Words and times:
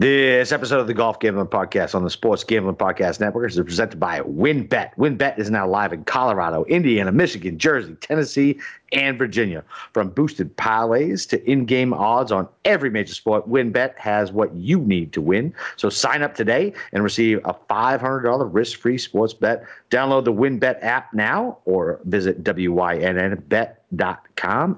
This 0.00 0.50
episode 0.50 0.80
of 0.80 0.86
the 0.86 0.94
Golf 0.94 1.20
Gambling 1.20 1.48
Podcast 1.48 1.94
on 1.94 2.04
the 2.04 2.08
Sports 2.08 2.42
Gambling 2.42 2.76
Podcast 2.76 3.20
Network 3.20 3.50
is 3.50 3.60
presented 3.60 4.00
by 4.00 4.20
WynnBET. 4.20 4.94
WynnBET 4.96 5.38
is 5.38 5.50
now 5.50 5.68
live 5.68 5.92
in 5.92 6.04
Colorado, 6.04 6.64
Indiana, 6.64 7.12
Michigan, 7.12 7.58
Jersey, 7.58 7.94
Tennessee, 7.96 8.58
and 8.94 9.18
Virginia. 9.18 9.62
From 9.92 10.08
boosted 10.08 10.56
parlays 10.56 11.28
to 11.28 11.46
in-game 11.46 11.92
odds 11.92 12.32
on 12.32 12.48
every 12.64 12.88
major 12.88 13.12
sport, 13.12 13.46
WynnBET 13.46 13.94
has 13.98 14.32
what 14.32 14.54
you 14.54 14.80
need 14.80 15.12
to 15.12 15.20
win. 15.20 15.52
So 15.76 15.90
sign 15.90 16.22
up 16.22 16.34
today 16.34 16.72
and 16.94 17.04
receive 17.04 17.40
a 17.44 17.52
$500 17.52 18.48
risk-free 18.54 18.96
sports 18.96 19.34
bet. 19.34 19.66
Download 19.90 20.24
the 20.24 20.32
WynnBET 20.32 20.82
app 20.82 21.12
now 21.12 21.58
or 21.66 22.00
visit 22.04 22.42
wynnbet.com 22.42 23.76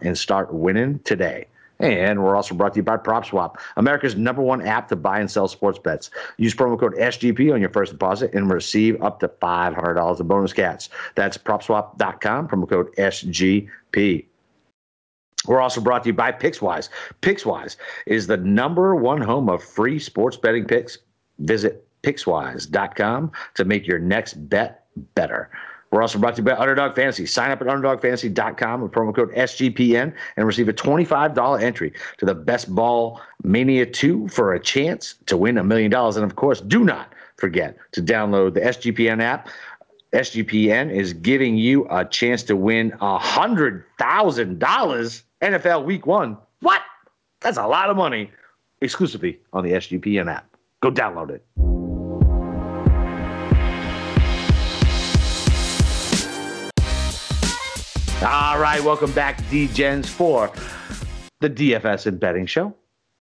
and 0.02 0.18
start 0.18 0.52
winning 0.52 0.98
today. 1.04 1.46
And 1.82 2.22
we're 2.22 2.36
also 2.36 2.54
brought 2.54 2.74
to 2.74 2.78
you 2.78 2.84
by 2.84 2.96
PropSwap, 2.96 3.56
America's 3.76 4.14
number 4.14 4.40
one 4.40 4.62
app 4.62 4.88
to 4.88 4.96
buy 4.96 5.18
and 5.18 5.28
sell 5.28 5.48
sports 5.48 5.80
bets. 5.80 6.10
Use 6.38 6.54
promo 6.54 6.78
code 6.78 6.94
SGP 6.94 7.52
on 7.52 7.60
your 7.60 7.70
first 7.70 7.92
deposit 7.92 8.32
and 8.32 8.50
receive 8.50 9.02
up 9.02 9.18
to 9.20 9.28
$500 9.28 10.20
in 10.20 10.26
bonus 10.28 10.52
cash. 10.52 10.88
That's 11.16 11.36
PropSwap.com, 11.36 12.48
promo 12.48 12.68
code 12.68 12.94
SGP. 12.96 14.26
We're 15.46 15.60
also 15.60 15.80
brought 15.80 16.04
to 16.04 16.10
you 16.10 16.14
by 16.14 16.30
Pickswise. 16.30 16.88
Pickswise 17.20 17.76
is 18.06 18.28
the 18.28 18.36
number 18.36 18.94
one 18.94 19.20
home 19.20 19.48
of 19.48 19.62
free 19.62 19.98
sports 19.98 20.36
betting 20.36 20.66
picks. 20.66 20.98
Visit 21.40 21.84
Pickswise.com 22.04 23.32
to 23.54 23.64
make 23.64 23.88
your 23.88 23.98
next 23.98 24.34
bet 24.48 24.86
better. 25.16 25.50
We're 25.92 26.02
also 26.02 26.18
brought 26.18 26.34
to 26.36 26.40
you 26.40 26.46
by 26.46 26.56
Underdog 26.56 26.96
Fantasy. 26.96 27.26
Sign 27.26 27.50
up 27.50 27.60
at 27.60 27.66
UnderdogFantasy.com 27.68 28.80
with 28.80 28.92
promo 28.92 29.14
code 29.14 29.30
SGPN 29.34 30.14
and 30.36 30.46
receive 30.46 30.70
a 30.70 30.72
$25 30.72 31.62
entry 31.62 31.92
to 32.16 32.24
the 32.24 32.34
Best 32.34 32.74
Ball 32.74 33.20
Mania 33.44 33.84
2 33.84 34.28
for 34.28 34.54
a 34.54 34.60
chance 34.60 35.16
to 35.26 35.36
win 35.36 35.58
a 35.58 35.64
million 35.64 35.90
dollars. 35.90 36.16
And 36.16 36.24
of 36.24 36.36
course, 36.36 36.62
do 36.62 36.82
not 36.82 37.12
forget 37.36 37.76
to 37.92 38.00
download 38.02 38.54
the 38.54 38.60
SGPN 38.60 39.20
app. 39.20 39.50
SGPN 40.14 40.90
is 40.90 41.12
giving 41.12 41.58
you 41.58 41.86
a 41.90 42.06
chance 42.06 42.42
to 42.44 42.56
win 42.56 42.92
$100,000 42.92 45.22
NFL 45.42 45.84
Week 45.84 46.06
1. 46.06 46.38
What? 46.60 46.80
That's 47.40 47.58
a 47.58 47.66
lot 47.66 47.90
of 47.90 47.98
money 47.98 48.30
exclusively 48.80 49.40
on 49.52 49.62
the 49.62 49.72
SGPN 49.72 50.32
app. 50.32 50.48
Go 50.80 50.90
download 50.90 51.28
it. 51.30 51.44
All 58.24 58.60
right, 58.60 58.80
welcome 58.84 59.10
back 59.10 59.36
to 59.36 59.42
D-Gens 59.50 60.08
for 60.08 60.52
the 61.40 61.50
DFS 61.50 62.06
and 62.06 62.20
betting 62.20 62.46
show. 62.46 62.72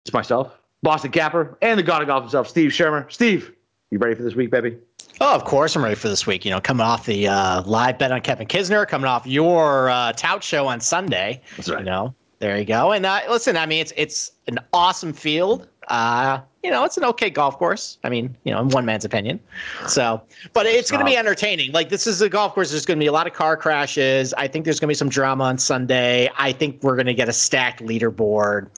It's 0.06 0.14
myself, 0.14 0.58
Boston 0.82 1.10
Capper, 1.10 1.58
and 1.60 1.78
the 1.78 1.82
god 1.82 2.00
of 2.00 2.08
golf 2.08 2.22
himself, 2.22 2.48
Steve 2.48 2.70
Shermer. 2.70 3.12
Steve, 3.12 3.52
you 3.90 3.98
ready 3.98 4.14
for 4.14 4.22
this 4.22 4.34
week, 4.34 4.50
baby? 4.50 4.78
Oh, 5.20 5.34
of 5.34 5.44
course 5.44 5.76
I'm 5.76 5.84
ready 5.84 5.96
for 5.96 6.08
this 6.08 6.26
week. 6.26 6.46
You 6.46 6.50
know, 6.50 6.62
coming 6.62 6.86
off 6.86 7.04
the 7.04 7.28
uh, 7.28 7.62
live 7.64 7.98
bet 7.98 8.10
on 8.10 8.22
Kevin 8.22 8.46
Kisner, 8.46 8.88
coming 8.88 9.06
off 9.06 9.26
your 9.26 9.90
uh, 9.90 10.12
tout 10.14 10.42
show 10.42 10.66
on 10.66 10.80
Sunday. 10.80 11.42
That's 11.58 11.68
right. 11.68 11.80
You 11.80 11.84
know, 11.84 12.14
there 12.38 12.58
you 12.58 12.64
go. 12.64 12.92
And 12.92 13.04
uh, 13.04 13.20
listen, 13.28 13.58
I 13.58 13.66
mean, 13.66 13.82
it's 13.82 13.92
it's 13.98 14.32
an 14.46 14.58
awesome 14.72 15.12
field. 15.12 15.68
Uh, 15.88 16.40
you 16.66 16.72
know, 16.72 16.82
it's 16.82 16.96
an 16.96 17.04
okay 17.04 17.30
golf 17.30 17.56
course. 17.58 17.96
I 18.02 18.08
mean, 18.08 18.36
you 18.42 18.50
know, 18.50 18.60
in 18.60 18.70
one 18.70 18.84
man's 18.84 19.04
opinion. 19.04 19.38
So, 19.86 20.20
but 20.52 20.66
it's 20.66 20.90
going 20.90 20.98
to 20.98 21.06
be 21.06 21.16
entertaining. 21.16 21.70
Like 21.70 21.90
this 21.90 22.08
is 22.08 22.20
a 22.20 22.28
golf 22.28 22.54
course. 22.54 22.72
There's 22.72 22.84
going 22.84 22.98
to 22.98 23.02
be 23.02 23.06
a 23.06 23.12
lot 23.12 23.28
of 23.28 23.34
car 23.34 23.56
crashes. 23.56 24.34
I 24.34 24.48
think 24.48 24.64
there's 24.64 24.80
going 24.80 24.88
to 24.88 24.90
be 24.90 24.96
some 24.96 25.08
drama 25.08 25.44
on 25.44 25.58
Sunday. 25.58 26.28
I 26.36 26.50
think 26.50 26.82
we're 26.82 26.96
going 26.96 27.06
to 27.06 27.14
get 27.14 27.28
a 27.28 27.32
stacked 27.32 27.84
leaderboard. 27.84 28.68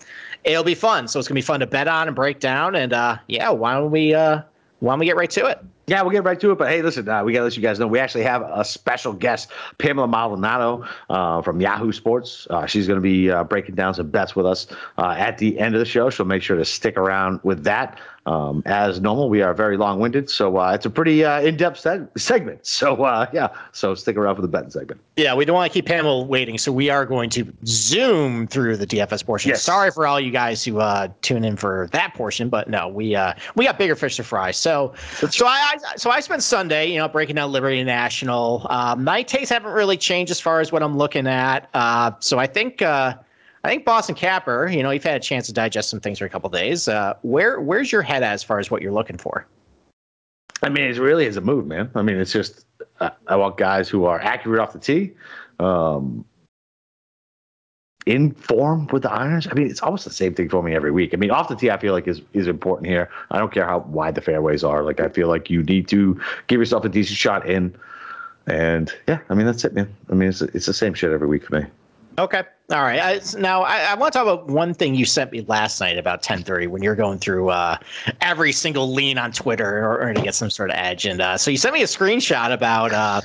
It'll 0.44 0.64
be 0.64 0.74
fun. 0.74 1.08
So 1.08 1.18
it's 1.18 1.28
going 1.28 1.36
to 1.36 1.42
be 1.42 1.46
fun 1.46 1.60
to 1.60 1.66
bet 1.66 1.88
on 1.88 2.08
and 2.08 2.14
break 2.14 2.40
down. 2.40 2.74
And 2.74 2.92
uh, 2.92 3.16
yeah, 3.26 3.48
why 3.48 3.72
don't 3.72 3.90
we 3.90 4.12
uh, 4.12 4.42
why 4.80 4.92
don't 4.92 5.00
we 5.00 5.06
get 5.06 5.16
right 5.16 5.30
to 5.30 5.46
it? 5.46 5.58
Yeah, 5.86 6.02
we'll 6.02 6.12
get 6.12 6.22
right 6.24 6.38
to 6.38 6.52
it. 6.52 6.58
But 6.58 6.68
hey, 6.68 6.82
listen, 6.82 7.08
uh, 7.08 7.24
we 7.24 7.32
got 7.32 7.40
to 7.40 7.44
let 7.44 7.56
you 7.56 7.62
guys 7.62 7.78
know 7.78 7.86
we 7.86 7.98
actually 7.98 8.24
have 8.24 8.42
a 8.42 8.64
special 8.64 9.12
guest, 9.12 9.50
Pamela 9.78 10.06
Maldonado 10.06 10.86
uh, 11.08 11.40
from 11.42 11.60
Yahoo 11.60 11.92
Sports. 11.92 12.46
Uh, 12.50 12.66
she's 12.66 12.86
going 12.86 12.98
to 12.98 13.02
be 13.02 13.30
uh, 13.30 13.42
breaking 13.44 13.74
down 13.74 13.94
some 13.94 14.10
bets 14.10 14.36
with 14.36 14.46
us 14.46 14.66
uh, 14.98 15.14
at 15.16 15.38
the 15.38 15.58
end 15.58 15.74
of 15.74 15.78
the 15.78 15.86
show. 15.86 16.10
So 16.10 16.24
make 16.24 16.42
sure 16.42 16.56
to 16.56 16.64
stick 16.64 16.96
around 16.96 17.40
with 17.42 17.64
that. 17.64 17.98
Um, 18.28 18.62
as 18.66 19.00
normal, 19.00 19.30
we 19.30 19.40
are 19.40 19.54
very 19.54 19.78
long 19.78 20.00
winded. 20.00 20.28
So 20.28 20.58
uh, 20.58 20.72
it's 20.72 20.84
a 20.84 20.90
pretty 20.90 21.22
in 21.22 21.56
depth 21.56 21.82
seg- 21.82 22.08
segment. 22.18 22.66
So 22.66 22.96
yeah, 23.32 23.48
so 23.72 23.94
stick 23.94 24.16
around 24.16 24.36
for 24.36 24.42
the 24.42 24.48
betting 24.48 24.70
segment. 24.70 25.00
Yeah, 25.16 25.34
we 25.34 25.44
don't 25.44 25.56
want 25.56 25.72
to 25.72 25.76
keep 25.76 25.86
Pamela 25.86 26.22
waiting. 26.22 26.58
So 26.58 26.70
we 26.70 26.90
are 26.90 27.04
going 27.04 27.30
to 27.30 27.52
zoom 27.64 28.46
through 28.46 28.76
the 28.76 28.86
DFS 28.86 29.24
portion. 29.24 29.48
Yes. 29.50 29.62
Sorry 29.62 29.90
for 29.90 30.06
all 30.06 30.20
you 30.20 30.30
guys 30.30 30.64
who 30.64 30.80
tune 31.22 31.44
in 31.44 31.56
for 31.56 31.88
that 31.92 32.14
portion, 32.14 32.48
but 32.48 32.68
no, 32.68 32.88
we 32.88 33.16
we 33.56 33.64
got 33.64 33.78
bigger 33.78 33.96
fish 33.96 34.16
to 34.16 34.24
fry. 34.24 34.50
So, 34.50 34.94
so 35.30 35.46
I, 35.46 35.74
I 35.74 35.96
so 35.96 36.10
I 36.10 36.20
spent 36.20 36.42
Sunday, 36.42 36.90
you 36.90 36.98
know, 36.98 37.08
breaking 37.08 37.36
down 37.36 37.50
Liberty 37.50 37.82
National. 37.82 38.66
Um, 38.70 39.04
my 39.04 39.22
tastes 39.22 39.50
haven't 39.50 39.72
really 39.72 39.96
changed 39.96 40.30
as 40.30 40.40
far 40.40 40.60
as 40.60 40.70
what 40.70 40.82
I'm 40.82 40.96
looking 40.96 41.26
at. 41.26 41.68
Uh, 41.74 42.12
so 42.20 42.38
I 42.38 42.46
think 42.46 42.82
uh, 42.82 43.14
I 43.64 43.68
think 43.68 43.84
Boston 43.84 44.14
Capper, 44.14 44.68
you 44.68 44.82
know, 44.82 44.90
you've 44.90 45.02
had 45.02 45.16
a 45.16 45.20
chance 45.20 45.46
to 45.46 45.52
digest 45.52 45.90
some 45.90 46.00
things 46.00 46.18
for 46.18 46.24
a 46.24 46.28
couple 46.28 46.48
days. 46.50 46.88
Uh, 46.88 47.14
where 47.22 47.60
where's 47.60 47.90
your 47.90 48.02
head 48.02 48.22
at 48.22 48.32
as 48.32 48.42
far 48.42 48.58
as 48.58 48.70
what 48.70 48.82
you're 48.82 48.92
looking 48.92 49.18
for? 49.18 49.46
I 50.62 50.68
mean, 50.68 50.84
it 50.84 50.98
really 50.98 51.26
is 51.26 51.36
a 51.36 51.40
move, 51.40 51.66
man. 51.66 51.90
I 51.94 52.02
mean, 52.02 52.16
it's 52.16 52.32
just 52.32 52.66
uh, 53.00 53.10
I 53.26 53.36
want 53.36 53.56
guys 53.58 53.88
who 53.88 54.04
are 54.04 54.20
accurate 54.20 54.60
off 54.60 54.72
the 54.72 54.78
tee. 54.78 55.12
Um, 55.60 56.24
in 58.08 58.32
form 58.32 58.86
with 58.86 59.02
the 59.02 59.10
irons. 59.10 59.46
I 59.50 59.52
mean, 59.52 59.66
it's 59.66 59.82
almost 59.82 60.04
the 60.06 60.10
same 60.10 60.34
thing 60.34 60.48
for 60.48 60.62
me 60.62 60.74
every 60.74 60.90
week. 60.90 61.12
I 61.12 61.18
mean, 61.18 61.30
off 61.30 61.48
the 61.48 61.54
tee, 61.54 61.70
I 61.70 61.76
feel 61.76 61.92
like 61.92 62.08
is 62.08 62.22
is 62.32 62.48
important 62.48 62.88
here. 62.88 63.10
I 63.30 63.38
don't 63.38 63.52
care 63.52 63.66
how 63.66 63.80
wide 63.80 64.14
the 64.14 64.22
fairways 64.22 64.64
are. 64.64 64.82
Like, 64.82 64.98
I 64.98 65.08
feel 65.10 65.28
like 65.28 65.50
you 65.50 65.62
need 65.62 65.88
to 65.88 66.18
give 66.46 66.58
yourself 66.58 66.86
a 66.86 66.88
decent 66.88 67.18
shot 67.18 67.46
in. 67.46 67.76
And 68.46 68.90
yeah, 69.06 69.18
I 69.28 69.34
mean, 69.34 69.44
that's 69.44 69.62
it, 69.62 69.74
man. 69.74 69.94
I 70.10 70.14
mean, 70.14 70.30
it's 70.30 70.40
it's 70.40 70.64
the 70.64 70.72
same 70.72 70.94
shit 70.94 71.12
every 71.12 71.28
week 71.28 71.44
for 71.46 71.60
me. 71.60 71.66
Okay. 72.18 72.42
All 72.70 72.82
right. 72.82 73.00
I, 73.00 73.20
now 73.38 73.62
I, 73.62 73.78
I, 73.78 73.94
want 73.94 74.12
to 74.12 74.18
talk 74.18 74.26
about 74.26 74.48
one 74.48 74.74
thing 74.74 74.94
you 74.94 75.04
sent 75.04 75.30
me 75.30 75.42
last 75.42 75.80
night 75.80 75.96
about 75.96 76.22
10:30 76.22 76.66
when 76.68 76.82
you're 76.82 76.96
going 76.96 77.18
through 77.18 77.48
uh, 77.50 77.78
every 78.20 78.50
single 78.50 78.92
lean 78.92 79.18
on 79.18 79.30
Twitter 79.30 79.78
or, 79.84 80.00
order 80.00 80.14
to 80.14 80.20
get 80.20 80.34
some 80.34 80.50
sort 80.50 80.70
of 80.70 80.76
edge. 80.76 81.06
And 81.06 81.20
uh, 81.20 81.38
so 81.38 81.50
you 81.50 81.56
sent 81.56 81.74
me 81.74 81.82
a 81.82 81.86
screenshot 81.86 82.52
about. 82.52 82.92
Uh, 82.92 83.20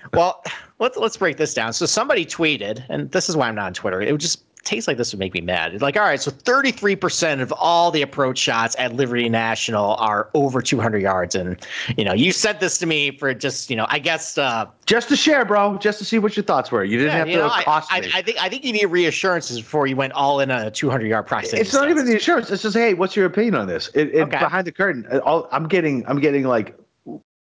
well, 0.14 0.42
let's 0.78 0.96
let's 0.96 1.18
break 1.18 1.36
this 1.36 1.52
down. 1.52 1.72
So 1.74 1.84
somebody 1.84 2.24
tweeted, 2.24 2.82
and 2.88 3.10
this 3.12 3.28
is 3.28 3.36
why 3.36 3.46
I'm 3.46 3.54
not 3.54 3.66
on 3.66 3.74
Twitter. 3.74 4.00
It 4.00 4.10
would 4.10 4.20
just 4.20 4.42
taste 4.64 4.86
like 4.86 4.96
this 4.96 5.12
would 5.12 5.18
make 5.18 5.34
me 5.34 5.40
mad. 5.40 5.72
It's 5.72 5.82
like, 5.82 5.96
all 5.96 6.02
right, 6.02 6.20
so 6.20 6.30
33% 6.30 7.40
of 7.40 7.52
all 7.52 7.90
the 7.90 8.02
approach 8.02 8.38
shots 8.38 8.76
at 8.78 8.94
Liberty 8.94 9.28
National 9.28 9.94
are 9.96 10.28
over 10.34 10.60
200 10.60 10.98
yards. 10.98 11.34
And, 11.34 11.56
you 11.96 12.04
know, 12.04 12.12
you 12.12 12.32
sent 12.32 12.60
this 12.60 12.78
to 12.78 12.86
me 12.86 13.10
for 13.16 13.32
just, 13.34 13.70
you 13.70 13.76
know, 13.76 13.86
I 13.88 13.98
guess. 13.98 14.38
Uh, 14.38 14.66
just 14.86 15.08
to 15.08 15.16
share, 15.16 15.44
bro, 15.44 15.76
just 15.78 15.98
to 15.98 16.04
see 16.04 16.18
what 16.18 16.36
your 16.36 16.44
thoughts 16.44 16.70
were. 16.70 16.84
You 16.84 16.98
didn't 16.98 17.12
yeah, 17.12 17.18
have 17.18 17.28
you 17.28 17.36
to 17.36 17.42
know, 17.42 17.48
cost 17.48 17.92
I, 17.92 18.00
me. 18.00 18.10
I, 18.12 18.18
I, 18.18 18.22
think 18.22 18.38
I 18.40 18.48
think 18.48 18.64
you 18.64 18.72
need 18.72 18.86
reassurances 18.86 19.60
before 19.60 19.86
you 19.86 19.96
went 19.96 20.12
all 20.12 20.40
in 20.40 20.50
on 20.50 20.66
a 20.66 20.70
200 20.70 21.06
yard 21.06 21.26
price. 21.26 21.52
it's 21.52 21.72
not 21.72 21.90
even 21.90 22.06
the 22.06 22.12
insurance. 22.12 22.50
It's 22.50 22.62
just, 22.62 22.76
hey, 22.76 22.94
what's 22.94 23.16
your 23.16 23.26
opinion 23.26 23.54
on 23.54 23.66
this? 23.66 23.88
It, 23.94 24.14
it, 24.14 24.20
Okay. 24.20 24.38
Behind 24.38 24.66
the 24.66 24.72
curtain, 24.72 25.06
uh, 25.10 25.18
all, 25.18 25.48
I'm 25.50 25.66
getting, 25.66 26.06
I'm 26.06 26.20
getting 26.20 26.44
like 26.44 26.76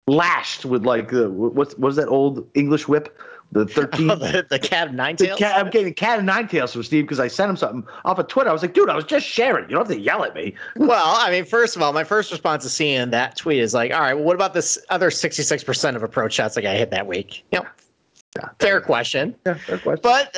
lashed 0.09 0.65
with 0.65 0.84
like 0.87 1.11
the 1.11 1.31
what's 1.31 1.77
what's 1.77 1.97
that 1.97 2.09
old 2.09 2.49
English 2.55 2.89
whip? 2.89 3.17
The 3.53 3.64
13. 3.64 4.06
the, 4.09 4.47
the 4.50 4.59
cat 4.59 4.88
of 4.88 4.94
nine 4.94 5.16
tails. 5.16 5.38
cat, 5.38 5.59
I'm 5.59 5.70
getting 5.70 5.94
cat 5.94 6.19
and 6.19 6.26
nine 6.26 6.48
tails 6.48 6.75
from 6.75 6.82
Steve 6.82 7.04
because 7.04 7.19
I 7.19 7.28
sent 7.28 7.48
him 7.48 7.56
something 7.56 7.82
off 8.04 8.19
of 8.19 8.28
Twitter. 8.28 8.50
I 8.50 8.53
was 8.53 8.60
like, 8.60 8.75
dude, 8.75 8.91
I 8.91 8.94
was 8.94 9.06
just 9.06 9.26
sharing. 9.26 9.64
You 9.70 9.76
don't 9.76 9.86
have 9.88 9.97
to 9.97 9.98
yell 9.98 10.22
at 10.25 10.34
me. 10.34 10.54
Well, 10.76 11.16
I 11.19 11.31
mean, 11.31 11.47
first 11.47 11.75
of 11.75 11.81
all, 11.81 11.94
my 11.94 12.04
first 12.04 12.31
response 12.31 12.62
to 12.64 12.69
seeing 12.70 13.09
that 13.10 13.36
tweet 13.36 13.60
is 13.60 13.72
like, 13.72 13.91
all 13.92 14.00
right, 14.00 14.12
well, 14.12 14.25
what 14.25 14.34
about 14.34 14.53
this 14.53 14.78
other 14.91 15.09
66% 15.09 15.97
of 15.97 16.03
approach 16.03 16.34
shots 16.34 16.54
that 16.56 16.66
I 16.66 16.76
hit 16.76 16.91
that 16.91 17.06
week? 17.06 17.42
yep 17.50 17.66
Yeah. 18.36 18.48
fair 18.60 18.81
question. 18.82 19.34
Yeah, 19.47 19.54
fair 19.54 19.78
question. 19.78 20.00
But, 20.03 20.36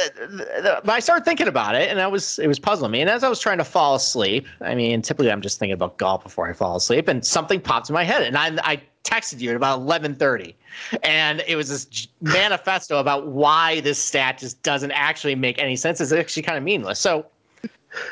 uh, 0.64 0.80
but 0.84 0.90
I 0.90 1.00
started 1.00 1.24
thinking 1.24 1.48
about 1.48 1.74
it, 1.74 1.90
and 1.90 2.00
I 2.00 2.06
was 2.06 2.38
it 2.38 2.46
was 2.46 2.60
puzzling 2.60 2.92
me. 2.92 3.00
And 3.00 3.10
as 3.10 3.24
I 3.24 3.28
was 3.28 3.40
trying 3.40 3.58
to 3.58 3.64
fall 3.64 3.96
asleep, 3.96 4.46
I 4.60 4.74
mean, 4.76 5.02
typically 5.02 5.32
I'm 5.32 5.42
just 5.42 5.58
thinking 5.58 5.74
about 5.74 5.98
golf 5.98 6.22
before 6.22 6.48
I 6.48 6.52
fall 6.52 6.76
asleep, 6.76 7.08
and 7.08 7.26
something 7.26 7.60
popped 7.60 7.90
in 7.90 7.94
my 7.94 8.04
head, 8.04 8.22
and 8.22 8.38
I 8.38 8.56
I 8.62 8.82
texted 9.04 9.40
you 9.40 9.50
at 9.50 9.56
about 9.56 9.80
11:30, 9.80 10.54
and 11.02 11.42
it 11.46 11.56
was 11.56 11.68
this 11.68 12.08
manifesto 12.20 12.98
about 13.00 13.28
why 13.28 13.80
this 13.80 13.98
stat 13.98 14.38
just 14.38 14.62
doesn't 14.62 14.92
actually 14.92 15.34
make 15.34 15.58
any 15.58 15.76
sense. 15.76 16.00
It's 16.00 16.12
actually 16.12 16.42
kind 16.42 16.58
of 16.58 16.64
meaningless. 16.64 16.98
So, 16.98 17.26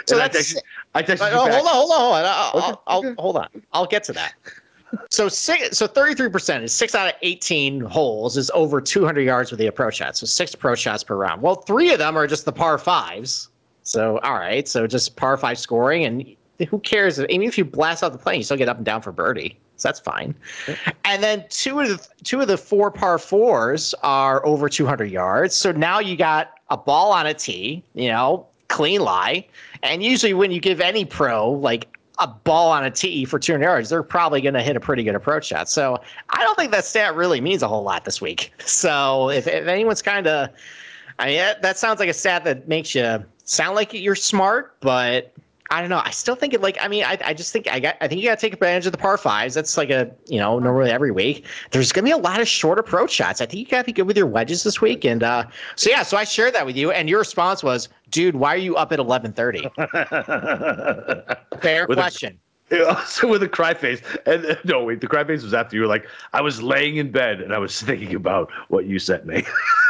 so 0.06 0.14
And 0.16 0.22
I 0.22 0.28
that's 0.28 0.54
texted, 0.54 0.58
I 0.94 1.02
texted 1.02 1.20
uh, 1.22 1.26
you 1.26 1.32
oh, 1.34 1.50
hold 1.50 1.66
on, 1.66 1.74
hold 1.74 1.90
on, 1.90 1.98
hold 1.98 2.14
on. 2.14 2.24
I'll, 2.24 2.48
Okay, 2.48 2.78
I'll, 2.86 3.04
I'll- 3.06 3.14
hold 3.18 3.36
on. 3.36 3.48
I'll 3.72 3.86
get 3.86 4.04
to 4.04 4.12
that. 4.14 4.34
So 5.10 5.28
six, 5.28 5.76
so 5.76 5.86
thirty 5.86 6.14
three 6.14 6.30
percent 6.30 6.64
is 6.64 6.72
six 6.72 6.94
out 6.94 7.08
of 7.08 7.14
eighteen 7.22 7.80
holes 7.80 8.38
is 8.38 8.50
over 8.54 8.80
two 8.80 9.04
hundred 9.04 9.22
yards 9.22 9.50
with 9.50 9.60
the 9.60 9.66
approach 9.66 9.96
shots. 9.96 10.20
So 10.20 10.26
six 10.26 10.54
approach 10.54 10.78
shots 10.78 11.04
per 11.04 11.14
round. 11.14 11.42
Well, 11.42 11.56
three 11.56 11.92
of 11.92 11.98
them 11.98 12.16
are 12.16 12.26
just 12.26 12.46
the 12.46 12.52
par 12.52 12.78
fives. 12.78 13.48
So 13.82 14.18
all 14.22 14.34
right, 14.34 14.66
so 14.66 14.86
just 14.86 15.16
par 15.16 15.36
five 15.36 15.58
scoring, 15.58 16.04
and 16.04 16.34
who 16.70 16.78
cares? 16.80 17.20
Even 17.20 17.42
if 17.42 17.58
you 17.58 17.66
blast 17.66 18.02
out 18.02 18.12
the 18.12 18.18
plane, 18.18 18.38
you 18.38 18.44
still 18.44 18.56
get 18.56 18.68
up 18.70 18.78
and 18.78 18.86
down 18.86 19.02
for 19.02 19.12
birdie. 19.12 19.58
So 19.78 19.88
that's 19.88 20.00
fine. 20.00 20.34
And 21.04 21.22
then 21.22 21.44
two 21.48 21.80
of 21.80 21.88
the 21.88 22.08
two 22.24 22.40
of 22.40 22.48
the 22.48 22.58
four 22.58 22.90
par 22.90 23.18
fours 23.18 23.94
are 24.02 24.44
over 24.44 24.68
200 24.68 25.06
yards. 25.06 25.54
So 25.54 25.72
now 25.72 26.00
you 26.00 26.16
got 26.16 26.54
a 26.68 26.76
ball 26.76 27.12
on 27.12 27.26
a 27.26 27.34
tee, 27.34 27.82
you 27.94 28.08
know, 28.08 28.46
clean 28.66 29.00
lie. 29.00 29.46
And 29.82 30.02
usually 30.02 30.34
when 30.34 30.50
you 30.50 30.60
give 30.60 30.80
any 30.80 31.04
pro 31.04 31.50
like 31.50 31.96
a 32.18 32.26
ball 32.26 32.70
on 32.70 32.84
a 32.84 32.90
tee 32.90 33.24
for 33.24 33.38
200 33.38 33.64
yards, 33.64 33.90
they're 33.90 34.02
probably 34.02 34.40
going 34.40 34.54
to 34.54 34.62
hit 34.62 34.74
a 34.74 34.80
pretty 34.80 35.04
good 35.04 35.14
approach 35.14 35.46
shot. 35.46 35.68
So 35.68 36.00
I 36.30 36.42
don't 36.42 36.56
think 36.56 36.72
that 36.72 36.84
stat 36.84 37.14
really 37.14 37.40
means 37.40 37.62
a 37.62 37.68
whole 37.68 37.84
lot 37.84 38.04
this 38.04 38.20
week. 38.20 38.52
So 38.66 39.30
if, 39.30 39.46
if 39.46 39.66
anyone's 39.66 40.02
kind 40.02 40.26
of, 40.26 40.50
I 41.18 41.26
mean, 41.26 41.36
that, 41.38 41.62
that 41.62 41.78
sounds 41.78 42.00
like 42.00 42.08
a 42.08 42.14
stat 42.14 42.44
that 42.44 42.68
makes 42.68 42.94
you 42.94 43.24
sound 43.44 43.76
like 43.76 43.92
you're 43.92 44.14
smart, 44.14 44.76
but 44.80 45.32
I 45.70 45.80
don't 45.80 45.90
know. 45.90 46.00
I 46.02 46.10
still 46.10 46.34
think 46.34 46.54
it 46.54 46.62
like 46.62 46.78
I 46.80 46.88
mean 46.88 47.04
I, 47.04 47.18
I 47.24 47.34
just 47.34 47.52
think 47.52 47.68
I 47.70 47.78
got 47.78 47.96
I 48.00 48.08
think 48.08 48.22
you 48.22 48.28
got 48.28 48.38
to 48.38 48.40
take 48.40 48.54
advantage 48.54 48.86
of 48.86 48.92
the 48.92 48.98
par 48.98 49.18
fives. 49.18 49.54
That's 49.54 49.76
like 49.76 49.90
a 49.90 50.10
you 50.26 50.38
know 50.38 50.58
normally 50.58 50.90
every 50.90 51.10
week. 51.10 51.44
There's 51.72 51.92
gonna 51.92 52.06
be 52.06 52.10
a 52.10 52.16
lot 52.16 52.40
of 52.40 52.48
short 52.48 52.78
approach 52.78 53.10
shots. 53.10 53.40
I 53.42 53.46
think 53.46 53.60
you 53.60 53.66
got 53.66 53.78
to 53.80 53.84
be 53.84 53.92
good 53.92 54.06
with 54.06 54.16
your 54.16 54.26
wedges 54.26 54.62
this 54.62 54.80
week. 54.80 55.04
And 55.04 55.22
uh, 55.22 55.44
so 55.76 55.90
yeah, 55.90 56.02
so 56.04 56.16
I 56.16 56.24
shared 56.24 56.54
that 56.54 56.64
with 56.64 56.76
you, 56.76 56.90
and 56.90 57.06
your 57.08 57.18
response 57.18 57.62
was, 57.62 57.88
"Dude, 58.10 58.36
why 58.36 58.54
are 58.54 58.58
you 58.58 58.76
up 58.76 58.92
at 58.92 58.98
11:30?" 58.98 59.70
Fair 61.60 61.86
With 61.86 61.98
a- 61.98 62.00
question. 62.02 62.38
Yeah, 62.70 63.02
so 63.04 63.26
with 63.28 63.42
a 63.42 63.48
cry 63.48 63.72
face, 63.72 64.02
and 64.26 64.44
uh, 64.44 64.56
no, 64.64 64.84
wait, 64.84 65.00
the 65.00 65.06
cry 65.06 65.24
face 65.24 65.42
was 65.42 65.54
after 65.54 65.74
you 65.74 65.80
were 65.82 65.88
like, 65.88 66.06
I 66.34 66.42
was 66.42 66.62
laying 66.62 66.96
in 66.98 67.10
bed 67.10 67.40
and 67.40 67.54
I 67.54 67.58
was 67.58 67.80
thinking 67.80 68.14
about 68.14 68.50
what 68.68 68.84
you 68.84 68.98
sent 68.98 69.24
me. 69.24 69.42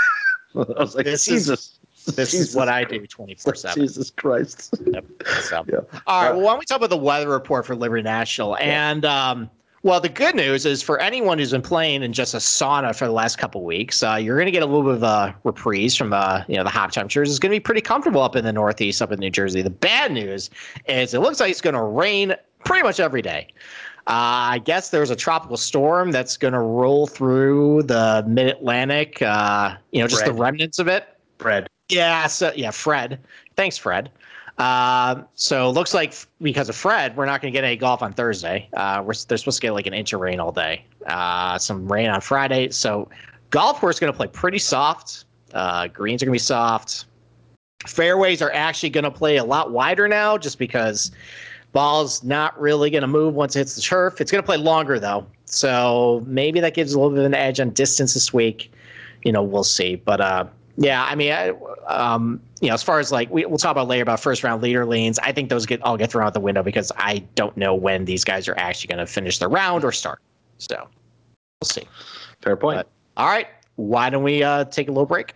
I 0.54 0.60
was 0.80 0.94
like, 0.94 1.04
This 1.04 1.26
is- 1.26 1.46
Jesus, 1.46 1.77
This 2.16 2.34
is 2.34 2.54
what 2.54 2.68
I 2.68 2.84
do 2.84 3.06
24 3.06 3.54
seven. 3.54 3.82
Jesus 3.82 4.10
Christ. 4.10 4.74
Yep. 4.86 5.04
So. 5.42 5.64
Yeah. 5.68 5.78
All 6.06 6.24
right. 6.24 6.32
Well, 6.32 6.42
why 6.42 6.50
don't 6.52 6.58
we 6.58 6.64
talk 6.64 6.78
about 6.78 6.90
the 6.90 6.96
weather 6.96 7.28
report 7.28 7.66
for 7.66 7.74
Liberty 7.74 8.02
National? 8.02 8.56
And 8.56 9.04
um, 9.04 9.50
well, 9.82 10.00
the 10.00 10.08
good 10.08 10.34
news 10.34 10.66
is 10.66 10.82
for 10.82 10.98
anyone 10.98 11.38
who's 11.38 11.52
been 11.52 11.62
playing 11.62 12.02
in 12.02 12.12
just 12.12 12.34
a 12.34 12.38
sauna 12.38 12.94
for 12.94 13.06
the 13.06 13.12
last 13.12 13.38
couple 13.38 13.64
weeks, 13.64 14.02
uh, 14.02 14.14
you're 14.14 14.36
going 14.36 14.46
to 14.46 14.52
get 14.52 14.62
a 14.62 14.66
little 14.66 14.82
bit 14.82 14.94
of 14.94 15.02
a 15.02 15.34
reprise 15.44 15.94
from 15.94 16.12
uh, 16.12 16.42
you 16.48 16.56
know 16.56 16.64
the 16.64 16.70
hot 16.70 16.92
temperatures. 16.92 17.30
It's 17.30 17.38
going 17.38 17.52
to 17.52 17.56
be 17.56 17.60
pretty 17.60 17.80
comfortable 17.80 18.20
up 18.20 18.34
in 18.34 18.44
the 18.44 18.52
Northeast, 18.52 19.00
up 19.00 19.12
in 19.12 19.20
New 19.20 19.30
Jersey. 19.30 19.62
The 19.62 19.70
bad 19.70 20.12
news 20.12 20.50
is 20.88 21.14
it 21.14 21.20
looks 21.20 21.38
like 21.38 21.50
it's 21.50 21.60
going 21.60 21.74
to 21.74 21.82
rain 21.82 22.34
pretty 22.64 22.82
much 22.82 22.98
every 22.98 23.22
day. 23.22 23.48
Uh, 24.08 24.56
I 24.56 24.58
guess 24.64 24.88
there's 24.88 25.10
a 25.10 25.16
tropical 25.16 25.58
storm 25.58 26.10
that's 26.10 26.36
going 26.38 26.54
to 26.54 26.60
roll 26.60 27.06
through 27.06 27.82
the 27.84 28.24
Mid 28.26 28.46
Atlantic. 28.46 29.22
Uh, 29.22 29.76
you 29.92 30.00
know, 30.00 30.08
just 30.08 30.24
the 30.24 30.32
remnants 30.32 30.78
of 30.78 30.88
it. 30.88 31.06
Fred. 31.38 31.68
Yeah, 31.88 32.26
so 32.26 32.52
yeah, 32.54 32.70
Fred. 32.70 33.18
Thanks, 33.56 33.78
Fred. 33.78 34.10
Um, 34.58 35.26
so 35.34 35.70
looks 35.70 35.94
like 35.94 36.14
because 36.42 36.68
of 36.68 36.74
Fred, 36.74 37.16
we're 37.16 37.26
not 37.26 37.40
going 37.40 37.52
to 37.52 37.56
get 37.56 37.64
any 37.64 37.76
golf 37.76 38.02
on 38.02 38.12
Thursday. 38.12 38.68
Uh, 38.72 39.02
we're 39.04 39.14
they're 39.28 39.38
supposed 39.38 39.58
to 39.58 39.62
get 39.62 39.72
like 39.72 39.86
an 39.86 39.94
inch 39.94 40.12
of 40.12 40.20
rain 40.20 40.40
all 40.40 40.52
day. 40.52 40.84
Uh, 41.06 41.56
some 41.58 41.90
rain 41.90 42.10
on 42.10 42.20
Friday. 42.20 42.68
So 42.70 43.08
golf 43.50 43.78
course 43.78 43.96
is 43.96 44.00
going 44.00 44.12
to 44.12 44.16
play 44.16 44.26
pretty 44.26 44.58
soft. 44.58 45.24
Uh, 45.54 45.86
greens 45.86 46.22
are 46.22 46.26
going 46.26 46.32
to 46.32 46.42
be 46.42 46.44
soft. 46.44 47.06
Fairways 47.86 48.42
are 48.42 48.52
actually 48.52 48.90
going 48.90 49.04
to 49.04 49.10
play 49.10 49.36
a 49.36 49.44
lot 49.44 49.70
wider 49.70 50.08
now, 50.08 50.36
just 50.36 50.58
because 50.58 51.12
ball's 51.72 52.24
not 52.24 52.60
really 52.60 52.90
going 52.90 53.02
to 53.02 53.08
move 53.08 53.34
once 53.34 53.54
it 53.54 53.60
hits 53.60 53.76
the 53.76 53.80
turf. 53.82 54.20
It's 54.20 54.32
going 54.32 54.42
to 54.42 54.46
play 54.46 54.56
longer 54.56 54.98
though, 54.98 55.24
so 55.44 56.24
maybe 56.26 56.58
that 56.60 56.74
gives 56.74 56.92
a 56.92 56.98
little 56.98 57.12
bit 57.12 57.20
of 57.20 57.26
an 57.26 57.34
edge 57.34 57.60
on 57.60 57.70
distance 57.70 58.14
this 58.14 58.32
week. 58.32 58.72
You 59.22 59.30
know, 59.30 59.42
we'll 59.42 59.64
see. 59.64 59.94
But 59.94 60.20
uh, 60.20 60.46
yeah, 60.80 61.04
I 61.04 61.16
mean, 61.16 61.32
I, 61.32 61.48
um, 61.88 62.40
you 62.60 62.68
know, 62.68 62.74
as 62.74 62.84
far 62.84 63.00
as 63.00 63.10
like 63.10 63.28
we, 63.30 63.44
we'll 63.44 63.58
talk 63.58 63.72
about 63.72 63.88
later 63.88 64.02
about 64.02 64.20
first 64.20 64.44
round 64.44 64.62
leader 64.62 64.86
leans, 64.86 65.18
I 65.18 65.32
think 65.32 65.50
those 65.50 65.66
get 65.66 65.82
all 65.82 65.96
get 65.96 66.12
thrown 66.12 66.24
out 66.24 66.34
the 66.34 66.40
window 66.40 66.62
because 66.62 66.92
I 66.96 67.18
don't 67.34 67.56
know 67.56 67.74
when 67.74 68.04
these 68.04 68.22
guys 68.22 68.46
are 68.46 68.56
actually 68.56 68.94
going 68.94 69.04
to 69.04 69.12
finish 69.12 69.38
their 69.38 69.48
round 69.48 69.82
or 69.84 69.90
start. 69.90 70.20
So 70.58 70.76
we'll 71.60 71.68
see. 71.68 71.82
Fair 72.42 72.56
point. 72.56 72.78
But- 72.78 72.88
All 73.16 73.26
right, 73.28 73.48
why 73.74 74.08
don't 74.08 74.22
we 74.22 74.44
uh, 74.44 74.66
take 74.66 74.86
a 74.86 74.92
little 74.92 75.06
break? 75.06 75.34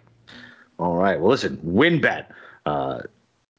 All 0.78 0.94
right. 0.94 1.20
Well, 1.20 1.30
listen, 1.30 1.58
WynnBET. 1.66 2.26
Uh, 2.64 3.00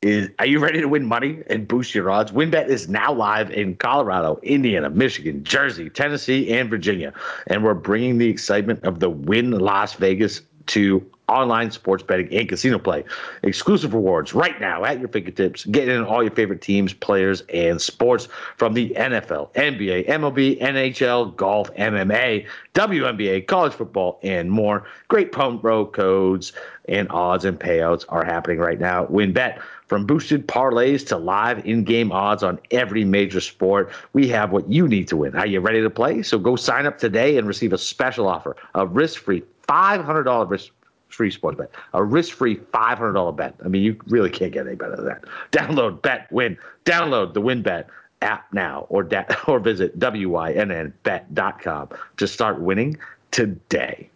is 0.01 0.29
are 0.39 0.45
you 0.45 0.59
ready 0.59 0.79
to 0.81 0.87
win 0.87 1.05
money 1.05 1.43
and 1.47 1.67
boost 1.67 1.93
your 1.93 2.09
odds? 2.11 2.31
WynnBET 2.31 2.67
is 2.67 2.87
now 2.89 3.11
live 3.13 3.51
in 3.51 3.75
Colorado, 3.75 4.39
Indiana, 4.43 4.89
Michigan, 4.89 5.43
Jersey, 5.43 5.89
Tennessee, 5.89 6.53
and 6.53 6.69
Virginia, 6.69 7.13
and 7.47 7.63
we're 7.63 7.73
bringing 7.73 8.17
the 8.17 8.27
excitement 8.29 8.83
of 8.83 8.99
the 8.99 9.09
Wynn 9.09 9.51
Las 9.51 9.93
Vegas 9.93 10.41
to 10.67 11.05
online 11.33 11.71
sports 11.71 12.03
betting 12.03 12.31
and 12.33 12.47
casino 12.47 12.77
play. 12.79 13.03
Exclusive 13.41 13.93
rewards 13.93 14.33
right 14.33 14.59
now 14.61 14.83
at 14.85 14.99
your 14.99 15.07
fingertips. 15.09 15.65
Get 15.65 15.89
in 15.89 16.03
all 16.03 16.21
your 16.21 16.31
favorite 16.31 16.61
teams, 16.61 16.93
players, 16.93 17.41
and 17.53 17.81
sports 17.81 18.27
from 18.57 18.73
the 18.73 18.89
NFL, 18.91 19.51
NBA, 19.53 20.07
MLB, 20.07 20.61
NHL, 20.61 21.35
golf, 21.35 21.73
MMA, 21.75 22.45
WNBA, 22.75 23.47
college 23.47 23.73
football, 23.73 24.19
and 24.23 24.51
more. 24.51 24.85
Great 25.07 25.31
promo 25.31 25.91
codes 25.91 26.53
and 26.87 27.07
odds 27.09 27.45
and 27.45 27.59
payouts 27.59 28.05
are 28.09 28.25
happening 28.25 28.59
right 28.59 28.79
now. 28.79 29.05
WynnBET. 29.07 29.59
From 29.87 30.07
boosted 30.07 30.47
parlays 30.47 31.05
to 31.07 31.17
live 31.17 31.63
in-game 31.67 32.11
odds 32.11 32.41
on 32.41 32.57
every 32.71 33.03
major 33.03 33.39
sport, 33.39 33.91
we 34.13 34.27
have 34.29 34.51
what 34.51 34.67
you 34.67 34.87
need 34.87 35.07
to 35.09 35.17
win. 35.17 35.35
Are 35.35 35.45
you 35.45 35.59
ready 35.59 35.81
to 35.81 35.89
play? 35.89 36.23
So 36.23 36.39
go 36.39 36.55
sign 36.55 36.87
up 36.87 36.97
today 36.97 37.37
and 37.37 37.47
receive 37.47 37.73
a 37.73 37.77
special 37.77 38.27
offer, 38.27 38.55
a 38.73 38.87
risk-free 38.87 39.43
$500 39.67 40.69
risk-free 41.13 41.31
sports 41.31 41.57
bet, 41.57 41.71
a 41.93 42.03
risk-free 42.03 42.57
$500 42.57 43.35
bet. 43.35 43.55
I 43.63 43.67
mean, 43.67 43.83
you 43.83 43.99
really 44.07 44.29
can't 44.29 44.51
get 44.51 44.65
any 44.67 44.75
better 44.75 44.95
than 44.95 45.05
that. 45.05 45.23
Download 45.51 46.01
Bet 46.01 46.31
Win. 46.31 46.57
Download 46.85 47.33
the 47.33 47.41
WynnBET 47.41 47.85
app 48.21 48.51
now, 48.53 48.85
or 48.89 49.03
da- 49.03 49.25
or 49.47 49.59
visit 49.59 49.97
wynnbet.com 49.99 51.89
to 52.17 52.27
start 52.27 52.61
winning 52.61 52.97
today. 53.31 54.09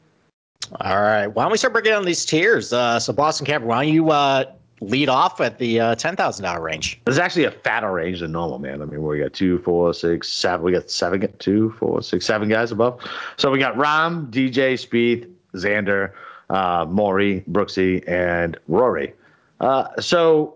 All 0.82 1.02
right, 1.02 1.28
why 1.28 1.44
don't 1.44 1.52
we 1.52 1.58
start 1.58 1.74
breaking 1.74 1.92
down 1.92 2.04
these 2.04 2.26
tiers? 2.26 2.74
Uh, 2.74 3.00
so 3.00 3.14
Boston 3.14 3.46
Capper, 3.46 3.66
why 3.66 3.86
don't 3.86 3.94
you 3.94 4.12
uh, 4.12 4.44
lead 4.82 5.08
off 5.08 5.40
at 5.40 5.60
the 5.60 5.80
uh, 5.80 5.96
ten 5.96 6.18
thousand 6.18 6.44
dollar 6.44 6.62
range? 6.62 7.00
There's 7.06 7.18
actually 7.18 7.46
a 7.46 7.52
fatter 7.52 7.90
range 7.92 8.20
than 8.20 8.34
normal, 8.34 8.60
man. 8.60 8.82
I 8.82 8.86
mean, 8.86 9.02
we 9.02 9.20
got 9.20 9.32
two, 9.32 9.60
four, 9.60 9.94
six, 9.94 10.28
seven. 10.28 10.66
We 10.66 10.74
got 10.74 10.90
seven, 10.92 11.26
two, 11.40 11.72
four, 11.80 12.02
six, 12.02 12.26
seven 12.26 12.50
guys 12.50 12.74
above. 12.74 13.00
So 13.38 13.50
we 13.50 13.60
got 13.60 13.76
Rahm, 13.76 14.30
DJ, 14.30 14.78
Speed, 14.78 15.34
Xander, 15.54 16.12
uh, 16.50 16.86
Maury, 16.90 17.44
Brooksy, 17.50 18.08
and 18.08 18.58
Rory. 18.68 19.14
Uh, 19.60 19.88
so 20.00 20.56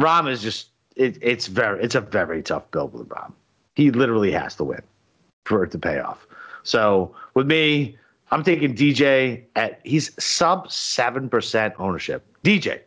Rahm 0.00 0.30
is 0.30 0.42
just 0.42 0.68
it, 0.96 1.18
it's 1.20 1.46
very 1.46 1.82
it's 1.82 1.94
a 1.94 2.00
very 2.00 2.42
tough 2.42 2.70
build 2.70 2.92
with 2.92 3.08
Rahm. 3.08 3.32
He 3.74 3.90
literally 3.90 4.32
has 4.32 4.54
to 4.56 4.64
win 4.64 4.82
for 5.46 5.64
it 5.64 5.70
to 5.72 5.78
pay 5.78 5.98
off. 5.98 6.26
So 6.62 7.14
with 7.34 7.46
me, 7.46 7.96
I'm 8.30 8.42
taking 8.42 8.74
DJ 8.74 9.44
at 9.56 9.80
he's 9.84 10.10
sub 10.22 10.70
seven 10.70 11.28
percent 11.28 11.74
ownership. 11.78 12.24
DJ. 12.44 12.80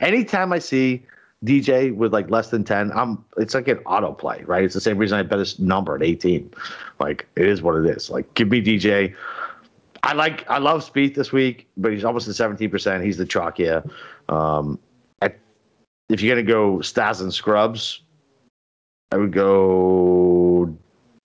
Anytime 0.00 0.52
I 0.52 0.58
see 0.58 1.04
DJ 1.44 1.94
with 1.94 2.12
like 2.12 2.30
less 2.30 2.50
than 2.50 2.64
ten, 2.64 2.90
I'm 2.92 3.24
it's 3.36 3.54
like 3.54 3.68
an 3.68 3.78
autoplay, 3.78 4.46
right? 4.46 4.64
It's 4.64 4.74
the 4.74 4.80
same 4.80 4.98
reason 4.98 5.18
I 5.18 5.22
bet 5.22 5.38
his 5.38 5.58
number 5.58 5.94
at 5.94 6.02
18. 6.02 6.50
Like 7.00 7.26
it 7.36 7.46
is 7.46 7.62
what 7.62 7.76
it 7.76 7.86
is. 7.86 8.10
Like 8.10 8.32
give 8.34 8.48
me 8.48 8.62
DJ. 8.62 9.14
I 10.04 10.12
like 10.12 10.48
I 10.50 10.58
love 10.58 10.84
Speed 10.84 11.14
this 11.14 11.32
week, 11.32 11.66
but 11.76 11.92
he's 11.92 12.04
almost 12.04 12.28
at 12.28 12.34
17%. 12.34 13.02
He's 13.02 13.16
the 13.16 13.26
chalk, 13.26 13.58
yeah. 13.58 13.80
Um 14.28 14.78
if 16.08 16.20
you're 16.20 16.34
gonna 16.34 16.46
go 16.46 16.80
Stars 16.80 17.20
and 17.20 17.32
Scrubs, 17.32 18.02
I 19.12 19.16
would 19.16 19.32
go 19.32 20.74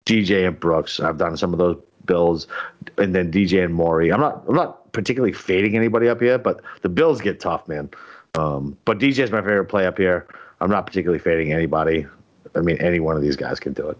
DJ 0.06 0.48
and 0.48 0.60
Brooks. 0.60 1.00
I've 1.00 1.18
done 1.18 1.38
some 1.38 1.53
of 1.53 1.60
those 1.60 1.77
bills, 2.06 2.48
and 2.98 3.13
then 3.13 3.32
DJ 3.32 3.63
and 3.63 3.74
Maury. 3.74 4.12
I'm 4.12 4.20
not 4.20 4.44
I'm 4.48 4.56
not 4.56 4.92
particularly 4.94 5.34
fading 5.34 5.75
anybody 5.75 6.10
up 6.10 6.22
here, 6.22 6.38
but 6.38 6.62
the 6.82 6.89
bills 6.89 7.22
get 7.22 7.39
tough, 7.39 7.68
man. 7.68 7.89
Um, 8.36 8.77
but 8.86 9.00
DJ 9.00 9.20
is 9.20 9.32
my 9.32 9.42
favorite 9.42 9.65
play 9.65 9.86
up 9.86 9.98
here. 9.98 10.27
I'm 10.60 10.70
not 10.70 10.86
particularly 10.86 11.20
fading 11.20 11.53
anybody. 11.53 12.08
I 12.56 12.60
mean, 12.60 12.77
any 12.77 13.00
one 13.00 13.15
of 13.15 13.22
these 13.22 13.36
guys 13.36 13.60
can 13.60 13.74
do 13.74 13.89
it. 13.89 13.98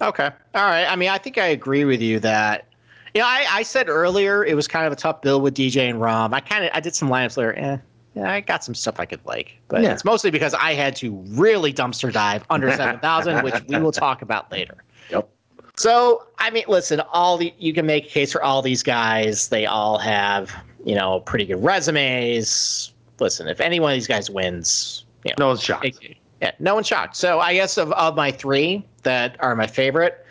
Okay, 0.00 0.30
all 0.54 0.64
right. 0.64 0.86
I 0.86 0.96
mean, 0.96 1.08
I 1.08 1.18
think 1.18 1.38
I 1.38 1.46
agree 1.46 1.84
with 1.84 2.00
you 2.02 2.20
that. 2.20 2.66
You 3.14 3.20
know, 3.20 3.26
I, 3.28 3.46
I 3.48 3.62
said 3.62 3.88
earlier 3.88 4.44
it 4.44 4.54
was 4.54 4.66
kind 4.66 4.86
of 4.86 4.92
a 4.92 4.96
tough 4.96 5.22
build 5.22 5.42
with 5.42 5.54
DJ 5.54 5.88
and 5.88 6.00
Rahm. 6.00 6.32
I 6.34 6.40
kind 6.40 6.64
of 6.64 6.70
I 6.74 6.80
did 6.80 6.94
some 6.96 7.08
lineups 7.08 7.36
there. 7.36 7.56
Eh, 7.58 7.76
yeah, 8.16 8.30
I 8.32 8.40
got 8.40 8.64
some 8.64 8.74
stuff 8.74 8.98
I 8.98 9.06
could 9.06 9.20
like, 9.24 9.56
but 9.68 9.82
Yeah. 9.82 9.92
it's 9.92 10.04
mostly 10.04 10.30
because 10.32 10.52
I 10.54 10.74
had 10.74 10.96
to 10.96 11.12
really 11.28 11.72
dumpster 11.72 12.12
dive 12.12 12.44
under 12.50 12.70
seven 12.76 12.98
thousand, 13.00 13.44
which 13.44 13.54
we 13.68 13.78
will 13.78 13.92
talk 13.92 14.22
about 14.22 14.50
later. 14.50 14.82
Yep. 15.10 15.28
So, 15.76 16.26
I 16.38 16.50
mean, 16.50 16.64
listen, 16.68 17.00
all 17.12 17.36
the 17.36 17.52
you 17.58 17.72
can 17.72 17.86
make 17.86 18.06
a 18.06 18.08
case 18.08 18.32
for 18.32 18.42
all 18.42 18.62
these 18.62 18.82
guys. 18.82 19.48
They 19.48 19.66
all 19.66 19.98
have, 19.98 20.52
you 20.84 20.94
know, 20.96 21.20
pretty 21.20 21.46
good 21.46 21.62
resumes. 21.62 22.92
Listen, 23.20 23.46
if 23.48 23.60
any 23.60 23.78
one 23.80 23.92
of 23.92 23.96
these 23.96 24.06
guys 24.08 24.28
wins, 24.28 25.04
you 25.24 25.30
know, 25.30 25.34
No 25.44 25.46
one's 25.48 25.62
shocked. 25.62 25.84
it- 25.86 26.16
yeah, 26.42 26.50
no 26.58 26.74
one's 26.74 26.86
shocked. 26.88 27.16
So 27.16 27.38
I 27.40 27.54
guess 27.54 27.78
of, 27.78 27.92
of 27.92 28.16
my 28.16 28.30
three 28.32 28.84
that 29.04 29.36
are 29.40 29.54
my 29.56 29.66
favorite, 29.68 30.23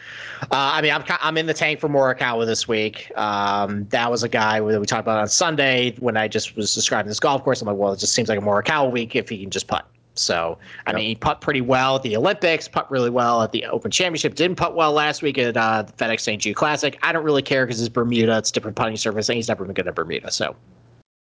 uh, 0.51 0.71
I 0.73 0.81
mean, 0.81 0.91
I'm 0.91 1.03
I'm 1.21 1.37
in 1.37 1.45
the 1.45 1.53
tank 1.53 1.79
for 1.79 1.89
Morikawa 1.89 2.45
this 2.45 2.67
week. 2.67 3.11
Um, 3.17 3.85
that 3.89 4.09
was 4.09 4.23
a 4.23 4.29
guy 4.29 4.59
that 4.59 4.79
we 4.79 4.85
talked 4.85 5.01
about 5.01 5.19
on 5.19 5.27
Sunday 5.27 5.95
when 5.99 6.17
I 6.17 6.27
just 6.27 6.55
was 6.55 6.73
describing 6.73 7.07
this 7.09 7.19
golf 7.19 7.43
course. 7.43 7.61
I'm 7.61 7.67
like, 7.67 7.77
well, 7.77 7.93
it 7.93 7.99
just 7.99 8.13
seems 8.13 8.29
like 8.29 8.39
a 8.39 8.41
Morikawa 8.41 8.91
week 8.91 9.15
if 9.15 9.29
he 9.29 9.41
can 9.41 9.49
just 9.49 9.67
putt. 9.67 9.85
So 10.15 10.57
I 10.85 10.91
Yep. 10.91 10.95
mean, 10.97 11.07
he 11.09 11.15
putt 11.15 11.41
pretty 11.41 11.61
well 11.61 11.95
at 11.95 12.03
the 12.03 12.15
Olympics, 12.15 12.67
putt 12.67 12.89
really 12.91 13.09
well 13.09 13.41
at 13.41 13.51
the 13.51 13.65
Open 13.65 13.89
Championship. 13.89 14.35
Didn't 14.35 14.57
putt 14.57 14.75
well 14.75 14.91
last 14.91 15.23
week 15.23 15.37
at 15.39 15.57
uh, 15.57 15.81
the 15.83 15.91
FedEx 15.93 16.19
St. 16.19 16.39
Jude 16.41 16.55
Classic. 16.55 16.99
I 17.01 17.11
don't 17.11 17.23
really 17.23 17.41
care 17.41 17.65
because 17.65 17.79
it's 17.81 17.89
Bermuda. 17.89 18.37
It's 18.37 18.51
different 18.51 18.77
putting 18.77 18.95
surface, 18.95 19.29
and 19.29 19.37
he's 19.37 19.47
never 19.47 19.65
been 19.65 19.73
good 19.73 19.87
at 19.87 19.95
Bermuda. 19.95 20.29
So 20.31 20.55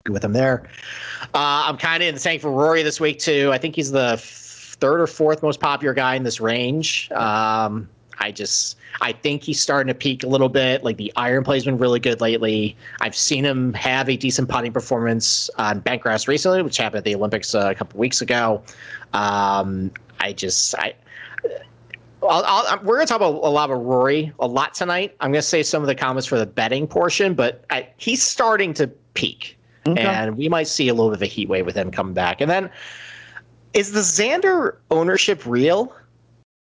good 0.04 0.12
with 0.14 0.24
him 0.24 0.32
there. 0.32 0.68
Uh, 1.34 1.64
I'm 1.66 1.76
kind 1.76 2.02
of 2.02 2.08
in 2.08 2.14
the 2.14 2.20
tank 2.20 2.40
for 2.40 2.50
Rory 2.50 2.82
this 2.82 2.98
week 2.98 3.18
too. 3.18 3.50
I 3.52 3.58
think 3.58 3.76
he's 3.76 3.90
the 3.92 4.16
third 4.18 5.00
or 5.02 5.06
fourth 5.06 5.42
most 5.42 5.60
popular 5.60 5.92
guy 5.92 6.14
in 6.14 6.22
this 6.22 6.40
range. 6.40 7.10
Um, 7.12 7.88
I 8.20 8.32
just 8.32 8.76
I 9.00 9.12
think 9.12 9.42
he's 9.42 9.60
starting 9.60 9.88
to 9.88 9.94
peak 9.94 10.24
a 10.24 10.26
little 10.26 10.48
bit. 10.48 10.84
Like 10.84 10.96
the 10.96 11.12
iron 11.16 11.44
play's 11.44 11.64
been 11.64 11.78
really 11.78 12.00
good 12.00 12.20
lately. 12.20 12.76
I've 13.00 13.16
seen 13.16 13.44
him 13.44 13.72
have 13.74 14.08
a 14.08 14.16
decent 14.16 14.48
putting 14.48 14.72
performance 14.72 15.48
on 15.56 15.80
bentgrass 15.82 16.28
recently, 16.28 16.62
which 16.62 16.76
happened 16.76 16.98
at 16.98 17.04
the 17.04 17.14
Olympics 17.14 17.54
uh, 17.54 17.68
a 17.70 17.74
couple 17.74 17.98
weeks 18.00 18.20
ago. 18.20 18.62
Um, 19.12 19.92
I 20.20 20.32
just 20.32 20.74
I. 20.76 20.94
I'll, 22.20 22.42
I'll, 22.44 22.78
we're 22.82 22.96
going 22.96 23.06
to 23.06 23.12
talk 23.12 23.20
about 23.20 23.34
a 23.34 23.48
lot 23.48 23.70
of 23.70 23.78
Rory 23.78 24.32
a 24.40 24.46
lot 24.46 24.74
tonight. 24.74 25.14
I'm 25.20 25.30
going 25.30 25.40
to 25.40 25.46
say 25.46 25.62
some 25.62 25.82
of 25.82 25.86
the 25.86 25.94
comments 25.94 26.26
for 26.26 26.36
the 26.36 26.46
betting 26.46 26.88
portion, 26.88 27.32
but 27.32 27.64
I, 27.70 27.88
he's 27.96 28.24
starting 28.24 28.74
to 28.74 28.88
peak, 29.14 29.56
okay. 29.86 30.02
and 30.02 30.36
we 30.36 30.48
might 30.48 30.66
see 30.66 30.88
a 30.88 30.94
little 30.94 31.10
bit 31.10 31.18
of 31.18 31.22
a 31.22 31.26
heat 31.26 31.48
wave 31.48 31.64
with 31.64 31.76
him 31.76 31.92
coming 31.92 32.14
back. 32.14 32.40
And 32.40 32.50
then, 32.50 32.70
is 33.72 33.92
the 33.92 34.00
Xander 34.00 34.78
ownership 34.90 35.46
real? 35.46 35.94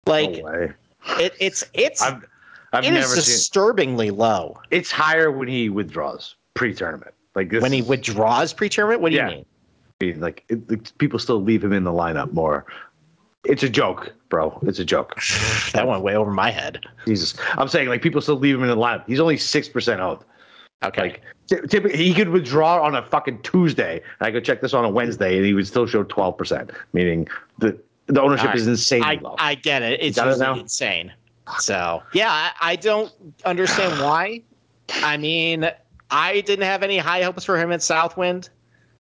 Like, 0.05 0.41
no 0.43 0.73
it, 1.19 1.33
it's 1.39 1.63
it's 1.73 2.01
I've, 2.01 2.25
I've 2.71 2.85
it 2.85 2.91
never 2.91 3.15
is 3.15 3.25
disturbingly 3.25 4.09
seen, 4.09 4.17
low. 4.17 4.59
It's 4.71 4.91
higher 4.91 5.31
when 5.31 5.47
he 5.47 5.69
withdraws 5.69 6.35
pre-tournament. 6.53 7.13
Like 7.35 7.51
when 7.51 7.71
he 7.71 7.81
withdraws 7.81 8.53
pre-tournament. 8.53 9.01
What 9.01 9.09
do 9.09 9.15
yeah. 9.15 9.29
you 9.29 9.45
mean? 10.01 10.19
Like 10.19 10.43
it, 10.49 10.97
people 10.97 11.19
still 11.19 11.41
leave 11.41 11.63
him 11.63 11.73
in 11.73 11.83
the 11.83 11.91
lineup 11.91 12.33
more. 12.33 12.65
It's 13.45 13.63
a 13.63 13.69
joke, 13.69 14.13
bro. 14.29 14.57
It's 14.63 14.79
a 14.79 14.85
joke. 14.85 15.15
that 15.73 15.87
went 15.87 16.01
way 16.03 16.15
over 16.15 16.31
my 16.31 16.51
head. 16.51 16.79
Jesus, 17.05 17.35
I'm 17.53 17.67
saying 17.67 17.89
like 17.89 18.01
people 18.01 18.21
still 18.21 18.37
leave 18.37 18.55
him 18.55 18.63
in 18.63 18.69
the 18.69 18.77
lineup. 18.77 19.05
He's 19.07 19.19
only 19.19 19.37
six 19.37 19.67
percent 19.67 20.01
owned. 20.01 20.23
Okay. 20.83 21.01
Like 21.01 21.23
typically, 21.47 21.97
he 21.97 22.13
could 22.13 22.29
withdraw 22.29 22.81
on 22.81 22.95
a 22.95 23.03
fucking 23.03 23.41
Tuesday. 23.41 24.01
I 24.19 24.31
could 24.31 24.43
check 24.43 24.61
this 24.61 24.73
on 24.73 24.85
a 24.85 24.89
Wednesday, 24.89 25.37
and 25.37 25.45
he 25.45 25.53
would 25.53 25.67
still 25.67 25.87
show 25.87 26.03
twelve 26.03 26.37
percent. 26.37 26.71
Meaning 26.93 27.27
the 27.59 27.77
the 28.07 28.21
ownership 28.21 28.47
right. 28.47 28.55
is 28.55 28.67
insane 28.67 29.03
I. 29.03 29.19
I 29.37 29.55
get 29.55 29.81
it. 29.81 30.01
It's 30.01 30.17
it 30.17 30.41
insane. 30.41 31.13
So 31.59 32.01
yeah, 32.13 32.29
I, 32.31 32.51
I 32.61 32.75
don't 32.75 33.11
understand 33.45 34.01
why. 34.03 34.41
I 34.95 35.17
mean, 35.17 35.69
I 36.11 36.41
didn't 36.41 36.65
have 36.65 36.83
any 36.83 36.97
high 36.97 37.23
hopes 37.23 37.43
for 37.43 37.57
him 37.57 37.71
at 37.71 37.81
Southwind. 37.81 38.49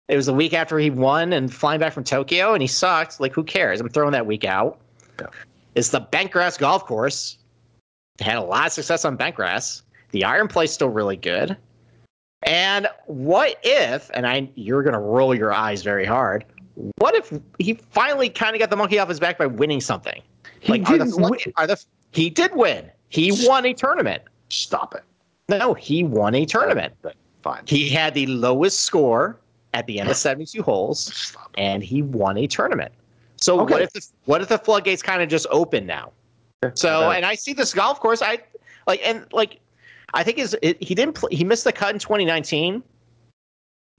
It 0.07 0.15
was 0.15 0.25
the 0.25 0.33
week 0.33 0.53
after 0.53 0.79
he 0.79 0.89
won 0.89 1.33
and 1.33 1.53
flying 1.53 1.79
back 1.79 1.93
from 1.93 2.03
Tokyo, 2.03 2.53
and 2.53 2.61
he 2.61 2.67
sucked. 2.67 3.19
Like, 3.19 3.33
who 3.33 3.43
cares? 3.43 3.79
I'm 3.79 3.89
throwing 3.89 4.11
that 4.13 4.25
week 4.25 4.43
out. 4.43 4.79
Yeah. 5.19 5.27
It's 5.75 5.89
the 5.89 6.01
Bentgrass 6.01 6.57
golf 6.57 6.85
course. 6.85 7.37
They 8.17 8.25
Had 8.25 8.37
a 8.37 8.41
lot 8.41 8.67
of 8.67 8.73
success 8.73 9.05
on 9.05 9.17
Bentgrass. 9.17 9.83
The 10.11 10.23
iron 10.23 10.47
play's 10.47 10.71
still 10.71 10.89
really 10.89 11.15
good. 11.15 11.55
And 12.43 12.87
what 13.05 13.59
if, 13.63 14.09
and 14.13 14.25
I 14.25 14.49
you're 14.55 14.81
gonna 14.81 14.99
roll 14.99 15.35
your 15.35 15.53
eyes 15.53 15.83
very 15.83 16.05
hard, 16.05 16.45
what 16.97 17.15
if 17.15 17.31
he 17.57 17.73
finally 17.73 18.29
kind 18.29 18.55
of 18.55 18.59
got 18.59 18.69
the 18.69 18.75
monkey 18.75 18.99
off 18.99 19.09
his 19.09 19.19
back 19.19 19.37
by 19.37 19.45
winning 19.45 19.81
something? 19.81 20.21
He 20.59 20.73
like, 20.73 20.85
didn't 20.85 21.13
are 21.13 21.29
the, 21.29 21.53
are 21.57 21.67
the 21.67 21.83
he 22.11 22.29
did 22.29 22.55
win. 22.55 22.89
He 23.09 23.31
won 23.47 23.65
a 23.65 23.73
tournament. 23.73 24.23
Stop 24.49 24.95
it. 24.95 25.03
No, 25.47 25.73
he 25.73 26.03
won 26.03 26.35
a 26.35 26.45
tournament. 26.45 26.93
But 27.01 27.15
fine. 27.41 27.63
He 27.65 27.89
had 27.89 28.13
the 28.13 28.27
lowest 28.27 28.81
score 28.81 29.39
at 29.73 29.87
the 29.87 29.99
end 29.99 30.09
of 30.09 30.15
72 30.17 30.61
holes, 30.61 31.35
and 31.57 31.83
he 31.83 32.01
won 32.01 32.37
a 32.37 32.47
tournament. 32.47 32.91
So 33.37 33.59
okay. 33.61 33.73
what 33.73 33.81
if 33.81 33.93
the 33.93 34.07
what 34.25 34.41
if 34.41 34.47
the 34.49 34.57
floodgates 34.57 35.01
kind 35.01 35.21
of 35.21 35.29
just 35.29 35.47
open 35.49 35.85
now? 35.85 36.11
So 36.73 37.11
and 37.11 37.25
I 37.25 37.35
see 37.35 37.53
this 37.53 37.73
golf 37.73 37.99
course. 37.99 38.21
I 38.21 38.39
like 38.85 39.01
and 39.03 39.25
like 39.31 39.59
I 40.13 40.23
think 40.23 40.39
is 40.39 40.57
he 40.61 40.95
didn't 40.95 41.13
play, 41.13 41.33
he 41.35 41.43
missed 41.43 41.63
the 41.63 41.71
cut 41.71 41.93
in 41.93 41.99
2019 41.99 42.83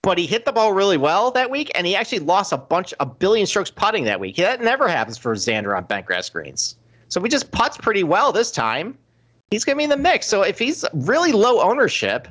but 0.03 0.19
he 0.19 0.27
hit 0.27 0.45
the 0.45 0.53
ball 0.53 0.73
really 0.73 0.97
well 0.97 1.31
that 1.33 1.51
week, 1.51 1.71
and 1.75 1.87
he 1.87 1.95
actually 1.95 2.21
lost 2.21 2.53
a 2.53 2.57
bunch, 2.57 2.95
a 3.01 3.07
billion 3.07 3.47
strokes 3.47 3.71
putting 3.71 4.05
that 4.05 4.19
week. 4.19 4.37
That 4.37 4.63
never 4.63 4.89
happens 4.89 5.19
for 5.19 5.35
Xander 5.35 5.77
on 5.77 5.85
bentgrass 5.85 6.33
greens. 6.33 6.77
So 7.09 7.21
we 7.21 7.29
just 7.29 7.51
putts 7.51 7.77
pretty 7.77 8.05
well 8.05 8.33
this 8.33 8.51
time. 8.51 8.97
He's 9.51 9.65
going 9.65 9.77
to 9.77 9.79
be 9.79 9.85
in 9.85 9.91
the 9.91 9.97
mix. 9.97 10.27
So 10.27 10.43
if 10.43 10.59
he's 10.59 10.85
really 10.95 11.33
low 11.33 11.61
ownership, 11.61 12.29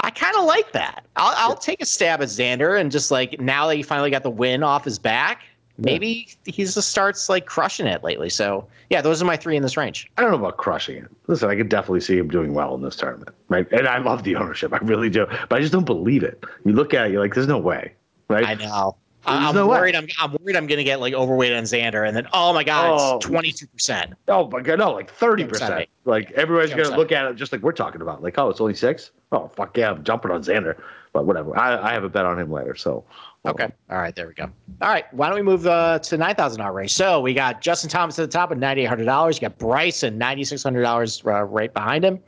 I 0.00 0.10
kind 0.10 0.34
of 0.36 0.44
like 0.44 0.72
that. 0.72 1.04
I'll, 1.16 1.34
I'll 1.36 1.56
take 1.56 1.80
a 1.80 1.86
stab 1.86 2.22
at 2.22 2.28
Xander 2.28 2.80
and 2.80 2.90
just 2.90 3.10
like 3.10 3.40
now 3.40 3.66
that 3.68 3.76
he 3.76 3.82
finally 3.82 4.10
got 4.10 4.22
the 4.22 4.30
win 4.30 4.62
off 4.62 4.84
his 4.84 4.98
back, 4.98 5.42
maybe 5.78 6.26
yeah. 6.44 6.52
he 6.52 6.64
just 6.64 6.88
starts 6.88 7.28
like 7.28 7.46
crushing 7.46 7.86
it 7.86 8.02
lately. 8.02 8.30
So 8.30 8.66
yeah, 8.90 9.00
those 9.00 9.20
are 9.20 9.24
my 9.24 9.36
three 9.36 9.56
in 9.56 9.62
this 9.62 9.76
range. 9.76 10.10
I 10.16 10.22
don't 10.22 10.30
know 10.30 10.38
about 10.38 10.56
crushing 10.56 10.98
it. 10.98 11.10
Listen, 11.26 11.50
I 11.50 11.56
could 11.56 11.68
definitely 11.68 12.00
see 12.00 12.18
him 12.18 12.28
doing 12.28 12.54
well 12.54 12.74
in 12.74 12.82
this 12.82 12.96
tournament, 12.96 13.30
right? 13.48 13.70
And 13.72 13.88
I 13.88 13.98
love 13.98 14.24
the 14.24 14.36
ownership, 14.36 14.72
I 14.72 14.78
really 14.78 15.10
do, 15.10 15.26
but 15.48 15.56
I 15.56 15.60
just 15.60 15.72
don't 15.72 15.86
believe 15.86 16.22
it. 16.22 16.44
You 16.64 16.72
look 16.72 16.94
at 16.94 17.06
it, 17.06 17.12
you're 17.12 17.22
like, 17.22 17.34
there's 17.34 17.48
no 17.48 17.58
way, 17.58 17.92
right? 18.28 18.46
I 18.46 18.54
know. 18.54 18.96
I'm 19.26 19.54
no 19.54 19.66
worried. 19.66 19.96
I'm, 19.96 20.06
I'm 20.20 20.32
worried. 20.32 20.56
I'm 20.56 20.66
going 20.66 20.78
to 20.78 20.84
get 20.84 21.00
like 21.00 21.14
overweight 21.14 21.52
on 21.52 21.64
Xander, 21.64 22.06
and 22.06 22.16
then 22.16 22.26
oh 22.32 22.52
my 22.52 22.64
god, 22.64 22.98
oh. 23.00 23.16
it's 23.16 23.26
22 23.26 23.66
percent. 23.68 24.12
Oh 24.28 24.48
my 24.48 24.60
god, 24.60 24.78
no, 24.78 24.92
like 24.92 25.10
30 25.10 25.46
percent. 25.46 25.88
Like 26.04 26.30
everybody's 26.32 26.74
going 26.74 26.90
to 26.90 26.96
look 26.96 27.12
at 27.12 27.26
it 27.26 27.36
just 27.36 27.52
like 27.52 27.62
we're 27.62 27.72
talking 27.72 28.02
about. 28.02 28.22
Like, 28.22 28.38
oh, 28.38 28.50
it's 28.50 28.60
only 28.60 28.74
six. 28.74 29.12
Oh 29.32 29.50
fuck 29.56 29.76
yeah, 29.76 29.90
I'm 29.90 30.04
jumping 30.04 30.30
on 30.30 30.42
Xander. 30.42 30.76
But 31.12 31.26
whatever. 31.26 31.56
I, 31.56 31.90
I 31.90 31.92
have 31.92 32.04
a 32.04 32.08
bet 32.08 32.26
on 32.26 32.38
him 32.38 32.50
later. 32.50 32.74
So 32.74 33.04
Okay. 33.46 33.68
All 33.90 33.98
right. 33.98 34.16
There 34.16 34.26
we 34.26 34.32
go. 34.32 34.50
All 34.80 34.88
right. 34.88 35.12
Why 35.12 35.28
don't 35.28 35.36
we 35.36 35.42
move 35.42 35.66
uh, 35.66 35.98
to 35.98 36.16
nine 36.16 36.34
thousand 36.34 36.60
dollar 36.60 36.72
range? 36.72 36.94
So 36.94 37.20
we 37.20 37.34
got 37.34 37.60
Justin 37.60 37.90
Thomas 37.90 38.18
at 38.18 38.22
the 38.22 38.32
top 38.32 38.50
at 38.50 38.58
ninety 38.58 38.82
eight 38.82 38.86
hundred 38.86 39.04
dollars. 39.04 39.36
You 39.36 39.42
got 39.42 39.58
Bryson 39.58 40.16
ninety 40.16 40.44
six 40.44 40.62
hundred 40.62 40.80
dollars 40.82 41.22
uh, 41.26 41.42
right 41.42 41.72
behind 41.72 42.06
him. 42.06 42.20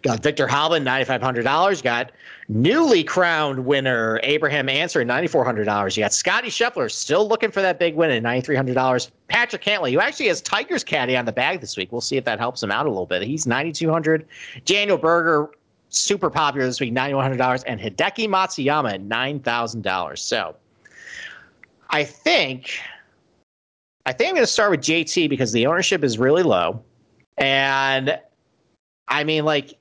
Got 0.00 0.22
Viktor 0.22 0.46
Hovland 0.46 0.84
ninety 0.84 1.04
five 1.04 1.20
hundred 1.20 1.42
dollars. 1.42 1.82
Got 1.82 2.12
newly 2.48 3.04
crowned 3.04 3.66
winner 3.66 4.18
Abraham 4.22 4.70
Ancer 4.70 5.04
ninety 5.04 5.28
four 5.28 5.44
hundred 5.44 5.64
dollars. 5.64 5.94
You 5.94 6.04
got 6.04 6.14
Scotty 6.14 6.48
Scheffler 6.48 6.90
still 6.90 7.28
looking 7.28 7.50
for 7.50 7.60
that 7.60 7.78
big 7.78 7.94
win 7.94 8.10
at 8.10 8.22
ninety 8.22 8.44
three 8.44 8.56
hundred 8.56 8.74
dollars. 8.74 9.10
Patrick 9.28 9.62
Cantlay, 9.62 9.92
who 9.92 10.00
actually 10.00 10.28
has 10.28 10.40
Tiger's 10.40 10.84
caddy 10.84 11.18
on 11.18 11.26
the 11.26 11.32
bag 11.32 11.60
this 11.60 11.76
week. 11.76 11.92
We'll 11.92 12.00
see 12.00 12.16
if 12.16 12.24
that 12.24 12.38
helps 12.38 12.62
him 12.62 12.70
out 12.70 12.86
a 12.86 12.88
little 12.88 13.06
bit. 13.06 13.22
He's 13.22 13.46
ninety 13.46 13.72
two 13.72 13.90
hundred. 13.90 14.26
Daniel 14.64 14.96
Berger 14.96 15.50
super 15.90 16.30
popular 16.30 16.66
this 16.66 16.80
week, 16.80 16.94
ninety 16.94 17.12
one 17.12 17.24
hundred 17.24 17.36
dollars, 17.36 17.62
and 17.64 17.78
Hideki 17.78 18.26
Matsuyama 18.26 18.94
at 18.94 19.00
nine 19.02 19.38
thousand 19.38 19.82
dollars. 19.82 20.22
So 20.22 20.56
I 21.92 22.04
think 22.04 22.80
I 24.06 24.12
think 24.12 24.30
I'm 24.30 24.34
going 24.34 24.42
to 24.44 24.50
start 24.50 24.70
with 24.70 24.80
JT 24.80 25.28
because 25.28 25.52
the 25.52 25.66
ownership 25.66 26.02
is 26.02 26.18
really 26.18 26.42
low, 26.42 26.82
and 27.38 28.18
I 29.08 29.24
mean, 29.24 29.44
like, 29.44 29.78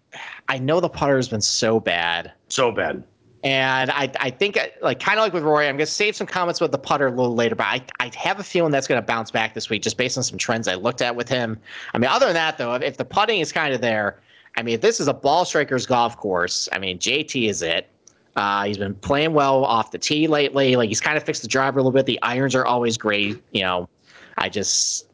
I 0.47 0.59
know 0.59 0.79
the 0.79 0.89
putter 0.89 1.15
has 1.15 1.29
been 1.29 1.41
so 1.41 1.79
bad, 1.79 2.31
so 2.49 2.71
bad, 2.71 3.03
and 3.43 3.89
I 3.91 4.11
I 4.19 4.29
think 4.29 4.57
uh, 4.57 4.67
like 4.81 4.99
kind 4.99 5.17
of 5.17 5.23
like 5.23 5.33
with 5.33 5.43
Rory, 5.43 5.67
I'm 5.67 5.77
going 5.77 5.85
to 5.85 5.91
save 5.91 6.15
some 6.15 6.27
comments 6.27 6.59
with 6.59 6.71
the 6.71 6.77
putter 6.77 7.07
a 7.07 7.11
little 7.11 7.33
later, 7.33 7.55
but 7.55 7.65
I 7.65 7.81
I 7.99 8.11
have 8.15 8.39
a 8.39 8.43
feeling 8.43 8.71
that's 8.71 8.87
going 8.87 9.01
to 9.01 9.05
bounce 9.05 9.31
back 9.31 9.53
this 9.53 9.69
week 9.69 9.81
just 9.81 9.97
based 9.97 10.17
on 10.17 10.23
some 10.23 10.37
trends 10.37 10.67
I 10.67 10.75
looked 10.75 11.01
at 11.01 11.15
with 11.15 11.29
him. 11.29 11.57
I 11.93 11.97
mean, 11.97 12.09
other 12.09 12.25
than 12.25 12.35
that 12.35 12.57
though, 12.57 12.75
if, 12.75 12.83
if 12.83 12.97
the 12.97 13.05
putting 13.05 13.39
is 13.39 13.53
kind 13.53 13.73
of 13.73 13.79
there, 13.79 14.19
I 14.57 14.63
mean, 14.63 14.75
if 14.75 14.81
this 14.81 14.99
is 14.99 15.07
a 15.07 15.13
ball 15.13 15.45
striker's 15.45 15.85
golf 15.85 16.17
course, 16.17 16.67
I 16.73 16.77
mean, 16.77 16.99
JT 16.99 17.49
is 17.49 17.61
it. 17.61 17.87
Uh, 18.35 18.63
he's 18.63 18.77
been 18.77 18.95
playing 18.95 19.33
well 19.33 19.65
off 19.65 19.91
the 19.91 19.97
tee 19.97 20.27
lately. 20.27 20.75
Like 20.75 20.89
he's 20.89 21.01
kind 21.01 21.17
of 21.17 21.23
fixed 21.23 21.41
the 21.41 21.47
driver 21.47 21.79
a 21.79 21.83
little 21.83 21.91
bit. 21.91 22.05
The 22.05 22.21
irons 22.21 22.55
are 22.55 22.65
always 22.65 22.97
great. 22.97 23.41
You 23.51 23.61
know, 23.61 23.89
I 24.37 24.49
just 24.49 25.07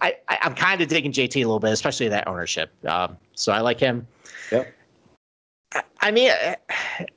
I, 0.00 0.16
I 0.28 0.38
am 0.42 0.54
kind 0.54 0.80
of 0.80 0.88
digging 0.88 1.12
JT 1.12 1.36
a 1.36 1.38
little 1.40 1.60
bit, 1.60 1.72
especially 1.72 2.08
that 2.08 2.26
ownership. 2.28 2.70
Um, 2.86 3.16
so 3.34 3.52
I 3.52 3.60
like 3.60 3.80
him. 3.80 4.06
Yep. 4.52 4.72
I, 5.74 5.82
I 6.00 6.10
mean, 6.10 6.32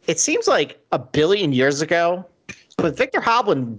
it 0.08 0.20
seems 0.20 0.48
like 0.48 0.80
a 0.92 1.00
billion 1.00 1.54
years 1.54 1.82
ago, 1.82 2.26
but 2.78 2.96
Viktor 2.98 3.20
Hovland 3.20 3.78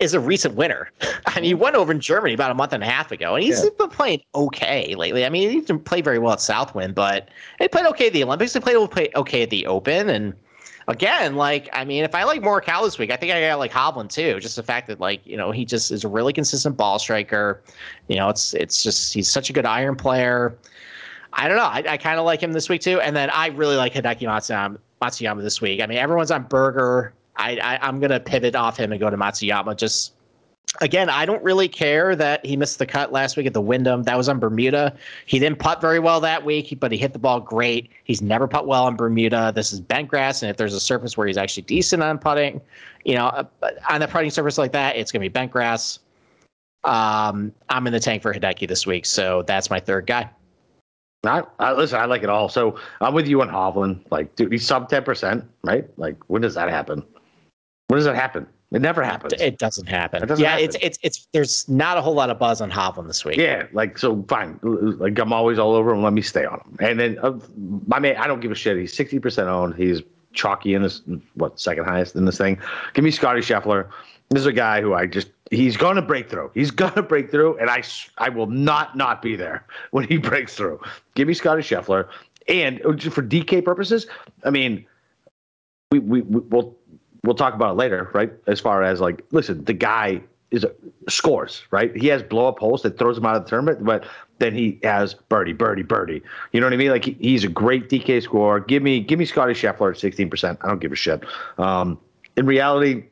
is 0.00 0.14
a 0.14 0.20
recent 0.20 0.54
winner. 0.54 0.90
I 1.26 1.36
mean, 1.36 1.44
he 1.44 1.54
went 1.54 1.76
over 1.76 1.92
in 1.92 2.00
Germany 2.00 2.34
about 2.34 2.50
a 2.50 2.54
month 2.54 2.72
and 2.72 2.82
a 2.82 2.86
half 2.86 3.12
ago, 3.12 3.34
and 3.34 3.44
he's 3.44 3.62
yeah. 3.62 3.70
been 3.78 3.90
playing 3.90 4.22
okay 4.34 4.94
lately. 4.94 5.24
I 5.24 5.28
mean, 5.28 5.50
he 5.50 5.60
didn't 5.60 5.84
play 5.84 6.00
very 6.00 6.18
well 6.18 6.32
at 6.32 6.40
Southwind, 6.40 6.94
but 6.94 7.28
he 7.58 7.68
played 7.68 7.86
okay 7.86 8.08
at 8.08 8.12
the 8.12 8.22
Olympics. 8.22 8.52
He 8.54 8.60
played 8.60 8.76
okay 8.76 9.42
at 9.42 9.50
the 9.50 9.66
Open, 9.66 10.08
and 10.08 10.34
again, 10.88 11.36
like 11.36 11.68
I 11.72 11.84
mean, 11.84 12.02
if 12.02 12.14
I 12.14 12.24
like 12.24 12.40
Morikawa 12.40 12.84
this 12.84 12.98
week, 12.98 13.12
I 13.12 13.16
think 13.16 13.30
I 13.32 13.40
got 13.40 13.58
like 13.58 13.70
Hovland 13.70 14.08
too. 14.08 14.40
Just 14.40 14.56
the 14.56 14.62
fact 14.62 14.88
that 14.88 14.98
like 14.98 15.24
you 15.24 15.36
know 15.36 15.52
he 15.52 15.64
just 15.64 15.92
is 15.92 16.02
a 16.02 16.08
really 16.08 16.32
consistent 16.32 16.76
ball 16.76 16.98
striker. 16.98 17.62
You 18.08 18.16
know, 18.16 18.28
it's 18.28 18.54
it's 18.54 18.82
just 18.82 19.14
he's 19.14 19.30
such 19.30 19.50
a 19.50 19.52
good 19.52 19.66
iron 19.66 19.94
player. 19.94 20.56
I 21.34 21.46
don't 21.46 21.58
know. 21.58 21.64
I, 21.64 21.84
I 21.86 21.96
kind 21.98 22.18
of 22.18 22.24
like 22.24 22.42
him 22.42 22.52
this 22.52 22.68
week 22.68 22.80
too, 22.80 23.00
and 23.00 23.14
then 23.14 23.30
I 23.30 23.48
really 23.48 23.76
like 23.76 23.92
Hideki 23.92 24.22
Matsuyama, 24.22 24.78
Matsuyama 25.00 25.42
this 25.42 25.60
week. 25.60 25.80
I 25.80 25.86
mean, 25.86 25.98
everyone's 25.98 26.30
on 26.30 26.44
Berger. 26.44 27.12
I, 27.36 27.58
I 27.58 27.86
I'm 27.86 28.00
gonna 28.00 28.18
pivot 28.18 28.56
off 28.56 28.76
him 28.76 28.90
and 28.90 29.00
go 29.00 29.10
to 29.10 29.16
Matsuyama 29.16 29.76
just 29.76 30.14
again, 30.80 31.08
I 31.08 31.24
don't 31.26 31.42
really 31.42 31.68
care 31.68 32.14
that 32.16 32.44
he 32.44 32.56
missed 32.56 32.78
the 32.78 32.86
cut 32.86 33.12
last 33.12 33.36
week 33.36 33.46
at 33.46 33.54
the 33.54 33.60
Wyndham. 33.60 34.02
That 34.04 34.16
was 34.16 34.28
on 34.28 34.38
Bermuda. 34.38 34.96
He 35.26 35.38
didn't 35.38 35.58
putt 35.58 35.80
very 35.80 35.98
well 35.98 36.20
that 36.20 36.44
week, 36.44 36.78
but 36.80 36.92
he 36.92 36.98
hit 36.98 37.12
the 37.12 37.18
ball 37.18 37.40
great. 37.40 37.90
He's 38.04 38.22
never 38.22 38.46
putt 38.46 38.66
well 38.66 38.84
on 38.84 38.96
Bermuda. 38.96 39.52
This 39.54 39.72
is 39.72 39.80
bent 39.80 40.08
grass, 40.08 40.42
and 40.42 40.50
if 40.50 40.56
there's 40.56 40.74
a 40.74 40.80
surface 40.80 41.16
where 41.16 41.26
he's 41.26 41.36
actually 41.36 41.64
decent 41.64 42.02
on 42.02 42.18
putting, 42.18 42.60
you 43.04 43.14
know, 43.14 43.26
uh, 43.26 43.44
on 43.90 44.02
a 44.02 44.08
putting 44.08 44.30
surface 44.30 44.58
like 44.58 44.72
that, 44.72 44.96
it's 44.96 45.10
going 45.10 45.20
to 45.20 45.28
be 45.28 45.32
bent 45.32 45.50
grass. 45.50 45.98
Um, 46.84 47.52
I'm 47.68 47.86
in 47.86 47.92
the 47.92 48.00
tank 48.00 48.22
for 48.22 48.32
Hideki 48.32 48.68
this 48.68 48.86
week, 48.86 49.06
so 49.06 49.42
that's 49.42 49.70
my 49.70 49.80
third 49.80 50.06
guy. 50.06 50.30
I, 51.24 51.42
I, 51.58 51.72
listen. 51.72 51.98
I 51.98 52.04
like 52.04 52.22
it 52.22 52.28
all. 52.28 52.48
So 52.48 52.78
I'm 53.00 53.12
with 53.12 53.26
you 53.26 53.42
on 53.42 53.48
Hovland. 53.48 54.04
Like, 54.10 54.36
dude, 54.36 54.52
he's 54.52 54.64
sub 54.64 54.88
ten 54.88 55.02
percent, 55.02 55.44
right? 55.64 55.84
Like, 55.98 56.16
when 56.28 56.42
does 56.42 56.54
that 56.54 56.68
happen? 56.68 57.02
When 57.88 57.98
does 57.98 58.04
that 58.04 58.14
happen? 58.14 58.46
It 58.70 58.82
never 58.82 59.02
happens. 59.02 59.32
It 59.40 59.58
doesn't 59.58 59.88
happen. 59.88 60.22
It 60.22 60.26
doesn't 60.26 60.42
yeah, 60.42 60.50
happen. 60.50 60.64
it's 60.64 60.76
it's 60.82 60.98
it's 61.02 61.28
there's 61.32 61.66
not 61.70 61.96
a 61.96 62.02
whole 62.02 62.12
lot 62.14 62.28
of 62.28 62.38
buzz 62.38 62.60
on 62.60 62.70
Hovland 62.70 63.06
this 63.06 63.24
week. 63.24 63.38
Yeah, 63.38 63.66
like 63.72 63.96
so 63.96 64.22
fine. 64.28 64.60
Like 64.62 65.18
I'm 65.18 65.32
always 65.32 65.58
all 65.58 65.74
over 65.74 65.94
him. 65.94 66.02
Let 66.02 66.12
me 66.12 66.20
stay 66.20 66.44
on 66.44 66.60
him. 66.60 66.76
And 66.80 67.00
then 67.00 67.18
uh, 67.22 67.38
my 67.86 67.98
man, 67.98 68.16
I 68.16 68.26
don't 68.26 68.40
give 68.40 68.50
a 68.50 68.54
shit. 68.54 68.76
He's 68.76 68.94
60% 68.94 69.46
owned. 69.46 69.74
He's 69.74 70.02
chalky 70.34 70.74
in 70.74 70.82
this 70.82 71.00
what 71.34 71.58
second 71.58 71.84
highest 71.86 72.14
in 72.14 72.26
this 72.26 72.36
thing. 72.36 72.60
Give 72.92 73.04
me 73.04 73.10
Scotty 73.10 73.40
Scheffler. 73.40 73.88
This 74.28 74.40
is 74.40 74.46
a 74.46 74.52
guy 74.52 74.82
who 74.82 74.92
I 74.92 75.06
just 75.06 75.28
he's 75.50 75.78
going 75.78 75.96
to 75.96 76.02
break 76.02 76.28
through. 76.28 76.50
He's 76.52 76.70
going 76.70 76.92
to 76.92 77.02
break 77.02 77.30
through, 77.30 77.56
and 77.56 77.70
I 77.70 77.82
I 78.18 78.28
will 78.28 78.48
not 78.48 78.96
not 78.96 79.22
be 79.22 79.34
there 79.34 79.64
when 79.92 80.04
he 80.04 80.16
breaks 80.18 80.54
through. 80.54 80.78
Give 81.14 81.26
me 81.26 81.32
Scotty 81.32 81.62
Scheffler, 81.62 82.08
and 82.48 82.84
uh, 82.84 82.92
for 83.10 83.22
DK 83.22 83.64
purposes, 83.64 84.06
I 84.44 84.50
mean, 84.50 84.84
we 85.90 85.98
we 86.00 86.20
we- 86.20 86.40
we'll 86.40 86.76
we'll 87.24 87.34
talk 87.34 87.54
about 87.54 87.72
it 87.72 87.76
later, 87.76 88.10
right? 88.12 88.32
As 88.46 88.60
far 88.60 88.82
as 88.82 89.00
like, 89.00 89.24
listen, 89.30 89.64
the 89.64 89.72
guy 89.72 90.22
is 90.50 90.64
scores, 91.08 91.62
right? 91.70 91.94
He 91.94 92.06
has 92.08 92.22
blow 92.22 92.48
up 92.48 92.58
holes 92.58 92.82
that 92.82 92.98
throws 92.98 93.18
him 93.18 93.26
out 93.26 93.36
of 93.36 93.44
the 93.44 93.50
tournament, 93.50 93.84
but 93.84 94.06
then 94.38 94.54
he 94.54 94.78
has 94.82 95.14
birdie, 95.14 95.52
birdie, 95.52 95.82
birdie. 95.82 96.22
You 96.52 96.60
know 96.60 96.66
what 96.66 96.72
I 96.72 96.76
mean? 96.76 96.90
Like 96.90 97.04
he, 97.04 97.16
he's 97.20 97.44
a 97.44 97.48
great 97.48 97.88
DK 97.90 98.22
scorer. 98.22 98.60
Give 98.60 98.82
me 98.82 99.00
give 99.00 99.18
me 99.18 99.24
Scotty 99.24 99.52
Scheffler 99.52 99.92
at 99.92 99.98
sixteen 99.98 100.30
percent. 100.30 100.58
I 100.62 100.68
don't 100.68 100.80
give 100.80 100.92
a 100.92 100.96
shit. 100.96 101.22
Um, 101.58 101.98
in 102.36 102.46
reality, 102.46 103.04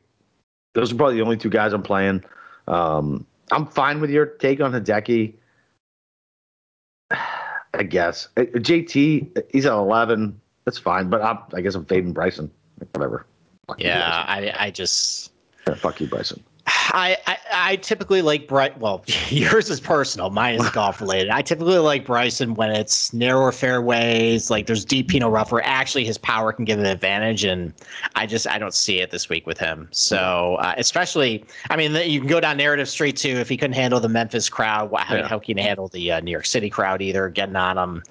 those 0.73 0.91
are 0.91 0.95
probably 0.95 1.15
the 1.15 1.21
only 1.21 1.37
two 1.37 1.49
guys 1.49 1.73
I'm 1.73 1.83
playing. 1.83 2.23
Um, 2.67 3.25
I'm 3.51 3.67
fine 3.67 4.01
with 4.01 4.09
your 4.09 4.25
take 4.25 4.59
on 4.61 4.71
Hideki. 4.71 5.33
I 7.73 7.83
guess 7.83 8.29
Uh, 8.37 8.41
JT, 8.41 9.43
he's 9.51 9.65
at 9.65 9.73
eleven. 9.73 10.39
That's 10.65 10.79
fine, 10.79 11.09
but 11.09 11.21
I'm, 11.21 11.37
I 11.53 11.61
guess 11.61 11.75
I'm 11.75 11.85
fading 11.85 12.13
Bryson. 12.13 12.49
Whatever. 12.93 13.25
Fuck 13.67 13.81
you, 13.81 13.87
Yeah, 13.87 14.25
I 14.27 14.53
I 14.57 14.71
just 14.71 15.31
Bryson. 15.65 15.77
Yeah, 15.77 15.81
fuck 15.81 16.01
you, 16.01 16.07
Bryson. 16.07 16.43
I, 16.89 17.17
I, 17.27 17.37
I 17.53 17.75
typically 17.77 18.21
like 18.21 18.47
Bright. 18.47 18.77
Well, 18.77 19.03
yours 19.29 19.69
is 19.69 19.79
personal. 19.79 20.29
Mine 20.29 20.55
is 20.55 20.69
golf 20.71 20.99
related. 20.99 21.29
I 21.29 21.41
typically 21.41 21.77
like 21.77 22.05
Bryson 22.05 22.55
when 22.55 22.71
it's 22.71 23.13
narrower 23.13 23.51
fairways, 23.53 24.49
like 24.49 24.67
there's 24.67 24.83
deep 24.83 25.07
Pinot 25.09 25.31
rough 25.31 25.51
where 25.51 25.63
actually 25.65 26.03
his 26.05 26.17
power 26.17 26.51
can 26.51 26.65
give 26.65 26.79
an 26.79 26.85
advantage. 26.85 27.43
And 27.45 27.73
I 28.15 28.25
just 28.25 28.47
I 28.47 28.57
don't 28.57 28.73
see 28.73 28.99
it 28.99 29.11
this 29.11 29.29
week 29.29 29.45
with 29.47 29.57
him. 29.57 29.87
So 29.91 30.55
uh, 30.59 30.73
especially, 30.77 31.45
I 31.69 31.75
mean, 31.77 31.93
you 32.09 32.19
can 32.19 32.27
go 32.27 32.39
down 32.39 32.57
narrative 32.57 32.89
street 32.89 33.15
too. 33.17 33.35
If 33.37 33.47
he 33.49 33.55
couldn't 33.57 33.75
handle 33.75 33.99
the 33.99 34.09
Memphis 34.09 34.49
crowd, 34.49 34.89
how, 34.97 35.15
Yeah. 35.15 35.27
how 35.27 35.39
can 35.39 35.57
he 35.57 35.63
handle 35.63 35.87
the 35.89 36.11
uh, 36.13 36.19
New 36.21 36.31
York 36.31 36.45
City 36.45 36.69
crowd 36.69 37.01
either? 37.01 37.29
Getting 37.29 37.55
on 37.57 37.77
him, 37.77 38.03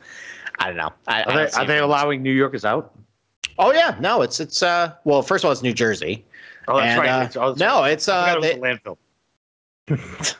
I 0.58 0.66
don't 0.68 0.76
know. 0.76 0.92
I, 1.06 1.20
I 1.20 1.22
Are 1.22 1.24
don't 1.26 1.36
they, 1.36 1.50
see 1.50 1.60
are 1.60 1.66
they 1.66 1.78
allowing 1.78 2.22
New 2.22 2.32
Yorkers 2.32 2.64
out? 2.64 2.92
Oh 3.58 3.72
yeah, 3.72 3.96
no, 4.00 4.22
it's 4.22 4.40
it's 4.40 4.62
uh 4.62 4.92
well, 5.04 5.22
first 5.22 5.44
of 5.44 5.46
all, 5.48 5.52
it's 5.52 5.62
New 5.62 5.72
Jersey. 5.72 6.24
Oh, 6.68 6.78
And, 6.78 6.98
uh, 6.98 7.02
It's- 7.02 7.36
oh, 7.36 7.48
that's 7.50 7.60
no, 7.60 7.80
right. 7.80 7.92
it's 7.92 8.08
uh, 8.08 8.38
they- 8.40 8.54
it 8.54 8.58
a 8.58 8.60
landfill. 8.60 8.96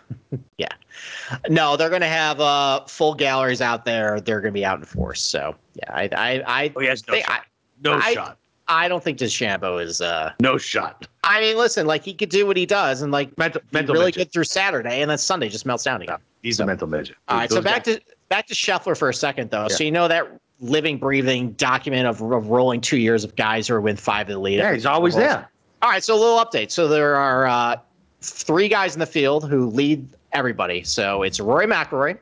No, 1.49 1.77
they're 1.77 1.89
going 1.91 2.03
to 2.03 2.07
have 2.09 2.41
uh, 2.41 2.85
full 2.87 3.13
galleries 3.15 3.61
out 3.61 3.85
there. 3.85 4.21
They're 4.21 4.41
going 4.41 4.53
to 4.53 4.59
be 4.59 4.65
out 4.65 4.79
in 4.79 4.85
force. 4.85 5.21
So 5.21 5.55
yeah, 5.75 5.93
I 5.93 6.03
I 6.17 6.43
I, 6.47 6.73
Oh, 6.77 6.81
has 6.81 7.07
no 7.07 7.15
think- 7.15 7.27
shot. 7.27 7.43
No 7.83 7.93
I- 7.95 8.15
shot. 8.15 8.39
I 8.69 8.89
don't 8.89 9.03
think 9.05 9.19
DeChambeau 9.19 9.81
is. 9.81 10.01
uh 10.01 10.33
No 10.41 10.59
shot. 10.59 11.07
I 11.23 11.41
mean, 11.41 11.57
listen, 11.57 11.87
like 11.87 12.03
he 12.05 12.13
could 12.15 12.31
do 12.31 12.47
what 12.47 12.57
he 12.57 12.67
does, 12.67 13.01
and 13.03 13.13
like 13.13 13.37
Mental, 13.39 13.61
mental 13.71 13.93
really 13.95 14.07
midget. 14.07 14.19
good 14.29 14.33
through 14.33 14.45
Saturday, 14.45 15.03
and 15.03 15.11
then 15.11 15.19
Sunday 15.19 15.49
just 15.49 15.67
melts 15.67 15.85
down 15.85 16.03
again. 16.03 16.19
He's 16.43 16.59
a 16.59 16.67
mental 16.67 16.89
midget. 16.89 17.17
All 17.29 17.37
right, 17.39 17.49
so 17.51 17.63
back 17.63 17.85
guys- 17.85 17.97
to 17.97 18.03
back 18.29 18.47
to 18.49 18.55
Scheffler 18.55 18.97
for 18.99 19.09
a 19.09 19.15
second, 19.15 19.51
though. 19.51 19.63
Yeah. 19.71 19.77
So 19.77 19.85
you 19.85 19.93
know 19.93 20.09
that 20.09 20.27
living, 20.61 20.99
breathing 20.99 21.53
document 21.53 22.07
of, 22.07 22.21
of 22.21 22.49
rolling 22.49 22.81
two 22.81 22.99
years 22.99 23.25
of 23.25 23.37
guys 23.37 23.69
who 23.69 23.75
are 23.75 23.97
five 23.97 24.29
of 24.29 24.35
the 24.35 24.39
lead. 24.39 24.59
yeah, 24.59 24.73
he's 24.73 24.87
always 24.87 25.15
there. 25.15 25.51
All 25.83 25.91
right, 25.91 26.03
so 26.03 26.15
a 26.15 26.19
little 26.19 26.39
update. 26.39 26.71
So 26.71 26.89
there 26.89 27.17
are 27.17 27.47
uh, 27.47 27.77
three 28.23 28.69
guys 28.69 28.95
in 28.95 29.01
the 29.01 29.07
field 29.07 29.49
who 29.49 29.67
lead 29.67 30.09
everybody. 30.33 30.83
So 30.85 31.23
it's 31.23 31.39
Rory 31.39 31.67
McIlroy, 31.67 32.19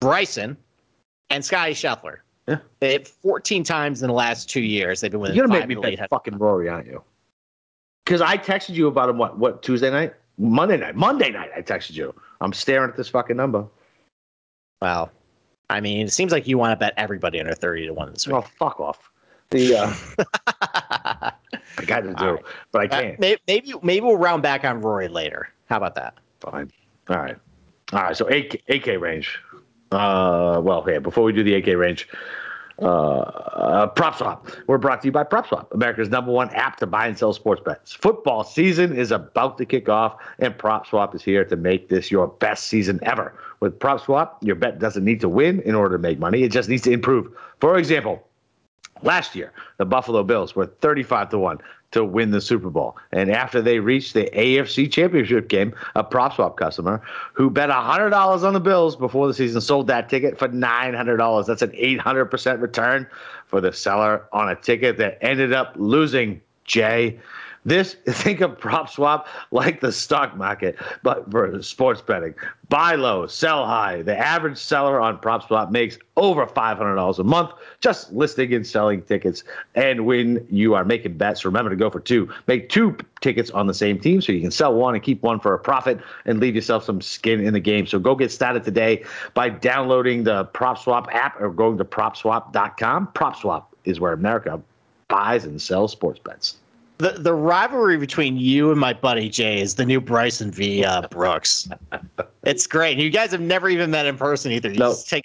Bryson, 0.00 0.56
and 1.30 1.44
Scotty 1.44 1.72
Scheffler. 1.72 2.18
Yeah. 2.48 2.58
They 2.80 2.98
14 2.98 3.64
times 3.64 4.02
in 4.02 4.08
the 4.08 4.14
last 4.14 4.50
two 4.50 4.60
years 4.60 5.00
they've 5.00 5.10
been 5.10 5.20
winning 5.20 5.36
You're 5.36 5.46
gonna 5.46 5.60
make 5.60 5.68
me 5.68 5.76
bet 5.76 6.10
fucking 6.10 6.36
Rory, 6.36 6.68
aren't 6.68 6.86
you? 6.86 7.02
Because 8.04 8.20
I 8.20 8.36
texted 8.36 8.74
you 8.74 8.86
about 8.86 9.08
him. 9.08 9.16
What? 9.16 9.38
What? 9.38 9.62
Tuesday 9.62 9.90
night? 9.90 10.12
Monday 10.36 10.76
night? 10.76 10.94
Monday 10.94 11.30
night? 11.30 11.50
I 11.56 11.62
texted 11.62 11.92
you. 11.92 12.14
I'm 12.42 12.52
staring 12.52 12.90
at 12.90 12.96
this 12.96 13.08
fucking 13.08 13.36
number. 13.36 13.66
Well, 14.82 15.10
I 15.70 15.80
mean, 15.80 16.06
it 16.06 16.12
seems 16.12 16.30
like 16.32 16.46
you 16.46 16.58
want 16.58 16.72
to 16.72 16.76
bet 16.76 16.92
everybody 16.96 17.40
under 17.40 17.54
30 17.54 17.86
to 17.86 17.92
one 17.94 18.12
this 18.12 18.26
week. 18.26 18.36
Oh, 18.36 18.42
fuck 18.42 18.80
off. 18.80 19.10
The 19.50 19.76
uh, 19.76 19.94
I 21.78 21.84
got 21.86 22.00
to 22.00 22.14
do, 22.14 22.24
right. 22.32 22.42
but 22.72 22.82
I 22.82 22.84
Uh, 22.96 23.00
can't. 23.00 23.20
maybe, 23.20 23.40
maybe 23.46 23.74
maybe 23.82 24.06
we'll 24.06 24.16
round 24.16 24.42
back 24.42 24.64
on 24.64 24.80
Rory 24.80 25.08
later. 25.08 25.48
How 25.68 25.76
about 25.76 25.94
that? 25.96 26.14
Fine. 26.40 26.70
All 27.08 27.16
right. 27.16 27.36
All 27.92 28.02
right. 28.02 28.16
So 28.16 28.26
AK, 28.28 28.62
AK 28.68 28.86
range. 29.00 29.38
Uh, 29.92 30.60
well, 30.62 30.84
yeah. 30.88 30.98
Before 30.98 31.24
we 31.24 31.32
do 31.32 31.42
the 31.44 31.54
AK 31.54 31.76
range, 31.78 32.08
uh, 32.80 32.84
uh, 32.86 33.86
Prop 33.88 34.16
Swap. 34.16 34.48
We're 34.66 34.78
brought 34.78 35.02
to 35.02 35.08
you 35.08 35.12
by 35.12 35.24
Prop 35.24 35.46
Swap, 35.46 35.72
America's 35.72 36.08
number 36.08 36.32
one 36.32 36.50
app 36.50 36.76
to 36.78 36.86
buy 36.86 37.06
and 37.06 37.18
sell 37.18 37.32
sports 37.32 37.62
bets. 37.64 37.92
Football 37.92 38.44
season 38.44 38.96
is 38.96 39.10
about 39.10 39.58
to 39.58 39.66
kick 39.66 39.88
off, 39.88 40.16
and 40.38 40.56
Prop 40.56 40.86
Swap 40.86 41.14
is 41.14 41.22
here 41.22 41.44
to 41.44 41.56
make 41.56 41.88
this 41.88 42.10
your 42.10 42.26
best 42.26 42.66
season 42.66 42.98
ever. 43.02 43.34
With 43.60 43.78
Prop 43.78 44.00
Swap, 44.04 44.38
your 44.42 44.56
bet 44.56 44.78
doesn't 44.78 45.04
need 45.04 45.20
to 45.20 45.28
win 45.28 45.60
in 45.60 45.74
order 45.74 45.96
to 45.96 46.02
make 46.02 46.18
money; 46.18 46.42
it 46.42 46.52
just 46.52 46.68
needs 46.68 46.82
to 46.82 46.92
improve. 46.92 47.32
For 47.60 47.78
example, 47.78 48.26
Last 49.02 49.34
year, 49.34 49.52
the 49.76 49.84
Buffalo 49.84 50.22
Bills 50.22 50.56
were 50.56 50.66
35 50.66 51.28
to 51.30 51.38
1 51.38 51.58
to 51.94 52.04
win 52.04 52.30
the 52.30 52.40
Super 52.40 52.70
Bowl. 52.70 52.96
And 53.12 53.30
after 53.30 53.62
they 53.62 53.78
reached 53.78 54.14
the 54.14 54.28
AFC 54.34 54.90
Championship 54.90 55.48
game, 55.48 55.74
a 55.94 56.04
prop 56.04 56.34
swap 56.34 56.56
customer 56.56 57.00
who 57.32 57.48
bet 57.48 57.70
$100 57.70 58.42
on 58.42 58.52
the 58.52 58.60
Bills 58.60 58.96
before 58.96 59.26
the 59.26 59.34
season 59.34 59.60
sold 59.60 59.86
that 59.86 60.08
ticket 60.08 60.38
for 60.38 60.48
$900. 60.48 61.46
That's 61.46 61.62
an 61.62 61.70
800% 61.70 62.60
return 62.60 63.06
for 63.46 63.60
the 63.60 63.72
seller 63.72 64.24
on 64.32 64.50
a 64.50 64.56
ticket 64.56 64.98
that 64.98 65.18
ended 65.22 65.52
up 65.52 65.72
losing, 65.76 66.40
Jay. 66.64 67.18
This 67.64 67.94
think 68.06 68.40
of 68.40 68.58
prop 68.58 68.90
swap 68.90 69.26
like 69.50 69.80
the 69.80 69.92
stock 69.92 70.36
market, 70.36 70.76
but 71.02 71.30
for 71.30 71.62
sports 71.62 72.00
betting. 72.00 72.34
Buy 72.68 72.94
low, 72.94 73.26
sell 73.26 73.66
high. 73.66 74.02
The 74.02 74.16
average 74.16 74.58
seller 74.58 75.00
on 75.00 75.18
prop 75.18 75.46
swap 75.46 75.70
makes 75.70 75.98
over 76.16 76.46
five 76.46 76.78
hundred 76.78 76.96
dollars 76.96 77.18
a 77.18 77.24
month 77.24 77.50
just 77.80 78.12
listing 78.12 78.52
and 78.54 78.66
selling 78.66 79.02
tickets. 79.02 79.44
And 79.74 80.06
when 80.06 80.46
you 80.50 80.74
are 80.74 80.84
making 80.84 81.16
bets, 81.16 81.44
remember 81.44 81.70
to 81.70 81.76
go 81.76 81.90
for 81.90 82.00
two. 82.00 82.32
Make 82.46 82.68
two 82.68 82.96
tickets 83.20 83.50
on 83.50 83.66
the 83.66 83.74
same 83.74 83.98
team 83.98 84.20
so 84.20 84.32
you 84.32 84.40
can 84.40 84.50
sell 84.50 84.74
one 84.74 84.94
and 84.94 85.02
keep 85.02 85.22
one 85.22 85.40
for 85.40 85.54
a 85.54 85.58
profit 85.58 86.00
and 86.24 86.40
leave 86.40 86.54
yourself 86.54 86.84
some 86.84 87.00
skin 87.00 87.40
in 87.40 87.52
the 87.54 87.60
game. 87.60 87.86
So 87.86 87.98
go 87.98 88.14
get 88.14 88.30
started 88.30 88.64
today 88.64 89.04
by 89.34 89.48
downloading 89.48 90.24
the 90.24 90.44
prop 90.44 90.78
swap 90.78 91.08
app 91.12 91.40
or 91.40 91.50
going 91.50 91.78
to 91.78 91.84
propswap.com. 91.84 93.08
Prop 93.08 93.36
swap 93.36 93.74
is 93.84 94.00
where 94.00 94.12
America 94.12 94.60
buys 95.08 95.44
and 95.44 95.60
sells 95.60 95.92
sports 95.92 96.18
bets. 96.18 96.56
The 96.98 97.10
the 97.12 97.34
rivalry 97.34 97.96
between 97.96 98.36
you 98.36 98.70
and 98.70 98.78
my 98.78 98.92
buddy 98.92 99.28
Jay 99.28 99.60
is 99.60 99.74
the 99.74 99.84
new 99.84 100.00
Bryson 100.00 100.50
v 100.52 100.84
uh, 100.84 101.08
Brooks. 101.08 101.68
it's 102.44 102.66
great. 102.68 102.98
You 102.98 103.10
guys 103.10 103.32
have 103.32 103.40
never 103.40 103.68
even 103.68 103.90
met 103.90 104.06
in 104.06 104.16
person 104.16 104.52
either. 104.52 104.70
You 104.70 104.78
No. 104.78 104.90
just 104.90 105.08
take 105.08 105.24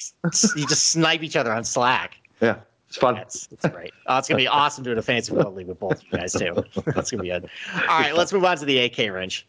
you 0.56 0.66
just 0.68 0.88
snipe 0.88 1.22
each 1.22 1.36
other 1.36 1.52
on 1.54 1.64
Slack. 1.64 2.16
Yeah, 2.42 2.56
it's 2.88 2.98
fun. 2.98 3.18
It's, 3.18 3.48
great. 3.72 3.92
Oh, 4.08 4.18
it's 4.18 4.28
gonna 4.28 4.40
be 4.40 4.48
awesome 4.48 4.84
doing 4.84 4.98
a 4.98 5.02
fancy 5.04 5.32
football 5.32 5.54
league 5.54 5.68
with 5.68 5.80
both 5.80 5.94
of 6.00 6.04
you 6.12 6.18
guys 6.18 6.34
too. 6.34 6.64
That's 6.88 7.12
gonna 7.12 7.22
be 7.24 7.30
good. 7.30 7.48
All 7.88 8.00
right, 8.00 8.16
let's 8.16 8.34
move 8.34 8.46
on 8.46 8.58
to 8.58 8.66
the 8.66 8.80
AK 8.80 8.98
range. 9.14 9.46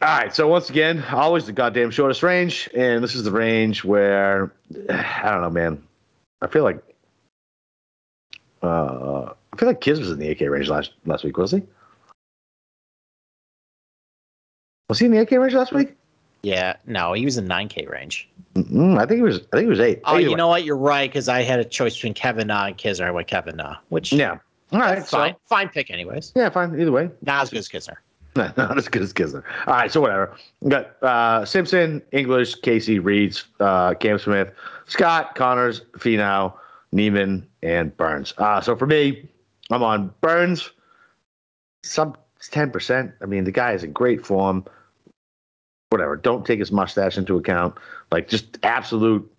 All 0.00 0.08
right. 0.08 0.34
So 0.34 0.48
once 0.48 0.68
again, 0.68 1.04
always 1.12 1.46
the 1.46 1.52
goddamn 1.52 1.92
shortest 1.92 2.24
range, 2.24 2.68
and 2.74 3.04
this 3.04 3.14
is 3.14 3.22
the 3.22 3.30
range 3.30 3.84
where 3.84 4.52
I 4.90 5.30
don't 5.30 5.42
know, 5.42 5.50
man. 5.50 5.80
I 6.40 6.48
feel 6.48 6.64
like 6.64 6.82
uh, 8.62 9.32
I 9.52 9.56
feel 9.58 9.68
like 9.68 9.80
Kiz 9.80 9.98
was 9.98 10.10
in 10.10 10.18
the 10.18 10.30
AK 10.30 10.40
range 10.42 10.68
last 10.68 10.92
last 11.04 11.24
week, 11.24 11.36
was 11.36 11.50
he? 11.50 11.62
Was 14.88 14.98
he 14.98 15.06
in 15.06 15.12
the 15.12 15.18
AK 15.18 15.30
range 15.32 15.54
last 15.54 15.72
week? 15.72 15.94
Yeah, 16.42 16.76
no, 16.86 17.12
he 17.12 17.24
was 17.24 17.36
in 17.38 17.46
9K 17.46 17.88
range. 17.88 18.28
Mm-mm, 18.56 18.98
I 18.98 19.06
think 19.06 19.18
he 19.18 19.22
was. 19.22 19.36
I 19.52 19.56
think 19.56 19.62
he 19.62 19.66
was 19.66 19.80
eight. 19.80 20.00
Oh, 20.04 20.12
Either 20.14 20.20
you 20.22 20.30
way. 20.30 20.34
know 20.34 20.48
what? 20.48 20.64
You're 20.64 20.76
right 20.76 21.08
because 21.08 21.28
I 21.28 21.42
had 21.42 21.60
a 21.60 21.64
choice 21.64 21.94
between 21.94 22.14
Kevin 22.14 22.48
Na 22.48 22.66
and 22.66 22.76
Kisner. 22.76 23.04
I 23.04 23.10
went 23.12 23.28
Kevin 23.28 23.56
Na, 23.56 23.76
which 23.90 24.12
Yeah. 24.12 24.38
All 24.72 24.80
right. 24.80 25.06
fine. 25.06 25.34
So, 25.34 25.38
Fine 25.48 25.68
pick, 25.68 25.90
anyways. 25.90 26.32
yeah, 26.34 26.48
fine. 26.50 26.78
Either 26.78 26.90
way. 26.90 27.10
Not 27.22 27.42
as 27.42 27.50
good 27.50 27.58
as 27.60 27.68
Kisner. 27.68 27.96
Not 28.36 28.76
as 28.76 28.88
good 28.88 29.02
as 29.02 29.12
Kisner. 29.12 29.44
All 29.66 29.74
right, 29.74 29.92
so 29.92 30.00
whatever. 30.00 30.34
We 30.60 30.70
got 30.70 31.02
uh, 31.02 31.44
Simpson, 31.44 32.02
English, 32.12 32.56
Casey, 32.56 32.98
Reeds, 32.98 33.44
uh, 33.60 33.94
Cam 33.94 34.18
Smith, 34.18 34.50
Scott, 34.86 35.34
Conners, 35.36 35.82
Finau, 35.98 36.54
Niemann, 36.92 37.46
and 37.62 37.94
Burns. 37.96 38.32
Uh, 38.38 38.60
so 38.60 38.74
for 38.74 38.86
me, 38.86 39.28
I'm 39.72 39.82
on 39.82 40.14
Burns, 40.20 40.70
sub 41.82 42.18
10%. 42.40 43.12
I 43.20 43.26
mean, 43.26 43.44
the 43.44 43.52
guy 43.52 43.72
is 43.72 43.84
in 43.84 43.92
great 43.92 44.24
form. 44.24 44.64
Whatever. 45.90 46.16
Don't 46.16 46.46
take 46.46 46.58
his 46.58 46.72
mustache 46.72 47.18
into 47.18 47.36
account. 47.36 47.76
Like, 48.10 48.28
just 48.28 48.58
absolute. 48.62 49.30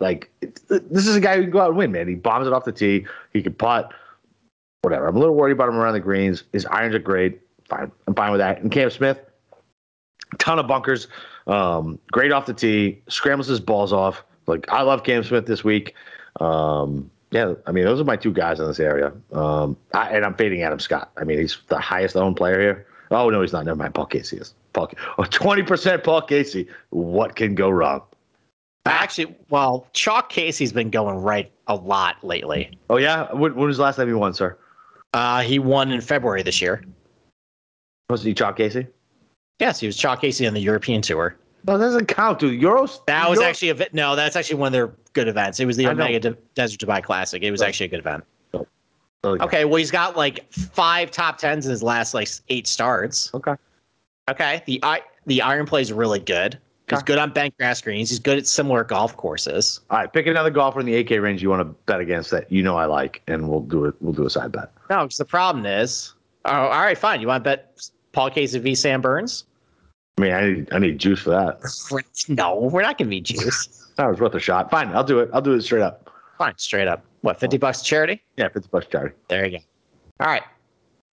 Like, 0.00 0.30
this 0.40 1.06
is 1.06 1.16
a 1.16 1.20
guy 1.20 1.36
who 1.36 1.42
can 1.42 1.50
go 1.50 1.60
out 1.60 1.68
and 1.68 1.76
win, 1.76 1.92
man. 1.92 2.08
He 2.08 2.14
bombs 2.14 2.46
it 2.46 2.52
off 2.52 2.64
the 2.64 2.72
tee. 2.72 3.06
He 3.32 3.42
can 3.42 3.54
putt. 3.54 3.92
Whatever. 4.82 5.06
I'm 5.06 5.16
a 5.16 5.18
little 5.18 5.34
worried 5.34 5.52
about 5.52 5.68
him 5.68 5.76
around 5.76 5.94
the 5.94 6.00
greens. 6.00 6.44
His 6.52 6.66
irons 6.66 6.94
are 6.94 6.98
great 6.98 7.40
fine. 7.68 7.92
I'm 8.06 8.14
fine 8.14 8.30
with 8.30 8.40
that. 8.40 8.60
And 8.60 8.70
Cam 8.70 8.90
Smith, 8.90 9.18
ton 10.38 10.58
of 10.58 10.66
bunkers, 10.66 11.08
um, 11.46 11.98
great 12.10 12.32
off 12.32 12.46
the 12.46 12.54
tee, 12.54 13.02
scrambles 13.08 13.46
his 13.46 13.60
balls 13.60 13.92
off. 13.92 14.24
Like 14.46 14.68
I 14.68 14.82
love 14.82 15.04
Cam 15.04 15.22
Smith 15.24 15.46
this 15.46 15.64
week. 15.64 15.94
Um, 16.40 17.10
yeah, 17.34 17.54
I 17.66 17.72
mean 17.72 17.84
those 17.84 18.00
are 18.00 18.04
my 18.04 18.16
two 18.16 18.32
guys 18.32 18.60
in 18.60 18.66
this 18.66 18.78
area. 18.78 19.12
Um, 19.32 19.76
I, 19.92 20.10
and 20.10 20.24
I'm 20.24 20.34
fading 20.34 20.62
Adam 20.62 20.78
Scott. 20.78 21.10
I 21.16 21.24
mean 21.24 21.38
he's 21.38 21.58
the 21.68 21.78
highest 21.78 22.16
owned 22.16 22.36
player 22.36 22.60
here. 22.60 22.86
Oh 23.10 23.28
no, 23.28 23.40
he's 23.42 23.52
not. 23.52 23.64
Never 23.64 23.76
mind. 23.76 23.92
Paul 23.92 24.06
Casey 24.06 24.36
is. 24.36 24.54
Paul, 24.72 24.90
oh, 25.18 25.22
20% 25.22 26.02
Paul 26.04 26.22
Casey. 26.22 26.68
What 26.90 27.36
can 27.36 27.54
go 27.54 27.70
wrong? 27.70 28.02
Actually, 28.86 29.34
well, 29.50 29.86
Chalk 29.92 30.28
Casey's 30.28 30.72
been 30.72 30.90
going 30.90 31.16
right 31.16 31.50
a 31.66 31.74
lot 31.74 32.22
lately. 32.22 32.76
Oh 32.88 32.98
yeah, 32.98 33.32
when, 33.32 33.54
when 33.54 33.66
was 33.66 33.78
the 33.78 33.82
last 33.82 33.96
time 33.96 34.08
he 34.08 34.14
won, 34.14 34.32
sir? 34.32 34.56
Uh, 35.12 35.42
he 35.42 35.58
won 35.58 35.90
in 35.90 36.00
February 36.00 36.42
this 36.42 36.60
year. 36.60 36.84
Was 38.10 38.22
he 38.22 38.34
Chalk 38.34 38.56
Casey? 38.56 38.86
Yes, 39.58 39.80
he 39.80 39.86
was 39.86 39.96
Chalk 39.96 40.20
Casey 40.20 40.46
on 40.46 40.54
the 40.54 40.60
European 40.60 41.02
tour. 41.02 41.36
That 41.64 41.78
doesn't 41.78 42.06
count, 42.06 42.38
dude. 42.40 42.60
Euros. 42.60 43.04
That 43.06 43.28
was 43.30 43.40
actually 43.40 43.70
a 43.70 43.86
no. 43.92 44.14
That's 44.16 44.36
actually 44.36 44.56
one 44.56 44.66
of 44.68 44.72
their 44.72 44.92
good 45.14 45.28
events. 45.28 45.60
It 45.60 45.64
was 45.66 45.76
the. 45.76 45.86
Omega 45.88 46.20
De- 46.20 46.36
Desert 46.54 46.78
Dubai 46.80 47.02
Classic. 47.02 47.42
It 47.42 47.50
was 47.50 47.60
Right. 47.62 47.68
actually 47.68 47.86
a 47.86 47.88
good 47.88 48.00
event. 48.00 48.24
Okay. 48.54 49.42
Okay, 49.42 49.64
well 49.64 49.76
he's 49.76 49.90
got 49.90 50.18
like 50.18 50.52
five 50.52 51.10
top 51.10 51.38
tens 51.38 51.64
in 51.64 51.70
his 51.70 51.82
last 51.82 52.12
like 52.12 52.28
eight 52.50 52.66
starts. 52.66 53.30
Okay. 53.32 53.54
Okay, 54.28 54.62
the 54.66 54.78
I 54.82 55.00
the 55.24 55.40
iron 55.40 55.64
play 55.64 55.80
is 55.80 55.90
really 55.92 56.18
good. 56.18 56.58
He's 56.90 56.98
Okay. 56.98 57.06
good 57.06 57.18
on 57.18 57.30
bent 57.32 57.56
grass 57.56 57.80
greens. 57.80 58.10
He's 58.10 58.18
good 58.18 58.36
at 58.36 58.46
similar 58.46 58.84
golf 58.84 59.16
courses. 59.16 59.80
All 59.88 59.96
right, 59.96 60.12
pick 60.12 60.26
another 60.26 60.50
golfer 60.50 60.80
in 60.80 60.84
the 60.84 60.96
AK 60.96 61.12
range 61.22 61.42
you 61.42 61.48
want 61.48 61.60
to 61.60 61.74
bet 61.86 62.00
against 62.00 62.30
that 62.32 62.52
you 62.52 62.62
know 62.62 62.76
I 62.76 62.84
like, 62.84 63.22
and 63.26 63.48
we'll 63.48 63.60
do 63.60 63.86
it. 63.86 63.94
We'll 64.02 64.12
do 64.12 64.26
a 64.26 64.30
side 64.30 64.52
bet. 64.52 64.70
No, 64.90 65.04
because 65.04 65.16
the 65.16 65.24
problem 65.24 65.64
is, 65.64 66.12
oh, 66.44 66.50
all 66.50 66.82
right, 66.82 66.98
fine. 66.98 67.22
You 67.22 67.28
want 67.28 67.42
to 67.42 67.48
bet 67.48 67.88
Paul 68.12 68.28
Casey 68.28 68.58
v 68.58 68.74
Sam 68.74 69.00
Burns? 69.00 69.44
I 70.18 70.20
mean, 70.20 70.32
I 70.32 70.46
need 70.48 70.72
I 70.72 70.78
need 70.78 70.98
juice 70.98 71.20
for 71.20 71.30
that. 71.30 71.60
No, 72.28 72.56
we're 72.56 72.82
not 72.82 72.98
going 72.98 73.06
to 73.08 73.10
be 73.10 73.20
juice. 73.20 73.80
That 73.96 74.08
was 74.08 74.18
worth 74.18 74.34
a 74.34 74.40
shot. 74.40 74.72
Fine, 74.72 74.88
I'll 74.88 75.04
do 75.04 75.20
it. 75.20 75.30
I'll 75.32 75.40
do 75.40 75.52
it 75.52 75.62
straight 75.62 75.82
up. 75.82 76.10
fine, 76.36 76.54
straight 76.56 76.88
up. 76.88 77.04
What 77.20 77.38
fifty 77.38 77.58
bucks 77.58 77.80
charity? 77.80 78.20
Yeah, 78.36 78.48
fifty 78.48 78.68
bucks 78.68 78.88
charity. 78.88 79.14
There 79.28 79.46
you 79.46 79.58
go. 79.58 79.64
All 80.18 80.26
right. 80.26 80.42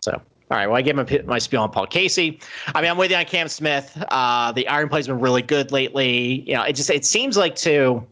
So, 0.01 0.13
all 0.13 0.21
right. 0.49 0.65
Well, 0.65 0.77
I 0.77 0.81
give 0.81 0.95
my, 0.95 1.21
my 1.25 1.37
spiel 1.37 1.61
on 1.61 1.69
Paul 1.69 1.85
Casey. 1.85 2.39
I 2.73 2.81
mean, 2.81 2.89
I'm 2.89 2.97
with 2.97 3.11
you 3.11 3.17
on 3.17 3.25
Cam 3.25 3.47
Smith. 3.49 3.95
Uh, 4.09 4.51
the 4.51 4.67
iron 4.67 4.89
play's 4.89 5.05
been 5.05 5.19
really 5.19 5.43
good 5.43 5.71
lately. 5.71 6.41
You 6.49 6.55
know, 6.55 6.63
it 6.63 6.73
just 6.73 6.89
it 6.89 7.05
seems 7.05 7.37
like 7.37 7.55
too. 7.55 8.03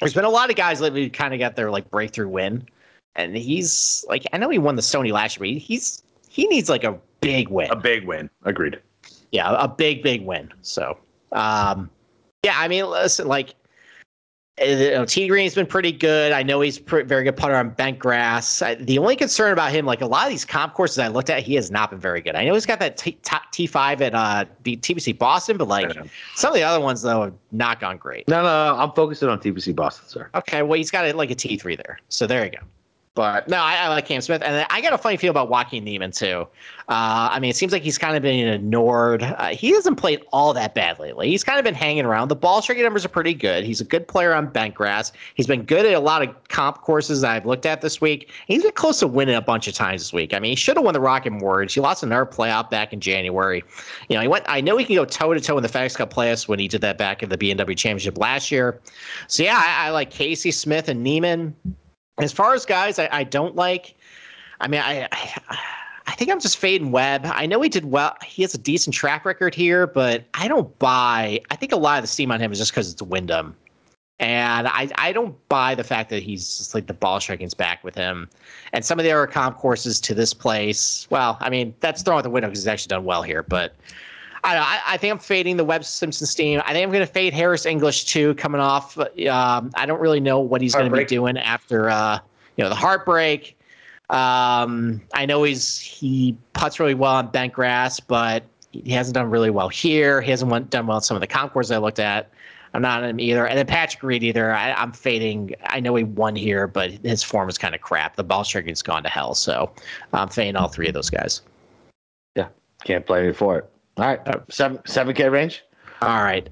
There's 0.00 0.12
been 0.12 0.26
a 0.26 0.30
lot 0.30 0.50
of 0.50 0.56
guys 0.56 0.82
lately 0.82 1.04
who 1.04 1.08
kind 1.08 1.32
of 1.32 1.40
got 1.40 1.56
their 1.56 1.70
like 1.70 1.90
breakthrough 1.90 2.28
win, 2.28 2.68
and 3.16 3.34
he's 3.34 4.04
like, 4.10 4.26
I 4.34 4.36
know 4.36 4.50
he 4.50 4.58
won 4.58 4.76
the 4.76 4.82
Sony 4.82 5.10
last 5.10 5.38
year, 5.40 5.54
but 5.54 5.62
he's 5.62 6.02
he 6.28 6.46
needs 6.48 6.68
like 6.68 6.84
a 6.84 6.98
big 7.22 7.48
win. 7.48 7.70
A 7.70 7.76
big 7.76 8.06
win. 8.06 8.28
Agreed. 8.44 8.78
Yeah, 9.32 9.56
a 9.58 9.66
big, 9.66 10.02
big 10.02 10.24
win. 10.24 10.52
So, 10.60 10.98
um, 11.32 11.90
yeah, 12.44 12.54
I 12.58 12.68
mean, 12.68 12.86
listen, 12.86 13.26
like, 13.26 13.54
uh, 14.60 14.64
you 14.66 14.90
know, 14.90 15.06
T 15.06 15.26
Green's 15.26 15.54
been 15.54 15.66
pretty 15.66 15.90
good. 15.90 16.32
I 16.32 16.42
know 16.42 16.60
he's 16.60 16.78
pre- 16.78 17.04
very 17.04 17.24
good 17.24 17.38
putter 17.38 17.56
on 17.56 17.70
bent 17.70 17.98
grass. 17.98 18.60
I, 18.60 18.74
the 18.74 18.98
only 18.98 19.16
concern 19.16 19.52
about 19.52 19.72
him, 19.72 19.86
like 19.86 20.02
a 20.02 20.06
lot 20.06 20.26
of 20.26 20.30
these 20.30 20.44
comp 20.44 20.74
courses 20.74 20.98
I 20.98 21.08
looked 21.08 21.30
at, 21.30 21.42
he 21.42 21.54
has 21.54 21.70
not 21.70 21.88
been 21.88 21.98
very 21.98 22.20
good. 22.20 22.36
I 22.36 22.44
know 22.44 22.52
he's 22.52 22.66
got 22.66 22.78
that 22.80 22.98
T- 22.98 23.18
top 23.22 23.50
T5 23.52 24.02
at 24.02 24.14
uh, 24.14 24.44
B- 24.62 24.76
TPC 24.76 25.16
Boston, 25.16 25.56
but 25.56 25.68
like 25.68 25.96
some 26.34 26.50
of 26.50 26.54
the 26.54 26.62
other 26.62 26.80
ones 26.80 27.00
though 27.00 27.22
have 27.22 27.34
not 27.52 27.80
gone 27.80 27.96
great. 27.96 28.28
No, 28.28 28.42
no, 28.42 28.76
I'm 28.76 28.92
focusing 28.92 29.30
on 29.30 29.38
TPC 29.40 29.74
Boston, 29.74 30.06
sir. 30.08 30.28
Okay, 30.34 30.62
well 30.62 30.76
he's 30.76 30.90
got 30.90 31.14
like 31.16 31.30
a 31.30 31.34
T3 31.34 31.76
there, 31.78 31.98
so 32.10 32.26
there 32.26 32.44
you 32.44 32.50
go. 32.50 32.58
But 33.14 33.46
no, 33.46 33.58
I, 33.58 33.74
I 33.74 33.88
like 33.88 34.06
Cam 34.06 34.22
Smith, 34.22 34.40
and 34.42 34.66
I 34.70 34.80
got 34.80 34.94
a 34.94 34.98
funny 34.98 35.18
feel 35.18 35.30
about 35.30 35.50
Joaquin 35.50 35.84
Niemann 35.84 36.12
too. 36.12 36.46
Uh, 36.88 37.28
I 37.30 37.40
mean, 37.40 37.50
it 37.50 37.56
seems 37.56 37.70
like 37.70 37.82
he's 37.82 37.98
kind 37.98 38.16
of 38.16 38.22
been 38.22 38.48
ignored. 38.48 39.22
Uh, 39.22 39.48
he 39.48 39.70
hasn't 39.72 39.98
played 39.98 40.22
all 40.32 40.54
that 40.54 40.74
bad 40.74 40.98
lately. 40.98 41.28
He's 41.28 41.44
kind 41.44 41.58
of 41.58 41.64
been 41.64 41.74
hanging 41.74 42.06
around. 42.06 42.28
The 42.28 42.36
ball 42.36 42.62
striking 42.62 42.82
numbers 42.82 43.04
are 43.04 43.10
pretty 43.10 43.34
good. 43.34 43.64
He's 43.64 43.82
a 43.82 43.84
good 43.84 44.08
player 44.08 44.32
on 44.32 44.46
bent 44.46 44.74
grass. 44.74 45.12
He's 45.34 45.46
been 45.46 45.62
good 45.62 45.84
at 45.84 45.92
a 45.92 46.00
lot 46.00 46.22
of 46.22 46.48
comp 46.48 46.80
courses 46.80 47.20
that 47.20 47.32
I've 47.32 47.44
looked 47.44 47.66
at 47.66 47.82
this 47.82 48.00
week. 48.00 48.30
He's 48.46 48.62
been 48.62 48.72
close 48.72 49.00
to 49.00 49.06
winning 49.06 49.34
a 49.34 49.42
bunch 49.42 49.68
of 49.68 49.74
times 49.74 50.00
this 50.00 50.12
week. 50.14 50.32
I 50.32 50.38
mean, 50.38 50.50
he 50.50 50.56
should 50.56 50.78
have 50.78 50.84
won 50.84 50.94
the 50.94 51.00
Rocket 51.00 51.32
Mortgage. 51.32 51.74
He 51.74 51.80
lost 51.80 52.02
another 52.02 52.24
playoff 52.24 52.70
back 52.70 52.94
in 52.94 53.00
January. 53.00 53.62
You 54.08 54.16
know, 54.16 54.22
he 54.22 54.28
went. 54.28 54.46
I 54.48 54.62
know 54.62 54.78
he 54.78 54.86
can 54.86 54.96
go 54.96 55.04
toe 55.04 55.34
to 55.34 55.40
toe 55.40 55.58
in 55.58 55.62
the 55.62 55.68
FedEx 55.68 55.96
Cup 55.96 56.12
playoffs 56.12 56.48
when 56.48 56.58
he 56.58 56.66
did 56.66 56.80
that 56.80 56.96
back 56.96 57.22
in 57.22 57.28
the 57.28 57.36
BMW 57.36 57.76
Championship 57.76 58.16
last 58.16 58.50
year. 58.50 58.80
So 59.26 59.42
yeah, 59.42 59.62
I, 59.62 59.88
I 59.88 59.90
like 59.90 60.10
Casey 60.10 60.50
Smith 60.50 60.88
and 60.88 61.02
Niemann. 61.02 61.54
As 62.18 62.32
far 62.32 62.54
as 62.54 62.66
guys, 62.66 62.98
I, 62.98 63.08
I 63.10 63.24
don't 63.24 63.56
like. 63.56 63.94
I 64.60 64.68
mean, 64.68 64.80
I, 64.80 65.08
I 65.12 65.58
I 66.06 66.14
think 66.14 66.30
I'm 66.30 66.40
just 66.40 66.58
fading 66.58 66.90
Webb. 66.90 67.22
I 67.24 67.46
know 67.46 67.60
he 67.62 67.68
did 67.68 67.84
well. 67.84 68.16
He 68.24 68.42
has 68.42 68.54
a 68.54 68.58
decent 68.58 68.94
track 68.94 69.24
record 69.24 69.54
here, 69.54 69.86
but 69.86 70.24
I 70.34 70.48
don't 70.48 70.76
buy. 70.78 71.40
I 71.50 71.56
think 71.56 71.72
a 71.72 71.76
lot 71.76 71.98
of 71.98 72.02
the 72.02 72.08
steam 72.08 72.30
on 72.32 72.40
him 72.40 72.52
is 72.52 72.58
just 72.58 72.72
because 72.72 72.92
it's 72.92 73.02
Wyndham, 73.02 73.54
and 74.18 74.68
I 74.68 74.90
I 74.96 75.12
don't 75.12 75.36
buy 75.48 75.74
the 75.74 75.84
fact 75.84 76.10
that 76.10 76.22
he's 76.22 76.58
just 76.58 76.74
like 76.74 76.86
the 76.86 76.94
ball 76.94 77.20
striking's 77.20 77.54
back 77.54 77.84
with 77.84 77.94
him, 77.94 78.28
and 78.72 78.84
some 78.84 78.98
of 78.98 79.04
the 79.04 79.12
other 79.12 79.26
comp 79.26 79.58
courses 79.58 80.00
to 80.00 80.14
this 80.14 80.34
place. 80.34 81.06
Well, 81.10 81.38
I 81.40 81.50
mean 81.50 81.74
that's 81.80 82.02
thrown 82.02 82.18
out 82.18 82.24
the 82.24 82.30
window 82.30 82.48
because 82.48 82.60
he's 82.60 82.68
actually 82.68 82.90
done 82.90 83.04
well 83.04 83.22
here, 83.22 83.42
but. 83.42 83.74
I, 84.44 84.54
don't 84.54 84.62
know, 84.62 84.68
I, 84.68 84.80
I 84.86 84.96
think 84.96 85.12
I'm 85.12 85.18
fading 85.18 85.56
the 85.56 85.64
Webb 85.64 85.84
Simpson 85.84 86.26
steam. 86.26 86.60
I 86.64 86.72
think 86.72 86.84
I'm 86.84 86.90
going 86.90 87.06
to 87.06 87.12
fade 87.12 87.32
Harris 87.32 87.64
English 87.64 88.04
too, 88.04 88.34
coming 88.34 88.60
off. 88.60 88.98
Um, 88.98 89.70
I 89.74 89.86
don't 89.86 90.00
really 90.00 90.20
know 90.20 90.40
what 90.40 90.60
he's 90.60 90.74
going 90.74 90.90
to 90.90 90.96
be 90.96 91.04
doing 91.04 91.38
after 91.38 91.88
uh, 91.88 92.18
you 92.56 92.64
know 92.64 92.68
the 92.68 92.76
heartbreak. 92.76 93.56
Um, 94.10 95.00
I 95.14 95.26
know 95.26 95.42
he's 95.42 95.78
he 95.78 96.36
puts 96.52 96.78
really 96.80 96.94
well 96.94 97.14
on 97.14 97.28
bent 97.28 97.52
grass, 97.52 98.00
but 98.00 98.44
he 98.72 98.90
hasn't 98.92 99.14
done 99.14 99.30
really 99.30 99.50
well 99.50 99.68
here. 99.68 100.20
He 100.20 100.30
hasn't 100.30 100.50
went, 100.50 100.70
done 100.70 100.86
well 100.86 100.98
in 100.98 101.02
some 101.02 101.16
of 101.16 101.20
the 101.20 101.26
concourse 101.26 101.70
I 101.70 101.78
looked 101.78 101.98
at. 101.98 102.30
I'm 102.74 102.82
not 102.82 103.02
on 103.02 103.10
him 103.10 103.20
either. 103.20 103.46
And 103.46 103.58
then 103.58 103.66
Patrick 103.66 104.02
Reed 104.02 104.22
either. 104.22 104.52
I, 104.52 104.72
I'm 104.72 104.92
fading. 104.92 105.54
I 105.66 105.80
know 105.80 105.94
he 105.94 106.04
won 106.04 106.34
here, 106.34 106.66
but 106.66 106.90
his 107.04 107.22
form 107.22 107.48
is 107.48 107.58
kind 107.58 107.74
of 107.74 107.82
crap. 107.82 108.16
The 108.16 108.24
ball 108.24 108.44
striking's 108.44 108.82
gone 108.82 109.02
to 109.02 109.08
hell. 109.08 109.34
So 109.34 109.70
I'm 110.12 110.28
fading 110.28 110.56
all 110.56 110.68
three 110.68 110.88
of 110.88 110.94
those 110.94 111.10
guys. 111.10 111.42
Yeah, 112.34 112.48
can't 112.84 113.04
blame 113.04 113.26
me 113.26 113.32
for 113.32 113.58
it. 113.58 113.71
All 113.96 114.06
right, 114.06 114.20
seven 114.50 114.80
seven 114.86 115.14
K 115.14 115.28
range. 115.28 115.62
All 116.00 116.22
right. 116.22 116.48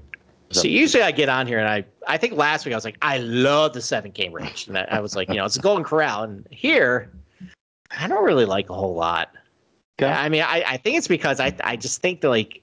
So 0.51 0.67
usually 0.67 1.03
I 1.03 1.11
get 1.11 1.29
on 1.29 1.47
here 1.47 1.59
and 1.59 1.67
I 1.67 1.85
I 2.07 2.17
think 2.17 2.33
last 2.33 2.65
week 2.65 2.73
I 2.73 2.77
was 2.77 2.85
like 2.85 2.97
I 3.01 3.19
love 3.19 3.73
the 3.73 3.79
7K 3.79 4.31
range 4.31 4.67
and 4.67 4.77
I, 4.77 4.87
I 4.91 4.99
was 4.99 5.15
like 5.15 5.29
you 5.29 5.35
know 5.35 5.45
it's 5.45 5.55
a 5.55 5.61
Golden 5.61 5.83
Corral 5.83 6.23
and 6.23 6.45
here 6.51 7.11
I 7.97 8.07
don't 8.07 8.23
really 8.23 8.45
like 8.45 8.69
a 8.69 8.73
whole 8.73 8.93
lot. 8.93 9.29
Okay. 10.01 10.11
I 10.11 10.29
mean 10.29 10.43
I, 10.43 10.63
I 10.67 10.77
think 10.77 10.97
it's 10.97 11.07
because 11.07 11.39
I 11.39 11.55
I 11.63 11.75
just 11.75 12.01
think 12.01 12.21
that 12.21 12.29
like 12.29 12.61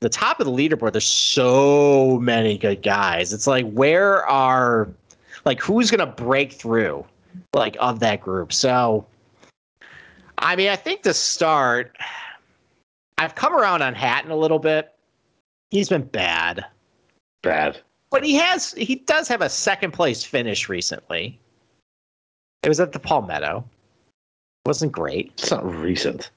the 0.00 0.08
top 0.08 0.40
of 0.40 0.46
the 0.46 0.52
leaderboard 0.52 0.92
there's 0.92 1.06
so 1.06 2.18
many 2.20 2.58
good 2.58 2.82
guys. 2.82 3.32
It's 3.32 3.46
like 3.46 3.70
where 3.70 4.26
are 4.26 4.88
like 5.44 5.60
who's 5.60 5.90
gonna 5.90 6.06
break 6.06 6.52
through 6.52 7.04
like 7.54 7.76
of 7.78 8.00
that 8.00 8.20
group? 8.22 8.52
So 8.52 9.06
I 10.38 10.56
mean 10.56 10.68
I 10.68 10.76
think 10.76 11.02
to 11.02 11.14
start 11.14 11.96
I've 13.20 13.34
come 13.34 13.54
around 13.54 13.82
on 13.82 13.94
Hatton 13.94 14.30
a 14.30 14.36
little 14.36 14.58
bit. 14.58 14.94
He's 15.70 15.90
been 15.90 16.04
bad. 16.04 16.64
Bad. 17.42 17.78
But 18.10 18.24
he 18.24 18.34
has 18.36 18.72
he 18.72 18.94
does 18.96 19.28
have 19.28 19.42
a 19.42 19.48
second 19.50 19.92
place 19.92 20.24
finish 20.24 20.70
recently. 20.70 21.38
It 22.62 22.68
was 22.70 22.80
at 22.80 22.92
the 22.92 22.98
Palmetto. 22.98 23.62
Wasn't 24.64 24.90
great. 24.90 25.32
It's 25.36 25.50
not 25.50 25.70
recent. 25.70 26.30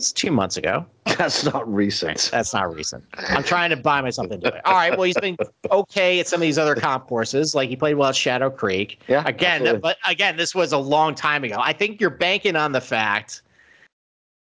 It's 0.00 0.12
two 0.12 0.32
months 0.32 0.56
ago. 0.56 0.84
That's 1.04 1.44
not 1.44 1.72
recent. 1.72 2.28
That's 2.32 2.52
not 2.52 2.74
recent. 2.74 3.04
I'm 3.28 3.44
trying 3.44 3.70
to 3.70 3.76
buy 3.76 4.00
myself 4.00 4.32
into 4.32 4.48
it. 4.48 4.60
All 4.64 4.74
right. 4.74 4.90
Well, 4.90 5.04
he's 5.04 5.16
been 5.18 5.36
okay 5.70 6.18
at 6.18 6.26
some 6.26 6.38
of 6.38 6.42
these 6.42 6.58
other 6.58 6.74
comp 6.74 7.06
courses. 7.06 7.54
Like 7.54 7.68
he 7.68 7.76
played 7.76 7.94
well 7.94 8.08
at 8.08 8.16
Shadow 8.16 8.50
Creek. 8.50 9.00
Yeah. 9.06 9.22
Again, 9.26 9.60
absolutely. 9.60 9.80
but 9.80 9.98
again, 10.08 10.36
this 10.36 10.56
was 10.56 10.72
a 10.72 10.78
long 10.78 11.14
time 11.14 11.44
ago. 11.44 11.58
I 11.60 11.72
think 11.72 12.00
you're 12.00 12.10
banking 12.10 12.56
on 12.56 12.72
the 12.72 12.80
fact 12.80 13.42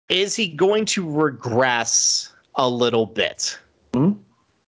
is 0.09 0.35
he 0.37 0.49
going 0.49 0.85
to 0.87 1.09
regress 1.09 2.33
a 2.57 2.69
little 2.69 3.07
bit? 3.07 3.59
Mhm. 3.93 4.19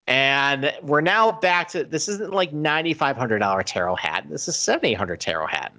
And 0.09 0.72
we're 0.83 1.01
now 1.01 1.33
back 1.33 1.68
to 1.68 1.85
this 1.85 2.09
isn't 2.09 2.33
like 2.33 2.53
$9,500 2.53 3.62
tarot 3.64 3.96
hat. 3.96 4.27
This 4.31 4.46
is 4.46 4.57
7,800 4.57 5.20
tarot 5.20 5.49
hat. 5.49 5.72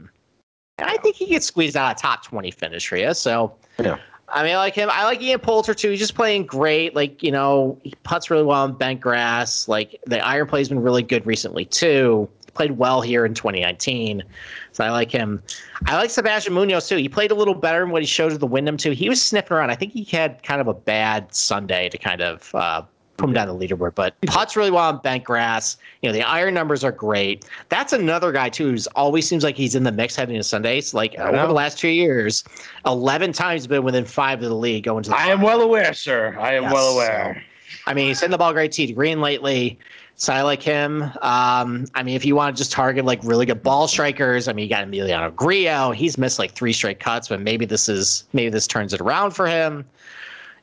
And 0.80 0.90
I 0.90 0.98
think 0.98 1.16
he 1.16 1.28
gets 1.28 1.46
squeezed 1.46 1.78
out 1.78 1.98
a 1.98 2.00
top 2.00 2.24
20 2.24 2.52
finish 2.52 2.90
here. 2.90 3.14
So, 3.14 3.54
Yeah. 3.80 3.98
I 4.30 4.44
mean, 4.44 4.52
I 4.54 4.58
like 4.58 4.76
him. 4.76 4.90
I 4.92 5.06
like 5.06 5.22
Ian 5.22 5.40
Poulter 5.40 5.74
too. 5.74 5.90
He's 5.90 6.00
just 6.00 6.16
playing 6.16 6.46
great. 6.46 6.94
Like, 6.94 7.24
you 7.24 7.32
know, 7.32 7.80
he 7.84 7.94
puts 8.04 8.30
really 8.30 8.44
well 8.44 8.64
on 8.64 8.74
bent 8.74 9.00
grass. 9.00 9.70
Like, 9.70 10.02
the 10.06 10.20
iron 10.20 10.48
play's 10.48 10.68
been 10.68 10.82
really 10.82 11.02
good 11.02 11.26
recently 11.26 11.64
too. 11.64 12.28
Played 12.58 12.72
well 12.72 13.02
here 13.02 13.24
in 13.24 13.36
2019. 13.36 14.24
So 14.72 14.84
I 14.84 14.90
like 14.90 15.12
him. 15.12 15.44
I 15.86 15.96
like 15.96 16.10
Sebastian 16.10 16.56
Munoz 16.56 16.90
too. 16.90 16.98
He 16.98 17.08
played 17.08 17.30
a 17.30 17.36
little 17.36 17.54
better 17.54 17.82
than 17.82 17.92
what 17.92 18.02
he 18.02 18.08
showed 18.08 18.34
at 18.34 18.40
the 18.40 18.48
Wyndham 18.48 18.78
too. 18.78 18.92
He 18.92 19.10
was 19.10 19.22
sniffing 19.22 19.56
around. 19.56 19.70
I 19.70 19.76
think 19.76 19.94
he 19.94 20.04
had 20.04 20.42
kind 20.42 20.60
of 20.60 20.68
a 20.68 20.74
bad 20.74 21.36
Sunday 21.36 21.88
to 21.90 22.00
kind 22.00 22.22
of 22.22 22.56
uh, 22.56 22.82
put 23.18 23.28
him 23.28 23.34
down 23.34 23.48
the 23.48 23.54
leaderboard. 23.68 23.94
But 23.94 24.20
putts 24.26 24.56
really 24.56 24.72
well 24.72 24.90
on 24.90 25.02
bent 25.04 25.24
grass. 25.24 25.78
You 26.02 26.10
know, 26.10 26.14
the 26.14 26.24
iron 26.24 26.56
numbers 26.56 26.84
are 26.84 26.92
great. 26.92 27.46
That's 27.70 27.94
another 27.94 28.32
guy 28.32 28.50
too 28.50 28.72
who's 28.72 28.88
always 28.88 29.28
seems 29.28 29.44
like 29.44 29.56
he's 29.56 29.76
in 29.76 29.84
the 29.84 29.92
mix 29.92 30.16
heading 30.16 30.36
to 30.36 30.44
Sundays. 30.44 30.96
Like 30.96 31.16
over 31.20 31.34
know. 31.34 31.46
the 31.46 31.54
last 31.54 31.78
two 31.78 31.90
years, 31.90 32.44
eleven 32.88 33.34
times 33.34 33.68
been 33.68 33.84
within 33.84 34.06
five 34.06 34.42
of 34.42 34.50
the 34.50 34.56
league 34.56 34.86
going 34.86 35.04
to 35.04 35.12
the. 35.12 35.16
I 35.16 35.28
am 35.28 35.42
well 35.42 35.62
aware, 35.62 35.94
sir. 35.94 36.36
I 36.40 36.56
am 36.56 36.64
Yes, 36.64 36.74
well 36.74 36.94
aware. 36.94 37.44
I 37.86 37.94
mean, 37.94 38.08
he's 38.08 38.20
hitting 38.20 38.32
the 38.32 38.38
ball 38.38 38.54
great 38.54 38.72
tee 38.72 38.88
to 38.88 38.94
green 38.94 39.22
lately. 39.22 39.78
So 40.20 40.34
I 40.34 40.42
like 40.42 40.64
him. 40.64 41.04
Um, 41.22 41.86
I 41.94 42.02
mean, 42.02 42.16
if 42.16 42.26
you 42.26 42.36
want 42.36 42.56
to 42.56 42.60
just 42.60 42.72
target 42.72 43.06
like 43.06 43.24
really 43.24 43.46
good 43.46 43.62
ball 43.62 43.88
strikers, 43.88 44.48
I 44.48 44.54
mean, 44.54 44.64
you 44.64 44.70
got 44.70 44.88
Emiliano 44.88 45.34
Grillo. 45.36 45.92
He's 45.92 46.18
missed 46.18 46.40
like 46.40 46.52
three 46.52 46.74
straight 46.74 47.00
cuts, 47.00 47.28
but 47.28 47.40
maybe 47.40 47.66
this 47.66 47.88
is 47.88 48.24
maybe 48.34 48.50
this 48.50 48.66
turns 48.66 48.94
it 48.94 49.00
around 49.00 49.32
for 49.32 49.46
him. 49.46 49.86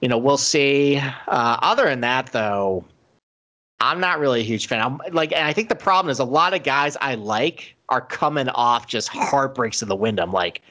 You 0.01 0.09
know, 0.09 0.19
we'll 0.19 0.39
see. 0.39 0.99
Uh, 0.99 1.57
other 1.63 1.85
than 1.85 2.01
that, 2.01 2.33
though, 2.33 2.85
I'm 3.79 4.01
not 4.01 4.19
really 4.19 4.41
a 4.41 4.45
huge 4.45 4.67
fan. 4.67 4.81
I'm 4.81 4.99
like, 5.13 5.31
and 5.33 5.47
I 5.47 5.53
think 5.53 5.69
the 5.69 5.77
problem 5.77 6.11
is 6.11 6.19
a 6.19 6.25
lot 6.25 6.53
of 6.53 6.65
guys 6.65 6.97
I 7.01 7.15
like 7.15 7.77
are 7.91 8.01
coming 8.01 8.49
off 8.49 8.89
just 8.89 9.09
heartbreaks 9.09 9.83
in 9.83 9.89
the 9.89 9.97
wind. 9.97 10.19
I'm 10.19 10.33
like, 10.33 10.63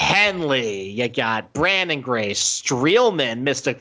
Henley, 0.00 0.88
you 0.88 1.08
got 1.08 1.52
Branden 1.52 2.00
Grace, 2.00 2.40
Streelman 2.62 3.40
missed 3.42 3.66
a, 3.66 3.76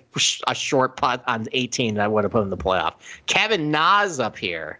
a 0.47 0.53
short 0.53 0.97
putt 0.97 1.23
on 1.27 1.47
18 1.53 1.95
that 1.95 2.11
would 2.11 2.25
have 2.25 2.31
put 2.33 2.39
him 2.39 2.43
in 2.45 2.49
the 2.49 2.57
playoff. 2.57 2.95
Kevin 3.27 3.71
Na's 3.71 4.19
up 4.19 4.37
here. 4.37 4.79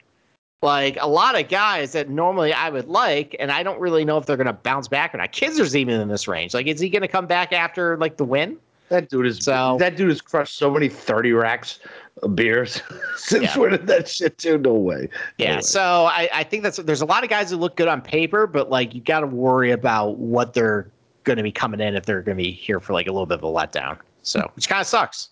Like 0.61 0.97
a 0.99 1.07
lot 1.07 1.39
of 1.39 1.47
guys 1.47 1.93
that 1.93 2.09
normally 2.09 2.51
I 2.51 2.69
would 2.69 2.89
like, 2.89 3.37
and 3.39 3.53
I 3.53 3.63
don't 3.63 3.79
really 3.79 4.03
know 4.03 4.17
if 4.17 4.25
they're 4.25 4.35
going 4.35 4.47
to 4.47 4.53
bounce 4.53 4.89
back 4.89 5.15
or 5.15 5.17
not. 5.19 5.31
Kizer's 5.31 5.77
even 5.77 6.01
in 6.01 6.09
this 6.09 6.27
range. 6.27 6.53
Like, 6.53 6.67
is 6.67 6.81
he 6.81 6.89
going 6.89 7.03
to 7.03 7.07
come 7.07 7.25
back 7.25 7.53
after 7.53 7.95
like 7.95 8.17
the 8.17 8.25
win? 8.25 8.57
That 8.89 9.07
dude 9.07 9.25
is 9.25 9.37
So- 9.37 9.77
that 9.79 9.95
dude 9.95 10.09
has 10.09 10.19
crushed 10.19 10.57
so 10.57 10.69
many 10.69 10.89
thirty 10.89 11.31
racks 11.31 11.79
of 12.21 12.35
beers 12.35 12.81
since 13.15 13.45
Yeah. 13.45 13.57
winning 13.57 13.85
that 13.85 14.09
shit 14.09 14.37
too. 14.37 14.57
No 14.57 14.73
way. 14.73 15.07
No 15.39 15.45
Yeah, 15.45 15.55
way. 15.55 15.61
so 15.61 15.81
I, 16.11 16.27
I 16.33 16.43
think 16.43 16.63
that's 16.63 16.75
there's 16.77 17.01
a 17.01 17.05
lot 17.05 17.23
of 17.23 17.29
guys 17.29 17.49
who 17.51 17.55
look 17.55 17.77
good 17.77 17.87
on 17.87 18.01
paper, 18.01 18.45
but 18.45 18.69
like 18.69 18.93
you 18.93 18.99
got 18.99 19.21
to 19.21 19.27
worry 19.27 19.71
about 19.71 20.17
what 20.17 20.53
they're 20.53 20.91
going 21.23 21.37
to 21.37 21.43
be 21.43 21.51
coming 21.51 21.79
in 21.79 21.95
if 21.95 22.05
they're 22.05 22.21
going 22.21 22.37
to 22.37 22.43
be 22.43 22.51
here 22.51 22.79
for 22.79 22.93
like 22.93 23.07
a 23.07 23.11
little 23.11 23.25
bit 23.25 23.39
of 23.39 23.43
a 23.43 23.47
letdown. 23.47 23.97
So 24.23 24.49
which 24.55 24.67
kind 24.67 24.81
of 24.81 24.87
sucks. 24.87 25.29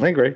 I 0.00 0.08
agree. 0.08 0.34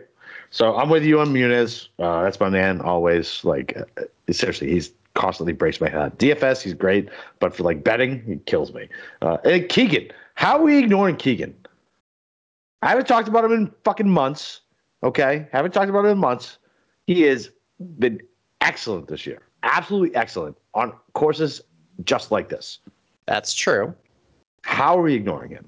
So 0.51 0.77
I'm 0.77 0.89
with 0.89 1.05
you 1.05 1.21
on 1.21 1.33
Munoz. 1.33 1.89
Uh, 1.99 2.23
that's 2.23 2.41
my 2.41 2.49
man 2.49 2.81
always. 2.81 3.45
Like 3.45 3.77
uh, 3.77 4.33
seriously, 4.33 4.71
he's 4.71 4.91
constantly 5.15 5.53
breaks 5.53 5.81
my 5.81 5.89
head. 5.89 6.19
DFS, 6.19 6.63
he's 6.63 6.75
great, 6.75 7.09
but 7.39 7.55
for 7.55 7.63
like 7.63 7.85
betting, 7.85 8.23
he 8.25 8.37
kills 8.47 8.73
me. 8.73 8.89
Uh, 9.23 9.39
and 9.45 9.69
Keegan, 9.69 10.11
how 10.35 10.59
are 10.59 10.63
we 10.63 10.79
ignoring 10.79 11.17
Keegan? 11.17 11.55
I 12.83 12.89
haven't 12.89 13.07
talked 13.07 13.29
about 13.29 13.45
him 13.45 13.53
in 13.53 13.73
fucking 13.85 14.09
months. 14.09 14.63
Okay, 15.03 15.47
haven't 15.53 15.73
talked 15.73 15.91
about 15.91 16.05
him 16.05 16.13
in 16.13 16.19
months. 16.19 16.59
He 17.07 17.23
has 17.23 17.51
been 17.99 18.21
excellent 18.61 19.09
this 19.09 19.27
year. 19.27 19.43
Absolutely 19.63 20.15
excellent 20.15 20.57
on 20.75 20.93
courses 21.15 21.61
just 22.05 22.31
like 22.31 22.49
this. 22.49 22.79
That's 23.27 23.55
true. 23.55 23.95
How 24.63 24.99
are 24.99 25.03
we 25.03 25.15
ignoring 25.15 25.51
him? 25.51 25.67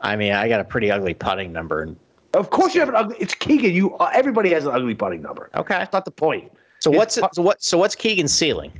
I 0.00 0.16
mean, 0.16 0.32
I 0.32 0.48
got 0.48 0.60
a 0.60 0.64
pretty 0.64 0.90
ugly 0.90 1.14
putting 1.14 1.52
number. 1.52 1.82
And, 1.82 1.96
Of 2.34 2.50
course, 2.50 2.74
you 2.74 2.80
have 2.80 2.88
an 2.88 2.96
ugly. 2.96 3.16
It's 3.20 3.34
Keegan. 3.34 3.72
You 3.72 3.94
uh, 3.96 4.10
everybody 4.12 4.50
has 4.52 4.64
an 4.66 4.72
ugly 4.74 4.94
putting 4.94 5.22
number. 5.22 5.50
okay. 5.54 5.74
That's 5.78 5.92
not 5.92 6.04
the 6.04 6.10
point. 6.10 6.50
So 6.80 6.90
His 6.90 6.98
what's 6.98 7.18
put- 7.18 7.34
so 7.34 7.42
what 7.42 7.62
so 7.62 7.78
what's 7.78 7.94
Keegan's 7.94 8.32
ceiling? 8.32 8.72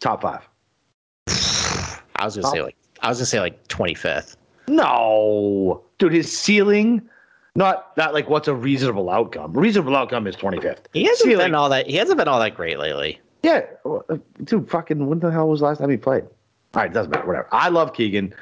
Top 0.00 0.22
five. 0.22 0.48
I 2.16 2.24
was 2.24 2.36
gonna 2.36 2.48
say 2.50 2.60
Oh. 2.60 2.64
like 2.64 2.76
I 3.02 3.08
was 3.08 3.18
gonna 3.18 3.26
say 3.26 3.40
like 3.40 3.66
25th. 3.68 4.36
No, 4.68 5.82
dude, 5.98 6.12
his 6.12 6.36
ceiling, 6.36 7.02
not 7.54 7.96
not 7.96 8.14
like 8.14 8.28
what's 8.28 8.48
a 8.48 8.54
reasonable 8.54 9.10
outcome. 9.10 9.52
Reasonable 9.52 9.96
outcome 9.96 10.26
is 10.26 10.36
twenty 10.36 10.60
fifth. 10.60 10.88
He 10.92 11.04
hasn't 11.04 11.28
Ceiling. 11.28 11.46
been 11.46 11.54
all 11.54 11.68
that. 11.70 11.86
He 11.86 11.96
hasn't 11.96 12.18
been 12.18 12.28
all 12.28 12.40
that 12.40 12.54
great 12.54 12.78
lately. 12.78 13.20
Yeah, 13.42 13.64
uh, 13.84 14.16
dude, 14.44 14.68
fucking 14.70 15.06
when 15.06 15.18
the 15.20 15.30
hell 15.30 15.48
was 15.48 15.60
the 15.60 15.66
last 15.66 15.78
time 15.78 15.90
he 15.90 15.96
played? 15.96 16.24
All 16.74 16.82
right, 16.82 16.92
doesn't 16.92 17.10
matter. 17.10 17.26
Whatever. 17.26 17.48
I 17.52 17.68
love 17.68 17.92
Keegan. 17.94 18.34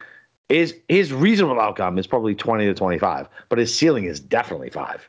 His 0.49 0.75
his 0.89 1.13
reasonable 1.13 1.61
outcome 1.61 1.99
is 1.99 2.07
probably 2.07 2.35
twenty 2.35 2.65
to 2.67 2.75
twenty 2.75 2.99
five, 2.99 3.29
but 3.49 3.59
his 3.59 3.75
ceiling 3.77 4.05
is 4.05 4.19
definitely 4.19 4.71
five. 4.71 5.09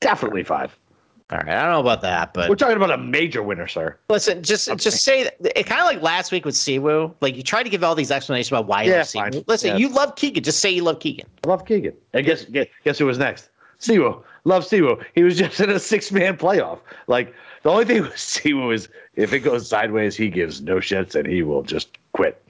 Definitely 0.00 0.44
five. 0.44 0.76
All 1.28 1.38
right, 1.38 1.48
I 1.48 1.62
don't 1.62 1.72
know 1.72 1.80
about 1.80 2.02
that, 2.02 2.32
but 2.32 2.48
We're 2.48 2.54
talking 2.54 2.76
about 2.76 2.92
a 2.92 2.98
major 2.98 3.42
winner, 3.42 3.66
sir. 3.66 3.98
Listen, 4.08 4.44
just 4.44 4.68
just 4.78 5.02
say 5.02 5.24
that 5.24 5.58
it 5.58 5.64
kind 5.66 5.80
of 5.80 5.86
like 5.86 6.00
last 6.00 6.30
week 6.30 6.44
with 6.44 6.54
Si 6.54 6.78
Woo. 6.78 7.12
Like 7.20 7.34
you 7.36 7.42
try 7.42 7.64
to 7.64 7.68
give 7.68 7.82
all 7.82 7.96
these 7.96 8.12
explanations 8.12 8.52
about 8.52 8.68
why 8.68 8.84
you 8.84 8.92
Yeah, 8.92 8.98
love 8.98 9.06
Si 9.08 9.20
Woo. 9.32 9.44
Listen, 9.48 9.70
Yeah. 9.70 9.76
you 9.76 9.88
love 9.88 10.14
Keegan. 10.14 10.44
Just 10.44 10.60
say 10.60 10.70
you 10.70 10.84
love 10.84 11.00
Keegan. 11.00 11.26
I 11.44 11.48
love 11.48 11.64
Keegan. 11.66 11.94
And 12.12 12.24
guess 12.24 12.44
guess, 12.44 12.68
guess 12.84 12.98
who 12.98 13.06
was 13.06 13.18
next? 13.18 13.50
Si 13.78 13.98
Woo. 13.98 14.22
Love 14.46 14.64
Si 14.64 14.80
Woo. 14.80 14.98
He 15.14 15.24
was 15.24 15.36
just 15.36 15.58
in 15.60 15.70
a 15.70 15.78
six 15.78 16.12
man 16.12 16.36
playoff. 16.36 16.78
Like 17.08 17.34
the 17.64 17.70
only 17.70 17.84
thing 17.84 18.02
with 18.02 18.16
Si 18.16 18.54
Woo 18.54 18.70
is 18.70 18.88
if 19.16 19.32
it 19.32 19.40
goes 19.40 19.68
sideways, 19.68 20.16
he 20.16 20.30
gives 20.30 20.62
no 20.62 20.76
shits 20.76 21.14
and 21.16 21.26
he 21.26 21.42
will 21.42 21.62
just 21.62 21.98
quit. 22.12 22.40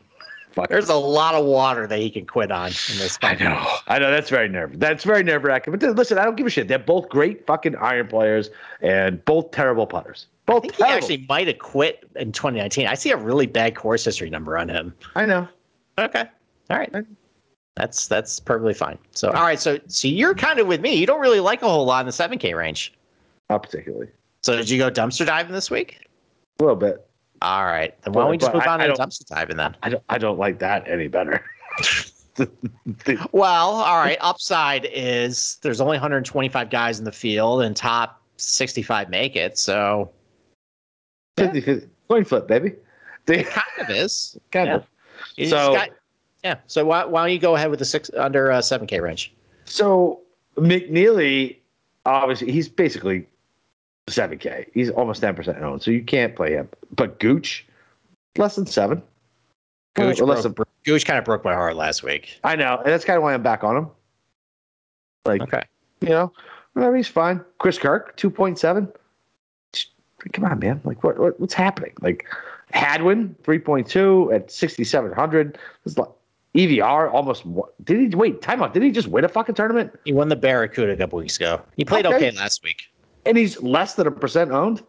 Fuck. 0.52 0.68
There's 0.68 0.90
a 0.90 0.94
lot 0.94 1.34
of 1.34 1.44
water 1.44 1.86
that 1.86 1.98
he 1.98 2.10
can 2.10 2.26
quit 2.26 2.50
on 2.50 2.68
in 2.68 2.98
this. 2.98 3.18
I 3.22 3.34
know. 3.34 3.66
I 3.88 3.98
know 3.98 4.10
that's 4.10 4.30
very 4.30 4.48
nerve. 4.48 4.78
That's 4.78 5.04
very 5.04 5.22
nerve 5.22 5.44
wracking. 5.44 5.74
But 5.76 5.82
listen, 5.96 6.18
I 6.18 6.24
don't 6.24 6.36
give 6.36 6.46
a 6.46 6.50
shit. 6.50 6.68
They're 6.68 6.78
both 6.78 7.08
great 7.08 7.46
fucking 7.46 7.76
iron 7.76 8.08
players 8.08 8.50
and 8.80 9.22
both 9.24 9.50
terrible 9.50 9.86
putters. 9.86 10.26
Both. 10.44 10.64
I 10.64 10.68
think 10.68 10.74
he 10.76 10.84
actually 10.84 11.26
might 11.28 11.46
have 11.46 11.58
quit 11.58 12.08
in 12.16 12.32
2019. 12.32 12.86
I 12.86 12.94
see 12.94 13.10
a 13.10 13.16
really 13.16 13.46
bad 13.46 13.74
course 13.74 14.04
history 14.04 14.30
number 14.30 14.56
on 14.56 14.68
him. 14.68 14.94
I 15.14 15.26
know. 15.26 15.48
Okay. 15.98 16.24
All 16.70 16.78
right. 16.78 16.94
That's 17.76 18.08
that's 18.08 18.40
perfectly 18.40 18.72
fine. 18.74 18.98
So 19.12 19.28
all 19.30 19.42
right. 19.42 19.60
So 19.60 19.78
so 19.86 20.08
you're 20.08 20.34
kind 20.34 20.58
of 20.58 20.66
with 20.66 20.80
me. 20.80 20.94
You 20.94 21.06
don't 21.06 21.20
really 21.20 21.40
like 21.40 21.62
a 21.62 21.68
whole 21.68 21.84
lot 21.84 22.00
in 22.00 22.06
the 22.06 22.12
7K 22.12 22.56
range. 22.56 22.94
Not 23.50 23.62
particularly. 23.62 24.08
So 24.42 24.56
did 24.56 24.68
you 24.70 24.78
go 24.78 24.90
dumpster 24.90 25.26
diving 25.26 25.52
this 25.52 25.70
week? 25.70 26.06
A 26.58 26.62
little 26.64 26.76
bit. 26.76 27.06
All 27.42 27.66
right. 27.66 27.94
Then 28.02 28.14
why 28.14 28.22
don't 28.22 28.30
we 28.30 28.38
just 28.38 28.54
move 28.54 28.62
I- 28.66 28.72
on 28.72 28.80
I 28.80 28.86
to 28.86 28.94
dumpster 28.94 29.26
diving 29.26 29.56
then? 29.58 29.76
I 29.82 29.90
don't 29.90 30.02
I 30.08 30.16
don't 30.18 30.38
like 30.38 30.58
that 30.60 30.88
any 30.88 31.08
better. 31.08 31.44
Well, 33.32 33.70
all 33.76 33.96
right. 33.96 34.18
Upside 34.20 34.86
is 34.92 35.56
there's 35.62 35.80
only 35.80 35.96
125 35.96 36.68
guys 36.68 36.98
in 36.98 37.06
the 37.06 37.12
field, 37.12 37.62
and 37.62 37.74
top 37.74 38.20
65 38.36 39.08
make 39.08 39.36
it. 39.36 39.58
So 39.58 40.10
50, 41.38 41.62
50. 41.62 41.88
Coin 42.10 42.24
flip, 42.24 42.46
baby. 42.46 42.74
They 43.24 43.42
kind 43.44 43.66
of 43.80 43.88
is. 43.90 44.36
kind 44.52 44.68
Yeah. 44.68 44.74
of. 44.76 44.86
You 45.36 45.46
So- 45.46 45.72
got- 45.74 45.90
yeah. 46.46 46.58
So 46.68 46.84
why, 46.84 47.04
why 47.04 47.22
don't 47.24 47.32
you 47.32 47.40
go 47.40 47.56
ahead 47.56 47.70
with 47.70 47.80
the 47.80 47.84
six 47.84 48.08
under 48.16 48.52
uh, 48.52 48.60
7K 48.60 49.02
range? 49.02 49.32
So 49.64 50.20
McNealy, 50.56 51.56
obviously, 52.04 52.52
he's 52.52 52.68
basically 52.68 53.26
7K. 54.08 54.66
He's 54.72 54.90
almost 54.90 55.22
10% 55.22 55.60
owned, 55.60 55.82
so 55.82 55.90
you 55.90 56.02
can't 56.04 56.36
play 56.36 56.52
him. 56.52 56.68
But 56.94 57.18
Gooch, 57.18 57.66
less 58.38 58.54
than 58.54 58.66
seven. 58.66 59.02
Gooch, 59.94 60.20
Or 60.20 60.26
less 60.26 60.44
than, 60.44 60.54
Gooch 60.84 61.04
kind 61.04 61.18
of 61.18 61.24
broke 61.24 61.44
my 61.44 61.54
heart 61.54 61.74
last 61.74 62.02
week. 62.04 62.38
I 62.44 62.54
know, 62.54 62.76
and 62.76 62.86
that's 62.86 63.04
kind 63.04 63.16
of 63.16 63.22
why 63.24 63.34
I'm 63.34 63.42
back 63.42 63.64
on 63.64 63.76
him. 63.76 63.90
Like, 65.24 65.40
Okay. 65.42 65.64
you 66.00 66.10
know, 66.10 66.32
whatever, 66.74 66.94
he's 66.96 67.08
fine. 67.08 67.42
Chris 67.58 67.78
Kirk, 67.78 68.16
2.7. 68.16 68.92
Come 70.32 70.44
on, 70.44 70.58
man. 70.60 70.80
Like, 70.84 71.02
what, 71.02 71.18
what 71.18 71.38
what's 71.40 71.54
happening? 71.54 71.92
Like, 72.00 72.24
Hadwin, 72.72 73.34
3.2 73.42 74.34
at 74.34 74.50
6,700. 74.50 75.58
It's 75.84 75.96
like 75.96 76.08
EVR 76.56 77.12
almost. 77.12 77.44
Did 77.84 78.00
he 78.10 78.16
wait? 78.16 78.40
Time 78.42 78.62
out. 78.62 78.72
Did 78.74 78.82
he 78.82 78.90
just 78.90 79.08
win 79.08 79.24
a 79.24 79.28
fucking 79.28 79.54
tournament? 79.54 79.92
He 80.04 80.12
won 80.12 80.28
the 80.28 80.36
Barracuda 80.36 80.92
a 80.92 80.96
couple 80.96 81.18
weeks 81.18 81.36
ago. 81.36 81.60
He 81.76 81.84
played 81.84 82.06
Okay. 82.06 82.16
okay, 82.16 82.30
last 82.32 82.62
week. 82.64 82.82
and 83.26 83.36
he's 83.36 83.60
less 83.62 83.94
than 83.94 84.06
a 84.06 84.10
percent 84.10 84.50
owned. 84.52 84.82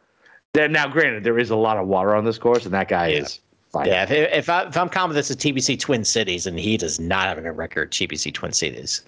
Then 0.53 0.71
now, 0.71 0.87
granted, 0.87 1.23
there 1.23 1.37
is 1.37 1.49
a 1.49 1.55
lot 1.55 1.77
of 1.77 1.87
water 1.87 2.15
on 2.15 2.23
this 2.25 2.37
course, 2.37 2.65
and 2.65 2.73
that 2.73 2.87
guy 2.87 3.07
Yeah. 3.09 3.19
is 3.19 3.39
fine. 3.73 3.87
Yeah, 3.87 4.03
if, 4.03 4.11
if, 4.11 4.49
I, 4.49 4.63
if 4.63 4.77
I'm 4.77 4.89
confident 4.89 5.15
this 5.15 5.29
is 5.29 5.35
TPC 5.35 5.79
Twin 5.79 6.03
Cities, 6.05 6.47
and 6.47 6.57
he 6.59 6.77
does 6.77 6.99
not 6.99 7.27
have 7.27 7.37
a 7.37 7.41
good 7.41 7.57
record, 7.57 7.91
TPC 7.91 8.33
Twin 8.33 8.53
Cities. 8.53 9.01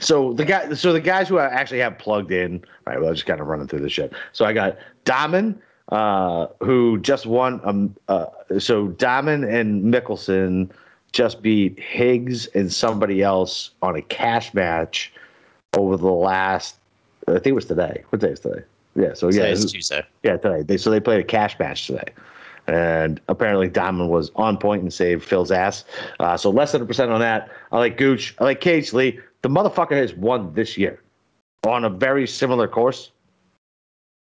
So 0.00 0.32
the 0.32 0.44
guy, 0.44 0.72
so 0.74 0.92
the 0.92 1.00
guys 1.00 1.28
who 1.28 1.38
I 1.38 1.46
actually 1.46 1.78
have 1.80 1.96
plugged 1.98 2.32
in. 2.32 2.56
All 2.56 2.92
right, 2.92 2.98
well, 3.00 3.08
I'm 3.10 3.14
just 3.14 3.26
kind 3.26 3.40
of 3.40 3.46
running 3.46 3.68
through 3.68 3.80
this 3.80 3.92
shit. 3.92 4.12
So 4.32 4.44
I 4.44 4.52
got 4.52 4.76
Diamond, 5.04 5.60
uh, 5.90 6.48
who 6.60 6.98
just 7.00 7.26
won. 7.26 7.60
Um, 7.64 7.96
uh, 8.08 8.26
so 8.58 8.88
Diamond 8.88 9.44
and 9.44 9.92
Mickelson 9.92 10.70
just 11.12 11.42
beat 11.42 11.78
Higgs 11.78 12.46
and 12.48 12.72
somebody 12.72 13.22
else 13.22 13.70
on 13.82 13.96
a 13.96 14.02
cash 14.02 14.54
match 14.54 15.12
over 15.76 15.96
the 15.96 16.10
last. 16.10 16.76
I 17.28 17.32
think 17.34 17.46
it 17.46 17.52
was 17.52 17.66
today. 17.66 18.04
What 18.10 18.20
day 18.20 18.30
is 18.30 18.40
today? 18.40 18.62
Yeah. 18.96 19.14
So 19.14 19.28
yeah, 19.30 19.42
Yeah, 19.42 19.48
it's 19.48 19.72
Tuesday. 19.72 20.04
Yeah, 20.22 20.36
today. 20.36 20.62
They 20.62 20.76
so 20.76 20.90
they 20.90 21.00
played 21.00 21.20
a 21.20 21.24
cash 21.24 21.58
match 21.58 21.86
today, 21.86 22.12
and 22.66 23.20
apparently 23.28 23.68
Diamond 23.68 24.10
was 24.10 24.30
on 24.36 24.56
point 24.56 24.82
and 24.82 24.92
saved 24.92 25.24
Phil's 25.24 25.50
ass. 25.50 25.84
Uh, 26.18 26.36
so 26.36 26.50
less 26.50 26.72
than 26.72 26.82
a 26.82 26.86
percent 26.86 27.10
on 27.10 27.20
that. 27.20 27.50
I 27.72 27.78
like 27.78 27.96
Gooch. 27.96 28.34
I 28.38 28.44
like 28.44 28.60
K.H. 28.60 28.92
Lee. 28.92 29.18
The 29.42 29.48
motherfucker 29.48 29.96
has 29.96 30.14
won 30.14 30.52
this 30.54 30.76
year 30.76 31.00
on 31.64 31.84
a 31.84 31.90
very 31.90 32.26
similar 32.26 32.68
course. 32.68 33.10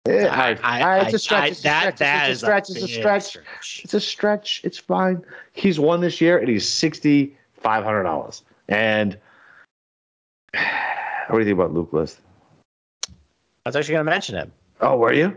Yeah, 0.08 0.28
I, 0.34 0.58
I- 0.62 0.82
I, 0.82 0.98
it's 1.04 1.14
a 1.14 1.18
stretch. 1.18 1.42
I- 1.42 1.46
it's 1.48 1.60
a 1.60 1.62
that, 1.64 1.80
stretch. 1.80 1.98
that 1.98 2.30
it's 2.30 2.42
a 2.42 2.46
stretch. 2.46 2.70
It's 2.70 2.78
a 2.78 2.80
big 2.86 2.90
stretch. 2.90 3.80
It's 3.84 3.94
a 3.94 4.00
stretch. 4.00 4.60
It's 4.64 4.78
fine. 4.78 5.22
He's 5.52 5.78
won 5.78 6.00
this 6.00 6.20
year, 6.20 6.38
and 6.38 6.48
he's 6.48 6.66
sixty 6.68 7.36
five 7.54 7.84
hundred 7.84 8.04
dollars. 8.04 8.42
And 8.68 9.18
what 10.54 11.32
do 11.32 11.38
you 11.38 11.44
think 11.44 11.54
about 11.54 11.72
Luke 11.74 11.92
List? 11.92 12.20
was 13.66 13.76
actually 13.76 13.92
going 13.92 14.06
to 14.06 14.10
mention 14.10 14.34
him. 14.36 14.52
Oh, 14.80 14.96
were 14.96 15.12
you? 15.12 15.36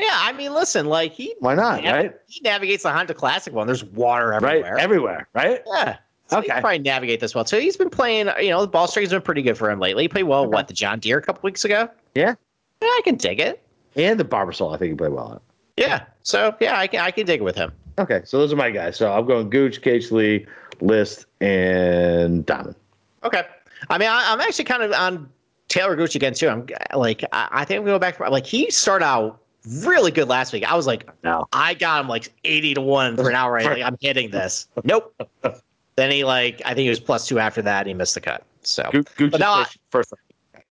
Yeah, 0.00 0.08
I 0.12 0.32
mean, 0.32 0.54
listen, 0.54 0.86
like 0.86 1.12
he 1.12 1.34
Why 1.40 1.54
not? 1.54 1.82
Yeah. 1.82 1.94
Right? 1.96 2.14
he 2.28 2.40
navigates 2.42 2.84
the 2.84 2.92
Honda 2.92 3.12
Classic 3.14 3.52
one. 3.52 3.66
There's 3.66 3.84
water 3.84 4.32
everywhere, 4.34 4.74
Right. 4.74 4.82
everywhere. 4.82 5.28
Right? 5.34 5.62
yeah. 5.66 5.96
So 6.28 6.36
he 6.36 6.44
Okay. 6.46 6.52
can 6.54 6.60
probably 6.60 6.78
navigate 6.80 7.20
this 7.20 7.34
well. 7.34 7.44
So 7.44 7.58
he's 7.58 7.76
been 7.76 7.90
playing, 7.90 8.28
you 8.40 8.50
know, 8.50 8.60
the 8.60 8.66
ball 8.68 8.86
striking 8.88 9.06
has 9.06 9.12
been 9.12 9.22
pretty 9.22 9.42
good 9.42 9.56
for 9.58 9.70
him 9.70 9.78
lately. 9.80 10.04
He 10.04 10.08
played 10.08 10.24
well, 10.24 10.42
Okay. 10.42 10.50
what, 10.50 10.68
the 10.68 10.74
John 10.74 10.98
Deere 11.00 11.18
a 11.18 11.22
couple 11.22 11.40
weeks 11.42 11.64
ago? 11.64 11.88
Yeah. 12.14 12.34
Yeah, 12.82 12.88
I 12.88 13.00
can 13.04 13.16
dig 13.16 13.40
it. 13.40 13.62
And 13.96 14.20
the 14.20 14.24
Barbasol, 14.24 14.74
I 14.74 14.78
think 14.78 14.90
he 14.90 14.96
played 14.96 15.12
well 15.12 15.34
at. 15.34 15.42
Yeah. 15.76 16.04
So 16.22 16.54
yeah, 16.60 16.78
I 16.78 16.86
can 16.86 17.00
I 17.00 17.10
can 17.10 17.26
dig 17.26 17.40
it 17.40 17.44
with 17.44 17.56
him. 17.56 17.72
Okay, 17.98 18.22
so 18.24 18.38
those 18.38 18.52
are 18.52 18.56
my 18.56 18.70
guys. 18.70 18.96
So 18.96 19.10
I'm 19.12 19.26
going 19.26 19.48
Gooch, 19.48 19.80
K.H. 19.80 20.12
Lee, 20.12 20.46
List, 20.80 21.26
and 21.40 22.44
Diamond. 22.44 22.76
Okay. 23.24 23.44
I 23.88 23.98
mean, 23.98 24.08
I, 24.08 24.32
I'm 24.32 24.40
actually 24.40 24.64
kind 24.64 24.82
of 24.82 24.92
on 24.92 25.28
Taylor 25.68 25.96
Gooch 25.96 26.14
again 26.14 26.34
too. 26.34 26.48
I'm 26.48 26.66
like, 26.94 27.24
I, 27.32 27.48
I 27.50 27.64
think 27.64 27.80
I'm 27.80 27.86
going 27.86 28.00
back. 28.00 28.20
Like 28.20 28.46
he 28.46 28.70
started 28.70 29.04
out 29.04 29.40
really 29.82 30.10
good 30.10 30.28
last 30.28 30.52
week. 30.52 30.64
I 30.70 30.76
was 30.76 30.86
like, 30.86 31.08
No. 31.24 31.46
I 31.52 31.74
got 31.74 32.02
him 32.02 32.08
like 32.08 32.32
80 32.44 32.74
to 32.74 32.80
one 32.80 33.16
for 33.16 33.28
an 33.28 33.34
hour. 33.34 33.52
Right? 33.52 33.66
Like, 33.66 33.82
I'm 33.82 33.96
hitting 34.00 34.30
this. 34.30 34.68
Nope. 34.84 35.14
then 35.96 36.10
he 36.10 36.24
like, 36.24 36.60
I 36.64 36.68
think 36.68 36.84
he 36.84 36.88
was 36.90 37.00
plus 37.00 37.26
two 37.26 37.38
after 37.38 37.62
that. 37.62 37.86
He 37.86 37.94
missed 37.94 38.14
the 38.14 38.20
cut. 38.20 38.44
So 38.62 38.88
Gooch, 38.92 39.14
Gooch 39.16 39.32
But 39.32 39.40
now 39.40 39.64
first, 39.64 39.78
first. 39.90 40.14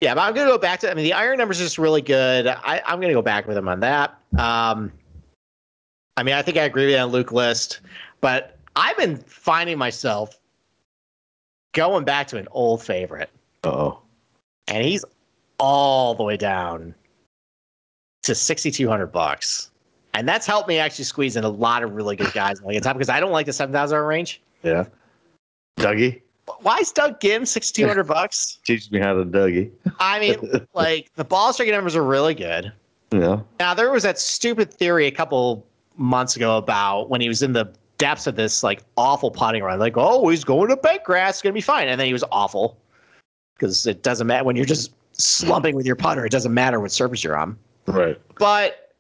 Yeah, 0.00 0.14
but 0.14 0.22
I'm 0.22 0.34
gonna 0.34 0.50
go 0.50 0.58
back 0.58 0.80
to. 0.80 0.90
I 0.90 0.94
mean, 0.94 1.04
the 1.04 1.12
iron 1.12 1.38
numbers 1.38 1.60
are 1.60 1.64
just 1.64 1.78
really 1.78 2.02
good. 2.02 2.46
I, 2.46 2.82
I'm 2.86 3.00
gonna 3.00 3.12
go 3.12 3.22
back 3.22 3.46
with 3.46 3.56
him 3.56 3.68
on 3.68 3.80
that. 3.80 4.18
Um, 4.38 4.92
I 6.16 6.22
mean, 6.22 6.34
I 6.34 6.42
think 6.42 6.56
I 6.56 6.62
agree 6.62 6.86
with 6.86 6.94
you 6.94 6.98
on 7.00 7.10
Luke 7.10 7.32
List, 7.32 7.80
but 8.20 8.56
I've 8.76 8.96
been 8.96 9.16
finding 9.16 9.78
myself 9.78 10.38
going 11.74 12.04
back 12.04 12.26
to 12.28 12.36
an 12.36 12.48
old 12.50 12.82
favorite, 12.82 13.30
Oh. 13.64 14.00
and 14.68 14.84
he's 14.84 15.04
all 15.58 16.14
the 16.14 16.22
way 16.22 16.36
down 16.36 16.94
to 18.22 18.34
6,200 18.34 19.06
bucks, 19.06 19.70
and 20.14 20.28
that's 20.28 20.46
helped 20.46 20.68
me 20.68 20.78
actually 20.78 21.04
squeeze 21.04 21.36
in 21.36 21.44
a 21.44 21.48
lot 21.48 21.82
of 21.82 21.92
really 21.94 22.16
good 22.16 22.32
guys 22.32 22.60
in 22.60 22.66
the 22.68 22.80
top 22.80 22.96
because 22.96 23.08
I 23.08 23.20
don't 23.20 23.32
like 23.32 23.46
the 23.46 23.52
7,000 23.52 23.98
range. 24.00 24.40
Yeah. 24.62 24.86
Dougie 25.78 26.20
Why 26.60 26.78
is 26.78 26.92
Doug 26.92 27.20
Ghim 27.20 27.46
6,200 27.46 28.04
bucks? 28.04 28.58
teaches 28.64 28.90
me 28.90 28.98
how 28.98 29.14
to 29.14 29.24
Dougie. 29.24 29.70
I 29.98 30.20
mean, 30.20 30.66
like 30.74 31.10
the 31.16 31.24
ball 31.24 31.52
striking 31.52 31.74
numbers 31.74 31.96
are 31.96 32.04
really 32.04 32.34
good. 32.34 32.72
Yeah. 33.12 33.40
Now 33.58 33.74
there 33.74 33.90
was 33.90 34.02
that 34.04 34.18
stupid 34.18 34.72
theory 34.72 35.06
a 35.06 35.10
couple 35.10 35.66
months 35.96 36.36
ago 36.36 36.56
about 36.56 37.10
when 37.10 37.20
he 37.20 37.28
was 37.28 37.42
in 37.42 37.52
the 37.52 37.72
depths 37.98 38.26
of 38.26 38.34
this 38.34 38.62
like 38.62 38.82
awful 38.96 39.30
putting 39.30 39.62
run, 39.62 39.78
like, 39.78 39.96
oh, 39.96 40.28
he's 40.28 40.44
going 40.44 40.68
to 40.70 40.76
bent 40.76 41.04
grass, 41.04 41.34
it's 41.34 41.42
gonna 41.42 41.52
be 41.52 41.60
fine, 41.60 41.88
and 41.88 42.00
then 42.00 42.06
he 42.06 42.12
was 42.12 42.24
awful 42.32 42.76
because 43.54 43.86
it 43.86 44.02
doesn't 44.02 44.26
matter 44.26 44.44
when 44.44 44.56
you're 44.56 44.64
just 44.64 44.92
slumping 45.12 45.76
with 45.76 45.86
your 45.86 45.96
putter. 45.96 46.24
It 46.24 46.32
doesn't 46.32 46.54
matter 46.54 46.80
what 46.80 46.90
surface 46.90 47.22
you're 47.22 47.36
on. 47.36 47.58
Right. 47.86 48.18
But 48.38 48.94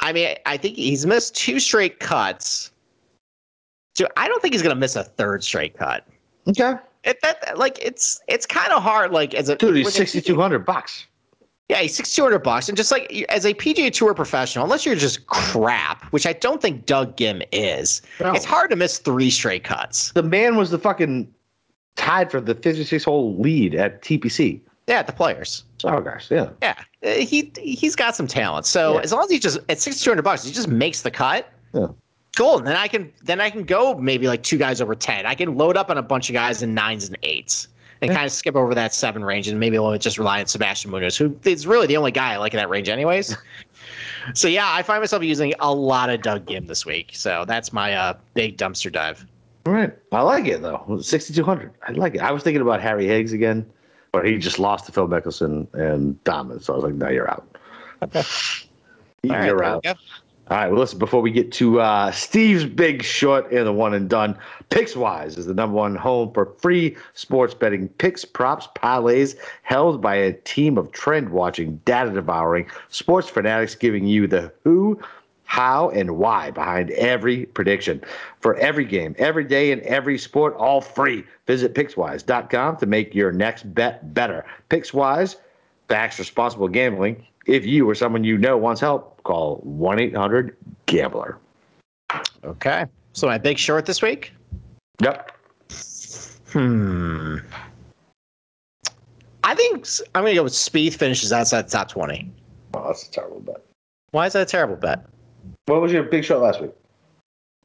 I 0.00 0.12
mean, 0.12 0.36
I 0.44 0.56
think 0.56 0.76
he's 0.76 1.06
missed 1.06 1.34
two 1.34 1.58
straight 1.58 1.98
cuts. 1.98 2.70
So 3.96 4.06
I 4.16 4.28
don't 4.28 4.42
think 4.42 4.52
he's 4.54 4.62
gonna 4.62 4.74
miss 4.74 4.96
a 4.96 5.04
third 5.04 5.42
straight 5.42 5.76
cut. 5.76 6.06
Okay. 6.48 6.74
It, 7.04 7.20
that 7.22 7.58
like 7.58 7.78
it's 7.82 8.20
it's 8.28 8.46
kind 8.46 8.72
of 8.72 8.82
hard. 8.82 9.12
Like 9.12 9.34
as 9.34 9.48
a 9.48 9.56
Dude, 9.56 9.76
he's 9.76 9.92
6,200 9.94 10.64
bucks. 10.64 11.06
Yeah, 11.70 11.78
he's 11.78 11.96
six 11.96 12.14
two 12.14 12.22
hundred 12.22 12.40
bucks, 12.42 12.68
and 12.68 12.76
just 12.76 12.90
like 12.92 13.10
as 13.30 13.46
a 13.46 13.54
PGA 13.54 13.90
Tour 13.90 14.12
professional, 14.12 14.64
unless 14.64 14.84
you're 14.84 14.94
just 14.96 15.26
crap, 15.28 16.04
which 16.12 16.26
I 16.26 16.34
don't 16.34 16.60
think 16.60 16.84
Doug 16.84 17.16
Ghim 17.16 17.42
is, 17.52 18.02
No. 18.20 18.32
it's 18.34 18.44
hard 18.44 18.68
to 18.68 18.76
miss 18.76 18.98
three 18.98 19.30
straight 19.30 19.64
cuts. 19.64 20.12
The 20.12 20.22
man 20.22 20.56
was 20.56 20.70
the 20.70 20.78
fucking 20.78 21.32
tied 21.96 22.30
for 22.30 22.38
the 22.42 22.54
56 22.54 23.02
hole 23.04 23.34
lead 23.38 23.74
at 23.74 24.02
TPC. 24.02 24.60
Yeah, 24.86 24.98
at 24.98 25.06
the 25.06 25.14
players. 25.14 25.64
Oh, 25.84 26.02
gosh. 26.02 26.30
Yeah. 26.30 26.50
Yeah, 26.60 26.74
Uh, 27.02 27.10
he 27.12 27.50
he's 27.56 27.96
got 27.96 28.14
some 28.14 28.26
talent. 28.26 28.66
So 28.66 28.96
Yeah. 28.96 29.00
as 29.00 29.12
long 29.12 29.24
as 29.24 29.30
he 29.30 29.38
just 29.38 29.58
at 29.70 29.80
sixty 29.80 30.04
two 30.04 30.10
hundred 30.10 30.22
bucks, 30.22 30.44
he 30.44 30.52
just 30.52 30.68
makes 30.68 31.00
the 31.00 31.10
cut. 31.10 31.48
Yeah. 31.72 31.86
Cool. 32.34 32.58
And 32.58 32.66
then 32.66 32.76
I 32.76 32.88
can 32.88 33.12
then 33.22 33.40
I 33.40 33.50
can 33.50 33.64
go 33.64 33.94
maybe 33.94 34.26
like 34.26 34.42
two 34.42 34.58
guys 34.58 34.80
over 34.80 34.94
ten. 34.94 35.26
I 35.26 35.34
can 35.34 35.56
load 35.56 35.76
up 35.76 35.90
on 35.90 35.98
a 35.98 36.02
bunch 36.02 36.28
of 36.28 36.34
guys 36.34 36.62
in 36.62 36.74
nines 36.74 37.06
and 37.08 37.16
eights. 37.22 37.68
And 38.00 38.10
Yeah. 38.10 38.16
kind 38.16 38.26
of 38.26 38.32
skip 38.32 38.56
over 38.56 38.74
that 38.74 38.92
seven 38.92 39.24
range, 39.24 39.48
and 39.48 39.58
maybe 39.58 39.78
we'll 39.78 39.96
just 39.96 40.18
rely 40.18 40.40
on 40.40 40.46
Sebastian 40.46 40.90
Munoz, 40.90 41.16
who 41.16 41.34
is 41.44 41.66
really 41.66 41.86
the 41.86 41.96
only 41.96 42.10
guy 42.10 42.34
I 42.34 42.36
like 42.36 42.52
in 42.52 42.58
that 42.58 42.68
range, 42.68 42.88
anyways. 42.88 43.36
so 44.34 44.48
yeah, 44.48 44.66
I 44.70 44.82
find 44.82 45.00
myself 45.00 45.22
using 45.22 45.54
a 45.60 45.72
lot 45.72 46.10
of 46.10 46.20
Doug 46.20 46.44
Ghim 46.44 46.66
this 46.66 46.84
week. 46.84 47.10
So 47.14 47.44
that's 47.46 47.72
my 47.72 47.94
uh, 47.94 48.14
big 48.34 48.58
dumpster 48.58 48.92
dive. 48.92 49.24
All 49.64 49.72
right. 49.72 49.92
I 50.12 50.20
like 50.20 50.46
it, 50.46 50.60
though. 50.60 50.98
6,200. 51.00 51.72
I 51.86 51.92
like 51.92 52.16
it. 52.16 52.20
I 52.20 52.30
was 52.32 52.42
thinking 52.42 52.60
about 52.60 52.82
Harry 52.82 53.06
Higgs 53.06 53.32
again, 53.32 53.64
but 54.12 54.26
he 54.26 54.36
just 54.36 54.58
lost 54.58 54.84
to 54.86 54.92
Phil 54.92 55.08
Mickelson 55.08 55.72
and 55.72 56.22
Diamond. 56.24 56.62
So 56.62 56.74
I 56.74 56.76
was 56.76 56.84
like, 56.84 56.94
no, 56.94 57.08
you're 57.08 57.30
out. 57.30 57.46
Okay. 58.02 58.22
You're 59.22 59.56
right, 59.56 59.86
out. 59.86 59.96
All 60.50 60.58
right, 60.58 60.68
well, 60.68 60.80
listen, 60.80 60.98
before 60.98 61.22
we 61.22 61.30
get 61.30 61.52
to 61.52 61.80
uh, 61.80 62.10
Steve's 62.10 62.66
big 62.66 63.02
short 63.02 63.50
and 63.50 63.66
the 63.66 63.72
one 63.72 63.94
and 63.94 64.10
done, 64.10 64.36
PicksWise 64.68 65.38
is 65.38 65.46
the 65.46 65.54
number 65.54 65.74
one 65.74 65.96
home 65.96 66.32
for 66.34 66.52
free 66.58 66.96
sports 67.14 67.54
betting 67.54 67.88
picks, 67.88 68.26
props, 68.26 68.68
parlays, 68.76 69.36
held 69.62 70.02
by 70.02 70.14
a 70.14 70.34
team 70.34 70.76
of 70.76 70.92
trend 70.92 71.30
watching, 71.30 71.80
data 71.86 72.10
devouring 72.10 72.66
sports 72.90 73.26
fanatics 73.26 73.74
giving 73.74 74.06
you 74.06 74.26
the 74.26 74.52
who, 74.64 75.00
how, 75.44 75.88
and 75.88 76.18
why 76.18 76.50
behind 76.50 76.90
every 76.90 77.46
prediction 77.46 78.02
for 78.40 78.54
every 78.56 78.84
game, 78.84 79.14
every 79.16 79.44
day, 79.44 79.72
and 79.72 79.80
every 79.82 80.18
sport, 80.18 80.54
all 80.56 80.82
free. 80.82 81.24
Visit 81.46 81.74
PicksWise.com 81.74 82.76
to 82.76 82.86
make 82.86 83.14
your 83.14 83.32
next 83.32 83.74
bet 83.74 84.12
better. 84.12 84.44
PicksWise 84.68 85.36
backs 85.88 86.18
responsible 86.18 86.68
gambling. 86.68 87.24
If 87.46 87.66
you 87.66 87.88
or 87.88 87.94
someone 87.94 88.24
you 88.24 88.38
know 88.38 88.56
wants 88.56 88.80
help, 88.80 89.22
call 89.22 89.56
1 89.64 89.98
800 89.98 90.56
Gambler. 90.86 91.38
Okay. 92.44 92.86
So 93.12 93.26
my 93.26 93.38
big 93.38 93.58
short 93.58 93.86
this 93.86 94.02
week. 94.02 94.32
Yep. 95.02 95.30
Hmm. 96.48 97.38
I 99.42 99.54
think 99.54 99.86
I'm 100.14 100.22
gonna 100.22 100.34
go 100.34 100.44
with 100.44 100.52
Spieth 100.52 100.94
finishes 100.94 101.32
outside 101.32 101.66
the 101.66 101.70
top 101.70 101.88
twenty. 101.90 102.30
Oh, 102.72 102.86
that's 102.86 103.08
a 103.08 103.10
terrible 103.10 103.40
bet. 103.40 103.62
Why 104.12 104.26
is 104.26 104.32
that 104.32 104.42
a 104.42 104.46
terrible 104.46 104.76
bet? 104.76 105.04
What 105.66 105.82
was 105.82 105.92
your 105.92 106.04
big 106.04 106.24
shot 106.24 106.40
last 106.40 106.62
week? 106.62 106.70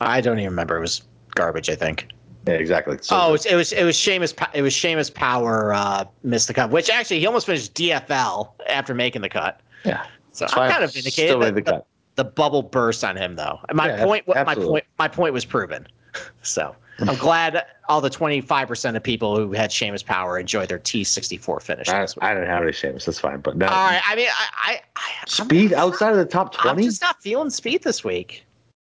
I 0.02 0.22
don't 0.22 0.40
even 0.40 0.50
remember. 0.50 0.78
It 0.78 0.82
was 0.82 1.04
garbage. 1.36 1.70
I 1.70 1.76
think. 1.76 2.08
Yeah, 2.48 2.56
exactly. 2.56 2.98
So, 3.02 3.16
oh, 3.16 3.30
it 3.30 3.32
was 3.32 3.46
it 3.46 3.56
was 3.56 3.72
it 3.72 3.84
was 3.84 3.96
Seamus 3.96 4.50
it 4.54 4.62
was 4.62 4.74
Seamus 4.74 5.14
Power 5.14 5.74
uh, 5.74 6.06
missed 6.24 6.48
the 6.48 6.54
cut, 6.54 6.70
which 6.70 6.90
actually 6.90 7.20
he 7.20 7.28
almost 7.28 7.46
finished 7.46 7.74
DFL 7.76 8.50
after 8.68 8.94
making 8.94 9.22
the 9.22 9.30
cut. 9.30 9.62
Yeah. 9.84 10.06
So 10.32 10.46
That's 10.46 10.58
I'm 10.58 10.72
kind 10.72 10.84
of 10.84 10.94
vindicated. 10.94 11.56
The 11.56 11.62
the, 11.62 11.84
the 12.16 12.24
bubble 12.24 12.62
burst 12.62 13.04
on 13.04 13.16
him 13.16 13.36
though. 13.36 13.60
My 13.74 13.88
Yeah, 13.88 14.04
point 14.04 14.28
my 14.28 14.56
point 14.56 14.86
my 14.98 15.08
point 15.08 15.34
was 15.34 15.46
proven. 15.46 15.88
So 16.42 16.76
I'm 17.02 17.16
glad 17.18 17.66
all 17.88 18.02
the 18.02 18.10
25% 18.10 18.96
of 18.96 19.04
people 19.04 19.38
who 19.38 19.54
had 19.54 19.70
Seamus 19.70 20.04
Power 20.04 20.40
enjoyed 20.40 20.68
their 20.70 20.80
T64 20.80 21.62
finish. 21.62 21.88
I. 21.88 22.08
I 22.20 22.34
didn't 22.34 22.50
have 22.50 22.64
any 22.64 22.72
Seamus. 22.72 23.06
That's 23.06 23.20
fine. 23.20 23.40
But 23.40 23.56
now, 23.58 23.68
All 23.68 23.86
right. 23.86 24.02
I 24.06 24.16
mean, 24.16 24.28
I, 24.30 24.48
I, 24.58 24.82
I 24.96 25.26
Spieth 25.28 25.72
outside 25.72 26.12
of 26.12 26.18
the 26.18 26.26
top 26.26 26.54
20. 26.56 26.70
I'm 26.70 26.76
20? 26.76 26.88
just 26.88 27.02
not 27.02 27.22
feeling 27.22 27.50
Spieth 27.50 27.84
this 27.84 28.04
week. 28.04 28.44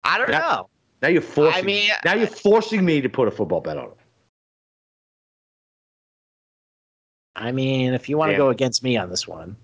I 0.04 0.18
don't 0.18 0.28
Yeah. 0.28 0.40
know. 0.40 0.68
Now 1.02 1.08
you're 1.08 1.22
forcing 1.22 1.64
I 1.64 1.66
mean, 1.66 1.90
Now 2.04 2.14
you're 2.14 2.26
forcing 2.26 2.84
me 2.84 3.00
to 3.00 3.08
put 3.08 3.28
a 3.28 3.30
football 3.30 3.60
bet 3.60 3.76
on 3.76 3.86
it. 3.86 3.96
I 7.34 7.52
mean, 7.52 7.92
if 7.92 8.08
you 8.08 8.16
want 8.16 8.30
to 8.32 8.36
go 8.36 8.48
against 8.48 8.82
me 8.82 8.96
on 8.96 9.10
this 9.10 9.26
one, 9.28 9.56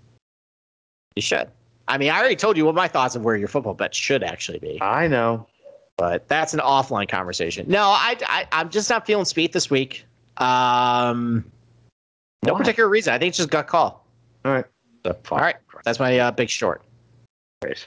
you 1.15 1.21
should. 1.21 1.49
I 1.87 1.97
mean, 1.97 2.09
I 2.09 2.19
already 2.19 2.35
told 2.35 2.55
you 2.57 2.65
what 2.65 2.75
my 2.75 2.87
thoughts 2.87 3.15
of 3.15 3.23
where 3.23 3.35
your 3.35 3.47
football 3.47 3.73
bet 3.73 3.93
should 3.93 4.23
actually 4.23 4.59
be, 4.59 4.81
I 4.81 5.07
know. 5.07 5.45
but 5.97 6.27
that's 6.27 6.53
an 6.53 6.61
offline 6.61 7.09
conversation. 7.09 7.65
No, 7.67 7.83
I, 7.83 8.17
I 8.27 8.47
I'm 8.51 8.69
just 8.69 8.89
not 8.89 9.05
feeling 9.05 9.25
Spieth 9.25 9.51
this 9.51 9.69
week. 9.69 10.05
Um, 10.37 11.43
no 12.43 12.53
Why? 12.53 12.59
particular 12.59 12.89
reason. 12.89 13.13
I 13.13 13.19
think 13.19 13.29
it's 13.29 13.37
just 13.37 13.49
gut 13.49 13.67
call. 13.67 14.05
All 14.45 14.51
right. 14.53 14.65
All 15.05 15.37
right, 15.37 15.57
that's 15.83 15.99
my 15.99 16.17
uh, 16.17 16.31
big 16.31 16.49
short. 16.49 16.81
Great. 17.61 17.85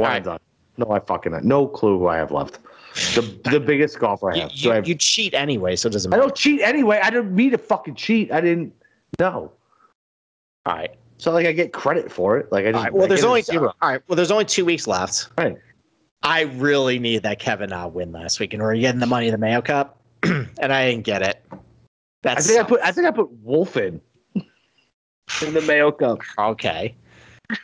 All 0.00 0.06
and 0.06 0.24
done. 0.24 0.40
No, 0.76 0.90
I 0.90 0.98
fucking 1.00 1.32
no 1.42 1.66
clue 1.66 1.98
who 1.98 2.08
I 2.08 2.16
have 2.16 2.30
left. 2.30 2.58
The 3.14 3.22
the 3.50 3.60
biggest 3.66 3.98
golfer 3.98 4.32
I 4.32 4.38
have. 4.38 4.52
you, 4.52 4.58
So 4.58 4.72
I, 4.72 4.74
have 4.74 4.86
you 4.86 4.94
cheat 4.94 5.32
anyway, 5.32 5.76
so 5.76 5.88
it 5.88 5.92
doesn't 5.92 6.10
matter. 6.10 6.22
I 6.22 6.26
don't 6.26 6.36
cheat 6.36 6.60
anyway. 6.60 7.00
I 7.02 7.08
didn't 7.08 7.34
mean 7.34 7.52
to 7.52 7.58
fucking 7.58 7.94
cheat. 7.94 8.30
I 8.30 8.42
didn't 8.42 8.74
know. 9.18 9.50
All 10.66 10.74
right. 10.74 10.94
So 11.18 11.32
like 11.32 11.46
I 11.46 11.52
get 11.52 11.72
credit 11.72 12.10
for 12.10 12.36
it. 12.38 12.50
Like 12.52 12.66
I 12.66 12.72
just 12.72 12.84
right. 12.84 12.92
Well, 12.92 13.04
I 13.04 13.08
there's 13.08 13.24
only 13.24 13.42
zero. 13.42 13.72
all 13.80 13.90
right. 13.90 14.02
Well, 14.08 14.16
there's 14.16 14.30
only 14.30 14.44
two 14.44 14.64
weeks 14.64 14.86
left. 14.86 15.28
Right. 15.38 15.56
I 16.22 16.42
really 16.42 16.98
need 16.98 17.22
that 17.22 17.38
Kevin 17.38 17.70
Na 17.70 17.86
win 17.86 18.12
last 18.12 18.40
week, 18.40 18.52
and 18.52 18.62
we're 18.62 18.76
getting 18.76 19.00
the 19.00 19.06
money 19.06 19.26
in 19.26 19.32
the 19.32 19.38
Mayo 19.38 19.62
Cup, 19.62 20.00
and 20.22 20.48
I 20.60 20.90
didn't 20.90 21.04
get 21.04 21.22
it. 21.22 21.42
That's 22.22 22.44
I 22.44 22.48
think 22.48 22.60
I 22.60 22.68
put 22.68 22.80
I 22.82 22.92
think 22.92 23.06
I 23.06 23.10
put 23.12 23.30
Wolff 23.42 23.76
in 23.76 24.00
in 24.34 25.54
the 25.54 25.62
Mayo 25.62 25.92
Cup. 25.92 26.20
okay. 26.38 26.94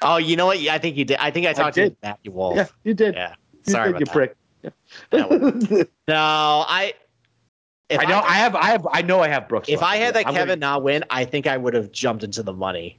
Oh, 0.00 0.16
you 0.16 0.36
know 0.36 0.46
what? 0.46 0.60
Yeah, 0.60 0.74
I 0.74 0.78
think 0.78 0.96
you 0.96 1.04
did. 1.04 1.16
I 1.18 1.30
think 1.30 1.46
I 1.46 1.52
talked 1.52 1.74
to 1.74 1.88
did. 1.88 1.96
Matthew 2.02 2.30
Wolff. 2.30 2.56
Yeah, 2.56 2.66
you 2.84 2.94
did. 2.94 3.14
Yeah. 3.14 3.34
You 3.66 3.72
Sorry 3.72 3.92
did, 3.92 4.00
you 4.00 4.06
that. 4.06 4.12
prick. 4.12 4.36
Yeah. 4.62 5.84
No, 6.08 6.16
I. 6.68 6.94
I 7.90 8.06
know 8.06 8.20
I, 8.20 8.34
have 8.36 8.56
I 8.56 8.66
have 8.66 8.88
I 8.90 9.02
know 9.02 9.20
I 9.20 9.28
have 9.28 9.48
Brooks. 9.48 9.68
If. 9.68 9.82
I 9.82 9.96
had 9.96 10.14
that 10.14 10.24
Kevin 10.26 10.60
Na 10.60 10.78
win, 10.78 11.04
I 11.10 11.26
think 11.26 11.46
I 11.46 11.58
would 11.58 11.74
have 11.74 11.92
jumped 11.92 12.24
into 12.24 12.42
the 12.42 12.52
money 12.52 12.98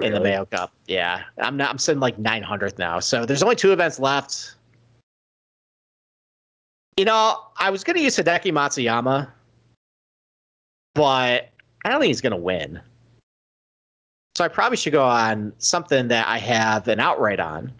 in 0.00 0.12
the 0.12 0.20
Mayo 0.20 0.44
Cup. 0.46 0.72
Yeah, 0.86 1.22
I'm 1.38 1.56
not. 1.56 1.70
I'm 1.70 1.78
sitting 1.78 2.00
like 2.00 2.16
900th 2.16 2.78
now. 2.78 3.00
So 3.00 3.24
there's 3.24 3.42
only 3.42 3.56
two 3.56 3.72
events 3.72 3.98
left. 3.98 4.54
You 6.96 7.04
know, 7.04 7.38
I 7.58 7.70
was 7.70 7.84
gonna 7.84 8.00
use 8.00 8.16
Hideki 8.16 8.52
Matsuyama, 8.52 9.28
but 10.94 11.48
I 11.84 11.90
don't 11.90 12.00
think 12.00 12.08
he's 12.08 12.20
gonna 12.20 12.36
win. 12.36 12.80
So 14.36 14.44
I 14.44 14.48
probably 14.48 14.76
should 14.76 14.92
go 14.92 15.04
on 15.04 15.52
something 15.58 16.08
that 16.08 16.26
I 16.28 16.38
have 16.38 16.88
an 16.88 17.00
outright 17.00 17.40
on. 17.40 17.72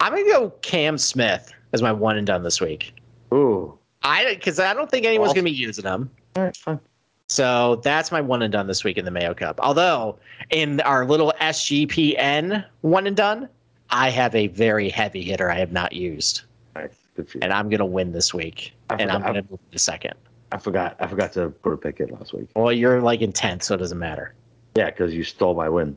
I'm 0.00 0.12
gonna 0.12 0.24
go 0.24 0.50
Cam 0.62 0.98
Smith 0.98 1.52
as 1.72 1.82
my 1.82 1.92
one 1.92 2.16
and 2.16 2.26
done 2.26 2.42
this 2.42 2.60
week. 2.60 2.94
Ooh. 3.32 3.78
I 4.02 4.34
because 4.34 4.60
I 4.60 4.72
don't 4.74 4.90
think 4.90 5.06
anyone's 5.06 5.30
Awesome. 5.30 5.36
gonna 5.44 5.50
be 5.50 5.56
using 5.56 5.84
him. 5.84 6.10
All 6.36 6.44
right, 6.44 6.56
fine. 6.56 6.80
So 7.28 7.76
that's 7.76 8.12
my 8.12 8.20
one 8.20 8.42
and 8.42 8.52
done 8.52 8.66
this 8.66 8.84
week 8.84 8.98
in 8.98 9.04
the 9.04 9.10
Mayo 9.10 9.34
Cup. 9.34 9.58
Although 9.60 10.18
in 10.50 10.80
our 10.82 11.04
little 11.04 11.32
SGPN 11.40 12.64
one 12.82 13.06
and 13.06 13.16
done, 13.16 13.48
I 13.90 14.10
have 14.10 14.34
a 14.34 14.46
very 14.48 14.88
heavy 14.88 15.22
hitter 15.22 15.50
I 15.50 15.58
have 15.58 15.72
not 15.72 15.92
used, 15.92 16.42
Nice. 16.74 16.90
Good 17.16 17.28
for 17.28 17.38
you. 17.38 17.42
and 17.42 17.52
I'm 17.52 17.68
gonna 17.68 17.86
win 17.86 18.12
this 18.12 18.32
week, 18.34 18.74
I 18.90 18.96
and 18.96 19.10
I'm 19.10 19.22
gonna 19.22 19.44
move 19.50 19.60
to 19.72 19.78
second. 19.78 20.14
I 20.52 20.58
forgot. 20.58 20.96
I 21.00 21.06
forgot 21.08 21.32
to 21.32 21.48
put 21.50 21.72
a 21.72 21.76
pick 21.76 21.98
in 22.00 22.08
last 22.10 22.32
week. 22.32 22.48
Well, 22.54 22.72
you're 22.72 23.00
like 23.00 23.20
in 23.20 23.32
tenth, 23.32 23.64
so 23.64 23.74
it 23.74 23.78
doesn't 23.78 23.98
matter. 23.98 24.34
Yeah, 24.76 24.90
because 24.90 25.12
you 25.14 25.24
stole 25.24 25.54
my 25.54 25.68
win. 25.68 25.96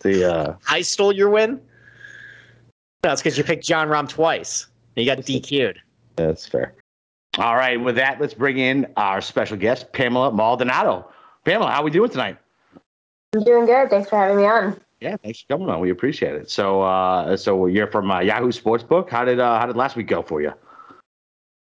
The 0.00 0.32
uh, 0.34 0.56
I 0.70 0.80
stole 0.82 1.12
your 1.12 1.28
win. 1.28 1.60
That's 3.02 3.20
because 3.20 3.36
you 3.36 3.44
picked 3.44 3.64
Jon 3.64 3.88
Rahm 3.88 4.08
twice. 4.08 4.66
You 4.96 5.04
got 5.04 5.18
DQ'd. 5.18 5.78
that's 6.16 6.46
fair. 6.46 6.74
All 7.38 7.56
right. 7.56 7.80
With 7.80 7.96
that, 7.96 8.20
let's 8.20 8.34
bring 8.34 8.58
in 8.58 8.86
our 8.96 9.20
special 9.20 9.56
guest, 9.56 9.92
Pamela 9.92 10.32
Maldonado. 10.32 11.08
Pamela, 11.44 11.70
how 11.70 11.80
are 11.80 11.84
we 11.84 11.90
doing 11.90 12.10
tonight? 12.10 12.36
I'm 13.34 13.42
doing 13.44 13.64
good. 13.64 13.88
Thanks 13.88 14.10
for 14.10 14.16
having 14.16 14.36
me 14.36 14.44
on. 14.44 14.78
Yeah, 15.00 15.16
thanks 15.16 15.40
for 15.40 15.54
coming 15.54 15.68
on. 15.68 15.80
We 15.80 15.90
appreciate 15.90 16.34
it. 16.34 16.50
So, 16.50 16.82
uh, 16.82 17.36
so 17.36 17.66
you're 17.66 17.88
from 17.88 18.10
uh, 18.10 18.20
Yahoo 18.20 18.52
Sportsbook. 18.52 19.08
How 19.08 19.24
did 19.24 19.40
uh, 19.40 19.58
how 19.58 19.66
did 19.66 19.76
last 19.76 19.96
week 19.96 20.06
go 20.06 20.22
for 20.22 20.40
you? 20.42 20.52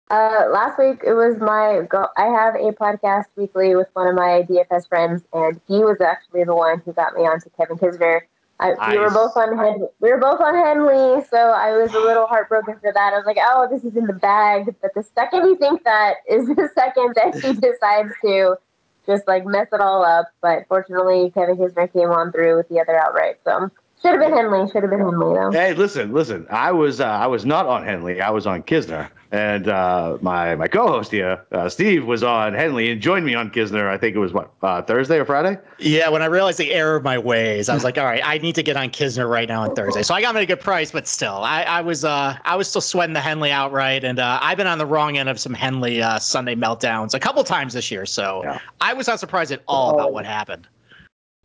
Uh, 0.09 0.45
last 0.51 0.79
week 0.79 1.01
it 1.05 1.13
was 1.13 1.35
my 1.37 1.85
go- 1.89 2.07
I 2.15 2.27
have 2.27 2.55
a 2.55 2.71
podcast 2.71 3.25
weekly 3.35 3.75
with 3.75 3.89
one 3.93 4.07
of 4.07 4.15
my 4.15 4.43
DFS 4.49 4.87
friends, 4.87 5.23
and 5.33 5.59
he 5.67 5.79
was 5.79 5.99
actually 5.99 6.45
the 6.45 6.55
one 6.55 6.81
who 6.85 6.93
got 6.93 7.13
me 7.13 7.23
onto 7.23 7.49
Kevin 7.57 7.77
Kisner. 7.77 8.21
I, 8.59 8.73
We 8.91 8.97
were 8.97 9.11
both 9.11 9.37
on 9.37 9.57
Hen- 9.57 9.87
we 9.99 10.11
were 10.11 10.17
both 10.17 10.41
on 10.41 10.55
Henley, 10.55 11.23
so 11.29 11.37
I 11.37 11.77
was 11.77 11.93
a 11.93 11.99
little 11.99 12.25
heartbroken 12.25 12.75
for 12.79 12.91
that. 12.91 13.13
I 13.13 13.17
was 13.17 13.25
like, 13.25 13.37
oh, 13.39 13.67
this 13.69 13.83
is 13.83 13.95
in 13.95 14.07
the 14.07 14.13
bag. 14.13 14.75
But 14.81 14.93
the 14.95 15.03
second 15.03 15.45
you 15.45 15.57
think 15.57 15.83
that 15.83 16.15
is 16.29 16.47
the 16.47 16.69
second 16.75 17.15
that 17.15 17.35
he 17.35 17.53
decides 17.53 18.13
to 18.25 18.57
just 19.05 19.27
like 19.27 19.45
mess 19.45 19.67
it 19.71 19.79
all 19.79 20.03
up. 20.03 20.27
But 20.41 20.67
fortunately, 20.67 21.31
Kevin 21.31 21.57
Kisner 21.57 21.91
came 21.91 22.09
on 22.09 22.31
through 22.31 22.57
with 22.57 22.67
the 22.69 22.79
other 22.79 22.97
outright. 22.99 23.35
So 23.43 23.69
should 24.01 24.11
have 24.11 24.19
been 24.19 24.33
Henley. 24.33 24.69
Should 24.71 24.83
have 24.83 24.89
been 24.91 24.99
Henley 24.99 25.33
though. 25.35 25.51
Hey, 25.51 25.73
listen, 25.73 26.13
listen. 26.13 26.45
I 26.49 26.71
was 26.71 27.01
uh, 27.01 27.05
I 27.05 27.27
was 27.27 27.45
not 27.45 27.65
on 27.65 27.83
Henley. 27.83 28.21
I 28.21 28.29
was 28.29 28.45
on 28.45 28.63
Kisner, 28.63 29.09
and 29.31 29.67
uh, 29.67 30.17
my 30.21 30.55
my 30.55 30.67
co-host 30.67 31.11
here, 31.11 31.43
uh, 31.51 31.67
Steve, 31.67 32.05
was 32.05 32.23
on 32.23 32.53
Henley 32.53 32.91
and 32.91 33.01
joined 33.01 33.25
me 33.25 33.33
on 33.35 33.49
Kisner. 33.49 33.89
I 33.89 33.97
think 33.97 34.15
it 34.15 34.19
was 34.19 34.33
what 34.33 34.51
uh, 34.61 34.81
Thursday 34.83 35.17
or 35.17 35.25
Friday. 35.25 35.57
Yeah, 35.79 36.09
when 36.09 36.21
I 36.21 36.25
realized 36.25 36.59
the 36.59 36.71
error 36.73 36.95
of 36.95 37.03
my 37.03 37.17
ways, 37.17 37.69
I 37.69 37.73
was 37.73 37.83
like, 37.83 37.97
all 37.97 38.05
right, 38.05 38.21
I 38.23 38.37
need 38.37 38.55
to 38.55 38.63
get 38.63 38.77
on 38.77 38.89
Kisner 38.89 39.29
right 39.29 39.47
now 39.47 39.63
on 39.63 39.75
Thursday. 39.75 40.03
So 40.03 40.13
I 40.13 40.21
got 40.21 40.31
him 40.31 40.37
at 40.37 40.43
a 40.43 40.47
good 40.47 40.61
price, 40.61 40.91
but 40.91 41.07
still, 41.07 41.37
I, 41.43 41.63
I 41.63 41.81
was 41.81 42.05
uh 42.05 42.37
I 42.45 42.55
was 42.55 42.67
still 42.69 42.81
sweating 42.81 43.13
the 43.13 43.21
Henley 43.21 43.51
outright, 43.51 44.03
and 44.03 44.19
uh, 44.19 44.39
I've 44.41 44.57
been 44.57 44.67
on 44.67 44.77
the 44.77 44.85
wrong 44.85 45.17
end 45.17 45.27
of 45.29 45.39
some 45.39 45.53
Henley 45.53 46.01
uh, 46.01 46.19
Sunday 46.19 46.55
meltdowns 46.55 47.13
a 47.13 47.19
couple 47.19 47.43
times 47.43 47.73
this 47.73 47.89
year. 47.91 48.05
So 48.05 48.41
Yeah. 48.43 48.59
I 48.79 48.93
was 48.93 49.07
not 49.07 49.19
surprised 49.19 49.51
at 49.51 49.63
all 49.67 49.93
about 49.95 50.13
what 50.13 50.25
happened. 50.25 50.67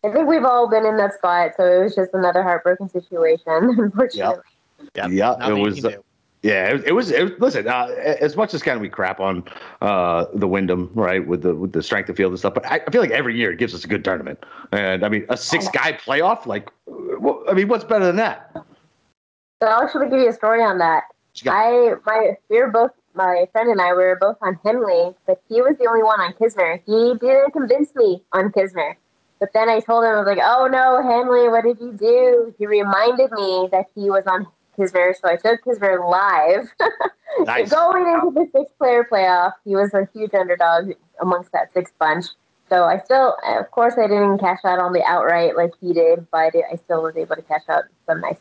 I 0.05 0.11
think 0.11 0.27
we've 0.29 0.45
all 0.45 0.69
been 0.69 0.85
in 0.85 0.97
that 0.97 1.15
spot, 1.15 1.53
so 1.57 1.65
it 1.65 1.83
was 1.83 1.95
just 1.95 2.11
another 2.13 2.43
heartbroken 2.43 2.89
situation, 2.89 3.45
unfortunately. 3.79 4.43
Yeah, 4.95 5.07
Yeah, 5.09 5.37
nothing 5.39 5.59
it 5.59 5.61
was. 5.61 5.81
can. 5.81 5.95
Yeah, 6.43 6.75
it, 6.75 6.85
it 6.89 6.93
was. 6.93 7.13
It, 7.13 7.23
was- 7.23 7.33
listen, 7.39 7.69
uh, 7.69 7.87
as 7.99 8.37
much 8.37 8.53
as 8.53 8.65
kind 8.65 8.75
of 8.75 8.83
we 8.83 8.89
crap 8.89 9.21
on 9.21 9.45
uh, 9.81 10.27
the 10.35 10.49
Wyndham, 10.49 10.91
right, 10.95 11.25
with 11.25 11.43
the 11.43 11.55
with 11.55 11.73
the 11.73 11.85
strength 11.85 12.09
of 12.09 12.17
field 12.17 12.33
and 12.33 12.39
stuff, 12.39 12.55
but 12.55 12.67
I, 12.67 12.81
I 12.85 12.91
feel 12.91 13.01
like 13.01 13.13
every 13.13 13.37
year 13.37 13.53
it 13.53 13.59
gives 13.59 13.75
us 13.77 13.85
a 13.85 13.87
good 13.89 14.05
tournament. 14.05 14.45
And 14.73 15.05
I 15.05 15.09
mean, 15.09 15.25
a 15.29 15.37
six 15.37 15.69
guy 15.69 15.93
playoff, 15.93 16.47
like, 16.47 16.69
well, 16.87 17.45
I 17.49 17.53
mean, 17.53 17.69
what's 17.69 17.85
better 17.85 18.05
than 18.07 18.17
that? 18.17 18.51
So 18.55 19.69
I'll 19.69 19.85
actually 19.85 20.11
give 20.11 20.19
you 20.19 20.31
a 20.31 20.33
story 20.33 20.63
on 20.65 20.79
that. 20.79 21.05
I 21.47 21.95
my 22.05 22.35
we 22.51 22.59
were 22.59 22.71
both 22.71 22.91
my 23.15 23.47
friend 23.53 23.71
and 23.71 23.81
I 23.81 23.93
were 23.93 24.19
both 24.21 24.37
on 24.43 24.59
Henley, 24.65 25.15
but 25.27 25.41
he 25.49 25.63
was 25.63 25.77
the 25.79 25.87
only 25.87 26.03
one 26.03 26.21
on 26.21 26.33
Kisner. 26.35 26.81
He 26.85 27.15
didn't 27.21 27.53
convince 27.53 27.95
me 27.95 28.25
on 28.33 28.51
Kisner. 28.51 28.97
But 29.43 29.53
then 29.55 29.68
I 29.68 29.80
told 29.80 30.05
him 30.05 30.11
I 30.11 30.18
was 30.18 30.26
like, 30.26 30.38
"Oh 30.40 30.68
no, 30.68 31.03
Henley, 31.03 31.49
what 31.49 31.64
did 31.64 31.80
you 31.80 31.93
do?" 31.93 32.55
He 32.61 32.64
reminded 32.64 33.32
me 33.32 33.68
that 33.72 33.86
he 33.93 34.09
was 34.09 34.22
on 34.24 34.47
Kisner, 34.78 35.14
so 35.20 35.28
I 35.28 35.34
took 35.34 35.64
Kisner 35.64 36.09
live. 36.09 36.68
Nice. 37.45 37.70
Going 37.70 38.07
into 38.07 38.30
the 38.30 38.47
six-player 38.55 39.09
playoff, 39.11 39.53
he 39.64 39.74
was 39.74 39.95
a 39.95 40.07
huge 40.12 40.34
underdog 40.34 40.93
amongst 41.18 41.51
that 41.53 41.72
six 41.72 41.90
bunch. 41.99 42.26
So 42.68 42.84
I 42.84 42.99
still, 42.99 43.34
of 43.47 43.70
course, 43.70 43.95
I 43.97 44.07
didn't 44.07 44.38
cash 44.38 44.59
out 44.64 44.78
on 44.78 44.93
the 44.93 45.03
outright 45.03 45.57
like 45.57 45.70
he 45.80 45.95
did, 45.95 46.26
but 46.30 46.53
I 46.55 46.76
still 46.84 47.03
was 47.03 47.16
able 47.16 47.36
to 47.36 47.43
cash 47.43 47.62
out 47.70 47.84
some 48.07 48.20
nice 48.20 48.36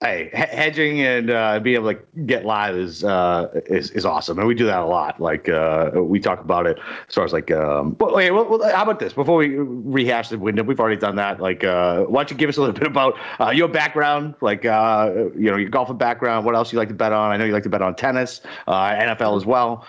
hey, 0.00 0.30
hedging 0.32 1.00
and 1.00 1.28
uh, 1.30 1.58
being 1.58 1.76
able 1.76 1.92
to 1.92 2.00
get 2.24 2.44
live 2.44 2.76
is 2.76 3.02
uh, 3.02 3.48
is 3.66 3.90
is 3.90 4.04
awesome, 4.04 4.38
and 4.38 4.46
we 4.46 4.54
do 4.54 4.66
that 4.66 4.80
a 4.80 4.84
lot. 4.84 5.20
Like 5.20 5.48
uh, 5.48 5.90
we 5.94 6.20
talk 6.20 6.40
about 6.40 6.66
it 6.66 6.78
as 7.08 7.14
far 7.14 7.24
as 7.24 7.32
like. 7.32 7.50
Um, 7.50 7.92
but 7.92 8.12
okay, 8.12 8.30
well, 8.30 8.44
well, 8.44 8.74
how 8.74 8.82
about 8.82 9.00
this? 9.00 9.12
Before 9.12 9.36
we 9.36 9.56
rehash 9.56 10.28
the 10.28 10.38
window, 10.38 10.62
we've 10.62 10.78
already 10.78 11.00
done 11.00 11.16
that. 11.16 11.40
Like, 11.40 11.64
uh, 11.64 12.04
why 12.04 12.22
don't 12.22 12.30
you 12.30 12.36
give 12.36 12.48
us 12.48 12.56
a 12.56 12.60
little 12.60 12.74
bit 12.78 12.86
about 12.86 13.14
uh, 13.40 13.50
your 13.50 13.68
background, 13.68 14.34
like 14.40 14.64
uh, 14.64 15.12
you 15.36 15.50
know 15.50 15.56
your 15.56 15.70
golfing 15.70 15.98
background? 15.98 16.46
What 16.46 16.54
else 16.54 16.72
you 16.72 16.78
like 16.78 16.88
to 16.88 16.94
bet 16.94 17.12
on? 17.12 17.32
I 17.32 17.36
know 17.36 17.44
you 17.44 17.52
like 17.52 17.64
to 17.64 17.68
bet 17.68 17.82
on 17.82 17.94
tennis, 17.96 18.40
NFL 18.68 19.36
as 19.36 19.46
well. 19.46 19.86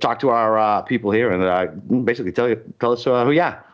Talk 0.00 0.18
to 0.20 0.30
our 0.30 0.82
people 0.84 1.10
here 1.12 1.30
and 1.30 2.04
basically 2.04 2.32
tell 2.32 2.48
you 2.48 2.60
tell 2.80 2.92
us 2.92 3.04
who 3.04 3.12
are. 3.12 3.65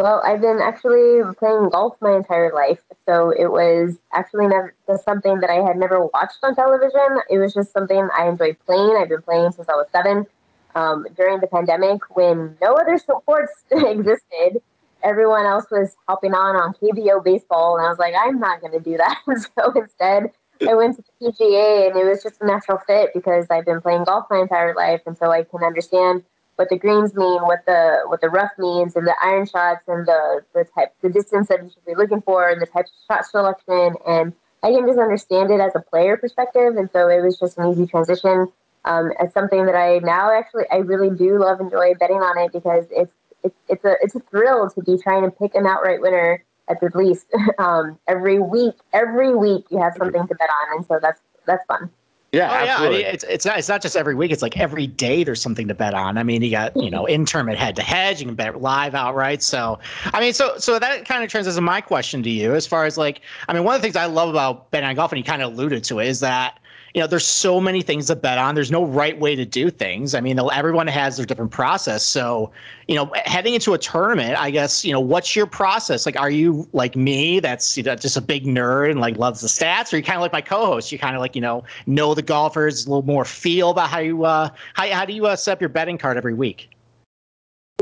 Well, 0.00 0.20
I've 0.24 0.40
been 0.40 0.58
actually 0.60 1.22
playing 1.38 1.68
golf 1.68 1.96
my 2.00 2.16
entire 2.16 2.52
life, 2.52 2.80
so 3.06 3.30
it 3.30 3.46
was 3.46 3.96
actually 4.12 4.48
never 4.48 4.74
something 5.04 5.38
that 5.38 5.50
I 5.50 5.64
had 5.64 5.76
never 5.76 6.06
watched 6.06 6.38
on 6.42 6.56
television. 6.56 7.20
It 7.30 7.38
was 7.38 7.54
just 7.54 7.72
something 7.72 8.08
I 8.18 8.26
enjoyed 8.26 8.56
playing. 8.66 8.96
I've 8.98 9.08
been 9.08 9.22
playing 9.22 9.52
since 9.52 9.68
I 9.68 9.74
was 9.74 9.86
seven. 9.92 10.26
Um, 10.74 11.06
during 11.16 11.38
the 11.38 11.46
pandemic, 11.46 12.00
when 12.16 12.56
no 12.60 12.72
other 12.72 12.98
sports 12.98 13.52
existed, 13.70 14.60
everyone 15.04 15.46
else 15.46 15.66
was 15.70 15.94
hopping 16.08 16.34
on 16.34 16.56
on 16.56 16.74
KBO 16.74 17.22
baseball, 17.22 17.76
and 17.76 17.86
I 17.86 17.88
was 17.88 17.98
like, 18.00 18.14
I'm 18.18 18.40
not 18.40 18.60
going 18.60 18.72
to 18.72 18.80
do 18.80 18.96
that. 18.96 19.20
so 19.56 19.72
instead, 19.76 20.32
I 20.68 20.74
went 20.74 20.96
to 20.96 21.04
the 21.20 21.30
PGA, 21.30 21.86
and 21.88 21.96
it 21.96 22.04
was 22.04 22.20
just 22.20 22.42
a 22.42 22.46
natural 22.46 22.78
fit 22.84 23.10
because 23.14 23.46
I've 23.48 23.64
been 23.64 23.80
playing 23.80 24.04
golf 24.04 24.26
my 24.28 24.40
entire 24.40 24.74
life, 24.74 25.02
and 25.06 25.16
so 25.16 25.30
I 25.30 25.44
can 25.44 25.62
understand 25.62 26.24
what 26.56 26.68
the 26.68 26.78
greens 26.78 27.14
mean, 27.14 27.42
what 27.42 27.64
the 27.66 28.02
what 28.06 28.20
the 28.20 28.28
rough 28.28 28.52
means, 28.58 28.96
and 28.96 29.06
the 29.06 29.14
iron 29.22 29.46
shots, 29.46 29.82
and 29.88 30.06
the 30.06 30.44
the 30.54 30.64
type, 30.74 30.94
the 31.02 31.08
distance 31.10 31.48
that 31.48 31.62
you 31.62 31.70
should 31.70 31.84
be 31.84 31.94
looking 31.94 32.22
for, 32.22 32.48
and 32.48 32.60
the 32.60 32.66
type 32.66 32.86
of 32.86 32.90
shot 33.08 33.26
selection, 33.26 33.94
and 34.06 34.32
I 34.62 34.70
can 34.70 34.86
just 34.86 34.98
understand 34.98 35.50
it 35.50 35.60
as 35.60 35.72
a 35.74 35.80
player 35.80 36.16
perspective, 36.16 36.76
and 36.76 36.88
so 36.90 37.08
it 37.08 37.22
was 37.22 37.38
just 37.38 37.58
an 37.58 37.70
easy 37.70 37.86
transition. 37.86 38.48
Um, 38.84 39.12
it's 39.20 39.34
something 39.34 39.66
that 39.66 39.74
I 39.74 39.98
now 39.98 40.32
actually 40.32 40.64
I 40.70 40.76
really 40.76 41.14
do 41.14 41.38
love 41.38 41.60
enjoy 41.60 41.94
betting 41.94 42.18
on 42.18 42.38
it 42.38 42.52
because 42.52 42.86
it's 42.90 43.12
it's 43.42 43.56
it's 43.68 43.84
a 43.84 43.94
it's 44.02 44.14
a 44.14 44.20
thrill 44.20 44.70
to 44.70 44.82
be 44.82 44.96
trying 45.02 45.22
to 45.22 45.30
pick 45.30 45.54
an 45.54 45.66
outright 45.66 46.00
winner 46.00 46.42
at 46.68 46.80
the 46.80 46.90
least 46.94 47.26
um, 47.58 47.98
every 48.08 48.38
week. 48.38 48.74
Every 48.92 49.34
week 49.34 49.66
you 49.70 49.78
have 49.78 49.94
something 49.96 50.26
to 50.26 50.34
bet 50.34 50.48
on, 50.48 50.78
and 50.78 50.86
so 50.86 50.98
that's 51.00 51.20
that's 51.46 51.64
fun. 51.66 51.90
Yeah, 52.34 52.50
Oh 52.50 52.64
yeah, 52.64 52.76
I 52.78 52.90
mean, 52.90 53.00
it's 53.00 53.24
it's 53.24 53.44
not 53.44 53.58
it's 53.58 53.68
not 53.68 53.82
just 53.82 53.96
every 53.96 54.14
week. 54.14 54.30
It's 54.30 54.42
like 54.42 54.58
every 54.58 54.86
day 54.86 55.24
there's 55.24 55.40
something 55.40 55.68
to 55.68 55.74
bet 55.74 55.94
on. 55.94 56.18
I 56.18 56.22
mean, 56.22 56.42
you 56.42 56.50
got 56.50 56.76
you 56.76 56.90
know 56.90 57.04
mm-hmm. 57.04 57.14
in 57.14 57.26
tournament 57.26 57.58
head 57.58 57.76
to 57.76 57.82
head. 57.82 58.20
You 58.20 58.26
can 58.26 58.34
bet 58.34 58.60
live 58.60 58.94
outright. 58.94 59.42
So 59.42 59.78
I 60.12 60.20
mean, 60.20 60.32
so 60.32 60.56
so 60.58 60.78
that 60.78 61.06
kind 61.06 61.22
of 61.22 61.30
translates 61.30 61.56
to 61.56 61.62
my 61.62 61.80
question 61.80 62.22
to 62.22 62.30
you 62.30 62.54
as 62.54 62.66
far 62.66 62.84
as 62.84 62.98
like 62.98 63.20
I 63.48 63.54
mean, 63.54 63.64
one 63.64 63.74
of 63.74 63.80
the 63.80 63.86
things 63.86 63.96
I 63.96 64.06
love 64.06 64.28
about 64.28 64.70
betting 64.70 64.88
on 64.88 64.94
golf, 64.94 65.12
and 65.12 65.18
you 65.18 65.24
kind 65.24 65.42
of 65.42 65.52
alluded 65.52 65.84
to 65.84 66.00
it, 66.00 66.08
is 66.08 66.20
that 66.20 66.58
you 66.94 67.00
know 67.00 67.08
there's 67.08 67.26
so 67.26 67.60
many 67.60 67.82
things 67.82 68.06
to 68.06 68.16
bet 68.16 68.38
on. 68.38 68.54
There's 68.54 68.70
no 68.70 68.84
right 68.84 69.18
way 69.18 69.34
to 69.34 69.44
do 69.44 69.68
things. 69.68 70.14
I 70.14 70.20
mean, 70.20 70.38
everyone 70.52 70.86
has 70.86 71.16
their 71.16 71.26
different 71.26 71.50
process. 71.50 72.04
So 72.04 72.52
you 72.86 72.94
know, 72.94 73.10
heading 73.24 73.54
into 73.54 73.74
a 73.74 73.78
tournament, 73.78 74.38
I 74.38 74.50
guess 74.50 74.84
you 74.84 74.92
know 74.92 75.00
what's 75.00 75.34
your 75.34 75.46
process? 75.46 76.06
Like, 76.06 76.18
are 76.18 76.30
you 76.30 76.68
like 76.72 76.94
me, 76.94 77.40
that's 77.40 77.76
you 77.76 77.82
know, 77.82 77.96
just 77.96 78.16
a 78.16 78.20
big 78.20 78.44
nerd 78.44 78.92
and 78.92 79.00
like 79.00 79.16
loves 79.18 79.40
the 79.40 79.48
stats, 79.48 79.92
or 79.92 79.96
you 79.96 80.04
kind 80.04 80.16
of 80.16 80.22
like 80.22 80.32
my 80.32 80.40
co-host? 80.40 80.92
You 80.92 80.98
kind 80.98 81.16
of 81.16 81.20
like 81.20 81.34
you 81.34 81.42
know 81.42 81.64
know 81.86 82.14
the 82.14 82.22
golfers 82.22 82.86
a 82.86 82.88
little 82.88 83.02
more 83.02 83.24
feel 83.24 83.70
about 83.70 83.90
how 83.90 83.98
you 83.98 84.24
uh 84.24 84.48
how 84.74 84.88
how 84.90 85.04
do 85.04 85.12
you 85.12 85.26
uh, 85.26 85.34
set 85.34 85.52
up 85.52 85.60
your 85.60 85.70
betting 85.70 85.98
card 85.98 86.16
every 86.16 86.34
week? 86.34 86.73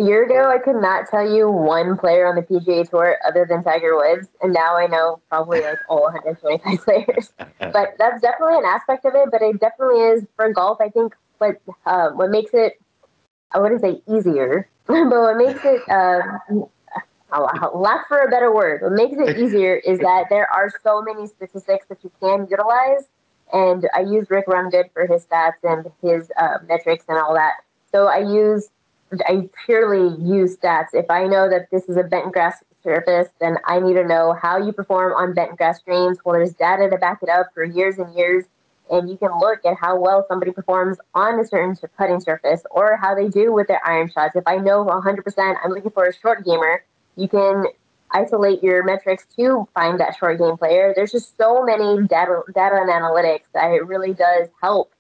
A 0.03 0.05
year 0.05 0.25
ago, 0.25 0.51
I 0.51 0.59
could 0.59 0.81
not 0.83 1.09
tell 1.09 1.31
you 1.31 1.49
one 1.49 1.97
player 1.97 2.27
on 2.27 2.35
the 2.35 2.43
PGA 2.43 2.89
Tour 2.91 3.19
other 3.27 3.47
than 3.49 3.63
Tiger 3.63 3.95
Woods, 3.97 4.27
and 4.41 4.53
now 4.53 4.77
I 4.77 4.89
know 4.89 5.21
probably 5.29 5.61
like 5.61 5.79
all 5.89 6.03
125 6.03 6.85
players. 6.85 7.33
but 7.59 7.95
that's 7.99 8.21
definitely 8.21 8.59
an 8.59 8.65
aspect 8.65 9.05
of 9.05 9.15
it. 9.15 9.29
But 9.31 9.43
it 9.43 9.61
definitely 9.61 10.01
is 10.01 10.25
for 10.35 10.53
golf. 10.53 10.81
I 10.81 10.89
think 10.89 11.15
what 11.39 11.61
uh, 11.87 12.11
what 12.11 12.31
makes 12.31 12.51
it 12.53 12.81
I 13.53 13.61
wouldn't 13.61 13.81
say 13.81 14.03
easier, 14.09 14.69
but 14.87 15.09
what 15.09 15.37
makes 15.37 15.61
it 15.65 15.89
uh, 15.89 16.21
lack 17.75 18.09
for 18.09 18.19
a 18.19 18.29
better 18.29 18.53
word, 18.53 18.83
what 18.83 18.93
makes 18.93 19.17
it 19.19 19.39
easier 19.39 19.77
is 19.77 19.99
that 20.01 20.25
there 20.31 20.51
are 20.51 20.71
so 20.83 21.03
many 21.03 21.27
statistics 21.27 21.87
that 21.89 22.03
you 22.03 22.11
can 22.21 22.47
utilize. 22.51 23.05
And 23.53 23.89
I 23.95 24.01
use 24.01 24.31
Rick 24.31 24.47
Rungood 24.47 24.91
for 24.95 25.07
his 25.07 25.27
stats 25.27 25.63
and 25.63 25.91
his 26.01 26.33
uh, 26.39 26.59
metrics 26.67 27.05
and 27.09 27.19
all 27.19 27.35
that. 27.35 27.53
So 27.93 28.07
I 28.07 28.19
use, 28.19 28.71
I 29.27 29.49
purely 29.67 30.17
use 30.23 30.57
stats. 30.57 30.89
If 30.93 31.11
I 31.11 31.27
know 31.27 31.49
that 31.49 31.71
this 31.71 31.89
is 31.89 31.97
a 31.97 32.03
bent 32.03 32.33
grass 32.33 32.63
surface, 32.83 33.29
then 33.41 33.57
I 33.67 33.81
need 33.81 33.95
to 33.95 34.07
know 34.07 34.37
how 34.41 34.59
you 34.59 34.73
perform 34.73 35.13
on 35.13 35.35
bent 35.35 35.57
grass 35.57 35.81
greens. 35.81 36.19
Well, 36.25 36.35
there's 36.35 36.55
data 36.55 36.89
to 36.91 36.97
back 36.97 37.23
it 37.23 37.29
up 37.29 37.47
for 37.55 37.65
years 37.65 37.99
and 37.99 38.15
years 38.15 38.45
and 38.93 39.09
you 39.09 39.17
can 39.17 39.31
look 39.39 39.65
at 39.65 39.77
how 39.81 39.99
well 39.99 40.25
somebody 40.29 40.53
performs 40.53 40.99
on 41.15 41.41
a 41.41 41.47
certain 41.47 41.77
putting 41.97 42.21
surface 42.21 42.63
or 42.71 42.97
how 42.97 43.15
they 43.15 43.29
do 43.29 43.53
with 43.53 43.67
their 43.67 43.81
iron 43.87 44.11
shots. 44.11 44.37
If 44.37 44.45
I 44.47 44.57
know 44.57 44.85
100% 44.85 45.57
I'm 45.65 45.71
looking 45.71 45.91
for 45.91 46.07
a 46.07 46.15
short 46.15 46.45
gamer, 46.45 46.85
you 47.17 47.27
can 47.27 47.65
isolate 48.11 48.63
your 48.63 48.85
metrics 48.85 49.27
to 49.37 49.67
find 49.75 49.99
that 49.99 50.17
short 50.19 50.39
game 50.39 50.59
player. 50.59 50.93
There's 50.95 51.13
just 51.13 51.37
so 51.39 51.65
many 51.65 52.07
data, 52.07 52.43
data 52.55 52.77
and 52.77 52.91
analytics 52.91 53.45
that 53.55 53.71
it 53.73 53.87
really 53.87 54.13
does 54.13 54.49
help 54.61 54.93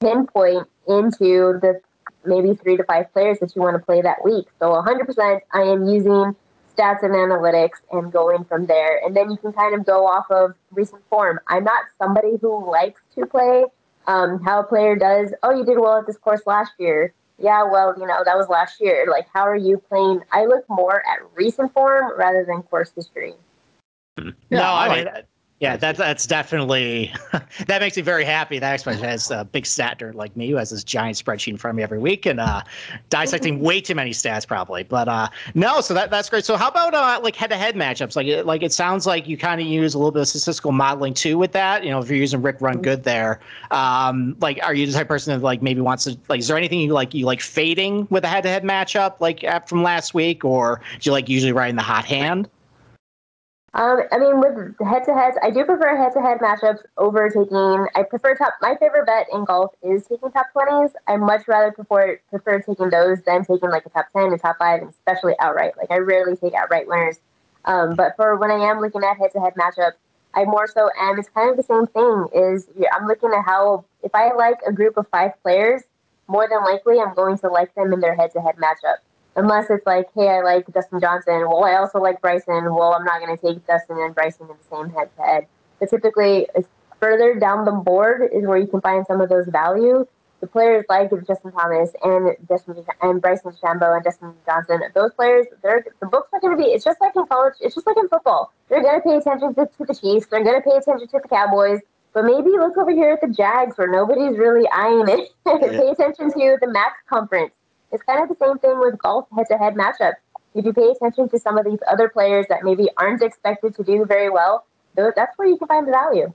pinpoint 0.00 0.66
into 0.88 1.60
the 1.62 1.80
maybe 2.24 2.54
three 2.54 2.76
to 2.76 2.84
five 2.84 3.12
players 3.12 3.38
that 3.40 3.54
you 3.54 3.62
want 3.62 3.74
to 3.74 3.84
play 3.84 4.02
that 4.02 4.24
week. 4.24 4.46
So 4.58 4.70
100% 4.70 5.40
I 5.52 5.62
am 5.62 5.86
using 5.86 6.36
stats 6.76 7.02
and 7.02 7.14
analytics 7.14 7.80
and 7.90 8.12
going 8.12 8.44
from 8.44 8.66
there. 8.66 9.04
And 9.04 9.16
then 9.16 9.30
you 9.30 9.36
can 9.36 9.52
kind 9.52 9.74
of 9.74 9.84
go 9.84 10.06
off 10.06 10.30
of 10.30 10.54
recent 10.70 11.02
form. 11.08 11.40
I'm 11.48 11.64
not 11.64 11.84
somebody 11.98 12.36
who 12.40 12.70
likes 12.70 13.00
to 13.16 13.26
play 13.26 13.64
um, 14.06 14.42
how 14.42 14.60
a 14.60 14.64
player 14.64 14.96
does, 14.96 15.32
oh, 15.42 15.54
you 15.54 15.64
did 15.64 15.78
well 15.78 15.98
at 15.98 16.06
this 16.06 16.16
course 16.16 16.42
last 16.46 16.72
year. 16.78 17.14
Yeah, 17.38 17.64
well, 17.64 17.94
you 17.98 18.06
know, 18.06 18.22
that 18.24 18.36
was 18.36 18.48
last 18.48 18.80
year. 18.80 19.06
Like, 19.10 19.26
how 19.32 19.42
are 19.42 19.56
you 19.56 19.78
playing? 19.88 20.20
I 20.30 20.44
look 20.44 20.64
more 20.68 20.98
at 21.06 21.18
recent 21.34 21.72
form 21.72 22.12
rather 22.16 22.44
than 22.44 22.62
course 22.62 22.92
history. 22.94 23.34
Yeah, 24.18 24.32
no, 24.50 24.62
I 24.62 24.94
mean, 24.94 25.08
yeah, 25.62 25.76
that's 25.76 25.96
that's 25.96 26.26
definitely 26.26 27.14
that 27.68 27.80
makes 27.80 27.96
me 27.96 28.02
very 28.02 28.24
happy. 28.24 28.58
That 28.58 28.74
especially 28.74 29.06
has 29.06 29.30
a 29.30 29.44
big 29.44 29.64
stat 29.64 30.00
nerd 30.00 30.14
like 30.14 30.36
me 30.36 30.50
who 30.50 30.56
has 30.56 30.70
this 30.70 30.82
giant 30.82 31.16
spreadsheet 31.16 31.52
in 31.52 31.56
front 31.56 31.74
of 31.74 31.76
me 31.76 31.84
every 31.84 32.00
week 32.00 32.26
and 32.26 32.40
uh, 32.40 32.62
dissecting 33.10 33.60
way 33.60 33.80
too 33.80 33.94
many 33.94 34.10
stats 34.10 34.44
probably. 34.44 34.82
But 34.82 35.06
uh, 35.06 35.28
no, 35.54 35.80
so 35.80 35.94
that 35.94 36.10
that's 36.10 36.28
great. 36.28 36.44
So 36.44 36.56
how 36.56 36.66
about 36.66 36.94
uh, 36.94 37.20
like 37.22 37.36
head-to-head 37.36 37.76
matchups? 37.76 38.16
Like 38.16 38.26
it, 38.26 38.44
like 38.44 38.64
it 38.64 38.72
sounds 38.72 39.06
like 39.06 39.28
you 39.28 39.36
kind 39.36 39.60
of 39.60 39.66
use 39.68 39.94
a 39.94 39.98
little 39.98 40.10
bit 40.10 40.22
of 40.22 40.28
statistical 40.28 40.72
modeling 40.72 41.14
too 41.14 41.38
with 41.38 41.52
that. 41.52 41.84
You 41.84 41.90
know, 41.90 42.00
if 42.00 42.08
you're 42.08 42.18
using 42.18 42.42
Rick 42.42 42.56
Run 42.60 42.82
Good 42.82 43.04
there, 43.04 43.38
um, 43.70 44.36
like 44.40 44.58
are 44.64 44.74
you 44.74 44.84
the 44.84 44.92
type 44.92 45.02
of 45.02 45.08
person 45.08 45.32
that 45.32 45.44
like 45.44 45.62
maybe 45.62 45.80
wants 45.80 46.02
to 46.04 46.18
like? 46.28 46.40
Is 46.40 46.48
there 46.48 46.56
anything 46.56 46.80
you 46.80 46.92
like 46.92 47.14
you 47.14 47.24
like 47.24 47.40
fading 47.40 48.08
with 48.10 48.24
a 48.24 48.28
head-to-head 48.28 48.64
matchup 48.64 49.20
like 49.20 49.44
from 49.68 49.84
last 49.84 50.12
week, 50.12 50.44
or 50.44 50.80
do 50.98 51.08
you 51.08 51.12
like 51.12 51.28
usually 51.28 51.52
riding 51.52 51.76
the 51.76 51.82
hot 51.82 52.04
hand? 52.04 52.48
Um, 53.74 54.02
I 54.12 54.18
mean, 54.18 54.38
with 54.38 54.76
head 54.86 55.04
to 55.04 55.14
heads, 55.14 55.38
I 55.42 55.50
do 55.50 55.64
prefer 55.64 55.96
head 55.96 56.12
to 56.12 56.20
head 56.20 56.40
matchups 56.40 56.80
over 56.98 57.30
taking. 57.30 57.86
I 57.94 58.02
prefer 58.02 58.34
top. 58.34 58.54
My 58.60 58.76
favorite 58.76 59.06
bet 59.06 59.28
in 59.32 59.46
golf 59.46 59.72
is 59.82 60.06
taking 60.06 60.30
top 60.30 60.52
twenties. 60.52 60.90
I 61.08 61.16
much 61.16 61.48
rather 61.48 61.72
prefer 61.72 62.20
prefer 62.28 62.60
taking 62.60 62.90
those 62.90 63.22
than 63.22 63.46
taking 63.46 63.70
like 63.70 63.86
a 63.86 63.88
top 63.88 64.08
ten 64.14 64.24
and 64.24 64.40
top 64.40 64.58
five, 64.58 64.82
and 64.82 64.90
especially 64.90 65.34
outright. 65.40 65.72
Like 65.78 65.90
I 65.90 65.98
rarely 65.98 66.36
take 66.36 66.52
outright 66.52 66.86
winners. 66.86 67.18
Um, 67.64 67.96
but 67.96 68.14
for 68.16 68.36
when 68.36 68.50
I 68.50 68.58
am 68.58 68.80
looking 68.80 69.02
at 69.04 69.16
head 69.16 69.30
to 69.32 69.40
head 69.40 69.54
matchups, 69.54 69.96
I 70.34 70.44
more 70.44 70.66
so 70.66 70.90
am. 71.00 71.18
It's 71.18 71.30
kind 71.30 71.48
of 71.48 71.56
the 71.56 71.62
same 71.62 71.86
thing. 71.86 72.26
Is 72.34 72.68
I'm 72.94 73.06
looking 73.06 73.30
at 73.32 73.42
how 73.46 73.86
if 74.02 74.14
I 74.14 74.34
like 74.34 74.58
a 74.66 74.72
group 74.72 74.98
of 74.98 75.08
five 75.08 75.30
players, 75.42 75.82
more 76.28 76.46
than 76.46 76.62
likely 76.62 77.00
I'm 77.00 77.14
going 77.14 77.38
to 77.38 77.48
like 77.48 77.74
them 77.74 77.94
in 77.94 78.00
their 78.00 78.16
head 78.16 78.32
to 78.32 78.42
head 78.42 78.56
matchup 78.56 78.96
unless 79.36 79.70
it's 79.70 79.86
like, 79.86 80.08
hey, 80.14 80.28
I 80.28 80.42
like 80.42 80.66
Dustin 80.72 81.00
Johnson. 81.00 81.48
Well, 81.48 81.64
I 81.64 81.74
also 81.74 81.98
like 81.98 82.20
Bryson. 82.20 82.74
Well, 82.74 82.94
I'm 82.94 83.04
not 83.04 83.20
going 83.20 83.36
to 83.36 83.42
take 83.42 83.66
Dustin 83.66 83.96
and 83.98 84.14
Bryson 84.14 84.48
in 84.48 84.56
the 84.56 84.76
same 84.76 84.94
head 84.94 85.10
to 85.16 85.22
head. 85.22 85.46
But 85.80 85.90
typically, 85.90 86.46
further 87.00 87.38
down 87.38 87.64
the 87.64 87.72
board 87.72 88.30
is 88.32 88.46
where 88.46 88.58
you 88.58 88.66
can 88.66 88.80
find 88.80 89.06
some 89.06 89.20
of 89.20 89.28
those 89.28 89.46
value. 89.48 90.06
The 90.40 90.46
players 90.48 90.84
like 90.88 91.10
Justin 91.26 91.52
Thomas 91.52 91.92
and 92.02 92.36
Justin 92.48 92.84
and 93.00 93.22
Bryson 93.22 93.52
DeChambeau 93.52 93.94
and 93.94 94.04
Justin 94.04 94.34
Johnson, 94.44 94.80
those 94.92 95.12
players, 95.14 95.46
they're 95.62 95.84
the 96.00 96.06
books 96.06 96.30
are 96.32 96.40
going 96.40 96.56
to 96.56 96.62
be. 96.62 96.70
It's 96.70 96.84
just 96.84 97.00
like 97.00 97.14
in 97.14 97.26
college. 97.26 97.54
It's 97.60 97.76
just 97.76 97.86
like 97.86 97.96
in 97.96 98.08
football. 98.08 98.52
They're 98.68 98.82
going 98.82 99.00
to 99.00 99.08
pay 99.08 99.16
attention 99.16 99.54
to, 99.54 99.66
to 99.66 99.84
the 99.86 99.94
Chiefs. 99.94 100.26
They're 100.26 100.42
going 100.42 100.60
to 100.60 100.68
pay 100.68 100.76
attention 100.76 101.06
to 101.06 101.20
the 101.22 101.28
Cowboys. 101.28 101.78
But 102.12 102.24
maybe 102.24 102.50
look 102.50 102.76
over 102.76 102.90
here 102.90 103.10
at 103.10 103.20
the 103.20 103.32
Jags 103.32 103.78
where 103.78 103.90
nobody's 103.90 104.36
really 104.36 104.68
eyeing 104.68 105.08
it. 105.08 105.30
pay 105.46 105.88
attention 105.88 106.32
to 106.32 106.58
the 106.60 106.66
MAC 106.66 106.92
conference 107.08 107.52
it's 107.92 108.02
kind 108.02 108.22
of 108.22 108.28
the 108.28 108.44
same 108.44 108.58
thing 108.58 108.78
with 108.78 108.98
golf 108.98 109.26
head-to-head 109.36 109.74
matchups. 109.74 110.14
If 110.54 110.64
you 110.64 110.72
pay 110.72 110.90
attention 110.90 111.28
to 111.30 111.38
some 111.38 111.56
of 111.58 111.64
these 111.64 111.78
other 111.90 112.08
players 112.08 112.46
that 112.48 112.62
maybe 112.62 112.88
aren't 112.96 113.22
expected 113.22 113.74
to 113.76 113.84
do 113.84 114.04
very 114.04 114.30
well, 114.30 114.66
that's 114.94 115.36
where 115.36 115.48
you 115.48 115.56
can 115.56 115.68
find 115.68 115.86
the 115.86 115.92
value. 115.92 116.32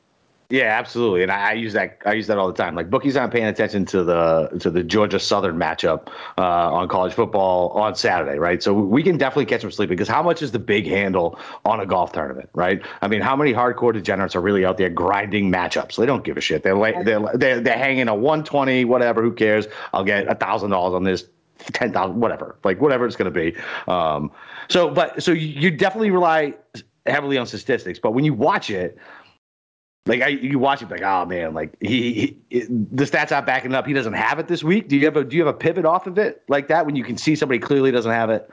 Yeah, 0.50 0.78
absolutely, 0.80 1.24
and 1.24 1.32
I, 1.32 1.50
I, 1.50 1.54
use 1.54 1.74
that. 1.74 1.98
I 2.06 2.14
use 2.14 2.28
that 2.28 2.38
all 2.38 2.48
the 2.48 2.54
time. 2.54 2.74
Like 2.74 2.90
bookies 2.90 3.18
aren't 3.18 3.34
paying 3.34 3.48
attention 3.48 3.86
to 3.88 4.02
the 4.06 4.48
to 4.62 4.72
the 4.72 4.82
Georgia 4.82 5.20
Southern 5.20 5.58
matchup 5.58 6.08
uh, 6.38 6.72
on 6.72 6.88
college 6.88 7.14
football 7.14 7.72
on 7.72 7.96
Saturday, 7.96 8.40
right? 8.40 8.64
So 8.64 8.74
we 8.74 9.04
can 9.04 9.18
definitely 9.18 9.48
catch 9.48 9.62
them 9.62 9.72
sleeping 9.72 9.98
because 9.98 10.08
how 10.08 10.24
much 10.24 10.42
is 10.42 10.54
the 10.54 10.60
big 10.60 10.88
handle 10.88 11.38
on 11.66 11.82
a 11.82 11.86
golf 11.86 12.14
tournament, 12.14 12.50
right? 12.54 12.82
I 13.02 13.10
mean, 13.10 13.20
how 13.20 13.36
many 13.36 13.52
hardcore 13.52 13.92
degenerates 13.92 14.38
are 14.38 14.42
really 14.42 14.64
out 14.64 14.78
there 14.78 14.90
grinding 14.90 15.52
matchups? 15.52 15.98
They 15.98 16.06
don't 16.06 16.24
give 16.24 16.38
a 16.38 16.42
shit. 16.42 16.64
They're 16.64 17.04
they're 17.04 17.20
they're, 17.34 17.60
they're 17.60 17.78
hanging 17.78 18.08
a 18.08 18.16
one 18.16 18.46
twenty, 18.46 18.86
whatever. 18.86 19.22
Who 19.22 19.34
cares? 19.34 19.68
I'll 19.92 20.06
get 20.06 20.30
a 20.30 20.36
thousand 20.36 20.70
dollars 20.70 20.94
on 20.94 21.04
this 21.04 21.28
ten 21.74 21.92
thousand, 21.94 22.20
whatever, 22.20 22.58
like 22.64 22.82
whatever 22.82 23.06
it's 23.06 23.16
going 23.16 23.32
to 23.32 23.40
be. 23.40 23.56
Um, 23.88 24.32
so, 24.70 24.90
but 24.90 25.22
so 25.22 25.32
you 25.32 25.72
definitely 25.72 26.12
rely 26.12 26.54
heavily 27.06 27.38
on 27.38 27.48
statistics, 27.48 28.00
but 28.00 28.12
when 28.12 28.26
you 28.26 28.34
watch 28.34 28.70
it, 28.70 28.98
like 30.06 30.22
I, 30.22 30.28
you 30.28 30.58
watch 30.58 30.82
it, 30.82 30.90
like 30.90 31.02
oh 31.02 31.26
man, 31.26 31.54
like 31.54 31.76
he, 31.82 32.38
he, 32.50 32.62
the 32.70 33.04
stats 33.04 33.32
not 33.32 33.46
backing 33.46 33.74
up. 33.74 33.86
He 33.86 33.94
doesn't 33.94 34.14
have 34.14 34.40
it 34.40 34.48
this 34.48 34.64
week. 34.64 34.88
Do 34.88 34.96
you 34.96 35.06
have 35.06 35.18
a 35.18 35.24
do 35.24 35.36
you 35.36 35.46
have 35.46 35.54
a 35.54 35.58
pivot 35.58 35.86
off 35.86 36.08
of 36.08 36.18
it 36.18 36.44
like 36.48 36.70
that 36.70 36.86
when 36.86 36.96
you 36.96 37.04
can 37.04 37.18
see 37.18 37.36
somebody 37.36 37.60
clearly 37.60 37.92
doesn't 37.92 38.12
have 38.12 38.30
it? 38.30 38.50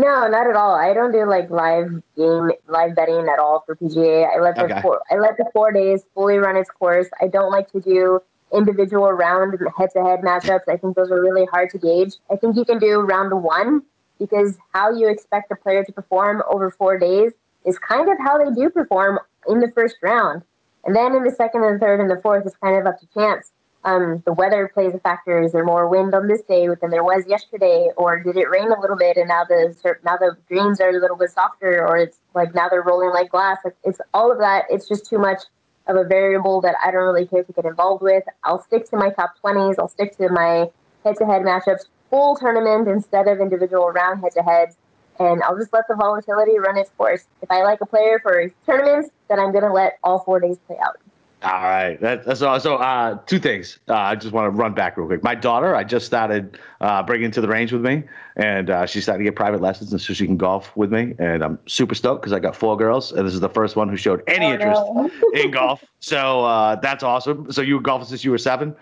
No, 0.00 0.26
not 0.26 0.46
at 0.46 0.56
all. 0.56 0.74
I 0.74 0.94
don't 0.94 1.12
do 1.12 1.28
like 1.28 1.50
live 1.50 2.02
game 2.16 2.50
live 2.66 2.96
betting 2.96 3.28
at 3.28 3.38
all 3.38 3.62
for 3.66 3.76
PGA. 3.76 4.26
I 4.34 4.40
let 4.40 4.56
the 4.56 4.64
okay. 4.64 4.80
four, 4.80 5.02
I 5.10 5.16
let 5.16 5.36
the 5.36 5.44
four 5.52 5.70
days 5.70 6.02
fully 6.14 6.38
run 6.38 6.56
its 6.56 6.70
course. 6.70 7.08
I 7.20 7.28
don't 7.28 7.50
like 7.50 7.70
to 7.72 7.80
do 7.80 8.20
individual 8.52 9.10
round 9.10 9.54
and 9.54 9.68
head-to-head 9.76 10.20
matchups. 10.20 10.68
I 10.68 10.76
think 10.76 10.96
those 10.96 11.10
are 11.10 11.20
really 11.20 11.46
hard 11.46 11.70
to 11.70 11.78
gauge. 11.78 12.14
I 12.30 12.36
think 12.36 12.56
you 12.56 12.64
can 12.64 12.78
do 12.78 13.00
round 13.00 13.42
one 13.42 13.82
because 14.18 14.56
how 14.72 14.90
you 14.90 15.08
expect 15.08 15.50
a 15.50 15.56
player 15.56 15.84
to 15.84 15.92
perform 15.92 16.42
over 16.50 16.70
four 16.70 16.98
days 16.98 17.32
is 17.64 17.78
kind 17.78 18.08
of 18.08 18.18
how 18.18 18.38
they 18.38 18.50
do 18.54 18.70
perform 18.70 19.18
in 19.48 19.60
the 19.60 19.70
first 19.74 19.96
round. 20.02 20.42
And 20.84 20.94
then 20.96 21.14
in 21.14 21.24
the 21.24 21.30
second 21.30 21.64
and 21.64 21.80
third 21.80 22.00
and 22.00 22.10
the 22.10 22.20
fourth 22.20 22.46
is 22.46 22.54
kind 22.56 22.76
of 22.76 22.86
up 22.86 23.00
to 23.00 23.06
chance. 23.14 23.52
Um, 23.84 24.22
the 24.24 24.32
weather 24.32 24.70
plays 24.72 24.94
a 24.94 25.00
factor. 25.00 25.42
Is 25.42 25.52
there 25.52 25.64
more 25.64 25.88
wind 25.88 26.14
on 26.14 26.28
this 26.28 26.42
day 26.42 26.68
than 26.80 26.90
there 26.90 27.02
was 27.02 27.24
yesterday, 27.26 27.88
or 27.96 28.22
did 28.22 28.36
it 28.36 28.48
rain 28.48 28.70
a 28.70 28.80
little 28.80 28.96
bit 28.96 29.16
and 29.16 29.26
now 29.26 29.44
the 29.44 29.74
now 30.04 30.16
the 30.16 30.36
greens 30.46 30.80
are 30.80 30.90
a 30.90 31.00
little 31.00 31.16
bit 31.16 31.30
softer, 31.30 31.84
or 31.84 31.96
it's 31.96 32.18
like 32.34 32.54
now 32.54 32.68
they're 32.68 32.82
rolling 32.82 33.10
like 33.10 33.30
glass? 33.30 33.58
Like 33.64 33.74
It's 33.82 34.00
all 34.14 34.30
of 34.30 34.38
that. 34.38 34.66
It's 34.70 34.86
just 34.86 35.06
too 35.06 35.18
much 35.18 35.42
of 35.86 35.96
a 35.96 36.04
variable 36.04 36.60
that 36.60 36.76
I 36.84 36.90
don't 36.90 37.02
really 37.02 37.26
care 37.26 37.42
to 37.42 37.52
get 37.52 37.64
involved 37.64 38.02
with. 38.02 38.24
I'll 38.44 38.62
stick 38.62 38.88
to 38.90 38.96
my 38.96 39.10
top 39.10 39.34
20s. 39.42 39.76
I'll 39.78 39.88
stick 39.88 40.16
to 40.18 40.28
my 40.28 40.70
head 41.04 41.16
to 41.18 41.26
head 41.26 41.42
matchups, 41.42 41.86
full 42.10 42.36
tournament 42.36 42.88
instead 42.88 43.28
of 43.28 43.40
individual 43.40 43.90
round 43.90 44.20
head 44.20 44.32
to 44.32 44.42
heads. 44.42 44.76
And 45.18 45.42
I'll 45.42 45.58
just 45.58 45.72
let 45.72 45.88
the 45.88 45.94
volatility 45.94 46.58
run 46.58 46.78
its 46.78 46.90
course. 46.96 47.24
If 47.42 47.50
I 47.50 47.62
like 47.62 47.80
a 47.80 47.86
player 47.86 48.18
for 48.22 48.50
tournaments, 48.64 49.10
then 49.28 49.38
I'm 49.38 49.52
going 49.52 49.64
to 49.64 49.72
let 49.72 49.98
all 50.02 50.20
four 50.20 50.40
days 50.40 50.58
play 50.66 50.76
out. 50.84 50.98
All 51.44 51.62
right. 51.62 52.00
That, 52.00 52.24
that's 52.24 52.38
so. 52.38 52.56
So, 52.58 52.76
uh, 52.76 53.18
two 53.26 53.40
things. 53.40 53.80
Uh, 53.88 53.94
I 53.94 54.14
just 54.14 54.32
want 54.32 54.46
to 54.46 54.56
run 54.56 54.74
back 54.74 54.96
real 54.96 55.06
quick. 55.06 55.24
My 55.24 55.34
daughter, 55.34 55.74
I 55.74 55.82
just 55.82 56.06
started 56.06 56.56
uh, 56.80 57.02
bringing 57.02 57.32
to 57.32 57.40
the 57.40 57.48
range 57.48 57.72
with 57.72 57.82
me, 57.82 58.04
and 58.36 58.70
uh, 58.70 58.86
she's 58.86 59.02
starting 59.02 59.24
to 59.24 59.30
get 59.30 59.36
private 59.36 59.60
lessons, 59.60 59.90
and 59.90 60.00
so 60.00 60.12
she 60.12 60.24
can 60.24 60.36
golf 60.36 60.76
with 60.76 60.92
me. 60.92 61.14
And 61.18 61.42
I'm 61.42 61.58
super 61.66 61.96
stoked 61.96 62.22
because 62.22 62.32
I 62.32 62.38
got 62.38 62.54
four 62.54 62.76
girls, 62.76 63.10
and 63.10 63.26
this 63.26 63.34
is 63.34 63.40
the 63.40 63.48
first 63.48 63.74
one 63.74 63.88
who 63.88 63.96
showed 63.96 64.22
any 64.28 64.46
oh, 64.46 64.52
interest 64.52 64.82
no. 64.94 65.10
in 65.34 65.50
golf. 65.50 65.84
So 65.98 66.44
uh, 66.44 66.76
that's 66.76 67.02
awesome. 67.02 67.50
So 67.50 67.60
you 67.60 67.74
were 67.74 67.82
golfing 67.82 68.06
since 68.06 68.24
you 68.24 68.30
were 68.30 68.38
seven, 68.38 68.76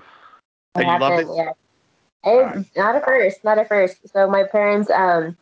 and 0.75 0.85
you 0.87 0.99
loved 0.99 1.23
it. 1.23 1.29
Yeah. 1.35 1.53
It's 2.23 2.77
not 2.77 2.95
at 2.95 3.05
first, 3.07 3.43
not 3.43 3.57
at 3.59 3.69
first. 3.69 4.07
So 4.13 4.29
my 4.29 4.45
parents, 4.45 4.91
um, 4.91 5.37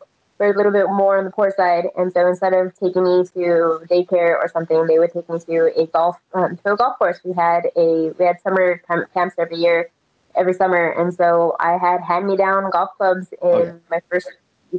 were 0.47 0.53
a 0.53 0.57
little 0.57 0.71
bit 0.71 0.87
more 0.89 1.17
on 1.17 1.25
the 1.25 1.31
poor 1.31 1.53
side, 1.55 1.85
and 1.97 2.11
so 2.13 2.25
instead 2.27 2.53
of 2.53 2.73
taking 2.79 3.03
me 3.03 3.23
to 3.33 3.81
daycare 3.89 4.37
or 4.37 4.49
something, 4.51 4.87
they 4.87 4.97
would 4.97 5.11
take 5.11 5.29
me 5.29 5.39
to 5.39 5.71
a 5.75 5.85
golf 5.87 6.17
um, 6.33 6.57
to 6.57 6.73
a 6.73 6.77
golf 6.77 6.97
course. 6.97 7.19
We 7.23 7.33
had 7.33 7.63
a 7.75 8.11
we 8.17 8.25
had 8.25 8.41
summer 8.41 8.81
camps 9.13 9.35
every 9.37 9.57
year, 9.57 9.89
every 10.35 10.53
summer, 10.53 10.91
and 10.91 11.13
so 11.13 11.55
I 11.59 11.77
had 11.77 12.01
hand 12.01 12.25
me 12.27 12.37
down 12.37 12.69
golf 12.71 12.89
clubs 12.97 13.27
in 13.41 13.49
okay. 13.49 13.77
my 13.91 13.99
first 14.09 14.29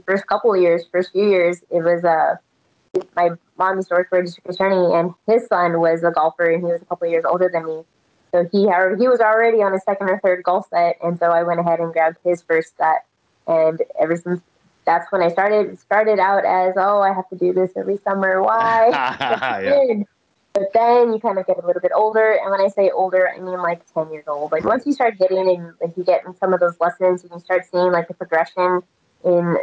first 0.07 0.27
couple 0.27 0.55
of 0.55 0.61
years, 0.61 0.85
first 0.91 1.13
few 1.13 1.29
years. 1.29 1.59
It 1.71 1.83
was 1.83 2.05
uh, 2.05 2.37
my 3.15 3.31
mom 3.59 3.77
used 3.77 3.89
to 3.89 3.95
work 3.95 4.09
for 4.09 4.19
a 4.19 4.25
district 4.25 4.49
attorney, 4.49 4.95
and 4.95 5.13
his 5.27 5.47
son 5.47 5.81
was 5.81 6.03
a 6.03 6.11
golfer, 6.11 6.51
and 6.51 6.65
he 6.65 6.73
was 6.73 6.83
a 6.83 6.87
couple 6.87 7.07
of 7.07 7.13
years 7.13 7.25
older 7.29 7.51
than 7.53 7.67
me. 7.67 7.85
So 8.33 8.49
he 8.51 8.63
he 8.99 9.09
was 9.09 9.21
already 9.21 9.63
on 9.63 9.73
his 9.73 9.83
second 9.85 10.09
or 10.09 10.21
third 10.21 10.43
golf 10.43 10.69
set, 10.71 10.97
and 11.03 11.19
so 11.19 11.27
I 11.27 11.43
went 11.43 11.61
ahead 11.61 11.81
and 11.81 11.93
grabbed 11.93 12.19
his 12.25 12.43
first 12.43 12.77
set. 12.77 13.05
And 13.47 13.83
ever 14.01 14.17
since 14.17 14.41
that's 14.85 15.11
when 15.13 15.23
I 15.23 15.29
started 15.29 15.79
started 15.79 16.19
out 16.19 16.45
as 16.45 16.75
oh 16.77 17.01
I 17.01 17.13
have 17.13 17.29
to 17.31 17.37
do 17.37 17.53
this 17.53 17.73
every 17.77 17.99
summer. 17.99 18.43
Why? 18.43 18.89
yeah. 19.63 20.03
But 20.53 20.73
then 20.75 21.13
you 21.13 21.21
kind 21.21 21.39
of 21.39 21.47
get 21.47 21.63
a 21.63 21.65
little 21.65 21.81
bit 21.81 21.93
older, 21.95 22.33
and 22.33 22.51
when 22.51 22.61
I 22.61 22.67
say 22.67 22.91
older, 22.91 23.29
I 23.29 23.39
mean 23.39 23.59
like 23.63 23.83
ten 23.95 24.13
years 24.13 24.25
old. 24.27 24.51
Like 24.51 24.65
once 24.65 24.85
you 24.85 24.93
start 24.93 25.17
getting 25.17 25.49
and 25.49 25.75
like 25.81 25.97
you 25.97 26.03
get 26.03 26.27
in 26.27 26.35
some 26.39 26.53
of 26.53 26.59
those 26.59 26.75
lessons, 26.81 27.23
and 27.23 27.31
you 27.31 27.39
start 27.39 27.67
seeing 27.71 27.93
like 27.93 28.09
the 28.09 28.15
progression 28.15 28.83
in 29.25 29.59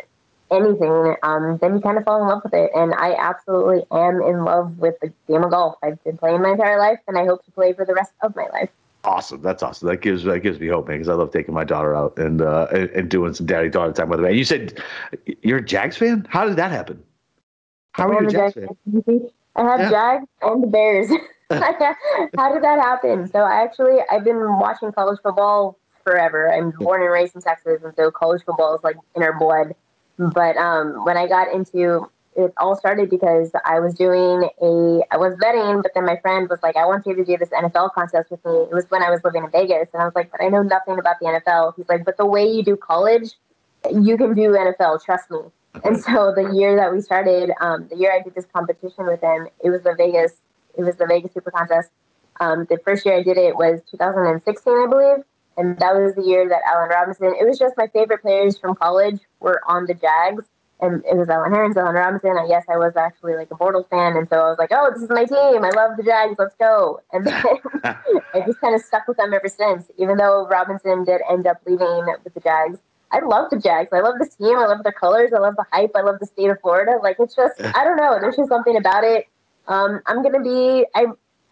anything, 0.49 1.15
um, 1.23 1.57
then 1.57 1.75
you 1.75 1.81
kind 1.81 1.97
of 1.97 2.05
fall 2.05 2.21
in 2.21 2.29
love 2.29 2.41
with 2.43 2.53
it. 2.53 2.71
And 2.73 2.93
I 2.93 3.15
absolutely 3.15 3.83
am 3.91 4.21
in 4.21 4.45
love 4.45 4.77
with 4.77 4.95
the 5.01 5.11
game 5.27 5.43
of 5.43 5.51
golf. 5.51 5.75
I've 5.83 6.01
been 6.05 6.17
playing 6.17 6.41
my 6.41 6.51
entire 6.51 6.79
life, 6.79 6.99
and 7.05 7.17
I 7.17 7.25
hope 7.25 7.43
to 7.43 7.51
play 7.51 7.73
for 7.73 7.83
the 7.83 7.93
rest 7.93 8.13
of 8.21 8.33
my 8.35 8.47
life. 8.53 8.69
Awesome, 9.03 9.41
that's 9.41 9.63
awesome. 9.63 9.87
That 9.87 10.01
gives 10.01 10.23
that 10.23 10.39
gives 10.39 10.59
me 10.59 10.67
hope, 10.67 10.87
man. 10.87 10.97
Because 10.97 11.09
I 11.09 11.13
love 11.13 11.31
taking 11.31 11.53
my 11.53 11.63
daughter 11.63 11.95
out 11.95 12.17
and 12.17 12.41
uh, 12.41 12.67
and, 12.71 12.89
and 12.89 13.09
doing 13.09 13.33
some 13.33 13.45
daddy 13.45 13.69
daughter 13.69 13.93
time 13.93 14.09
with 14.09 14.19
her. 14.19 14.25
And 14.25 14.37
you 14.37 14.43
said 14.43 14.81
you're 15.41 15.59
a 15.59 15.65
Jags 15.65 15.97
fan. 15.97 16.27
How 16.29 16.45
did 16.45 16.57
that 16.57 16.71
happen? 16.71 17.01
How 17.93 18.09
are 18.09 18.21
you 18.21 18.27
a 18.27 18.31
Jags 18.31 18.53
fan? 18.55 18.67
I 19.55 19.63
have 19.63 19.79
yeah. 19.79 19.89
Jags 19.89 20.25
and 20.41 20.63
the 20.63 20.67
Bears. 20.67 21.09
How 21.49 22.53
did 22.53 22.61
that 22.63 22.79
happen? 22.79 23.29
So 23.31 23.39
I 23.39 23.61
actually 23.63 23.99
I've 24.11 24.25
been 24.25 24.59
watching 24.59 24.91
college 24.91 25.19
football 25.23 25.79
forever. 26.03 26.51
I'm 26.53 26.71
born 26.71 27.01
and 27.01 27.11
raised 27.11 27.35
in 27.35 27.41
Texas, 27.41 27.81
and 27.83 27.93
so 27.95 28.11
college 28.11 28.43
football 28.45 28.75
is 28.75 28.83
like 28.83 28.97
in 29.15 29.23
our 29.23 29.37
blood. 29.39 29.73
But 30.17 30.57
um, 30.57 31.05
when 31.05 31.15
I 31.15 31.27
got 31.27 31.53
into 31.53 32.09
it, 32.37 32.53
all 32.57 32.75
started 32.75 33.09
because 33.09 33.51
I 33.65 33.79
was 33.79 33.95
doing 33.95 34.47
a 34.61 35.01
I 35.11 35.17
was 35.17 35.35
betting, 35.41 35.81
but 35.81 35.91
then 35.95 36.05
my 36.05 36.17
friend 36.17 36.47
was 36.47 36.59
like, 36.61 36.77
"I 36.77 36.85
want 36.85 37.05
you 37.07 37.15
to 37.15 37.25
do 37.25 37.35
this 37.35 37.49
NFL 37.49 37.93
contest 37.93 38.29
with 38.29 38.45
me." 38.45 38.51
It 38.51 38.73
was 38.73 38.85
when 38.89 39.01
I 39.01 39.09
was 39.09 39.21
living 39.23 39.43
in 39.43 39.49
Vegas, 39.49 39.89
and 39.91 40.01
I 40.01 40.05
was 40.05 40.13
like, 40.15 40.31
"But 40.31 40.41
I 40.41 40.49
know 40.49 40.61
nothing 40.61 40.99
about 40.99 41.17
the 41.19 41.25
NFL." 41.25 41.73
He's 41.75 41.89
like, 41.89 42.05
"But 42.05 42.17
the 42.17 42.25
way 42.25 42.45
you 42.45 42.63
do 42.63 42.77
college, 42.77 43.31
you 43.91 44.17
can 44.17 44.35
do 44.35 44.51
NFL. 44.51 45.03
Trust 45.03 45.31
me." 45.31 45.39
And 45.83 45.99
so 45.99 46.33
the 46.35 46.53
year 46.53 46.75
that 46.75 46.93
we 46.93 47.01
started, 47.01 47.51
um, 47.59 47.87
the 47.89 47.97
year 47.97 48.13
I 48.13 48.21
did 48.21 48.35
this 48.35 48.45
competition 48.53 49.05
with 49.07 49.21
him, 49.21 49.47
it 49.63 49.69
was 49.69 49.81
the 49.83 49.95
Vegas, 49.97 50.33
it 50.77 50.83
was 50.83 50.95
the 50.95 51.05
Vegas 51.07 51.33
Super 51.33 51.51
Contest. 51.51 51.89
Um, 52.39 52.65
the 52.69 52.77
first 52.85 53.05
year 53.05 53.15
I 53.15 53.23
did 53.23 53.37
it 53.37 53.55
was 53.55 53.81
2016, 53.89 54.73
I 54.73 54.87
believe, 54.87 55.23
and 55.57 55.77
that 55.79 55.95
was 55.95 56.13
the 56.13 56.21
year 56.21 56.47
that 56.47 56.61
Allen 56.71 56.89
Robinson. 56.89 57.33
It 57.39 57.47
was 57.47 57.57
just 57.57 57.75
my 57.77 57.87
favorite 57.87 58.21
players 58.21 58.59
from 58.59 58.75
college 58.75 59.19
were 59.39 59.61
on 59.67 59.87
the 59.87 59.95
Jags, 59.95 60.45
and 60.79 61.03
it 61.05 61.15
was 61.15 61.29
Allen 61.29 61.51
Hurns, 61.51 61.75
Allen 61.75 61.95
Robinson. 61.95 62.37
I 62.37 62.47
guess 62.47 62.65
I 62.69 62.77
was 62.77 62.95
actually 62.95 63.35
like 63.35 63.49
a 63.51 63.55
Bortles 63.55 63.89
fan, 63.89 64.15
and 64.15 64.29
so 64.29 64.37
I 64.37 64.49
was 64.49 64.57
like, 64.59 64.71
"Oh, 64.71 64.91
this 64.93 65.03
is 65.03 65.09
my 65.09 65.25
team. 65.25 65.63
I 65.63 65.69
love 65.69 65.97
the 65.97 66.03
Jags. 66.03 66.35
Let's 66.37 66.55
go!" 66.55 67.01
And 67.11 67.25
then 67.25 67.33
I 67.83 68.43
just 68.45 68.59
kind 68.61 68.75
of 68.75 68.81
stuck 68.81 69.07
with 69.07 69.17
them 69.17 69.33
ever 69.33 69.47
since. 69.47 69.85
Even 69.97 70.17
though 70.17 70.47
Robinson 70.47 71.03
did 71.03 71.21
end 71.29 71.47
up 71.47 71.57
leaving 71.65 72.05
with 72.23 72.33
the 72.33 72.39
Jags, 72.39 72.79
I 73.11 73.19
love 73.19 73.49
the 73.49 73.59
Jags. 73.59 73.89
I 73.93 74.01
love 74.01 74.15
the 74.19 74.27
team. 74.27 74.57
I 74.57 74.65
love 74.65 74.83
the 74.83 74.91
colors. 74.91 75.31
I 75.35 75.39
love 75.39 75.55
the 75.55 75.65
hype. 75.71 75.91
I 75.95 76.01
love 76.01 76.19
the 76.19 76.25
state 76.25 76.49
of 76.49 76.59
Florida. 76.61 76.99
Like 77.01 77.17
it's 77.19 77.35
just, 77.35 77.59
I 77.59 77.83
don't 77.83 77.97
know. 77.97 78.17
There's 78.19 78.35
just 78.35 78.49
something 78.49 78.75
about 78.75 79.03
it. 79.03 79.27
Um, 79.67 80.01
I'm 80.05 80.23
gonna 80.23 80.41
be, 80.41 80.85
I, 80.95 81.05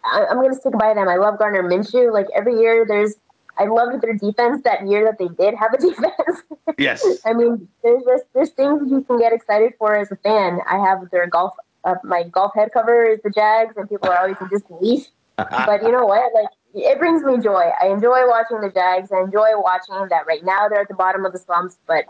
I'm 0.03 0.41
gonna 0.41 0.53
stick 0.53 0.73
by 0.77 0.93
them. 0.93 1.07
I 1.07 1.15
love 1.15 1.39
Gardner 1.39 1.63
Minshew. 1.63 2.11
Like 2.11 2.27
every 2.35 2.59
year, 2.59 2.85
there's, 2.87 3.15
I 3.57 3.65
loved 3.65 4.01
their 4.01 4.13
defense 4.13 4.63
that 4.63 4.87
year 4.87 5.05
that 5.05 5.17
they 5.17 5.27
did 5.27 5.55
have 5.55 5.73
a 5.73 5.77
defense. 5.79 6.43
Yes. 6.77 7.03
I 7.25 7.33
mean, 7.33 7.67
there's 7.83 8.03
just 8.03 8.23
there's 8.33 8.49
things 8.51 8.89
you 8.89 9.01
can 9.01 9.19
get 9.19 9.33
excited 9.33 9.73
for 9.77 9.95
as 9.95 10.11
a 10.11 10.15
fan. 10.17 10.59
I 10.69 10.77
have 10.77 11.09
their 11.11 11.27
golf, 11.27 11.53
uh, 11.83 11.95
my 12.03 12.23
golf 12.23 12.53
head 12.55 12.71
cover 12.73 13.05
is 13.05 13.19
the 13.23 13.29
Jags, 13.29 13.75
and 13.77 13.89
people 13.89 14.09
are 14.09 14.17
always 14.17 14.37
in 14.41 14.47
disbelief. 14.49 15.07
but 15.37 15.83
you 15.83 15.91
know 15.91 16.05
what? 16.05 16.33
Like 16.33 16.49
it 16.73 16.99
brings 16.99 17.23
me 17.23 17.37
joy. 17.39 17.69
I 17.81 17.87
enjoy 17.87 18.27
watching 18.27 18.61
the 18.61 18.69
Jags. 18.69 19.11
I 19.11 19.21
enjoy 19.21 19.49
watching 19.55 19.95
that 20.09 20.25
right 20.27 20.43
now 20.43 20.67
they're 20.69 20.81
at 20.81 20.87
the 20.87 20.95
bottom 20.95 21.25
of 21.25 21.33
the 21.33 21.39
slumps, 21.39 21.77
but 21.87 22.05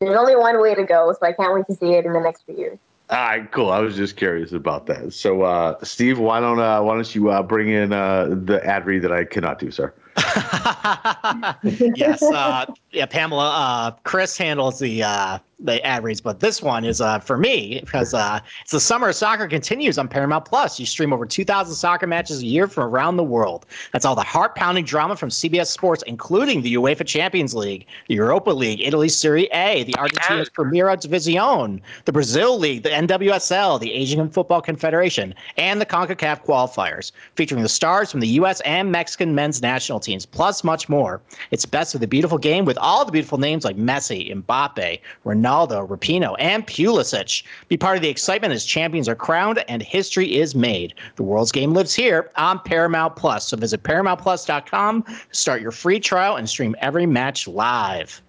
there's 0.00 0.16
only 0.16 0.36
one 0.36 0.60
way 0.60 0.74
to 0.74 0.84
go, 0.84 1.14
so 1.18 1.26
I 1.26 1.32
can't 1.32 1.54
wait 1.54 1.66
to 1.66 1.74
see 1.74 1.94
it 1.94 2.04
in 2.04 2.12
the 2.12 2.20
next 2.20 2.42
few 2.44 2.56
years. 2.56 2.78
All 3.10 3.18
right, 3.18 3.50
cool. 3.52 3.70
I 3.70 3.80
was 3.80 3.94
just 3.94 4.16
curious 4.16 4.52
about 4.52 4.86
that. 4.86 5.12
So, 5.12 5.42
uh, 5.42 5.76
Steve, 5.84 6.18
why 6.18 6.40
don't 6.40 6.58
uh, 6.58 6.80
why 6.82 6.94
don't 6.94 7.14
you 7.14 7.30
uh, 7.30 7.42
bring 7.42 7.68
in 7.68 7.92
uh, 7.92 8.28
the 8.30 8.64
ad 8.64 8.86
read 8.86 9.02
that 9.02 9.12
I 9.12 9.24
cannot 9.24 9.58
do, 9.58 9.70
sir? 9.70 9.92
yes, 11.96 12.22
uh, 12.22 12.66
yeah, 12.92 13.06
Pamela. 13.06 13.50
Uh, 13.50 13.90
Chris 14.04 14.36
handles 14.36 14.78
the 14.78 15.02
uh, 15.02 15.38
the 15.64 15.84
ad 15.86 16.02
reads, 16.02 16.20
but 16.20 16.40
this 16.40 16.62
one 16.62 16.84
is 16.84 17.00
uh, 17.00 17.18
for 17.20 17.38
me 17.38 17.80
because 17.80 18.14
uh, 18.14 18.40
it's 18.62 18.72
the 18.72 18.80
summer 18.80 19.08
of 19.08 19.14
soccer 19.14 19.46
continues 19.46 19.96
on 19.98 20.08
Paramount 20.08 20.44
Plus. 20.44 20.78
You 20.80 20.86
stream 20.86 21.12
over 21.12 21.24
2,000 21.24 21.74
soccer 21.74 22.06
matches 22.06 22.42
a 22.42 22.46
year 22.46 22.66
from 22.66 22.84
around 22.84 23.16
the 23.16 23.24
world. 23.24 23.66
That's 23.92 24.04
all 24.04 24.14
the 24.14 24.22
heart 24.22 24.54
pounding 24.54 24.84
drama 24.84 25.16
from 25.16 25.28
CBS 25.28 25.68
Sports, 25.68 26.02
including 26.06 26.62
the 26.62 26.74
UEFA 26.74 27.06
Champions 27.06 27.54
League, 27.54 27.86
the 28.08 28.14
Europa 28.14 28.50
League, 28.50 28.80
Italy's 28.80 29.16
Serie 29.16 29.48
A, 29.52 29.84
the 29.84 29.94
Argentina's 29.96 30.50
Primera 30.50 30.96
División, 30.96 31.80
the 32.04 32.12
Brazil 32.12 32.58
League, 32.58 32.82
the 32.82 32.90
NWSL, 32.90 33.80
the 33.80 33.92
Asian 33.92 34.28
Football 34.30 34.60
Confederation, 34.60 35.34
and 35.56 35.80
the 35.80 35.86
CONCACAF 35.86 36.44
qualifiers, 36.44 37.12
featuring 37.36 37.62
the 37.62 37.68
stars 37.68 38.10
from 38.10 38.20
the 38.20 38.28
U.S. 38.28 38.60
and 38.62 38.90
Mexican 38.90 39.34
men's 39.34 39.62
national 39.62 40.00
teams, 40.00 40.26
plus 40.26 40.64
much 40.64 40.88
more. 40.88 41.20
It's 41.50 41.66
best 41.66 41.94
of 41.94 42.00
the 42.00 42.08
beautiful 42.08 42.38
game 42.38 42.64
with 42.64 42.78
all 42.82 43.04
the 43.04 43.12
beautiful 43.12 43.38
names 43.38 43.64
like 43.64 43.76
Messi, 43.76 44.34
Mbappe, 44.34 45.00
Ronaldo. 45.24 45.88
Rapinoe, 45.88 46.36
and 46.38 46.66
Pulisic. 46.66 47.42
Be 47.68 47.76
part 47.76 47.96
of 47.96 48.02
the 48.02 48.08
excitement 48.08 48.52
as 48.52 48.64
champions 48.64 49.08
are 49.08 49.14
crowned 49.14 49.64
and 49.68 49.82
history 49.82 50.36
is 50.36 50.54
made. 50.54 50.94
The 51.16 51.22
world's 51.22 51.52
game 51.52 51.72
lives 51.72 51.94
here 51.94 52.30
on 52.36 52.58
Paramount 52.60 53.16
Plus. 53.16 53.48
So 53.48 53.56
visit 53.56 53.82
ParamountPlus.com 53.82 55.02
to 55.02 55.14
start 55.30 55.62
your 55.62 55.70
free 55.70 56.00
trial 56.00 56.36
and 56.36 56.48
stream 56.48 56.74
every 56.80 57.06
match 57.06 57.46
live. 57.46 58.20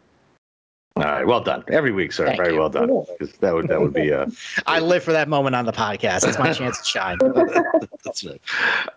All 0.96 1.04
right, 1.04 1.26
well 1.26 1.42
done. 1.42 1.64
Every 1.70 1.92
week, 1.92 2.12
sir. 2.12 2.28
Thank 2.28 2.38
Very 2.38 2.54
you. 2.54 2.60
well 2.60 2.70
done. 2.70 2.88
That 3.40 3.56
would 3.56 3.68
that 3.68 3.82
would 3.82 3.94
be. 3.94 4.14
Uh, 4.14 4.28
I 4.68 4.80
live 4.80 5.04
for 5.04 5.12
that 5.12 5.28
moment 5.28 5.56
on 5.56 5.66
the 5.66 5.72
podcast. 5.72 6.28
It's 6.28 6.38
my 6.38 6.54
chance 6.54 6.78
to 6.78 6.86
shine. 6.86 7.18
That's 8.06 8.24
right. 8.24 8.40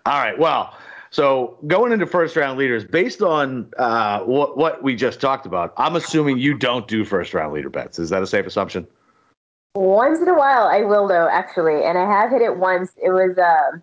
All 0.04 0.18
right. 0.18 0.38
Well, 0.38 0.76
so 1.16 1.56
going 1.66 1.92
into 1.92 2.06
first 2.06 2.36
round 2.36 2.58
leaders, 2.58 2.84
based 2.84 3.22
on 3.22 3.72
uh, 3.78 4.20
what 4.20 4.58
what 4.58 4.82
we 4.82 4.94
just 4.94 5.18
talked 5.18 5.46
about, 5.46 5.72
I'm 5.78 5.96
assuming 5.96 6.36
you 6.36 6.52
don't 6.52 6.86
do 6.86 7.06
first 7.06 7.32
round 7.32 7.54
leader 7.54 7.70
bets. 7.70 7.98
Is 7.98 8.10
that 8.10 8.22
a 8.22 8.26
safe 8.26 8.44
assumption? 8.44 8.86
Once 9.74 10.18
in 10.20 10.28
a 10.28 10.34
while, 10.34 10.66
I 10.66 10.82
will 10.82 11.08
though, 11.08 11.26
actually, 11.26 11.82
and 11.84 11.96
I 11.96 12.04
have 12.04 12.30
hit 12.30 12.42
it 12.42 12.58
once. 12.58 12.90
It 13.02 13.08
was 13.12 13.38
uh, 13.38 13.78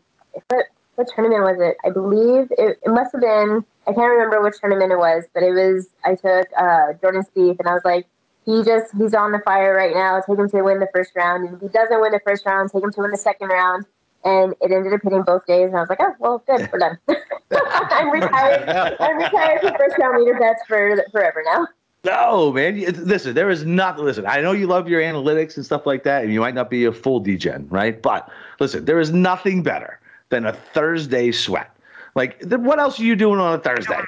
what 0.49 0.65
what 0.93 1.07
tournament 1.15 1.41
was 1.41 1.57
it? 1.59 1.75
I 1.83 1.89
believe 1.89 2.51
it, 2.51 2.77
it 2.83 2.91
must 2.91 3.13
have 3.13 3.21
been. 3.21 3.65
I 3.87 3.93
can't 3.93 4.11
remember 4.11 4.39
which 4.43 4.59
tournament 4.59 4.91
it 4.91 4.99
was, 4.99 5.23
but 5.33 5.41
it 5.41 5.53
was. 5.53 5.87
I 6.05 6.13
took 6.13 6.47
uh, 6.55 6.93
Jordan 7.01 7.23
Spieth, 7.23 7.57
and 7.57 7.67
I 7.67 7.73
was 7.73 7.81
like, 7.83 8.05
he 8.45 8.61
just 8.63 8.93
he's 8.95 9.15
on 9.15 9.31
the 9.31 9.39
fire 9.39 9.73
right 9.73 9.95
now. 9.95 10.21
Take 10.21 10.37
him 10.37 10.51
to 10.51 10.61
win 10.61 10.79
the 10.79 10.89
first 10.93 11.13
round, 11.15 11.47
and 11.47 11.55
if 11.55 11.61
he 11.61 11.67
doesn't 11.69 11.99
win 11.99 12.11
the 12.11 12.21
first 12.23 12.45
round, 12.45 12.69
take 12.69 12.83
him 12.83 12.91
to 12.91 13.01
win 13.01 13.09
the 13.09 13.17
second 13.17 13.47
round 13.47 13.87
and 14.23 14.53
it 14.61 14.71
ended 14.71 14.93
up 14.93 15.01
hitting 15.03 15.23
both 15.23 15.45
days. 15.45 15.67
And 15.67 15.77
I 15.77 15.81
was 15.81 15.89
like, 15.89 15.99
oh, 16.01 16.13
well, 16.19 16.43
good, 16.47 16.69
we're 16.71 16.79
done. 16.79 16.97
I'm 17.51 18.09
retired. 18.09 18.97
I'm 18.99 19.17
retired 19.17 19.61
from 19.61 19.75
first 19.77 19.97
round 19.97 20.23
leader 20.23 20.39
bets 20.39 20.61
for 20.67 21.03
forever 21.11 21.43
now. 21.45 21.67
No, 22.05 22.51
man. 22.51 22.81
Listen, 23.05 23.33
there 23.33 23.49
is 23.49 23.65
not. 23.65 23.97
Listen, 23.99 24.25
I 24.25 24.41
know 24.41 24.51
you 24.51 24.67
love 24.67 24.89
your 24.89 25.01
analytics 25.01 25.55
and 25.55 25.65
stuff 25.65 25.85
like 25.85 26.03
that, 26.03 26.23
and 26.23 26.33
you 26.33 26.41
might 26.41 26.53
not 26.53 26.69
be 26.69 26.83
a 26.83 26.91
full 26.91 27.19
degen, 27.21 27.67
right? 27.69 28.01
But 28.01 28.29
listen, 28.59 28.83
there 28.83 28.99
is 28.99 29.11
nothing 29.11 29.63
better 29.63 29.99
than 30.29 30.45
a 30.45 30.53
Thursday 30.53 31.31
sweat. 31.31 31.73
Like, 32.15 32.43
what 32.43 32.79
else 32.79 32.99
are 32.99 33.03
you 33.03 33.15
doing 33.15 33.39
on 33.39 33.53
a 33.53 33.57
Thursday? 33.57 34.01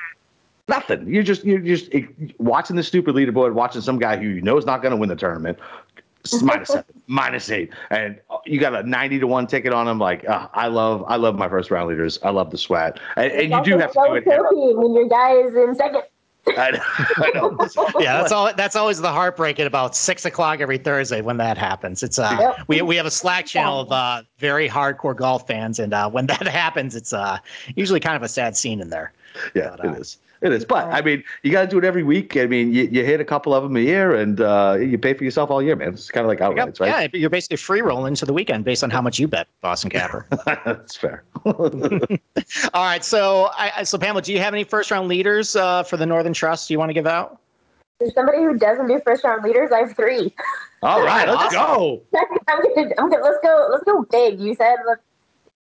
Nothing. 0.68 1.07
You're 1.07 1.24
just 1.24 1.45
you're 1.45 1.59
just 1.59 1.93
eh, 1.93 2.05
watching 2.38 2.76
the 2.76 2.84
stupid 2.84 3.16
leaderboard, 3.16 3.53
watching 3.53 3.82
some 3.82 3.97
guy 3.97 4.18
who 4.18 4.28
you 4.28 4.41
know 4.41 4.57
is 4.57 4.66
not 4.66 4.82
going 4.82 4.91
to 4.91 4.97
win 4.97 5.09
the 5.09 5.16
tournament, 5.16 5.57
minus 6.41 6.69
seven, 6.69 6.86
minus 7.07 7.49
eight, 7.49 7.71
and 7.89 8.19
you 8.45 8.59
got 8.59 8.76
a 8.76 8.84
ninety 8.84 9.19
to 9.19 9.28
one 9.28 9.47
ticket 9.47 9.73
on 9.73 9.86
them. 9.86 9.99
Like 9.99 10.28
uh, 10.28 10.47
I 10.53 10.67
love, 10.67 11.03
I 11.07 11.15
love 11.15 11.36
my 11.36 11.49
first 11.49 11.71
round 11.71 11.89
leaders. 11.89 12.19
I 12.23 12.30
love 12.30 12.51
the 12.51 12.57
sweat, 12.57 12.99
and, 13.15 13.32
and 13.32 13.51
you 13.51 13.63
do 13.63 13.78
have 13.78 13.91
to 13.93 14.01
do 14.07 14.15
it. 14.15 14.26
When 14.26 14.93
your 14.93 15.07
guy 15.07 15.34
is 15.34 15.55
in 15.55 15.76
second. 15.76 16.03
I 16.57 16.71
know, 16.71 16.80
I 17.17 17.32
know. 17.34 17.57
yeah, 17.99 18.21
that's 18.21 18.32
all. 18.32 18.53
That's 18.53 18.76
always 18.76 19.01
the 19.01 19.11
heartbreak 19.11 19.59
at 19.59 19.65
about 19.65 19.95
six 19.95 20.26
o'clock 20.26 20.59
every 20.59 20.78
Thursday 20.78 21.21
when 21.21 21.38
that 21.38 21.57
happens. 21.57 22.03
It's 22.03 22.19
uh, 22.19 22.38
yep. 22.39 22.67
we 22.67 22.84
we 22.84 22.95
have 22.97 23.07
a 23.07 23.11
Slack 23.11 23.47
channel 23.47 23.80
of 23.82 23.91
uh, 23.91 24.21
very 24.38 24.69
hardcore 24.69 25.15
golf 25.15 25.47
fans, 25.47 25.80
and 25.80 25.91
uh, 25.91 26.07
when 26.07 26.28
that 26.28 26.47
happens, 26.47 26.95
it's 26.95 27.13
uh, 27.13 27.39
usually 27.76 27.99
kind 27.99 28.15
of 28.15 28.21
a 28.21 28.28
sad 28.28 28.55
scene 28.55 28.80
in 28.80 28.91
there. 28.91 29.11
Yeah, 29.55 29.76
but, 29.76 29.86
uh, 29.86 29.91
it 29.93 29.99
is. 30.01 30.17
It 30.42 30.52
is, 30.52 30.66
but 30.66 30.86
I 30.88 31.02
mean, 31.02 31.24
you 31.44 31.52
got 31.52 31.62
to 31.62 31.68
do 31.68 31.78
it 31.78 31.86
every 31.86 32.04
week. 32.04 32.38
I 32.38 32.46
mean, 32.46 32.74
you, 32.74 32.84
you 32.92 33.04
hit 33.04 33.22
a 33.22 33.26
couple 33.26 33.54
of 33.54 33.64
them 33.64 33.76
a 33.78 33.80
year, 33.80 34.16
and 34.16 34.42
uh, 34.42 34.78
you 34.80 34.98
pay 34.98 35.14
for 35.14 35.24
yourself 35.24 35.50
all 35.50 35.62
year, 35.62 35.76
man. 35.76 35.94
It's 35.94 36.12
kind 36.12 36.26
of 36.26 36.30
like 36.30 36.40
outrights, 36.40 36.80
right? 36.80 37.12
Yeah, 37.14 37.20
you're 37.20 37.30
basically 37.30 37.58
free 37.58 37.82
rolling 37.82 38.16
to 38.16 38.26
the 38.26 38.34
weekend 38.34 38.66
based 38.66 38.84
on 38.84 38.90
how 38.90 39.02
much 39.02 39.18
you 39.18 39.28
bet, 39.28 39.48
Boston 39.62 39.90
Capper. 39.90 40.28
That's 40.66 40.96
fair. 40.96 41.24
all 41.46 41.64
right, 42.74 43.04
so 43.04 43.50
I, 43.58 43.84
so 43.84 43.98
Pamela, 43.98 44.22
do 44.22 44.34
you 44.34 44.40
have 44.40 44.54
any 44.54 44.64
first 44.64 44.92
round 44.92 45.08
leaders 45.08 45.56
uh, 45.56 45.84
for 45.84 45.98
the 45.98 46.06
Northern 46.06 46.34
Trust 46.34 46.70
you 46.70 46.80
want 46.80 46.90
to 46.90 46.94
give 46.94 47.08
out? 47.08 47.40
There's 48.00 48.14
somebody 48.14 48.40
who 48.40 48.58
doesn't 48.58 48.88
do 48.88 49.00
first 49.06 49.24
round 49.24 49.44
leaders. 49.44 49.72
I 49.72 49.80
have 49.80 49.96
three. 49.96 50.34
All 50.84 51.02
right, 51.02 51.28
let's 51.30 51.54
go. 51.54 52.02
I'm 52.14 52.62
gonna, 52.76 52.92
I'm 52.98 53.10
gonna, 53.10 53.24
let's 53.24 53.38
go. 53.42 53.70
Let's 53.72 53.84
go 53.86 54.04
big. 54.12 54.40
You 54.40 54.54
said 54.56 54.76
let's 54.86 55.02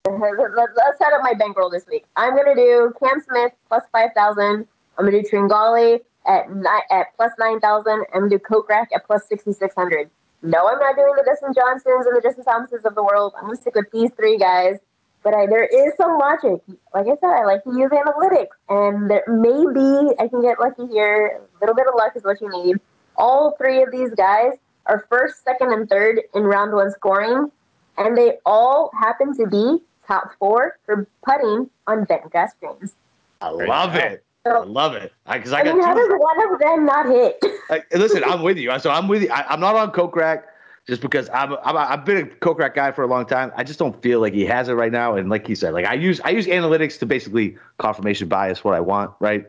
let's 0.08 0.98
set 0.98 1.12
up 1.12 1.22
my 1.22 1.34
bankroll 1.34 1.70
this 1.70 1.86
week. 1.86 2.04
I'm 2.16 2.36
gonna 2.36 2.54
do 2.54 2.92
Cam 3.02 3.20
Smith 3.20 3.52
plus 3.68 3.82
five 3.92 4.10
thousand. 4.14 4.66
I'm 4.98 5.04
gonna 5.04 5.22
do 5.22 5.28
Tringali 5.28 6.00
at 6.26 6.46
at 6.90 7.06
plus 7.16 7.32
nine 7.38 7.60
thousand. 7.60 8.04
I'm 8.14 8.28
gonna 8.28 8.30
do 8.30 8.38
Kokrak 8.38 8.86
at 8.94 9.06
plus 9.06 9.26
sixty 9.28 9.52
six 9.52 9.74
hundred. 9.74 10.10
No, 10.42 10.66
I'm 10.66 10.78
not 10.78 10.96
doing 10.96 11.12
the 11.16 11.22
Dustin 11.24 11.54
Johnsons 11.54 12.06
and 12.06 12.16
the 12.16 12.20
Justin 12.20 12.44
Thomases 12.44 12.84
of 12.84 12.94
the 12.94 13.02
world. 13.02 13.32
I'm 13.36 13.44
gonna 13.44 13.56
stick 13.56 13.74
with 13.74 13.90
these 13.92 14.10
three 14.16 14.38
guys. 14.38 14.78
But 15.22 15.34
I, 15.34 15.46
there 15.46 15.64
is 15.64 15.92
some 15.96 16.18
logic. 16.18 16.60
Like 16.92 17.06
I 17.06 17.14
said, 17.20 17.30
I 17.30 17.44
like 17.44 17.62
to 17.62 17.70
use 17.70 17.90
analytics, 17.92 18.56
and 18.68 19.08
there, 19.08 19.22
maybe 19.28 20.12
I 20.18 20.26
can 20.26 20.42
get 20.42 20.58
lucky 20.58 20.88
here. 20.88 21.38
A 21.38 21.60
little 21.60 21.76
bit 21.76 21.86
of 21.86 21.94
luck 21.96 22.16
is 22.16 22.24
what 22.24 22.40
you 22.40 22.50
need. 22.50 22.80
All 23.16 23.54
three 23.56 23.84
of 23.84 23.92
these 23.92 24.10
guys 24.16 24.54
are 24.86 25.06
first, 25.08 25.44
second, 25.44 25.72
and 25.72 25.88
third 25.88 26.22
in 26.34 26.42
round 26.42 26.72
one 26.72 26.90
scoring, 26.90 27.52
and 27.98 28.18
they 28.18 28.38
all 28.44 28.90
happen 28.98 29.32
to 29.36 29.46
be 29.46 29.78
top 30.06 30.32
four 30.38 30.78
for 30.84 31.06
putting 31.24 31.70
on 31.86 32.04
bent 32.04 32.30
grass 32.30 32.52
greens. 32.60 32.94
I 33.40 33.50
love 33.50 33.94
it. 33.94 34.24
I 34.44 34.58
love 34.60 34.94
it. 34.94 35.12
Because 35.30 35.52
I, 35.52 35.60
I 35.60 35.64
got 35.64 35.76
mean, 35.76 35.84
how 35.84 35.94
two. 35.94 36.00
does 36.00 36.18
one 36.18 36.52
of 36.52 36.60
them 36.60 36.86
not 36.86 37.06
hit? 37.06 37.42
Like, 37.70 37.86
listen, 37.94 38.22
I'm 38.24 38.42
with 38.42 38.58
you. 38.58 38.76
So 38.80 38.90
I'm 38.90 39.08
with 39.08 39.22
you. 39.22 39.30
I, 39.30 39.46
I'm 39.48 39.60
not 39.60 39.74
on 39.76 39.92
Kokrak 39.92 40.42
just 40.86 41.00
because 41.00 41.30
I'm, 41.32 41.54
I'm 41.64 41.76
I've 41.76 42.04
been 42.04 42.18
a 42.18 42.26
Kokrak 42.26 42.74
guy 42.74 42.90
for 42.90 43.02
a 43.02 43.06
long 43.06 43.24
time. 43.24 43.52
I 43.56 43.62
just 43.64 43.78
don't 43.78 44.00
feel 44.02 44.20
like 44.20 44.34
he 44.34 44.44
has 44.44 44.68
it 44.68 44.74
right 44.74 44.90
now. 44.92 45.14
And 45.16 45.30
like 45.30 45.46
he 45.46 45.54
said, 45.54 45.72
like 45.72 45.86
I 45.86 45.94
use 45.94 46.20
I 46.24 46.30
use 46.30 46.46
analytics 46.46 46.98
to 46.98 47.06
basically 47.06 47.56
confirmation 47.78 48.28
bias 48.28 48.64
what 48.64 48.74
I 48.74 48.80
want. 48.80 49.12
Right? 49.20 49.46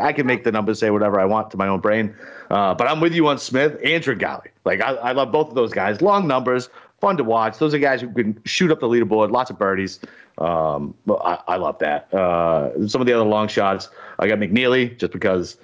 I 0.00 0.12
can 0.12 0.26
make 0.26 0.44
the 0.44 0.52
numbers 0.52 0.78
say 0.78 0.90
whatever 0.90 1.20
I 1.20 1.24
want 1.24 1.50
to 1.50 1.56
my 1.56 1.66
own 1.66 1.80
brain. 1.80 2.14
Uh, 2.48 2.74
but 2.74 2.86
I'm 2.86 3.00
with 3.00 3.12
you 3.12 3.26
on 3.26 3.38
Smith 3.38 3.76
and 3.84 4.02
Tringali. 4.02 4.48
Like 4.64 4.80
I, 4.80 4.94
I 4.94 5.12
love 5.12 5.32
both 5.32 5.48
of 5.48 5.54
those 5.54 5.72
guys. 5.72 6.00
Long 6.00 6.26
numbers, 6.26 6.70
fun 7.00 7.16
to 7.16 7.24
watch. 7.24 7.58
Those 7.58 7.74
are 7.74 7.78
guys 7.78 8.00
who 8.00 8.12
can 8.12 8.40
shoot 8.44 8.70
up 8.70 8.80
the 8.80 8.88
leaderboard. 8.88 9.30
Lots 9.30 9.50
of 9.50 9.58
birdies. 9.58 10.00
Um, 10.38 10.94
I, 11.08 11.38
I 11.48 11.56
love 11.56 11.78
that. 11.78 12.12
Uh, 12.12 12.86
some 12.88 13.00
of 13.00 13.06
the 13.06 13.12
other 13.12 13.24
long 13.24 13.48
shots. 13.48 13.88
I 14.18 14.28
got 14.28 14.38
McNealy 14.38 14.96
just 14.98 15.12
because 15.12 15.56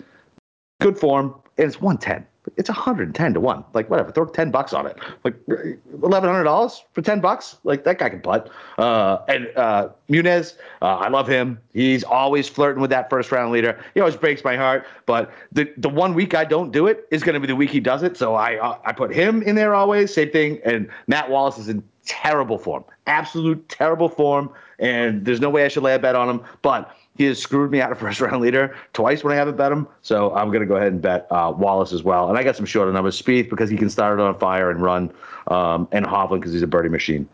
good 0.81 0.99
form, 0.99 1.35
and 1.59 1.67
it's 1.67 1.81
110. 1.81 2.27
It's 2.57 2.69
110 2.69 3.35
to 3.35 3.41
1. 3.41 3.65
Like, 3.73 3.89
whatever, 3.89 4.13
throw 4.13 4.27
10 4.27 4.51
bucks 4.51 4.73
on 4.73 4.87
it. 4.87 4.99
Like, 5.25 5.35
$1,100 5.47 6.81
for 6.93 7.03
10 7.03 7.21
bucks? 7.21 7.57
Like, 7.65 7.85
that 7.85 7.99
guy 7.99 8.11
can 8.11 8.21
putt. 8.21 8.51
Uh, 8.79 9.19
and 9.29 9.49
uh, 9.57 9.89
Munoz, 10.09 10.57
uh, 10.83 10.97
I 10.97 11.09
love 11.09 11.27
him. 11.27 11.59
He's 11.73 12.05
always 12.05 12.49
flirting 12.49 12.81
with 12.81 12.91
that 12.91 13.09
first 13.09 13.33
round 13.33 13.53
leader. 13.53 13.83
He 13.95 14.01
always 14.01 14.17
breaks 14.17 14.45
my 14.45 14.57
heart. 14.57 14.87
But 15.07 15.31
the, 15.53 15.73
the 15.79 15.89
one 15.89 16.15
week 16.15 16.35
I 16.35 16.45
don't 16.45 16.71
do 16.71 16.87
it 16.87 17.07
is 17.11 17.23
going 17.23 17.35
to 17.35 17.41
be 17.41 17.47
the 17.47 17.57
week 17.57 17.71
he 17.71 17.81
does 17.81 18.03
it. 18.03 18.17
So 18.17 18.35
I, 18.35 18.57
uh, 18.57 18.79
I 18.85 18.93
put 18.93 19.15
him 19.15 19.43
in 19.43 19.55
there 19.55 19.75
always. 19.75 20.13
Same 20.13 20.31
thing. 20.31 20.61
And 20.65 20.89
Matt 21.07 21.31
Wallace 21.31 21.59
is 21.59 21.69
in 21.69 21.83
terrible 22.05 22.59
form, 22.59 22.85
absolute 23.07 23.67
terrible 23.69 24.09
form. 24.09 24.51
And 24.79 25.25
there's 25.25 25.41
no 25.41 25.51
way 25.51 25.65
I 25.65 25.69
should 25.69 25.83
lay 25.83 25.95
a 25.95 25.99
bet 25.99 26.15
on 26.15 26.29
him. 26.29 26.43
But 26.63 26.95
he 27.17 27.25
has 27.25 27.41
screwed 27.41 27.71
me 27.71 27.81
out 27.81 27.93
of 27.93 27.99
first 28.01 28.21
round 28.21 28.43
leader 28.43 28.77
twice 28.93 29.25
when 29.25 29.33
I 29.33 29.37
haven't 29.37 29.57
bet 29.57 29.73
him. 29.73 29.87
So 30.03 30.35
I'm 30.35 30.49
going 30.49 30.61
to 30.61 30.67
go 30.67 30.77
ahead 30.77 30.93
and 30.93 31.03
bet 31.03 31.27
uh, 31.31 31.53
Wallace 31.57 31.93
as 31.93 32.03
well. 32.03 32.29
And 32.29 32.39
I 32.39 32.43
got 32.43 32.57
some 32.57 32.67
shorter 32.67 32.93
numbers. 32.93 33.21
Spieth 33.21 33.51
because 33.51 33.71
he 33.71 33.77
can 33.77 33.91
start 33.91 34.19
it 34.19 34.23
on 34.23 34.39
fire 34.39 34.71
and 34.71 34.83
run, 34.83 35.13
um, 35.49 35.89
and 35.93 36.05
Hovland 36.05 36.41
because 36.41 36.53
he's 36.53 36.63
a 36.63 36.67
birdie 36.67 36.89
machine. 36.89 37.29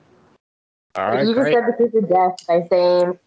All 0.96 1.10
right, 1.10 1.26
you 1.26 1.34
just 1.34 1.52
said 1.52 1.64
the 1.66 1.74
kiss 1.78 1.94
of 1.94 2.08
death 2.08 2.46
by 2.48 2.66
saying 2.68 3.18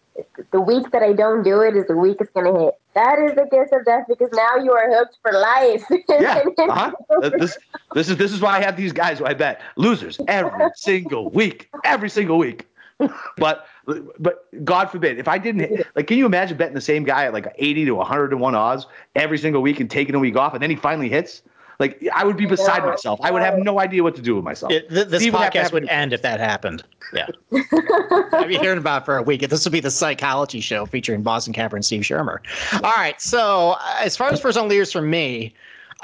the 0.52 0.60
week 0.60 0.90
that 0.92 1.02
I 1.02 1.12
don't 1.12 1.42
do 1.42 1.60
it 1.62 1.74
is 1.76 1.86
the 1.86 1.96
week 1.96 2.18
it's 2.20 2.30
going 2.32 2.52
to 2.52 2.60
hit. 2.60 2.74
That 2.94 3.18
is 3.18 3.34
the 3.34 3.48
kiss 3.50 3.70
of 3.72 3.84
death 3.84 4.04
because 4.08 4.30
now 4.32 4.56
you 4.62 4.72
are 4.72 4.88
hooked 4.92 5.18
for 5.22 5.32
life. 5.32 5.84
Yeah, 6.08 6.44
uh-huh. 6.58 6.92
Uh, 7.10 7.28
this 7.30 7.58
this 7.94 8.08
is 8.08 8.16
this 8.16 8.32
is 8.32 8.40
why 8.40 8.56
I 8.58 8.62
have 8.62 8.76
these 8.76 8.92
guys 8.92 9.18
who 9.18 9.26
I 9.26 9.34
bet 9.34 9.60
losers 9.76 10.20
every 10.28 10.68
single 10.76 11.30
week, 11.30 11.70
every 11.84 12.08
single 12.08 12.38
week. 12.38 12.68
But 13.36 13.66
but 14.18 14.64
God 14.64 14.90
forbid 14.90 15.18
if 15.18 15.28
I 15.28 15.38
didn't 15.38 15.60
hit, 15.68 15.86
like, 15.94 16.06
can 16.06 16.18
you 16.18 16.26
imagine 16.26 16.56
betting 16.56 16.74
the 16.74 16.80
same 16.80 17.04
guy 17.04 17.24
at 17.24 17.32
like 17.32 17.46
80 17.58 17.84
to 17.86 17.94
101 17.94 18.54
odds 18.54 18.86
every 19.14 19.38
single 19.38 19.62
week 19.62 19.80
and 19.80 19.90
taking 19.90 20.14
a 20.14 20.18
week 20.18 20.36
off 20.36 20.54
and 20.54 20.62
then 20.62 20.70
he 20.70 20.76
finally 20.76 21.08
hits? 21.08 21.42
Like 21.80 22.06
I 22.14 22.24
would 22.24 22.36
be 22.36 22.46
beside 22.46 22.82
No. 22.84 22.90
myself. 22.90 23.20
I 23.22 23.30
would 23.30 23.42
have 23.42 23.58
no 23.58 23.80
idea 23.80 24.02
what 24.02 24.14
to 24.16 24.22
do 24.22 24.36
with 24.36 24.44
myself. 24.44 24.70
It, 24.72 24.88
th- 24.90 25.08
this 25.08 25.22
Steve 25.22 25.32
would 25.32 25.42
podcast 25.42 25.52
have 25.54 25.72
would 25.72 25.88
end 25.88 26.12
if 26.12 26.22
that 26.22 26.38
happened. 26.38 26.84
Yeah. 27.12 27.26
I've 28.32 28.48
been 28.48 28.60
hearing 28.60 28.78
about 28.78 29.02
it 29.02 29.04
for 29.04 29.16
a 29.16 29.22
week. 29.22 29.40
This 29.48 29.64
would 29.64 29.72
be 29.72 29.80
the 29.80 29.90
psychology 29.90 30.60
show 30.60 30.86
featuring 30.86 31.22
Boston 31.22 31.52
Capper 31.52 31.74
and 31.76 31.84
Steve 31.84 32.02
Shermer. 32.02 32.38
All 32.74 32.92
right. 32.96 33.20
So, 33.20 33.72
uh, 33.80 33.96
as 34.00 34.16
far 34.16 34.30
as 34.30 34.40
first 34.40 34.56
on 34.56 34.68
leaders 34.68 34.92
for 34.92 35.02
me, 35.02 35.52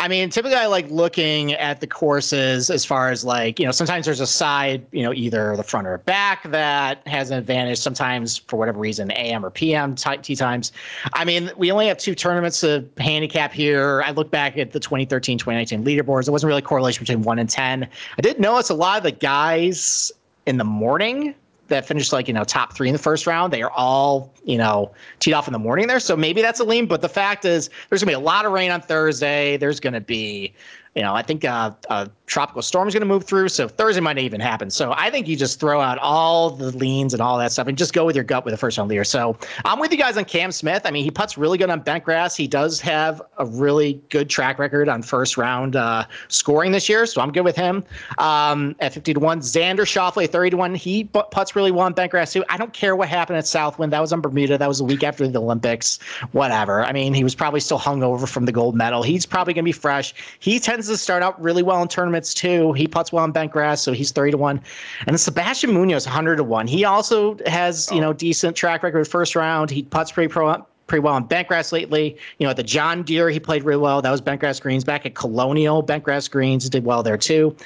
I 0.01 0.09
mean, 0.09 0.31
typically 0.31 0.57
I 0.57 0.65
like 0.65 0.91
looking 0.91 1.53
at 1.53 1.83
the 1.83 1.87
courses 1.87 2.71
as 2.71 2.87
far 2.87 3.11
as 3.11 3.23
like, 3.23 3.61
you 3.61 3.67
know, 3.67 3.71
sometimes 3.71 4.07
there's 4.07 4.21
a 4.21 4.27
side, 4.27 4.87
you 4.93 5.03
know, 5.03 5.13
either 5.13 5.55
the 5.59 5.63
front 5.63 5.87
or 5.87 5.99
back 5.99 6.51
that 6.51 7.07
has 7.07 7.31
an 7.31 7.37
advantage. 7.37 7.79
Sometimes, 7.79 8.39
for 8.39 8.57
whatever 8.57 8.79
reason, 8.79 9.11
AM 9.11 9.45
or 9.45 9.51
PM 9.51 9.95
ti- 9.95 10.17
tee 10.17 10.37
times. 10.37 10.73
I 11.13 11.27
mean, 11.27 11.51
we 11.55 11.71
only 11.71 11.87
have 11.87 11.99
two 11.99 12.15
tournaments 12.15 12.61
to 12.61 12.89
handicap 12.97 13.53
here. 13.53 14.03
I 14.07 14.13
look 14.13 14.31
back 14.31 14.57
at 14.57 14.73
the 14.73 14.81
2013 14.81 15.37
2019 15.37 15.85
leaderboards. 15.85 16.25
There 16.25 16.33
wasn't 16.33 16.49
really 16.49 16.63
correlation 16.63 17.03
between 17.03 17.21
one 17.21 17.39
and 17.39 17.51
10. 17.51 17.87
I 18.17 18.23
did 18.23 18.41
notice 18.41 18.71
a 18.71 18.75
lot 18.75 18.97
of 18.97 19.03
the 19.03 19.13
guys 19.13 20.11
in 20.47 20.57
the 20.57 20.65
morning 20.65 21.35
that 21.71 21.87
finished 21.87 22.13
like 22.13 22.29
you 22.29 22.35
know 22.35 22.45
top 22.45 22.75
three 22.75 22.89
in 22.89 22.93
the 22.93 22.99
first 22.99 23.27
round 23.27 23.53
they 23.53 23.63
are 23.63 23.71
all 23.71 24.33
you 24.45 24.59
know 24.59 24.93
teed 25.19 25.33
off 25.33 25.49
in 25.49 25.53
the 25.53 25.59
morning 25.59 25.87
there. 25.87 26.01
So 26.01 26.17
maybe 26.17 26.43
that's 26.43 26.61
a 26.61 26.65
lean 26.65 26.87
but 26.87 27.01
the 27.01 27.09
fact 27.09 27.45
is 27.45 27.71
there's 27.89 28.03
gonna 28.03 28.11
be 28.11 28.15
a 28.15 28.21
lot 28.21 28.45
of 28.45 28.53
rain 28.53 28.71
on 28.71 28.81
thursday. 28.81 29.57
There's 29.57 29.81
gonna 29.81 30.01
be 30.01 30.53
you 30.95 31.03
know 31.03 31.15
i 31.15 31.23
think 31.23 31.45
uh, 31.45 31.71
a 31.89 32.11
tropical 32.31 32.63
storm 32.63 32.87
is 32.87 32.95
gonna 32.95 33.05
move 33.05 33.25
through 33.25 33.49
so 33.49 33.67
thursday 33.67 34.01
might 34.01 34.15
not 34.15 34.23
even 34.23 34.41
happen. 34.41 34.71
So 34.71 34.95
i 34.97 35.11
think 35.11 35.27
you 35.27 35.37
just 35.37 35.59
throw 35.59 35.81
out 35.81 35.99
all 35.99 36.51
the 36.51 36.71
leans 36.77 37.13
and 37.13 37.21
all 37.21 37.37
that 37.39 37.51
stuff 37.51 37.67
and 37.67 37.77
just 37.77 37.93
go 37.93 38.07
with 38.07 38.15
your 38.15 38.25
gut 38.25 38.45
with 38.45 38.55
the 38.55 38.59
first 38.59 38.79
round 38.79 38.89
leader 38.89 39.03
so 39.03 39.37
i'm 39.65 39.81
with 39.81 39.91
you 39.91 39.99
guys 39.99 40.17
on 40.17 40.25
cam 40.25 40.53
smith. 40.53 40.83
I 40.85 40.93
mean 40.93 41.03
he 41.03 41.11
puts 41.11 41.37
really 41.37 41.59
good 41.59 41.71
on 41.71 41.81
bent 41.81 42.05
grass. 42.05 42.37
He 42.37 42.47
does 42.47 42.81
have 42.81 43.21
a 43.39 43.47
really 43.47 44.01
good 44.11 44.31
track 44.31 44.61
record 44.61 44.89
on 44.89 45.03
first 45.03 45.37
round 45.37 45.75
uh, 45.75 46.05
scoring 46.29 46.71
this 46.71 46.89
year 46.89 47.05
so 47.05 47.21
i'm 47.21 47.33
good 47.33 47.45
with 47.45 47.57
him. 47.57 47.85
Um, 48.19 48.77
at 48.79 48.95
50 48.95 49.15
to 49.15 49.21
1 49.21 49.41
xander 49.41 49.81
Schauffele 49.81 50.31
30 50.31 50.51
to 50.51 50.57
1 50.57 50.75
he 50.77 51.05
pu- 51.05 51.25
puts 51.33 51.57
really 51.57 51.73
well 51.73 51.87
on 51.87 51.95
bent 51.95 52.13
grass 52.13 52.33
too. 52.33 52.45
I 52.49 52.57
don't 52.57 52.73
care 52.73 52.95
what 52.95 53.09
happened 53.09 53.39
at 53.39 53.47
southwind 53.47 53.93
that 53.93 54.01
was 54.01 54.13
on 54.13 54.21
bermuda. 54.21 54.57
That 54.57 54.69
was 54.69 54.79
a 54.79 54.85
week 54.85 55.03
after 55.03 55.27
the 55.27 55.41
olympics. 55.41 55.99
Whatever. 56.31 56.85
I 56.85 56.93
mean 56.93 57.13
he 57.13 57.25
was 57.25 57.35
probably 57.35 57.59
still 57.59 57.81
hungover 57.81 58.29
from 58.29 58.45
the 58.45 58.53
gold 58.53 58.77
medal. 58.77 59.03
He's 59.03 59.27
probably 59.27 59.53
going 59.53 59.65
to 59.65 59.69
be 59.69 59.73
fresh. 59.73 60.15
He 60.39 60.61
tends 60.61 60.87
to 60.87 60.97
start 60.97 61.25
out 61.25 61.41
really 61.43 61.65
well 61.65 61.83
in 61.83 61.89
tournaments 61.89 62.20
too 62.23 62.73
he 62.73 62.87
puts 62.87 63.13
well 63.13 63.25
on 63.25 63.33
bent 63.33 63.53
grass 63.53 63.81
so 63.81 63.93
he's 63.93 64.13
30 64.13 64.33
to 64.33 64.37
1 64.39 64.57
and 64.57 65.09
then 65.09 65.19
sebastian 65.19 65.73
munoz 65.73 66.07
100 66.07 66.37
to 66.37 66.45
1 66.45 66.67
he 66.67 66.85
also 66.85 67.37
has 67.47 67.91
you 67.91 67.99
oh. 67.99 68.01
know 68.01 68.13
decent 68.13 68.57
track 68.57 68.83
record 68.83 69.07
first 69.07 69.35
round 69.35 69.71
he 69.71 69.83
puts 69.83 70.13
pretty 70.13 70.29
pro 70.29 70.65
pretty 70.91 71.03
well 71.03 71.15
on 71.15 71.27
bentgrass 71.27 71.73
lately. 71.73 72.17
You 72.39 72.45
know, 72.45 72.51
at 72.51 72.57
the 72.57 72.65
John 72.65 73.05
Deere, 73.05 73.31
he 73.31 73.41
played 73.41 73.63
really 73.63 73.81
well. 73.81 74.03
That 74.03 74.11
was 74.11 74.21
bentgrass 74.21 74.61
greens. 74.61 74.85
Back 74.85 75.07
at 75.07 75.15
Colonial, 75.15 75.83
bentgrass 75.83 76.31
greens 76.31 76.69
did 76.69 76.85
well 76.85 77.03
there 77.03 77.17
too. 77.17 77.57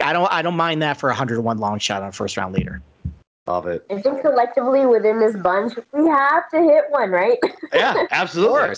I 0.00 0.12
don't 0.12 0.30
I 0.30 0.42
don't 0.42 0.56
mind 0.56 0.82
that 0.82 0.98
for 0.98 1.08
a 1.08 1.14
hundred 1.14 1.36
to 1.36 1.42
one 1.42 1.58
long 1.58 1.78
shot 1.78 2.02
on 2.02 2.08
a 2.08 2.12
first 2.12 2.36
round 2.36 2.54
leader. 2.54 2.82
Love 3.46 3.66
it. 3.66 3.84
I 3.90 4.00
think 4.00 4.20
collectively 4.20 4.86
within 4.86 5.18
this 5.18 5.36
bunch, 5.36 5.74
we 5.92 6.08
have 6.08 6.48
to 6.50 6.60
hit 6.60 6.84
one, 6.90 7.10
right? 7.10 7.38
Yeah, 7.72 8.04
absolutely. 8.10 8.76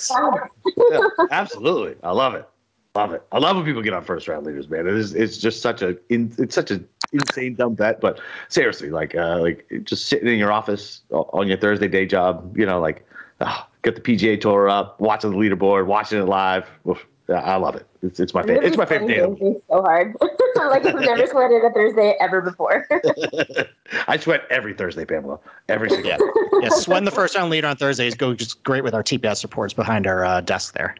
Yeah, 0.90 1.00
absolutely. 1.30 1.96
I 2.02 2.12
love 2.12 2.34
it. 2.34 2.48
Love 2.94 3.12
it. 3.12 3.22
I 3.32 3.38
love 3.38 3.56
when 3.56 3.64
people 3.64 3.82
get 3.82 3.92
on 3.92 4.04
first 4.04 4.28
round 4.28 4.46
leaders, 4.46 4.68
man. 4.68 4.86
It 4.86 4.94
is 4.94 5.14
it's 5.14 5.36
just 5.36 5.60
such 5.60 5.82
a 5.82 5.96
it's 6.08 6.54
such 6.54 6.70
an 6.70 6.88
insane 7.12 7.56
dumb 7.56 7.74
bet, 7.74 8.00
but 8.00 8.20
seriously, 8.48 8.90
like 8.90 9.16
uh 9.16 9.40
like 9.40 9.66
just 9.82 10.06
sitting 10.06 10.28
in 10.28 10.38
your 10.38 10.52
office 10.52 11.02
on 11.10 11.48
your 11.48 11.56
Thursday 11.56 11.88
day 11.88 12.06
job, 12.06 12.56
you 12.56 12.64
know, 12.64 12.80
like 12.80 13.04
ah, 13.40 13.68
get 13.82 13.96
the 13.96 14.00
PGA 14.00 14.40
tour 14.40 14.68
up, 14.68 15.00
watching 15.00 15.32
the 15.32 15.36
leaderboard, 15.36 15.86
watching 15.86 16.20
it 16.20 16.26
live. 16.26 16.68
Oof, 16.88 17.04
I 17.28 17.56
love 17.56 17.74
it. 17.76 17.86
It's 18.02 18.20
it's 18.20 18.34
my 18.34 18.42
favorite. 18.42 18.64
It's 18.64 18.76
my 18.76 18.84
favorite 18.84 19.08
day. 19.08 19.18
of 19.20 19.38
the 19.38 19.46
It's 19.52 19.64
so 19.68 19.80
hard. 19.80 20.14
like 20.20 20.84
I've 20.84 20.94
never 21.00 21.26
sweated 21.26 21.64
a 21.64 21.70
Thursday 21.72 22.14
ever 22.20 22.40
before. 22.42 22.86
I 24.08 24.16
sweat 24.18 24.42
every 24.50 24.74
Thursday, 24.74 25.04
Pamela. 25.04 25.38
Every 25.68 25.88
single. 25.88 26.10
Yeah. 26.10 26.18
Yes, 26.60 26.86
when 26.86 27.04
the 27.04 27.10
first 27.10 27.34
round 27.36 27.50
leader 27.50 27.66
on 27.66 27.76
Thursdays 27.76 28.14
go 28.14 28.34
just 28.34 28.62
great 28.62 28.84
with 28.84 28.94
our 28.94 29.02
TPS 29.02 29.42
reports 29.42 29.72
behind 29.72 30.06
our 30.06 30.24
uh, 30.24 30.40
desk 30.42 30.74
there. 30.74 30.96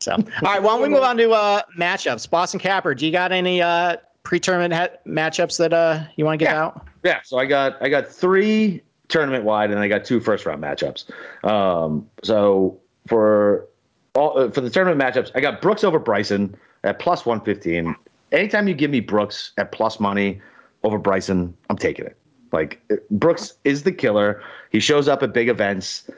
So, 0.00 0.12
all 0.12 0.18
right, 0.42 0.62
why 0.62 0.72
don't 0.72 0.82
we 0.82 0.88
move 0.88 1.02
on 1.02 1.16
to 1.18 1.30
uh, 1.30 1.62
matchups? 1.78 2.28
Boston 2.28 2.58
Capper, 2.60 2.94
do 2.94 3.06
you 3.06 3.12
got 3.12 3.30
any 3.32 3.62
uh, 3.62 3.96
pre-tournament 4.24 4.74
ha- 4.74 4.88
matchups 5.06 5.58
that 5.58 5.72
uh, 5.72 6.00
you 6.16 6.24
want 6.24 6.38
to 6.38 6.44
get 6.44 6.52
Yeah. 6.52 6.62
out? 6.64 6.86
Yeah, 7.04 7.20
so 7.24 7.38
I 7.38 7.46
got 7.46 7.80
I 7.82 7.88
got 7.88 8.06
three 8.08 8.82
tournament 9.08 9.44
wide, 9.44 9.70
and 9.70 9.78
I 9.80 9.88
got 9.88 10.04
two 10.04 10.20
first 10.20 10.44
round 10.46 10.62
matchups. 10.62 11.10
Um, 11.48 12.08
so 12.22 12.78
for 13.06 13.66
all 14.14 14.38
uh, 14.38 14.50
for 14.50 14.60
the 14.60 14.70
tournament 14.70 15.00
matchups, 15.00 15.30
I 15.34 15.40
got 15.40 15.60
Brooks 15.60 15.84
over 15.84 15.98
Bryson 15.98 16.56
at 16.84 16.98
plus 16.98 17.26
one 17.26 17.40
fifteen. 17.40 17.94
Anytime 18.32 18.68
you 18.68 18.74
give 18.74 18.90
me 18.90 19.00
Brooks 19.00 19.52
at 19.58 19.72
plus 19.72 20.00
money 20.00 20.40
over 20.82 20.98
Bryson, 20.98 21.56
I'm 21.68 21.76
taking 21.76 22.06
it. 22.06 22.16
Like 22.52 22.80
uh, 22.90 22.96
Brooks 23.10 23.54
is 23.64 23.82
the 23.82 23.92
killer. 23.92 24.42
He 24.70 24.80
shows 24.80 25.08
up 25.08 25.22
at 25.22 25.32
big 25.32 25.48
events. 25.48 26.08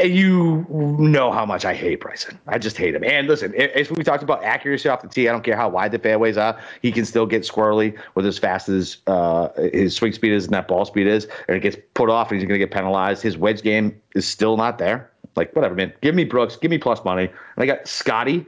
And 0.00 0.16
you 0.16 0.64
know 0.70 1.30
how 1.32 1.44
much 1.44 1.66
I 1.66 1.74
hate 1.74 2.00
Bryson. 2.00 2.38
I 2.46 2.56
just 2.56 2.78
hate 2.78 2.94
him. 2.94 3.04
And 3.04 3.28
listen, 3.28 3.52
if 3.54 3.90
we 3.90 4.02
talked 4.02 4.22
about 4.22 4.42
accuracy 4.42 4.88
off 4.88 5.02
the 5.02 5.08
tee, 5.08 5.28
I 5.28 5.32
don't 5.32 5.44
care 5.44 5.54
how 5.54 5.68
wide 5.68 5.92
the 5.92 5.98
fairways 5.98 6.38
are. 6.38 6.58
He 6.80 6.90
can 6.90 7.04
still 7.04 7.26
get 7.26 7.42
squirrely 7.42 7.94
with 8.14 8.24
as 8.24 8.38
fast 8.38 8.70
as 8.70 8.96
uh, 9.06 9.48
his 9.70 9.94
swing 9.94 10.14
speed 10.14 10.32
is 10.32 10.44
and 10.46 10.54
that 10.54 10.66
ball 10.66 10.86
speed 10.86 11.06
is, 11.06 11.28
and 11.46 11.58
it 11.58 11.60
gets 11.60 11.76
put 11.92 12.08
off, 12.08 12.30
and 12.30 12.40
he's 12.40 12.48
going 12.48 12.58
to 12.58 12.66
get 12.66 12.72
penalized. 12.72 13.22
His 13.22 13.36
wedge 13.36 13.60
game 13.60 14.00
is 14.14 14.26
still 14.26 14.56
not 14.56 14.78
there. 14.78 15.11
Like 15.36 15.54
whatever, 15.54 15.74
man. 15.74 15.92
Give 16.00 16.14
me 16.14 16.24
Brooks, 16.24 16.56
give 16.56 16.70
me 16.70 16.78
plus 16.78 17.04
money. 17.04 17.24
And 17.24 17.62
I 17.62 17.66
got 17.66 17.86
Scotty 17.86 18.46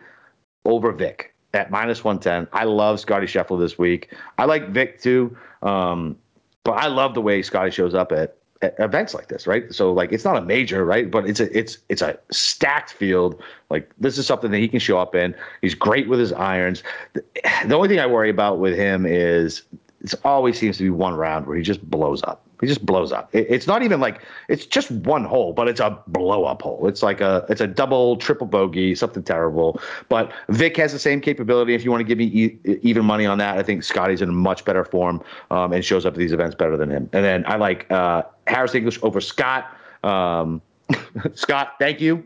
over 0.64 0.92
Vic 0.92 1.34
at 1.52 1.70
minus 1.70 2.04
110. 2.04 2.48
I 2.52 2.64
love 2.64 3.00
Scotty 3.00 3.26
Scheffler 3.26 3.58
this 3.58 3.78
week. 3.78 4.12
I 4.38 4.44
like 4.44 4.70
Vic 4.70 5.00
too. 5.00 5.36
Um, 5.62 6.16
but 6.64 6.72
I 6.72 6.86
love 6.86 7.14
the 7.14 7.20
way 7.20 7.42
Scotty 7.42 7.70
shows 7.70 7.94
up 7.94 8.10
at, 8.10 8.36
at, 8.62 8.74
events 8.78 9.14
like 9.14 9.28
this, 9.28 9.46
right? 9.46 9.72
So 9.72 9.92
like 9.92 10.12
it's 10.12 10.24
not 10.24 10.36
a 10.36 10.40
major, 10.40 10.84
right? 10.84 11.10
But 11.10 11.28
it's 11.28 11.40
a 11.40 11.56
it's 11.56 11.78
it's 11.88 12.02
a 12.02 12.18
stacked 12.30 12.92
field. 12.92 13.42
Like 13.70 13.90
this 13.98 14.18
is 14.18 14.26
something 14.26 14.50
that 14.50 14.58
he 14.58 14.68
can 14.68 14.80
show 14.80 14.98
up 14.98 15.14
in. 15.14 15.34
He's 15.60 15.74
great 15.74 16.08
with 16.08 16.18
his 16.18 16.32
irons. 16.32 16.82
The, 17.12 17.24
the 17.66 17.74
only 17.74 17.88
thing 17.88 18.00
I 18.00 18.06
worry 18.06 18.30
about 18.30 18.58
with 18.58 18.74
him 18.74 19.06
is 19.06 19.62
it 20.00 20.14
always 20.24 20.58
seems 20.58 20.78
to 20.78 20.82
be 20.82 20.90
one 20.90 21.14
round 21.14 21.46
where 21.46 21.56
he 21.56 21.62
just 21.62 21.88
blows 21.88 22.22
up. 22.24 22.43
He 22.64 22.68
just 22.68 22.86
blows 22.86 23.12
up. 23.12 23.28
It, 23.34 23.46
it's 23.50 23.66
not 23.66 23.82
even 23.82 24.00
like 24.00 24.22
it's 24.48 24.64
just 24.64 24.90
one 24.90 25.24
hole, 25.24 25.52
but 25.52 25.68
it's 25.68 25.80
a 25.80 25.98
blow 26.06 26.44
up 26.44 26.62
hole. 26.62 26.88
It's 26.88 27.02
like 27.02 27.20
a 27.20 27.44
it's 27.50 27.60
a 27.60 27.66
double, 27.66 28.16
triple 28.16 28.46
bogey, 28.46 28.94
something 28.94 29.22
terrible. 29.22 29.78
But 30.08 30.32
Vic 30.48 30.78
has 30.78 30.92
the 30.92 30.98
same 30.98 31.20
capability. 31.20 31.74
If 31.74 31.84
you 31.84 31.90
want 31.90 32.00
to 32.00 32.04
give 32.04 32.16
me 32.16 32.24
e- 32.24 32.78
even 32.80 33.04
money 33.04 33.26
on 33.26 33.36
that, 33.36 33.58
I 33.58 33.62
think 33.62 33.82
Scotty's 33.82 34.22
in 34.22 34.34
much 34.34 34.64
better 34.64 34.82
form 34.82 35.22
um, 35.50 35.74
and 35.74 35.84
shows 35.84 36.06
up 36.06 36.14
at 36.14 36.18
these 36.18 36.32
events 36.32 36.54
better 36.54 36.78
than 36.78 36.88
him. 36.88 37.10
And 37.12 37.22
then 37.22 37.44
I 37.46 37.56
like 37.56 37.90
uh, 37.92 38.22
Harris 38.46 38.74
English 38.74 38.98
over 39.02 39.20
Scott. 39.20 39.66
Um, 40.02 40.62
Scott, 41.34 41.74
thank 41.78 42.00
you 42.00 42.24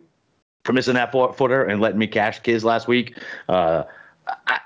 for 0.62 0.72
missing 0.72 0.94
that 0.94 1.10
footer 1.10 1.64
and 1.64 1.80
letting 1.80 1.98
me 1.98 2.06
cash 2.06 2.38
kids 2.38 2.64
last 2.64 2.86
week. 2.86 3.18
Uh, 3.48 3.82
I, 4.46 4.60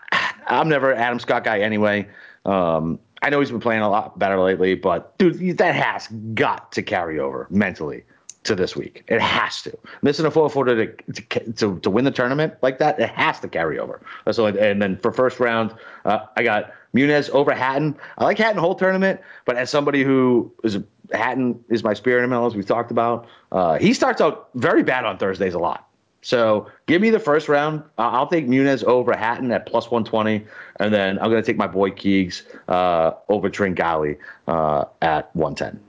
am 0.48 0.68
never 0.68 0.92
Adam 0.92 1.18
Scott 1.18 1.44
guy 1.44 1.60
anyway. 1.60 2.06
Um, 2.44 2.98
I 3.22 3.30
know 3.30 3.40
he's 3.40 3.50
been 3.50 3.60
playing 3.60 3.82
a 3.82 3.88
lot 3.88 4.18
better 4.18 4.38
lately, 4.40 4.74
but 4.74 5.16
dude, 5.18 5.58
that 5.58 5.74
has 5.74 6.08
got 6.34 6.72
to 6.72 6.82
carry 6.82 7.18
over 7.18 7.46
mentally 7.50 8.04
to 8.44 8.56
this 8.56 8.74
week. 8.74 9.04
It 9.06 9.20
has 9.20 9.62
to. 9.62 9.78
Missing 10.02 10.26
a 10.26 10.30
four 10.30 10.50
footer 10.50 10.86
to, 10.86 11.52
to, 11.52 11.78
to 11.78 11.90
win 11.90 12.04
the 12.04 12.10
tournament 12.10 12.54
like 12.60 12.78
that, 12.78 12.98
it 12.98 13.08
has 13.10 13.38
to 13.40 13.48
carry 13.48 13.78
over. 13.78 14.02
So, 14.32 14.46
and 14.46 14.82
then 14.82 14.96
for 14.98 15.12
first 15.12 15.38
round, 15.38 15.72
uh, 16.04 16.26
I 16.36 16.42
got 16.42 16.72
Munoz 16.92 17.30
over 17.30 17.54
Hatton. 17.54 17.96
I 18.18 18.24
like 18.24 18.38
Hatton 18.38 18.58
whole 18.58 18.74
tournament, 18.74 19.20
but 19.44 19.56
as 19.56 19.70
somebody 19.70 20.02
who 20.02 20.52
is 20.64 20.78
Hatton 21.12 21.62
is 21.68 21.84
my 21.84 21.94
spirit 21.94 22.22
animal, 22.22 22.46
as 22.46 22.56
we've 22.56 22.66
talked 22.66 22.90
about, 22.90 23.26
uh, 23.52 23.78
he 23.78 23.94
starts 23.94 24.20
out 24.20 24.48
very 24.54 24.82
bad 24.82 25.04
on 25.04 25.18
Thursdays 25.18 25.54
a 25.54 25.58
lot. 25.58 25.88
So 26.22 26.68
give 26.86 27.02
me 27.02 27.10
the 27.10 27.18
first 27.18 27.48
round. 27.48 27.82
Uh, 27.98 28.10
I'll 28.10 28.28
take 28.28 28.46
Munoz 28.46 28.84
over 28.84 29.14
Hatton 29.14 29.50
at 29.50 29.66
plus 29.66 29.90
120, 29.90 30.46
and 30.78 30.94
then 30.94 31.18
I'm 31.18 31.30
going 31.30 31.42
to 31.42 31.46
take 31.46 31.56
my 31.56 31.66
boy 31.66 31.90
Keegs 31.90 32.44
uh, 32.68 33.12
over 33.28 33.50
Tringali 33.50 34.16
uh, 34.46 34.84
at 35.02 35.34
110. 35.34 35.80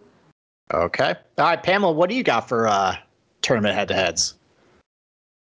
Okay. 0.73 1.15
All 1.37 1.45
right, 1.45 1.61
Pamela, 1.61 1.93
what 1.93 2.09
do 2.09 2.15
you 2.15 2.23
got 2.23 2.49
for 2.49 2.67
uh, 2.67 2.95
tournament 3.41 3.75
head-to-heads? 3.75 4.33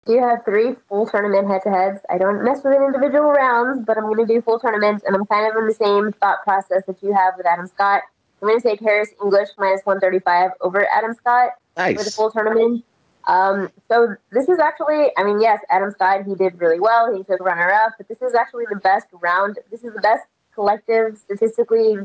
Do 0.05 0.13
you 0.13 0.23
have 0.23 0.43
three 0.43 0.75
full 0.87 1.05
tournament 1.05 1.47
head-to-heads? 1.47 1.99
I 2.09 2.17
don't 2.17 2.43
mess 2.43 2.63
with 2.63 2.73
individual 2.73 3.29
rounds, 3.29 3.85
but 3.85 3.95
I'm 3.95 4.05
going 4.05 4.25
to 4.25 4.33
do 4.33 4.41
full 4.41 4.59
tournaments, 4.59 5.03
and 5.05 5.15
I'm 5.15 5.25
kind 5.27 5.51
of 5.51 5.55
in 5.55 5.67
the 5.67 5.73
same 5.73 6.13
thought 6.13 6.43
process 6.43 6.81
that 6.87 7.03
you 7.03 7.13
have 7.13 7.35
with 7.37 7.45
Adam 7.45 7.67
Scott. 7.67 8.01
I'm 8.41 8.47
going 8.47 8.59
to 8.59 8.67
take 8.67 8.79
Harris 8.79 9.09
English 9.21 9.49
minus 9.59 9.81
135 9.83 10.51
over 10.61 10.87
Adam 10.89 11.13
Scott 11.13 11.51
nice. 11.77 11.97
for 11.97 12.03
the 12.03 12.11
full 12.11 12.31
tournament. 12.31 12.83
Um, 13.25 13.69
so 13.87 14.15
this 14.31 14.49
is 14.49 14.59
actually, 14.59 15.11
I 15.17 15.23
mean, 15.23 15.41
yes, 15.41 15.59
Adam 15.69 15.91
Scott, 15.91 16.25
he 16.25 16.35
did 16.35 16.59
really 16.59 16.79
well. 16.79 17.15
He 17.15 17.23
took 17.23 17.39
runner 17.41 17.71
up, 17.71 17.93
but 17.97 18.07
this 18.07 18.21
is 18.21 18.33
actually 18.33 18.65
the 18.69 18.77
best 18.77 19.07
round. 19.13 19.59
This 19.71 19.83
is 19.83 19.93
the 19.93 20.01
best 20.01 20.25
collective, 20.53 21.17
statistically, 21.17 21.97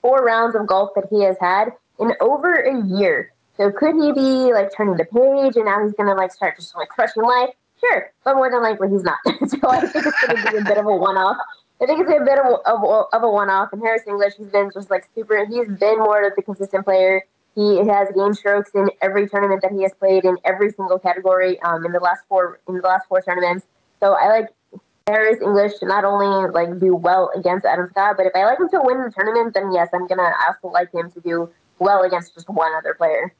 four 0.00 0.18
rounds 0.24 0.54
of 0.54 0.66
golf 0.66 0.90
that 0.94 1.06
he 1.10 1.22
has 1.22 1.36
had 1.40 1.72
in 1.98 2.12
over 2.20 2.52
a 2.54 2.84
year. 2.86 3.32
So 3.56 3.70
could 3.70 3.94
he 3.94 4.12
be 4.12 4.52
like 4.52 4.70
turning 4.74 4.96
the 4.96 5.04
page 5.04 5.56
and 5.56 5.64
now 5.64 5.84
he's 5.84 5.94
going 5.94 6.08
to 6.08 6.14
like 6.14 6.32
start 6.32 6.56
just 6.56 6.74
like 6.76 6.88
crushing 6.88 7.22
life? 7.22 7.50
Sure, 7.80 8.12
but 8.24 8.34
more 8.34 8.50
than 8.50 8.62
likely 8.62 8.90
he's 8.90 9.02
not. 9.02 9.18
so 9.24 9.68
I 9.68 9.80
think 9.86 10.06
it's 10.06 10.26
going 10.26 10.44
to 10.44 10.50
be 10.50 10.58
a 10.58 10.64
bit 10.64 10.78
of 10.78 10.86
a 10.86 10.94
one 10.94 11.16
off. 11.16 11.36
I 11.80 11.86
think 11.86 12.00
it's 12.00 12.10
a 12.10 12.24
bit 12.24 12.38
of 12.38 12.46
a, 12.46 12.70
of, 12.70 13.06
of 13.12 13.22
a 13.22 13.30
one 13.30 13.50
off. 13.50 13.72
And 13.72 13.82
Harris 13.82 14.02
English, 14.06 14.34
he's 14.38 14.48
been 14.48 14.70
just 14.72 14.90
like 14.90 15.08
super, 15.14 15.44
he's 15.44 15.66
been 15.66 15.98
more 15.98 16.26
of 16.26 16.34
the 16.36 16.42
consistent 16.42 16.84
player. 16.84 17.22
He 17.54 17.78
has 17.86 18.08
gained 18.14 18.36
strokes 18.36 18.70
in 18.74 18.90
every 19.00 19.28
tournament 19.28 19.62
that 19.62 19.72
he 19.72 19.82
has 19.82 19.92
played 19.94 20.24
in 20.24 20.36
every 20.44 20.70
single 20.72 20.98
category 20.98 21.60
um, 21.62 21.84
in 21.84 21.92
the 21.92 22.00
last 22.00 22.22
four 22.28 22.60
in 22.68 22.76
the 22.76 22.82
last 22.82 23.06
four 23.08 23.22
tournaments. 23.22 23.64
So 24.00 24.14
I 24.14 24.28
like 24.28 24.48
Harris 25.06 25.40
English 25.40 25.78
to 25.78 25.86
not 25.86 26.04
only 26.04 26.50
like 26.50 26.80
do 26.80 26.96
well 26.96 27.30
against 27.36 27.64
Adam 27.66 27.88
Scott, 27.90 28.16
but 28.16 28.26
if 28.26 28.32
I 28.34 28.44
like 28.44 28.58
him 28.58 28.68
to 28.70 28.80
win 28.82 29.02
the 29.02 29.12
tournament, 29.16 29.54
then 29.54 29.72
yes, 29.72 29.88
I'm 29.94 30.06
gonna 30.06 30.32
also 30.46 30.72
like 30.72 30.92
him 30.92 31.10
to 31.12 31.20
do 31.20 31.50
well 31.78 32.02
against 32.02 32.34
just 32.34 32.48
one 32.48 32.72
other 32.74 32.94
player. 32.94 33.32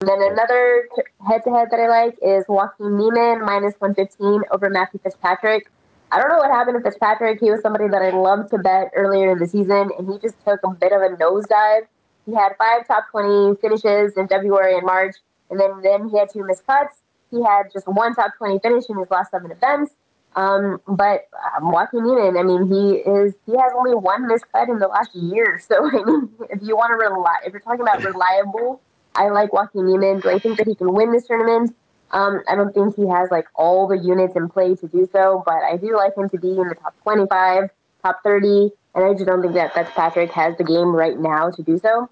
And 0.00 0.08
then 0.08 0.22
another 0.32 0.88
head-to-head 1.28 1.68
that 1.70 1.78
I 1.78 1.88
like 1.88 2.16
is 2.22 2.44
Joaquin 2.48 2.96
Niemann 2.96 3.44
minus 3.44 3.74
115 3.78 4.44
over 4.50 4.70
Matthew 4.70 4.98
Fitzpatrick. 5.02 5.70
I 6.10 6.18
don't 6.18 6.30
know 6.30 6.38
what 6.38 6.50
happened 6.50 6.78
to 6.78 6.82
Fitzpatrick. 6.82 7.38
He 7.38 7.50
was 7.50 7.60
somebody 7.60 7.86
that 7.88 8.00
I 8.00 8.10
loved 8.10 8.50
to 8.50 8.58
bet 8.58 8.90
earlier 8.96 9.30
in 9.30 9.38
the 9.38 9.46
season, 9.46 9.90
and 9.98 10.10
he 10.10 10.18
just 10.18 10.36
took 10.44 10.60
a 10.64 10.70
bit 10.70 10.92
of 10.92 11.02
a 11.02 11.16
nosedive. 11.16 11.86
He 12.30 12.36
had 12.36 12.52
five 12.58 12.86
top 12.86 13.04
20 13.10 13.56
finishes 13.60 14.12
in 14.16 14.28
February 14.28 14.76
and 14.76 14.86
March, 14.86 15.16
and 15.50 15.58
then, 15.58 15.80
then 15.82 16.08
he 16.08 16.18
had 16.18 16.30
two 16.32 16.46
missed 16.46 16.64
cuts. 16.64 16.96
He 17.30 17.42
had 17.42 17.72
just 17.72 17.88
one 17.88 18.14
top 18.14 18.32
20 18.38 18.60
finish 18.60 18.84
in 18.88 18.98
his 18.98 19.10
last 19.10 19.32
seven 19.32 19.50
events. 19.50 19.92
Um, 20.36 20.80
but 20.86 21.28
um, 21.56 21.72
Joaquin 21.72 22.04
Niemann, 22.04 22.36
I 22.36 22.44
mean, 22.44 22.68
he 22.68 22.98
is 22.98 23.34
he 23.46 23.52
has 23.52 23.72
only 23.76 23.96
one 23.96 24.28
missed 24.28 24.44
cut 24.52 24.68
in 24.68 24.78
the 24.78 24.86
last 24.86 25.14
year. 25.14 25.60
So 25.66 25.88
I 25.88 26.04
mean, 26.04 26.28
if 26.50 26.62
you 26.62 26.76
want 26.76 26.92
to 26.92 27.04
rely, 27.04 27.36
if 27.44 27.52
you're 27.52 27.60
talking 27.60 27.80
about 27.80 28.04
reliable, 28.04 28.80
I 29.16 29.28
like 29.30 29.52
Joaquin 29.52 29.86
Niemann. 29.86 30.20
Do 30.20 30.30
I 30.30 30.38
think 30.38 30.58
that 30.58 30.68
he 30.68 30.76
can 30.76 30.92
win 30.92 31.10
this 31.10 31.26
tournament? 31.26 31.74
Um, 32.12 32.42
I 32.48 32.54
don't 32.54 32.72
think 32.72 32.94
he 32.96 33.08
has 33.08 33.30
like 33.30 33.46
all 33.54 33.88
the 33.88 33.98
units 33.98 34.36
in 34.36 34.48
play 34.48 34.76
to 34.76 34.88
do 34.88 35.08
so, 35.12 35.42
but 35.46 35.62
I 35.64 35.76
do 35.76 35.96
like 35.96 36.16
him 36.16 36.28
to 36.28 36.38
be 36.38 36.50
in 36.50 36.68
the 36.68 36.74
top 36.74 36.94
25, 37.02 37.70
top 38.02 38.20
30, 38.24 38.70
and 38.94 39.04
I 39.04 39.12
just 39.14 39.26
don't 39.26 39.42
think 39.42 39.54
that 39.54 39.74
Fitzpatrick 39.74 40.32
has 40.32 40.56
the 40.58 40.64
game 40.64 40.94
right 40.94 41.18
now 41.18 41.50
to 41.50 41.62
do 41.62 41.78
so. 41.78 42.08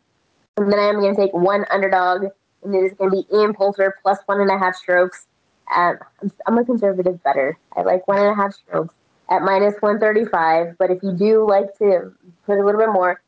And 0.58 0.72
then 0.72 0.80
I 0.80 0.88
am 0.88 1.00
going 1.00 1.14
to 1.14 1.20
take 1.20 1.32
one 1.32 1.64
underdog, 1.70 2.24
and 2.64 2.74
it 2.74 2.78
is 2.78 2.92
going 2.94 3.10
to 3.10 3.16
be 3.16 3.36
Ian 3.36 3.54
Poulter 3.54 3.94
plus 4.02 4.18
one 4.26 4.40
and 4.40 4.50
a 4.50 4.58
half 4.58 4.74
strokes. 4.74 5.26
Um, 5.74 5.98
I'm 6.46 6.58
a 6.58 6.64
conservative 6.64 7.22
bettor. 7.22 7.56
I 7.76 7.82
like 7.82 8.08
one 8.08 8.18
and 8.18 8.28
a 8.28 8.34
half 8.34 8.54
strokes 8.54 8.92
at 9.30 9.42
minus 9.42 9.74
135. 9.80 10.76
But 10.76 10.90
if 10.90 11.02
you 11.02 11.12
do 11.12 11.48
like 11.48 11.78
to 11.78 12.12
put 12.44 12.58
a 12.58 12.64
little 12.64 12.80
bit 12.80 12.90
more, 12.90 13.22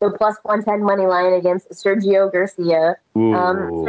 the 0.00 0.10
plus 0.10 0.36
110 0.42 0.84
money 0.84 1.06
line 1.06 1.32
against 1.34 1.70
Sergio 1.70 2.32
Garcia. 2.32 2.96
Um, 3.14 3.86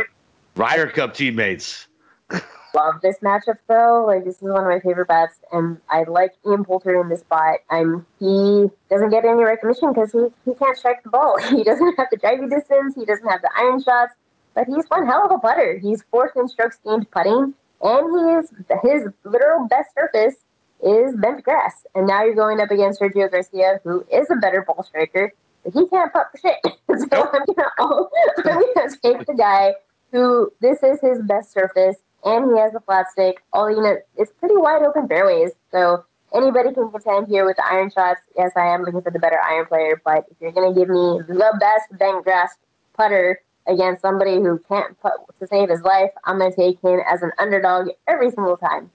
Ryder 0.55 0.87
Cup 0.87 1.15
teammates 1.15 1.87
love 2.73 2.95
this 3.01 3.17
matchup 3.19 3.57
though. 3.67 4.05
Like 4.05 4.25
this 4.25 4.35
is 4.35 4.41
one 4.41 4.61
of 4.61 4.67
my 4.67 4.79
favorite 4.79 5.07
bets, 5.07 5.39
and 5.51 5.79
I 5.89 6.03
like 6.03 6.33
Ian 6.47 6.63
Poulter 6.63 6.99
in 6.99 7.09
this 7.09 7.21
spot. 7.21 7.59
I'm 7.69 8.05
he 8.19 8.67
doesn't 8.89 9.09
get 9.09 9.25
any 9.25 9.43
recognition 9.43 9.93
because 9.93 10.11
he 10.11 10.27
he 10.45 10.55
can't 10.55 10.77
strike 10.77 11.03
the 11.03 11.09
ball. 11.09 11.37
He 11.49 11.63
doesn't 11.63 11.95
have 11.97 12.07
the 12.11 12.17
driving 12.17 12.49
distance. 12.49 12.95
He 12.95 13.05
doesn't 13.05 13.27
have 13.27 13.41
the 13.41 13.51
iron 13.57 13.81
shots, 13.81 14.13
but 14.53 14.67
he's 14.67 14.85
one 14.87 15.05
hell 15.05 15.25
of 15.25 15.31
a 15.31 15.39
putter. 15.39 15.77
He's 15.79 16.03
fourth 16.11 16.31
in 16.35 16.47
strokes 16.47 16.77
gained 16.85 17.09
putting, 17.11 17.53
and 17.81 18.05
he 18.15 18.35
is 18.37 18.51
his 18.83 19.07
literal 19.23 19.67
best 19.67 19.93
surface 19.93 20.35
is 20.81 21.15
bent 21.15 21.43
grass. 21.43 21.85
And 21.95 22.07
now 22.07 22.23
you're 22.23 22.35
going 22.35 22.59
up 22.59 22.71
against 22.71 23.01
Sergio 23.01 23.29
Garcia, 23.29 23.79
who 23.83 24.05
is 24.11 24.29
a 24.31 24.35
better 24.35 24.63
ball 24.65 24.83
striker, 24.83 25.33
but 25.63 25.73
he 25.73 25.87
can't 25.89 26.11
putt 26.13 26.27
for 26.31 26.37
shit. 26.37 26.57
so 26.63 27.29
I'm 27.33 27.45
gonna 27.45 28.07
I'm 28.45 28.63
gonna 28.75 28.89
take 29.03 29.25
the 29.25 29.35
guy 29.37 29.73
who 30.11 30.51
this 30.61 30.81
is 30.83 30.99
his 31.01 31.21
best 31.21 31.51
surface 31.51 31.97
and 32.23 32.51
he 32.51 32.59
has 32.59 32.73
a 32.75 32.79
flat 32.81 33.07
stick. 33.11 33.43
All 33.53 33.69
you 33.69 33.81
know, 33.81 33.97
it's 34.17 34.31
pretty 34.39 34.55
wide 34.57 34.83
open 34.83 35.07
fairways, 35.07 35.51
so 35.71 36.03
anybody 36.33 36.73
can 36.73 36.91
contend 36.91 37.27
here 37.27 37.45
with 37.45 37.57
the 37.57 37.65
iron 37.65 37.91
shots. 37.91 38.21
Yes, 38.37 38.51
I 38.55 38.67
am 38.67 38.83
looking 38.83 39.01
for 39.01 39.11
the 39.11 39.19
better 39.19 39.39
iron 39.39 39.65
player, 39.65 40.01
but 40.03 40.25
if 40.29 40.37
you're 40.39 40.51
gonna 40.51 40.73
give 40.73 40.89
me 40.89 41.21
the 41.27 41.57
best 41.59 41.97
bent 41.97 42.23
grass 42.23 42.55
putter 42.93 43.39
against 43.67 44.01
somebody 44.01 44.35
who 44.35 44.59
can't 44.67 44.99
put 45.01 45.13
to 45.39 45.47
save 45.47 45.69
his 45.69 45.81
life, 45.81 46.11
I'm 46.25 46.39
gonna 46.39 46.55
take 46.55 46.81
him 46.81 46.99
as 47.09 47.21
an 47.21 47.31
underdog 47.37 47.89
every 48.07 48.31
single 48.31 48.57
time. 48.57 48.91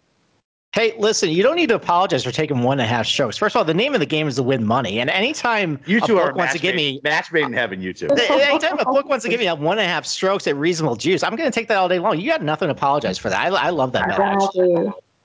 Hey, 0.74 0.92
listen, 0.98 1.30
you 1.30 1.44
don't 1.44 1.54
need 1.54 1.68
to 1.68 1.76
apologize 1.76 2.24
for 2.24 2.32
taking 2.32 2.64
one 2.64 2.80
and 2.80 2.84
a 2.84 2.88
half 2.88 3.06
strokes. 3.06 3.38
First 3.38 3.54
of 3.54 3.60
all, 3.60 3.64
the 3.64 3.72
name 3.72 3.94
of 3.94 4.00
the 4.00 4.06
game 4.06 4.26
is 4.26 4.34
to 4.34 4.42
win 4.42 4.66
money. 4.66 4.98
And 4.98 5.08
anytime 5.08 5.78
you 5.86 6.00
two 6.00 6.18
are 6.18 6.32
wants 6.32 6.52
to 6.54 6.58
give 6.58 6.74
me 6.74 7.00
match 7.04 7.30
made 7.30 7.44
in 7.44 7.52
heaven, 7.52 7.80
you 7.80 7.92
two. 7.92 8.08
anytime 8.08 8.80
a 8.80 8.84
book 8.84 9.08
wants 9.08 9.24
to 9.24 9.28
give 9.28 9.38
me 9.38 9.46
a 9.46 9.54
one 9.54 9.78
and 9.78 9.86
a 9.86 9.88
half 9.88 10.04
strokes 10.04 10.48
at 10.48 10.56
reasonable 10.56 10.96
juice, 10.96 11.22
I'm 11.22 11.36
going 11.36 11.48
to 11.48 11.54
take 11.54 11.68
that 11.68 11.76
all 11.76 11.88
day 11.88 12.00
long. 12.00 12.18
You 12.18 12.28
got 12.28 12.42
nothing 12.42 12.66
to 12.66 12.72
apologize 12.72 13.18
for 13.18 13.30
that. 13.30 13.52
I, 13.52 13.56
I 13.56 13.70
love 13.70 13.92
that 13.92 14.08
match. 14.08 14.42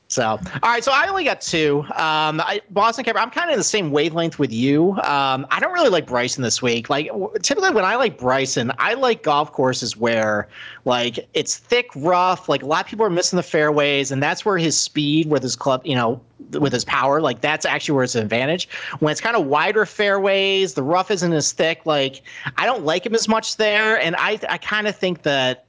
So, 0.09 0.25
all 0.25 0.39
right. 0.63 0.83
So 0.83 0.91
I 0.91 1.07
only 1.07 1.23
got 1.23 1.39
two. 1.39 1.81
Um, 1.93 2.41
I, 2.41 2.61
Boston 2.71 3.05
Capper. 3.05 3.19
I'm 3.19 3.29
kind 3.29 3.47
of 3.47 3.53
in 3.53 3.59
the 3.59 3.63
same 3.63 3.91
wavelength 3.91 4.39
with 4.39 4.51
you. 4.51 4.93
Um, 5.03 5.45
I 5.51 5.59
don't 5.59 5.71
really 5.71 5.91
like 5.91 6.07
Bryson 6.07 6.41
this 6.41 6.63
week. 6.63 6.89
Like 6.89 7.11
typically 7.43 7.69
when 7.69 7.85
I 7.85 7.95
like 7.95 8.17
Bryson, 8.17 8.71
I 8.79 8.95
like 8.95 9.21
golf 9.21 9.53
courses 9.53 9.95
where 9.95 10.47
like 10.85 11.29
it's 11.35 11.57
thick, 11.57 11.91
rough. 11.95 12.49
Like 12.49 12.63
a 12.63 12.65
lot 12.65 12.83
of 12.83 12.89
people 12.89 13.05
are 13.05 13.11
missing 13.11 13.37
the 13.37 13.43
fairways, 13.43 14.09
and 14.11 14.21
that's 14.21 14.43
where 14.43 14.57
his 14.57 14.75
speed 14.75 15.29
with 15.29 15.43
his 15.43 15.55
club, 15.55 15.81
you 15.85 15.93
know, 15.93 16.19
with 16.59 16.73
his 16.73 16.85
power, 16.85 17.21
like 17.21 17.41
that's 17.41 17.63
actually 17.63 17.93
where 17.93 18.03
it's 18.03 18.15
an 18.15 18.23
advantage. 18.23 18.67
When 18.97 19.11
it's 19.11 19.21
kind 19.21 19.35
of 19.35 19.45
wider 19.45 19.85
fairways, 19.85 20.73
the 20.73 20.81
rough 20.81 21.11
isn't 21.11 21.33
as 21.33 21.51
thick. 21.51 21.85
Like 21.85 22.23
I 22.57 22.65
don't 22.65 22.83
like 22.83 23.05
him 23.05 23.13
as 23.13 23.27
much 23.27 23.57
there, 23.57 24.01
and 24.01 24.15
I 24.17 24.39
I 24.49 24.57
kind 24.57 24.87
of 24.87 24.95
think 24.95 25.21
that 25.21 25.65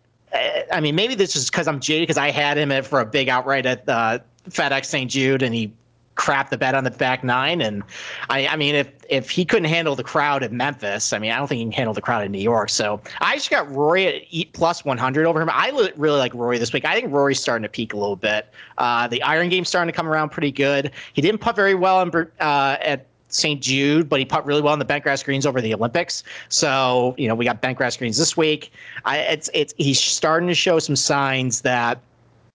I 0.73 0.81
mean, 0.81 0.95
maybe 0.95 1.15
this 1.15 1.35
is 1.35 1.51
because 1.51 1.67
I'm 1.67 1.81
jaded 1.81 2.07
because 2.07 2.19
I 2.19 2.31
had 2.31 2.57
him 2.57 2.83
for 2.85 3.01
a 3.01 3.05
big 3.05 3.29
outright 3.29 3.67
at 3.67 3.89
uh, 3.89 4.21
FedEx 4.49 4.87
St. 4.87 5.11
Jude, 5.11 5.43
and 5.43 5.55
he 5.55 5.73
crap 6.21 6.51
the 6.51 6.59
bet 6.59 6.75
on 6.75 6.85
the 6.85 6.91
back 6.91 7.25
nine. 7.25 7.63
And 7.63 7.83
I, 8.29 8.47
I 8.47 8.57
mean, 8.57 8.75
if 8.75 8.91
if 9.09 9.31
he 9.31 9.45
couldn't 9.45 9.69
handle 9.69 9.97
the 9.97 10.05
crowd 10.05 10.43
at 10.43 10.53
Memphis, 10.53 11.15
I 11.15 11.19
mean, 11.19 11.33
I 11.33 11.39
don't 11.39 11.49
think 11.49 11.61
he 11.61 11.65
can 11.65 11.73
handle 11.73 11.95
the 11.95 12.03
crowd 12.03 12.25
in 12.25 12.31
New 12.31 12.41
York. 12.41 12.69
So 12.69 13.01
I 13.21 13.37
just 13.37 13.51
got 13.51 13.71
Rory 13.75 14.07
at 14.07 14.53
plus 14.53 14.85
100 14.85 15.27
over 15.27 15.41
him. 15.41 15.49
I 15.51 15.71
really 15.97 16.19
like 16.19 16.35
Rory 16.35 16.59
this 16.59 16.73
week. 16.73 16.85
I 16.85 16.95
think 16.95 17.11
Rory's 17.11 17.41
starting 17.41 17.63
to 17.63 17.69
peak 17.69 17.95
a 17.95 17.97
little 17.97 18.17
bit. 18.17 18.53
Uh, 18.77 19.09
the 19.09 19.23
iron 19.23 19.49
game's 19.49 19.69
starting 19.69 19.91
to 19.91 19.97
come 19.97 20.07
around 20.07 20.29
pretty 20.29 20.53
good. 20.53 20.91
He 21.15 21.23
didn't 21.23 21.41
putt 21.41 21.57
very 21.57 21.75
well 21.75 22.03
in, 22.03 22.15
uh, 22.15 22.77
at 22.81 23.07
St. 23.29 23.63
Jude, 23.63 24.09
but 24.09 24.19
he 24.19 24.25
put 24.25 24.45
really 24.45 24.61
well 24.61 24.75
in 24.75 24.79
the 24.79 24.85
bentgrass 24.85 25.25
greens 25.25 25.47
over 25.47 25.61
the 25.61 25.73
Olympics. 25.73 26.23
So 26.51 27.15
you 27.17 27.29
know 27.29 27.35
we 27.35 27.47
got 27.47 27.63
bentgrass 27.63 27.97
greens 27.97 28.19
this 28.19 28.37
week. 28.37 28.73
I, 29.05 29.19
it's 29.19 29.49
it's 29.55 29.73
he's 29.79 29.99
starting 29.99 30.49
to 30.49 30.55
show 30.55 30.79
some 30.79 30.97
signs 30.97 31.63
that 31.63 32.01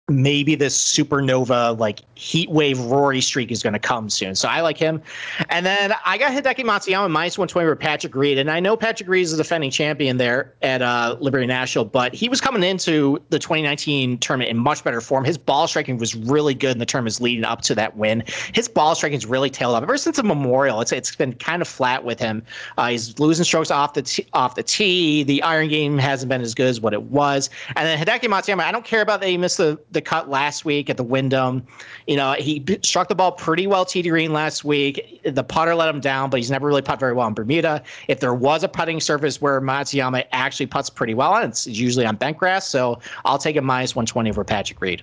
maybe 0.08 0.54
this 0.54 0.78
supernova 0.78 1.78
like 1.80 2.02
heat 2.14 2.50
wave 2.52 2.80
Rory 2.80 3.22
streak 3.22 3.52
is 3.52 3.64
going 3.64 3.74
to 3.74 3.80
come 3.80 4.08
soon. 4.08 4.36
So 4.36 4.48
I 4.48 4.62
like 4.62 4.78
him. 4.78 5.02
And 5.50 5.66
then 5.66 5.94
I 6.06 6.20
got 6.20 6.32
Hideki 6.32 6.64
Matsuyama 6.64 7.10
minus 7.10 7.40
120 7.40 7.68
with 7.68 7.80
Patrick 7.80 8.14
Reed. 8.14 8.38
And 8.38 8.52
I 8.52 8.60
know 8.60 8.78
Patrick 8.78 9.10
Reed 9.10 9.24
is 9.24 9.32
the 9.32 9.38
defending 9.38 9.72
champion 9.72 10.18
there 10.18 10.54
at 10.62 10.84
uh, 10.84 11.18
Liberty 11.20 11.48
National, 11.48 11.86
but 11.86 12.14
he 12.14 12.30
was 12.30 12.40
coming 12.40 12.62
into 12.62 13.20
the 13.30 13.40
2019 13.40 14.20
tournament 14.20 14.52
in 14.52 14.58
much 14.58 14.84
better 14.84 15.02
form. 15.02 15.26
His 15.26 15.40
ball 15.40 15.68
striking 15.68 15.98
was 15.98 16.14
really 16.14 16.54
good 16.54 16.74
in 16.74 16.78
the 16.78 16.86
tournaments 16.86 17.20
leading 17.20 17.44
up 17.44 17.62
to 17.62 17.74
that 17.74 17.98
win. 17.98 18.24
His 18.54 18.68
ball 18.68 18.94
striking 18.94 19.18
is 19.18 19.26
really 19.26 19.50
tailed 19.50 19.74
off. 19.74 19.82
Ever 19.82 19.98
since 19.98 20.18
the 20.18 20.24
Memorial, 20.24 20.82
it's 20.82 20.92
it's 20.92 21.16
been 21.16 21.34
kind 21.34 21.64
of 21.64 21.68
flat 21.68 22.04
with 22.04 22.20
him. 22.20 22.44
Uh, 22.78 22.90
he's 22.90 23.18
losing 23.18 23.44
strokes 23.44 23.72
off 23.72 23.96
the 23.96 24.04
t- 24.04 24.28
off 24.34 24.54
the 24.54 24.64
tee. 24.64 25.24
The 25.24 25.42
iron 25.42 25.68
game 25.68 25.98
hasn't 25.98 26.30
been 26.30 26.42
as 26.42 26.54
good 26.54 26.68
as 26.68 26.80
what 26.80 26.94
it 26.94 27.04
was. 27.04 27.50
And 27.76 27.88
then 27.88 27.98
Hideki 27.98 28.30
Matsuyama, 28.30 28.62
I 28.62 28.72
don't 28.72 28.86
care 28.86 29.02
about 29.02 29.20
that 29.22 29.30
he 29.30 29.38
missed 29.38 29.58
the 29.58 29.80
the 29.96 30.02
cut 30.02 30.30
last 30.30 30.64
week 30.64 30.92
at 30.92 30.98
the 30.98 31.04
Wyndham. 31.04 31.66
You 32.06 32.18
know, 32.18 32.34
he 32.34 32.64
struck 32.84 33.08
the 33.08 33.16
ball 33.16 33.32
pretty 33.32 33.66
well 33.66 33.84
tee 33.84 34.04
to 34.04 34.10
green 34.10 34.32
last 34.32 34.64
week. 34.64 35.20
The 35.24 35.44
putter 35.44 35.74
let 35.74 35.90
him 35.90 36.00
down, 36.00 36.30
but 36.30 36.38
he's 36.38 36.52
never 36.52 36.68
really 36.68 36.84
put 36.84 37.00
very 37.00 37.14
well 37.14 37.28
in 37.28 37.34
Bermuda. 37.34 37.82
If 38.08 38.20
there 38.20 38.36
was 38.36 38.64
a 38.64 38.68
putting 38.68 39.00
surface 39.00 39.42
where 39.42 39.60
Matsuyama 39.60 40.26
actually 40.32 40.68
puts 40.68 40.92
pretty 40.92 41.16
well 41.16 41.34
on, 41.34 41.46
it's 41.46 41.66
usually 41.66 42.06
on 42.06 42.16
bent 42.16 42.38
grass. 42.38 42.68
So 42.68 43.00
I'll 43.26 43.40
take 43.40 43.56
a 43.56 43.62
minus 43.62 43.96
120 43.96 44.30
over 44.30 44.44
Patrick 44.44 44.80
Reed. 44.82 45.02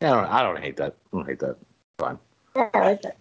Yeah, 0.00 0.12
I 0.12 0.14
don't, 0.14 0.26
I 0.26 0.42
don't 0.42 0.58
hate 0.62 0.76
that. 0.76 0.94
I 1.12 1.16
don't 1.16 1.26
hate 1.26 1.40
that. 1.40 1.56
Fine. 1.98 2.18
Yeah, 2.54 2.70
I 2.74 2.78
like 2.80 3.02
that. 3.02 3.16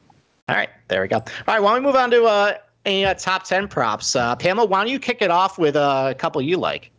All 0.49 0.55
right, 0.55 0.69
there 0.89 1.01
we 1.01 1.07
go. 1.07 1.17
All 1.17 1.25
right, 1.47 1.61
why 1.61 1.73
don't 1.73 1.83
we 1.83 1.87
move 1.87 1.95
on 1.95 2.11
to 2.11 2.25
uh, 2.25 2.57
any 2.85 3.05
uh, 3.05 3.13
top 3.13 3.43
10 3.43 3.67
props? 3.67 4.15
Uh, 4.15 4.35
Pamela, 4.35 4.67
why 4.67 4.79
don't 4.79 4.91
you 4.91 4.99
kick 4.99 5.21
it 5.21 5.31
off 5.31 5.57
with 5.57 5.75
uh, 5.75 6.07
a 6.09 6.15
couple 6.15 6.41
you 6.41 6.57
like? 6.57 6.91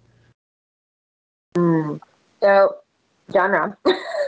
Mm. 1.55 2.01
So, 2.41 2.77
Jon 3.33 3.51
Rahm. 3.51 3.77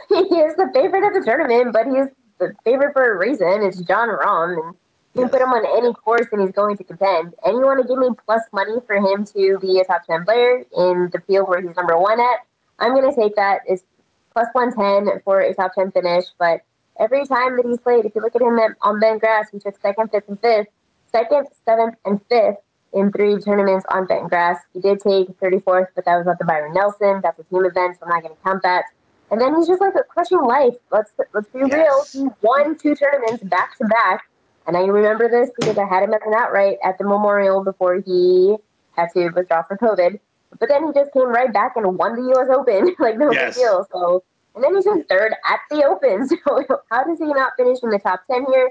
he 0.08 0.36
is 0.36 0.56
the 0.56 0.70
favorite 0.74 1.06
of 1.06 1.14
the 1.14 1.22
tournament, 1.24 1.72
but 1.72 1.86
he's 1.86 2.06
the 2.38 2.54
favorite 2.64 2.92
for 2.92 3.14
a 3.14 3.18
reason. 3.18 3.62
It's 3.62 3.80
Jon 3.80 4.08
Rahm, 4.08 4.58
and 4.58 4.74
you 5.14 5.22
can 5.22 5.30
put 5.30 5.40
him 5.40 5.50
on 5.50 5.64
any 5.78 5.92
course 5.94 6.26
and 6.32 6.42
he's 6.42 6.52
going 6.52 6.76
to 6.76 6.84
contend. 6.84 7.34
And 7.44 7.56
you 7.56 7.64
want 7.64 7.80
to 7.80 7.86
give 7.86 7.98
me 7.98 8.08
plus 8.26 8.42
money 8.52 8.76
for 8.86 8.96
him 8.96 9.24
to 9.26 9.58
be 9.60 9.78
a 9.78 9.84
top 9.84 10.04
10 10.06 10.24
player 10.24 10.64
in 10.76 11.10
the 11.12 11.20
field 11.26 11.48
where 11.48 11.60
he's 11.60 11.76
number 11.76 11.96
one 11.96 12.20
at? 12.20 12.38
I'm 12.80 12.94
going 12.94 13.08
to 13.08 13.14
take 13.14 13.36
that. 13.36 13.60
It's 13.68 13.84
plus 14.32 14.48
110 14.52 15.20
for 15.24 15.40
a 15.40 15.54
top 15.54 15.74
10 15.74 15.92
finish, 15.92 16.24
but 16.38 16.62
every 16.98 17.26
time 17.26 17.56
that 17.56 17.64
he's 17.64 17.78
played, 17.78 18.04
if 18.04 18.14
you 18.14 18.22
look 18.22 18.34
at 18.34 18.42
him 18.42 18.58
at, 18.58 18.72
on 18.82 18.98
bent 18.98 19.20
grass, 19.20 19.46
he 19.52 19.60
took 19.60 19.80
second, 19.80 20.10
fifth, 20.10 20.28
and 20.28 20.40
fifth, 20.40 20.66
second, 21.12 21.46
seventh, 21.64 21.94
and 22.04 22.20
fifth 22.28 22.63
in 22.94 23.10
three 23.12 23.38
tournaments 23.40 23.84
on 23.90 24.06
bent 24.06 24.28
grass. 24.28 24.58
He 24.72 24.80
did 24.80 25.00
take 25.00 25.28
34th, 25.40 25.88
but 25.94 26.04
that 26.04 26.16
was 26.16 26.26
at 26.26 26.38
the 26.38 26.44
Byron 26.44 26.72
Nelson. 26.72 27.20
That's 27.22 27.38
a 27.38 27.44
team 27.44 27.64
event, 27.64 27.98
so 27.98 28.06
I'm 28.06 28.10
not 28.10 28.22
going 28.22 28.34
to 28.34 28.42
count 28.42 28.62
that. 28.62 28.84
And 29.30 29.40
then 29.40 29.56
he's 29.56 29.66
just 29.66 29.80
like 29.80 29.94
a 29.94 30.04
crushing 30.04 30.42
life. 30.42 30.74
Let's 30.92 31.10
let's 31.32 31.48
be 31.48 31.60
yes. 31.60 32.14
real. 32.14 32.24
He 32.24 32.28
won 32.42 32.78
two 32.78 32.94
tournaments 32.94 33.42
back 33.42 33.76
to 33.78 33.84
back, 33.86 34.28
and 34.66 34.76
I 34.76 34.80
remember 34.82 35.28
this 35.28 35.50
because 35.58 35.76
I 35.76 35.86
had 35.86 36.02
him 36.04 36.14
as 36.14 36.20
an 36.24 36.34
outright 36.34 36.76
at 36.84 36.98
the 36.98 37.04
Memorial 37.04 37.64
before 37.64 37.96
he 37.96 38.56
had 38.96 39.08
to 39.14 39.30
withdraw 39.30 39.62
for 39.64 39.76
COVID. 39.76 40.20
But 40.60 40.68
then 40.68 40.86
he 40.86 40.92
just 40.92 41.12
came 41.12 41.26
right 41.26 41.52
back 41.52 41.72
and 41.74 41.98
won 41.98 42.14
the 42.14 42.22
U.S. 42.36 42.48
Open, 42.54 42.94
like 43.00 43.18
no 43.18 43.32
yes. 43.32 43.56
big 43.56 43.64
deal. 43.64 43.86
So, 43.90 44.22
and 44.54 44.62
then 44.62 44.76
he's 44.76 44.86
in 44.86 45.02
third 45.04 45.34
at 45.50 45.60
the 45.70 45.84
Open. 45.84 46.28
So 46.44 46.82
how 46.90 47.02
does 47.02 47.18
he 47.18 47.26
not 47.26 47.52
finish 47.56 47.78
in 47.82 47.90
the 47.90 47.98
top 47.98 48.20
ten 48.30 48.44
here? 48.52 48.70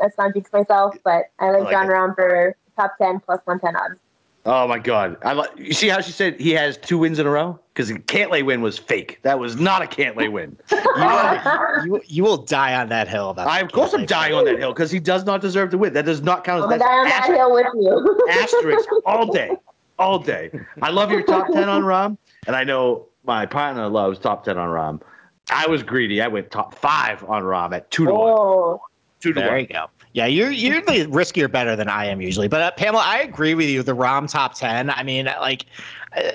Let's 0.00 0.16
not 0.16 0.32
jinx 0.32 0.52
myself, 0.52 0.96
but 1.04 1.24
I 1.38 1.50
like, 1.50 1.60
I 1.60 1.64
like 1.64 1.70
Jon 1.70 1.86
Rahm 1.86 2.14
for 2.14 2.56
top 2.80 2.98
ten 2.98 3.20
plus 3.20 3.40
one 3.44 3.60
ten 3.60 3.76
odds. 3.76 3.96
Oh 4.46 4.66
my 4.66 4.78
god! 4.78 5.18
I 5.22 5.34
like. 5.34 5.50
You 5.58 5.74
see 5.74 5.88
how 5.88 6.00
she 6.00 6.12
said 6.12 6.40
he 6.40 6.52
has 6.52 6.78
two 6.78 6.96
wins 6.96 7.18
in 7.18 7.26
a 7.26 7.30
row 7.30 7.60
because 7.74 7.88
the 7.88 7.98
Cantlay 7.98 8.42
win 8.42 8.62
was 8.62 8.78
fake. 8.78 9.18
That 9.22 9.38
was 9.38 9.56
not 9.56 9.82
a 9.82 9.84
Cantlay 9.84 10.32
win. 10.32 10.56
you, 10.72 11.94
you, 11.94 12.02
you 12.06 12.24
will 12.24 12.38
die 12.38 12.74
on 12.74 12.88
that 12.88 13.06
hill. 13.06 13.30
About 13.30 13.48
I 13.48 13.60
of 13.60 13.70
course 13.70 13.92
I'm 13.92 14.06
dying 14.06 14.32
on 14.32 14.46
that 14.46 14.58
hill 14.58 14.72
because 14.72 14.90
he 14.90 14.98
does 14.98 15.26
not 15.26 15.42
deserve 15.42 15.70
to 15.72 15.78
win. 15.78 15.92
That 15.92 16.06
does 16.06 16.22
not 16.22 16.44
count 16.44 16.64
as. 16.64 16.72
I'm 16.72 16.78
die 16.78 16.86
on 16.86 17.04
that 17.04 17.26
hill 17.26 17.52
with 17.52 17.66
you. 17.74 18.28
asterisk 18.30 18.88
all 19.04 19.30
day, 19.30 19.50
all 19.98 20.18
day. 20.18 20.50
I 20.80 20.88
love 20.88 21.10
your 21.10 21.22
top 21.22 21.48
ten 21.52 21.68
on 21.68 21.82
Rahm, 21.82 22.16
and 22.46 22.56
I 22.56 22.64
know 22.64 23.08
my 23.24 23.44
partner 23.44 23.88
loves 23.88 24.18
top 24.18 24.44
ten 24.44 24.56
on 24.56 24.70
Rahm. 24.70 25.02
I 25.50 25.68
was 25.68 25.82
greedy. 25.82 26.22
I 26.22 26.28
went 26.28 26.50
top 26.50 26.74
five 26.74 27.22
on 27.24 27.42
Rahm 27.42 27.74
at 27.74 27.90
two 27.90 28.06
to 28.06 28.12
oh. 28.12 28.68
one. 28.68 28.78
Two 29.20 29.34
to 29.34 29.40
there 29.40 29.48
one. 29.48 29.52
There 29.52 29.60
you 29.60 29.66
go. 29.66 29.90
Yeah, 30.12 30.26
you're 30.26 30.50
you're 30.50 30.80
the 30.80 31.06
riskier 31.06 31.50
better 31.50 31.76
than 31.76 31.88
I 31.88 32.06
am 32.06 32.20
usually. 32.20 32.48
But 32.48 32.62
uh, 32.62 32.70
Pamela, 32.72 33.02
I 33.04 33.20
agree 33.20 33.54
with 33.54 33.68
you. 33.68 33.84
The 33.84 33.94
Rahm 33.94 34.28
top 34.28 34.54
ten. 34.54 34.90
I 34.90 35.04
mean, 35.04 35.26
like, 35.26 35.66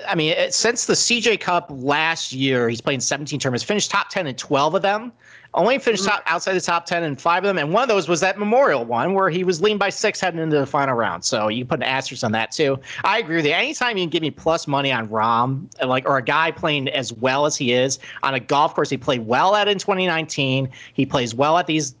I 0.08 0.14
mean, 0.14 0.34
since 0.50 0.86
the 0.86 0.94
CJ 0.94 1.40
Cup 1.40 1.70
last 1.70 2.32
year, 2.32 2.70
he's 2.70 2.80
played 2.80 3.02
17 3.02 3.38
tournaments, 3.38 3.62
finished 3.62 3.90
top 3.90 4.08
10 4.08 4.26
in 4.26 4.34
12 4.34 4.76
of 4.76 4.82
them. 4.82 5.12
Only 5.52 5.78
finished 5.78 6.04
mm-hmm. 6.04 6.10
top 6.10 6.22
outside 6.26 6.54
the 6.54 6.60
top 6.60 6.86
10 6.86 7.02
in 7.02 7.16
five 7.16 7.44
of 7.44 7.48
them, 7.48 7.58
and 7.58 7.72
one 7.72 7.82
of 7.82 7.88
those 7.88 8.08
was 8.08 8.20
that 8.20 8.38
Memorial 8.38 8.84
one 8.84 9.14
where 9.14 9.30
he 9.30 9.44
was 9.44 9.62
leading 9.62 9.78
by 9.78 9.90
six 9.90 10.20
heading 10.20 10.40
into 10.40 10.58
the 10.58 10.66
final 10.66 10.94
round. 10.94 11.24
So 11.24 11.48
you 11.48 11.64
put 11.64 11.80
an 11.80 11.84
asterisk 11.84 12.24
on 12.24 12.32
that 12.32 12.52
too. 12.52 12.78
I 13.04 13.18
agree 13.18 13.36
with 13.36 13.46
you. 13.46 13.52
Anytime 13.52 13.96
you 13.96 14.04
can 14.04 14.10
give 14.10 14.22
me 14.22 14.30
plus 14.30 14.66
money 14.66 14.92
on 14.92 15.08
Rahm, 15.08 15.66
like 15.82 16.06
or 16.06 16.18
a 16.18 16.22
guy 16.22 16.50
playing 16.50 16.88
as 16.88 17.12
well 17.12 17.46
as 17.46 17.56
he 17.56 17.72
is 17.72 17.98
on 18.22 18.34
a 18.34 18.40
golf 18.40 18.74
course 18.74 18.90
he 18.90 18.96
played 18.96 19.26
well 19.26 19.54
at 19.54 19.68
in 19.68 19.78
2019, 19.78 20.68
he 20.92 21.06
plays 21.06 21.34
well 21.34 21.56
at 21.56 21.66
these 21.66 21.94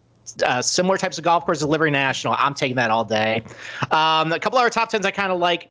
uh, 0.44 0.62
similar 0.62 0.98
types 0.98 1.18
of 1.18 1.24
golf 1.24 1.44
courses, 1.44 1.64
Liberty 1.64 1.90
National. 1.90 2.34
I'm 2.38 2.54
taking 2.54 2.76
that 2.76 2.90
all 2.90 3.04
day. 3.04 3.42
Um, 3.90 4.32
a 4.32 4.38
couple 4.38 4.58
of 4.58 4.62
our 4.62 4.70
top 4.70 4.90
tens 4.90 5.06
I 5.06 5.10
kind 5.10 5.32
of 5.32 5.38
like. 5.38 5.70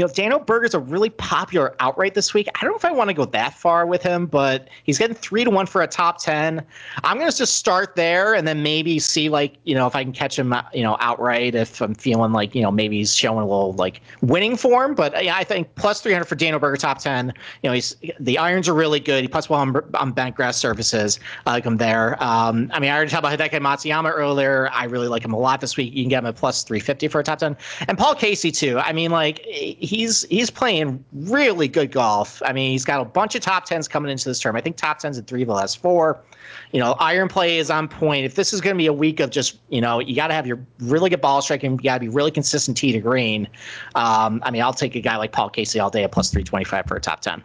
You 0.00 0.06
know, 0.06 0.12
Daniel 0.14 0.38
Berger's 0.38 0.72
a 0.72 0.78
really 0.78 1.10
popular 1.10 1.76
outright 1.78 2.14
this 2.14 2.32
week. 2.32 2.48
I 2.54 2.64
don't 2.64 2.70
know 2.70 2.78
if 2.78 2.86
I 2.86 2.90
want 2.90 3.08
to 3.10 3.14
go 3.14 3.26
that 3.26 3.52
far 3.52 3.84
with 3.84 4.02
him, 4.02 4.24
but 4.24 4.70
he's 4.84 4.96
getting 4.96 5.14
three 5.14 5.44
to 5.44 5.50
one 5.50 5.66
for 5.66 5.82
a 5.82 5.86
top 5.86 6.22
ten. 6.22 6.64
I'm 7.04 7.18
gonna 7.18 7.30
just 7.30 7.56
start 7.56 7.96
there 7.96 8.32
and 8.32 8.48
then 8.48 8.62
maybe 8.62 8.98
see 8.98 9.28
like 9.28 9.56
you 9.64 9.74
know 9.74 9.86
if 9.86 9.94
I 9.94 10.02
can 10.02 10.14
catch 10.14 10.38
him 10.38 10.54
you 10.72 10.82
know 10.82 10.96
outright 11.00 11.54
if 11.54 11.82
I'm 11.82 11.94
feeling 11.94 12.32
like 12.32 12.54
you 12.54 12.62
know 12.62 12.70
maybe 12.70 12.96
he's 12.96 13.14
showing 13.14 13.40
a 13.40 13.46
little 13.46 13.74
like 13.74 14.00
winning 14.22 14.56
form. 14.56 14.94
But 14.94 15.22
yeah, 15.22 15.36
I 15.36 15.44
think 15.44 15.74
plus 15.74 16.00
300 16.00 16.24
for 16.24 16.34
Daniel 16.34 16.58
Berger 16.58 16.78
top 16.78 17.00
ten. 17.00 17.34
You 17.62 17.68
know, 17.68 17.74
he's 17.74 17.94
the 18.18 18.38
irons 18.38 18.70
are 18.70 18.74
really 18.74 19.00
good. 19.00 19.20
He 19.20 19.28
puts 19.28 19.50
well 19.50 19.60
on, 19.60 19.76
on 19.92 20.12
bent 20.12 20.34
grass 20.34 20.56
surfaces. 20.56 21.20
I 21.44 21.50
like 21.50 21.64
him 21.64 21.76
there. 21.76 22.16
Um, 22.24 22.70
I 22.72 22.80
mean, 22.80 22.90
I 22.90 22.96
already 22.96 23.10
talked 23.10 23.26
about 23.26 23.38
Hideki 23.38 23.60
Matsuyama 23.60 24.12
earlier. 24.14 24.70
I 24.72 24.84
really 24.84 25.08
like 25.08 25.26
him 25.26 25.34
a 25.34 25.38
lot 25.38 25.60
this 25.60 25.76
week. 25.76 25.92
You 25.92 26.04
can 26.04 26.08
get 26.08 26.20
him 26.20 26.26
at 26.26 26.36
plus 26.36 26.62
350 26.62 27.08
for 27.08 27.20
a 27.20 27.22
top 27.22 27.40
ten, 27.40 27.54
and 27.86 27.98
Paul 27.98 28.14
Casey 28.14 28.50
too. 28.50 28.78
I 28.78 28.94
mean, 28.94 29.10
like 29.10 29.44
he's 29.90 30.22
he's 30.30 30.50
playing 30.50 31.04
really 31.12 31.66
good 31.66 31.90
golf. 31.90 32.40
I 32.46 32.52
mean, 32.52 32.70
he's 32.70 32.84
got 32.84 33.00
a 33.00 33.04
bunch 33.04 33.34
of 33.34 33.42
top 33.42 33.64
tens 33.64 33.88
coming 33.88 34.10
into 34.10 34.28
this 34.28 34.38
term. 34.38 34.54
I 34.54 34.60
think 34.60 34.76
top 34.76 35.00
tens 35.00 35.18
in 35.18 35.24
three 35.24 35.42
of 35.42 35.48
the 35.48 35.54
last 35.54 35.78
four. 35.78 36.22
You 36.70 36.78
know, 36.78 36.92
iron 37.00 37.28
play 37.28 37.58
is 37.58 37.70
on 37.70 37.88
point. 37.88 38.24
If 38.24 38.36
this 38.36 38.52
is 38.52 38.60
going 38.60 38.74
to 38.74 38.78
be 38.78 38.86
a 38.86 38.92
week 38.92 39.18
of 39.18 39.30
just, 39.30 39.58
you 39.68 39.80
know, 39.80 39.98
you 39.98 40.14
got 40.14 40.28
to 40.28 40.34
have 40.34 40.46
your 40.46 40.64
really 40.78 41.10
good 41.10 41.20
ball 41.20 41.42
striking. 41.42 41.72
You 41.72 41.78
got 41.78 41.94
to 41.94 42.00
be 42.00 42.08
really 42.08 42.30
consistent 42.30 42.76
tee 42.76 42.92
to 42.92 43.00
green. 43.00 43.48
Um, 43.96 44.40
I 44.44 44.52
mean, 44.52 44.62
I'll 44.62 44.72
take 44.72 44.94
a 44.94 45.00
guy 45.00 45.16
like 45.16 45.32
Paul 45.32 45.50
Casey 45.50 45.80
all 45.80 45.90
day 45.90 46.04
at 46.04 46.12
plus 46.12 46.30
325 46.30 46.86
for 46.86 46.96
a 46.96 47.00
top 47.00 47.20
10. 47.20 47.42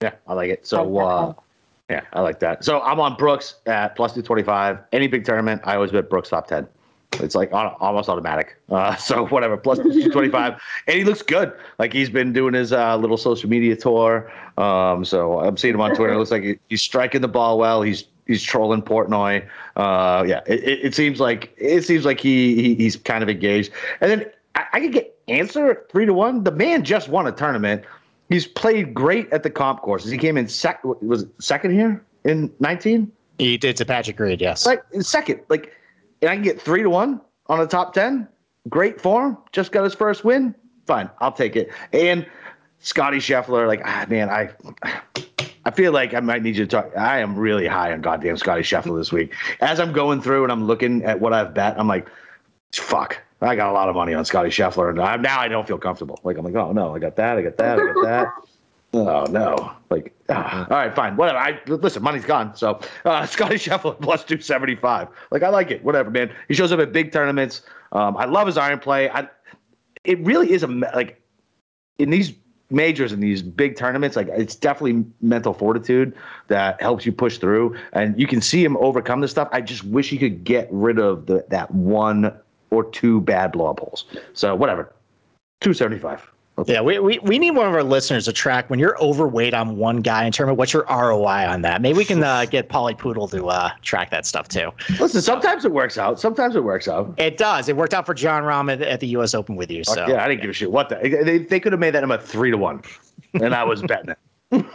Yeah, 0.00 0.12
I 0.26 0.32
like 0.34 0.50
it. 0.50 0.66
So, 0.66 0.98
uh, 0.98 1.34
yeah, 1.90 2.02
I 2.14 2.20
like 2.20 2.40
that. 2.40 2.64
So 2.64 2.80
I'm 2.80 3.00
on 3.00 3.16
Brooks 3.16 3.56
at 3.66 3.96
plus 3.96 4.12
225. 4.12 4.78
Any 4.92 5.06
big 5.06 5.24
tournament, 5.24 5.60
I 5.64 5.74
always 5.74 5.90
bet 5.90 6.08
Brooks 6.08 6.30
top 6.30 6.46
10. 6.46 6.66
It's 7.20 7.34
like 7.34 7.50
almost 7.52 8.08
automatic. 8.08 8.56
Uh, 8.68 8.94
so 8.96 9.26
whatever, 9.26 9.56
plus 9.56 9.78
225. 9.78 10.60
and 10.86 10.96
he 10.96 11.04
looks 11.04 11.22
good. 11.22 11.52
Like 11.78 11.92
he's 11.92 12.10
been 12.10 12.32
doing 12.32 12.54
his 12.54 12.72
uh, 12.72 12.96
little 12.96 13.16
social 13.16 13.48
media 13.48 13.76
tour. 13.76 14.30
Um, 14.58 15.04
so 15.04 15.40
I'm 15.40 15.56
seeing 15.56 15.74
him 15.74 15.80
on 15.80 15.94
Twitter. 15.94 16.12
It 16.12 16.18
looks 16.18 16.30
like 16.30 16.60
he's 16.68 16.82
striking 16.82 17.20
the 17.20 17.28
ball 17.28 17.58
well. 17.58 17.82
He's 17.82 18.04
he's 18.26 18.42
trolling 18.42 18.82
Portnoy. 18.82 19.46
Uh, 19.76 20.24
yeah, 20.26 20.40
it, 20.46 20.62
it, 20.62 20.84
it, 20.84 20.94
seems 20.94 21.20
like 21.20 21.52
it 21.56 21.84
seems 21.84 22.04
like 22.04 22.20
he, 22.20 22.54
he 22.54 22.74
he's 22.74 22.96
kind 22.96 23.22
of 23.22 23.28
engaged. 23.28 23.72
And 24.00 24.10
then 24.10 24.30
I, 24.54 24.64
I 24.74 24.80
could 24.80 24.92
get 24.92 25.18
Ancer 25.28 25.86
three 25.90 26.06
to 26.06 26.14
one. 26.14 26.44
The 26.44 26.52
man 26.52 26.84
just 26.84 27.08
won 27.08 27.26
a 27.26 27.32
tournament. 27.32 27.84
He's 28.28 28.46
played 28.46 28.94
great 28.94 29.30
at 29.32 29.42
the 29.42 29.50
comp 29.50 29.82
courses. 29.82 30.10
He 30.10 30.18
came 30.18 30.36
in 30.36 30.48
sec 30.48 30.82
was 30.84 31.26
second 31.40 31.72
here 31.72 32.02
in 32.24 32.52
19. 32.60 33.10
He 33.38 33.58
did 33.58 33.76
to 33.78 33.84
Patrick 33.84 34.18
Reed, 34.18 34.40
yes. 34.40 34.64
Like 34.64 34.82
second, 35.00 35.40
like 35.48 35.72
and 36.24 36.30
I 36.30 36.34
can 36.36 36.42
get 36.42 36.60
three 36.60 36.82
to 36.82 36.90
one 36.90 37.20
on 37.48 37.58
the 37.58 37.66
top 37.66 37.92
10, 37.92 38.26
great 38.68 39.00
form, 39.00 39.36
just 39.52 39.72
got 39.72 39.84
his 39.84 39.94
first 39.94 40.24
win, 40.24 40.54
fine, 40.86 41.10
I'll 41.20 41.32
take 41.32 41.54
it. 41.54 41.70
And 41.92 42.26
Scotty 42.78 43.18
Scheffler, 43.18 43.66
like 43.66 43.82
ah, 43.84 44.06
man, 44.08 44.30
I 44.30 44.50
I 45.66 45.70
feel 45.70 45.92
like 45.92 46.14
I 46.14 46.20
might 46.20 46.42
need 46.42 46.56
you 46.56 46.66
to 46.66 46.70
talk. 46.70 46.96
I 46.96 47.20
am 47.20 47.36
really 47.36 47.66
high 47.66 47.92
on 47.92 48.00
goddamn 48.02 48.36
Scotty 48.36 48.62
Scheffler 48.62 48.98
this 48.98 49.12
week. 49.12 49.32
As 49.60 49.80
I'm 49.80 49.92
going 49.92 50.20
through 50.20 50.42
and 50.42 50.52
I'm 50.52 50.66
looking 50.66 51.02
at 51.04 51.20
what 51.20 51.32
I've 51.32 51.54
bet, 51.54 51.78
I'm 51.78 51.88
like, 51.88 52.08
fuck. 52.72 53.18
I 53.40 53.56
got 53.56 53.70
a 53.70 53.72
lot 53.72 53.90
of 53.90 53.94
money 53.94 54.14
on 54.14 54.24
Scotty 54.24 54.48
Scheffler, 54.48 54.88
and 54.90 55.00
I, 55.00 55.16
now 55.16 55.38
I 55.38 55.48
don't 55.48 55.66
feel 55.66 55.76
comfortable. 55.76 56.18
Like 56.24 56.38
I'm 56.38 56.44
like, 56.44 56.54
oh 56.54 56.72
no, 56.72 56.94
I 56.94 56.98
got 56.98 57.16
that, 57.16 57.36
I 57.36 57.42
got 57.42 57.56
that, 57.58 57.78
I 57.78 57.92
got 57.92 58.02
that. 58.04 58.28
Oh 58.94 59.24
no! 59.24 59.72
Like, 59.90 60.14
ah, 60.28 60.68
all 60.70 60.76
right, 60.76 60.94
fine, 60.94 61.16
whatever. 61.16 61.38
I 61.38 61.60
listen, 61.66 62.00
money's 62.00 62.24
gone. 62.24 62.54
So, 62.54 62.78
uh, 63.04 63.26
Scotty 63.26 63.56
Scheffler 63.56 64.00
plus 64.00 64.22
two 64.22 64.40
seventy 64.40 64.76
five. 64.76 65.08
Like, 65.32 65.42
I 65.42 65.48
like 65.48 65.72
it. 65.72 65.82
Whatever, 65.82 66.10
man. 66.10 66.32
He 66.46 66.54
shows 66.54 66.70
up 66.70 66.78
at 66.78 66.92
big 66.92 67.10
tournaments. 67.10 67.62
Um, 67.90 68.16
I 68.16 68.26
love 68.26 68.46
his 68.46 68.56
iron 68.56 68.78
play. 68.78 69.10
I, 69.10 69.28
it 70.04 70.20
really 70.20 70.52
is 70.52 70.62
a 70.62 70.68
like 70.68 71.20
in 71.98 72.10
these 72.10 72.34
majors 72.70 73.10
and 73.10 73.20
these 73.20 73.42
big 73.42 73.76
tournaments. 73.76 74.14
Like, 74.14 74.28
it's 74.28 74.54
definitely 74.54 75.04
mental 75.20 75.54
fortitude 75.54 76.14
that 76.46 76.80
helps 76.80 77.04
you 77.04 77.10
push 77.10 77.38
through, 77.38 77.76
and 77.94 78.18
you 78.18 78.28
can 78.28 78.40
see 78.40 78.64
him 78.64 78.76
overcome 78.76 79.22
this 79.22 79.32
stuff. 79.32 79.48
I 79.50 79.60
just 79.60 79.82
wish 79.82 80.08
he 80.08 80.18
could 80.18 80.44
get 80.44 80.68
rid 80.70 81.00
of 81.00 81.26
the 81.26 81.44
that 81.48 81.68
one 81.72 82.32
or 82.70 82.84
two 82.84 83.22
bad 83.22 83.50
blow 83.50 83.66
up 83.66 83.80
holes. 83.80 84.04
So, 84.34 84.54
whatever. 84.54 84.92
Two 85.60 85.74
seventy 85.74 85.98
five. 85.98 86.30
Yeah, 86.66 86.82
we, 86.82 87.00
we, 87.00 87.18
we 87.18 87.38
need 87.38 87.50
one 87.50 87.66
of 87.66 87.74
our 87.74 87.82
listeners 87.82 88.26
to 88.26 88.32
track 88.32 88.70
when 88.70 88.78
you're 88.78 88.96
overweight 89.02 89.54
on 89.54 89.76
one 89.76 90.00
guy 90.00 90.22
and 90.22 90.32
determine 90.32 90.54
what's 90.56 90.72
your 90.72 90.84
ROI 90.88 91.48
on 91.48 91.62
that. 91.62 91.82
Maybe 91.82 91.98
we 91.98 92.04
can 92.04 92.22
uh, 92.22 92.44
get 92.50 92.68
Polly 92.68 92.94
Poodle 92.94 93.26
to 93.28 93.48
uh, 93.48 93.70
track 93.82 94.10
that 94.10 94.24
stuff 94.24 94.46
too. 94.48 94.70
Listen, 95.00 95.20
sometimes 95.20 95.64
it 95.64 95.72
works 95.72 95.98
out. 95.98 96.20
Sometimes 96.20 96.54
it 96.54 96.62
works 96.62 96.86
out. 96.86 97.12
It 97.18 97.38
does. 97.38 97.68
It 97.68 97.76
worked 97.76 97.92
out 97.92 98.06
for 98.06 98.14
Jon 98.14 98.44
Rahm 98.44 98.72
at, 98.72 98.82
at 98.82 99.00
the 99.00 99.08
U.S. 99.08 99.34
Open 99.34 99.56
with 99.56 99.70
you. 99.70 99.82
So 99.82 100.06
yeah, 100.06 100.24
I 100.24 100.28
didn't 100.28 100.42
give 100.42 100.50
a 100.50 100.52
shit. 100.52 100.70
What 100.70 100.88
the? 100.88 100.96
They, 101.24 101.38
they 101.38 101.58
could 101.58 101.72
have 101.72 101.80
made 101.80 101.94
that 101.94 102.00
number 102.00 102.18
three 102.18 102.52
to 102.52 102.56
one, 102.56 102.82
and 103.34 103.52
I 103.54 103.64
was 103.64 103.82
betting 103.82 104.14
it. 104.52 104.66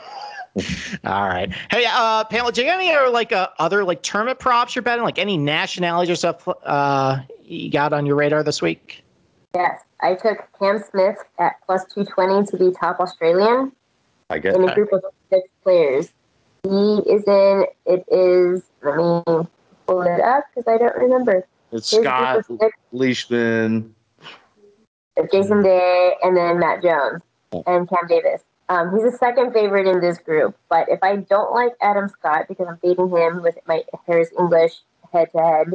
All 1.06 1.28
right. 1.28 1.52
Hey, 1.72 1.86
uh, 1.88 2.26
Pamela, 2.26 2.52
do 2.52 2.62
you 2.62 2.68
have 2.68 2.80
any 2.80 2.92
other 2.92 3.10
like 3.10 3.32
uh, 3.32 3.50
other 3.60 3.86
like 3.86 4.02
tournament 4.02 4.40
props 4.40 4.76
you're 4.76 4.84
betting? 4.84 5.04
Like 5.04 5.20
any 5.20 5.38
nationalities 5.38 6.10
or 6.10 6.16
stuff 6.16 6.48
uh, 6.64 7.20
you 7.42 7.72
got 7.72 7.94
on 7.94 8.06
your 8.06 8.16
radar 8.16 8.44
this 8.44 8.62
week? 8.62 9.04
Yes, 9.56 9.82
I 10.02 10.14
took 10.14 10.48
Cam 10.60 10.84
Smith 10.92 11.18
at 11.40 11.56
plus 11.66 11.84
220 11.94 12.46
to 12.48 12.58
be 12.58 12.72
top 12.72 13.00
Australian 13.00 13.72
I 14.30 14.38
get 14.38 14.56
in 14.56 14.68
a 14.68 14.76
group 14.76 14.94
of 14.94 15.04
six 15.30 15.48
players. 15.64 16.10
He 16.64 16.70
is 16.70 17.24
in, 17.26 17.66
it 17.86 18.06
is, 18.12 18.64
let 18.84 18.98
me 18.98 19.48
pull 19.88 20.02
it 20.02 20.22
up 20.22 20.44
because 20.54 20.68
I 20.68 20.78
don't 20.78 20.96
remember. 20.96 21.48
it's 21.72 21.88
Scott 21.88 22.46
group 22.46 22.50
of 22.50 22.58
six, 22.62 22.78
Leishman. 22.92 23.96
Jason 25.32 25.64
Day, 25.64 26.16
and 26.22 26.38
then 26.38 26.60
Matt 26.60 26.82
Jones 26.84 27.22
and 27.66 27.90
Cam 27.90 28.08
Davis. 28.08 28.42
Um, 28.70 28.94
he's 28.94 29.12
the 29.12 29.18
second 29.18 29.52
favorite 29.52 29.88
in 29.88 30.00
this 30.00 30.20
group, 30.20 30.56
but 30.70 30.88
if 30.90 31.00
I 31.02 31.18
don't 31.18 31.54
like 31.54 31.74
Adam 31.82 32.08
Scott 32.08 32.46
because 32.48 32.68
I'm 32.68 32.78
fading 32.78 33.10
him 33.10 33.42
with 33.42 33.58
my 33.68 33.84
Harris 34.06 34.30
English 34.38 34.74
head 35.12 35.30
to 35.32 35.40
head, 35.40 35.68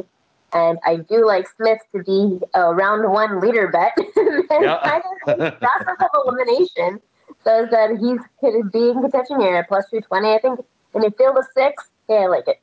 and 0.55 0.79
I 0.85 0.95
do 0.95 1.27
like 1.27 1.47
Smith 1.57 1.79
to 1.93 2.01
be 2.03 2.39
a 2.53 2.73
round 2.73 3.11
one 3.11 3.41
leader 3.41 3.67
bet, 3.67 3.91
then 4.15 4.63
Yeah. 4.63 4.79
kind 4.83 5.03
of 5.27 5.37
the 5.37 5.51
process 5.51 5.97
of 5.99 6.09
elimination 6.25 7.01
says 7.43 7.69
that 7.71 7.91
he's 7.99 8.19
could 8.39 8.71
be 8.71 8.89
in 8.89 9.01
contention 9.01 9.41
here 9.41 9.57
at 9.57 9.67
plus 9.67 9.85
220. 9.91 10.33
I 10.33 10.39
think 10.39 10.65
in 10.95 11.05
a 11.05 11.11
field 11.11 11.37
of 11.37 11.45
six, 11.53 11.83
yeah, 12.09 12.15
I 12.15 12.27
like 12.27 12.47
it. 12.47 12.61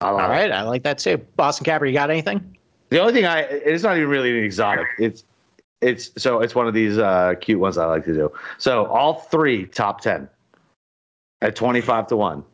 I 0.00 0.10
love 0.10 0.20
All 0.20 0.26
it. 0.26 0.30
right, 0.30 0.50
I 0.50 0.62
like 0.62 0.82
that 0.84 0.98
too. 0.98 1.18
Boston 1.36 1.64
Capper, 1.64 1.84
you 1.84 1.92
got 1.92 2.10
anything? 2.10 2.56
The 2.88 3.00
only 3.00 3.12
thing 3.12 3.26
I 3.26 3.40
it's 3.40 3.82
not 3.82 3.98
even 3.98 4.08
really 4.08 4.38
an 4.38 4.44
exotic. 4.44 4.86
It's 4.98 5.24
it's 5.82 6.10
so 6.16 6.40
it's 6.40 6.54
one 6.54 6.66
of 6.66 6.72
these 6.72 6.96
uh, 6.96 7.34
cute 7.40 7.60
ones 7.60 7.76
I 7.76 7.84
like 7.84 8.04
to 8.06 8.14
do. 8.14 8.32
So 8.56 8.86
all 8.86 9.14
three 9.14 9.66
top 9.66 10.00
ten 10.00 10.28
at 11.42 11.54
twenty 11.54 11.82
five 11.82 12.06
to 12.06 12.16
one. 12.16 12.44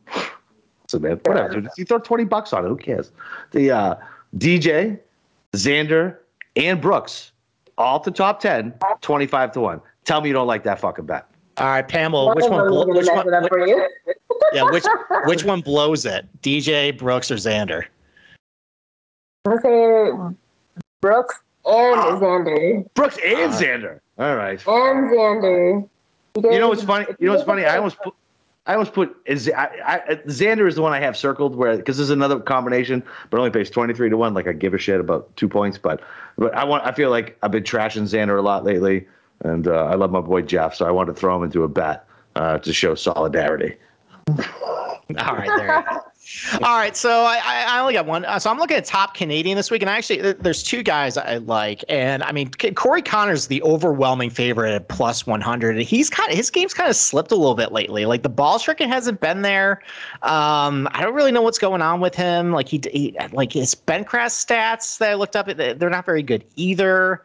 So 0.89 0.99
man, 0.99 1.20
whatever. 1.24 1.62
You 1.78 1.85
throw 1.85 1.99
twenty 1.99 2.24
bucks 2.24 2.53
on 2.53 2.64
it. 2.64 2.68
Who 2.68 2.76
cares? 2.76 3.12
The 3.53 3.70
uh, 3.70 3.95
DJ, 4.39 4.99
Xander, 5.53 6.18
and 6.57 6.80
Brooks 6.80 7.32
all 7.78 8.01
to 8.01 8.11
top 8.11 8.41
10, 8.41 8.74
25 9.01 9.53
to 9.53 9.61
one. 9.61 9.80
Tell 10.05 10.20
me 10.20 10.28
you 10.28 10.35
don't 10.35 10.47
like 10.47 10.62
that 10.64 10.80
fucking 10.80 11.07
bet. 11.07 11.26
All 11.57 11.66
right, 11.66 11.87
Pamela, 11.87 12.35
which 12.35 12.43
One 12.45 12.53
one? 12.53 12.68
Blo- 12.68 12.87
which 12.89 13.07
one? 13.07 13.16
mess 13.16 13.26
it 13.26 13.32
up 13.45 13.49
for 13.49 13.66
you. 13.66 13.89
yeah, 14.53 14.64
which 14.64 14.85
which 15.26 15.45
one 15.45 15.61
blows 15.61 16.05
it? 16.05 16.26
DJ, 16.43 16.97
Brooks, 16.97 17.30
or 17.30 17.37
Xander? 17.37 17.85
I'm 19.47 19.59
gonna 19.59 20.32
say 20.32 20.37
Brooks 21.01 21.39
and 21.64 22.20
Xander. 22.20 22.95
Brooks 22.95 23.18
and 23.24 23.53
Uh, 23.53 23.57
Xander. 23.57 24.01
All 24.18 24.35
right. 24.35 24.61
And 24.66 25.11
Xander. 25.11 25.89
You 26.37 26.59
know 26.59 26.68
what's 26.70 26.82
funny? 26.82 27.07
You 27.20 27.28
know 27.28 27.35
what's 27.35 27.47
funny? 27.47 27.64
I 27.64 27.76
almost 27.76 27.99
put, 28.03 28.14
I 28.67 28.73
almost 28.73 28.95
put 28.95 29.15
is 29.27 29.47
Xander 29.49 30.67
is 30.67 30.75
the 30.75 30.83
one 30.83 30.93
I 30.93 31.01
have 31.01 31.17
circled 31.17 31.55
where 31.55 31.77
because 31.77 31.99
there's 31.99 32.11
another 32.11 32.41
combination, 32.41 33.03
but 33.29 33.39
only 33.39 33.51
pays 33.51 33.69
twenty 33.69 33.93
three 33.93 34.09
to 34.09 34.17
one. 34.17 34.33
Like 34.33 34.47
I 34.47 34.53
give 34.53 34.73
a 34.73 34.79
shit 34.79 35.01
about 35.01 35.35
two 35.37 35.49
points, 35.49 35.77
but 35.77 36.01
but 36.39 36.55
I 36.55 36.65
want 36.65 36.85
I 36.87 36.93
feel 36.93 37.11
like 37.11 37.37
I've 37.43 37.51
been 37.51 37.62
trashing 37.62 38.05
Xander 38.05 38.39
a 38.39 38.43
lot 38.43 38.65
lately, 38.65 39.07
and 39.41 39.69
uh, 39.69 39.85
I 39.85 39.97
love 39.97 40.11
my 40.11 40.23
boy 40.23 40.43
Jeff, 40.43 40.75
so 40.75 40.87
I 40.87 40.91
want 40.91 41.09
to 41.09 41.15
throw 41.15 41.37
him 41.37 41.43
into 41.43 41.62
a 41.62 41.69
bet 41.69 42.07
uh, 42.37 42.59
to 42.59 42.73
show 42.73 42.95
solidarity. 42.95 43.77
All 44.29 45.37
right, 45.37 45.51
there. 45.59 45.85
All 46.62 46.77
right, 46.77 46.97
so 46.97 47.22
I, 47.22 47.64
I 47.68 47.81
only 47.81 47.93
got 47.93 48.07
one. 48.07 48.25
Uh, 48.25 48.39
So 48.39 48.51
I'm 48.51 48.59
looking 48.59 48.77
at 48.77 48.85
top 48.85 49.14
Canadian 49.14 49.57
this 49.57 49.70
week, 49.70 49.83
and 49.83 49.91
actually, 49.91 50.33
there's 50.33 50.62
two 50.62 50.83
guys 50.83 51.16
I 51.16 51.39
like, 51.39 51.85
and 51.89 52.22
I 52.22 52.33
mean, 52.33 52.51
Corey 52.75 53.03
Conners 53.03 53.49
the 53.49 53.62
overwhelming 53.62 54.31
favorite 54.31 54.72
at 54.75 54.89
plus 54.89 55.27
100. 55.27 55.79
He's 55.79 56.11
kind 56.11 56.31
of 56.31 56.37
his 56.37 56.51
game's 56.51 56.75
kind 56.75 56.89
of 56.89 56.97
slipped 56.97 57.31
a 57.31 57.37
little 57.37 57.55
bit 57.55 57.72
lately. 57.72 58.07
Like 58.07 58.22
the 58.22 58.29
ball 58.29 58.59
striking 58.59 58.89
hasn't 58.89 59.20
been 59.20 59.43
there. 59.43 59.83
Um, 60.22 60.89
I 60.93 61.03
don't 61.03 61.14
really 61.14 61.33
know 61.33 61.43
what's 61.43 61.59
going 61.59 61.83
on 61.83 62.01
with 62.01 62.14
him. 62.14 62.53
Like 62.53 62.68
he, 62.68 62.81
he 62.93 63.16
like 63.33 63.53
his 63.53 63.75
bent 63.75 64.07
grass 64.07 64.43
stats 64.43 64.99
that 64.99 65.11
I 65.11 65.14
looked 65.14 65.37
up, 65.37 65.47
they're 65.47 65.91
not 65.91 66.07
very 66.07 66.22
good 66.22 66.45
either. 66.57 67.22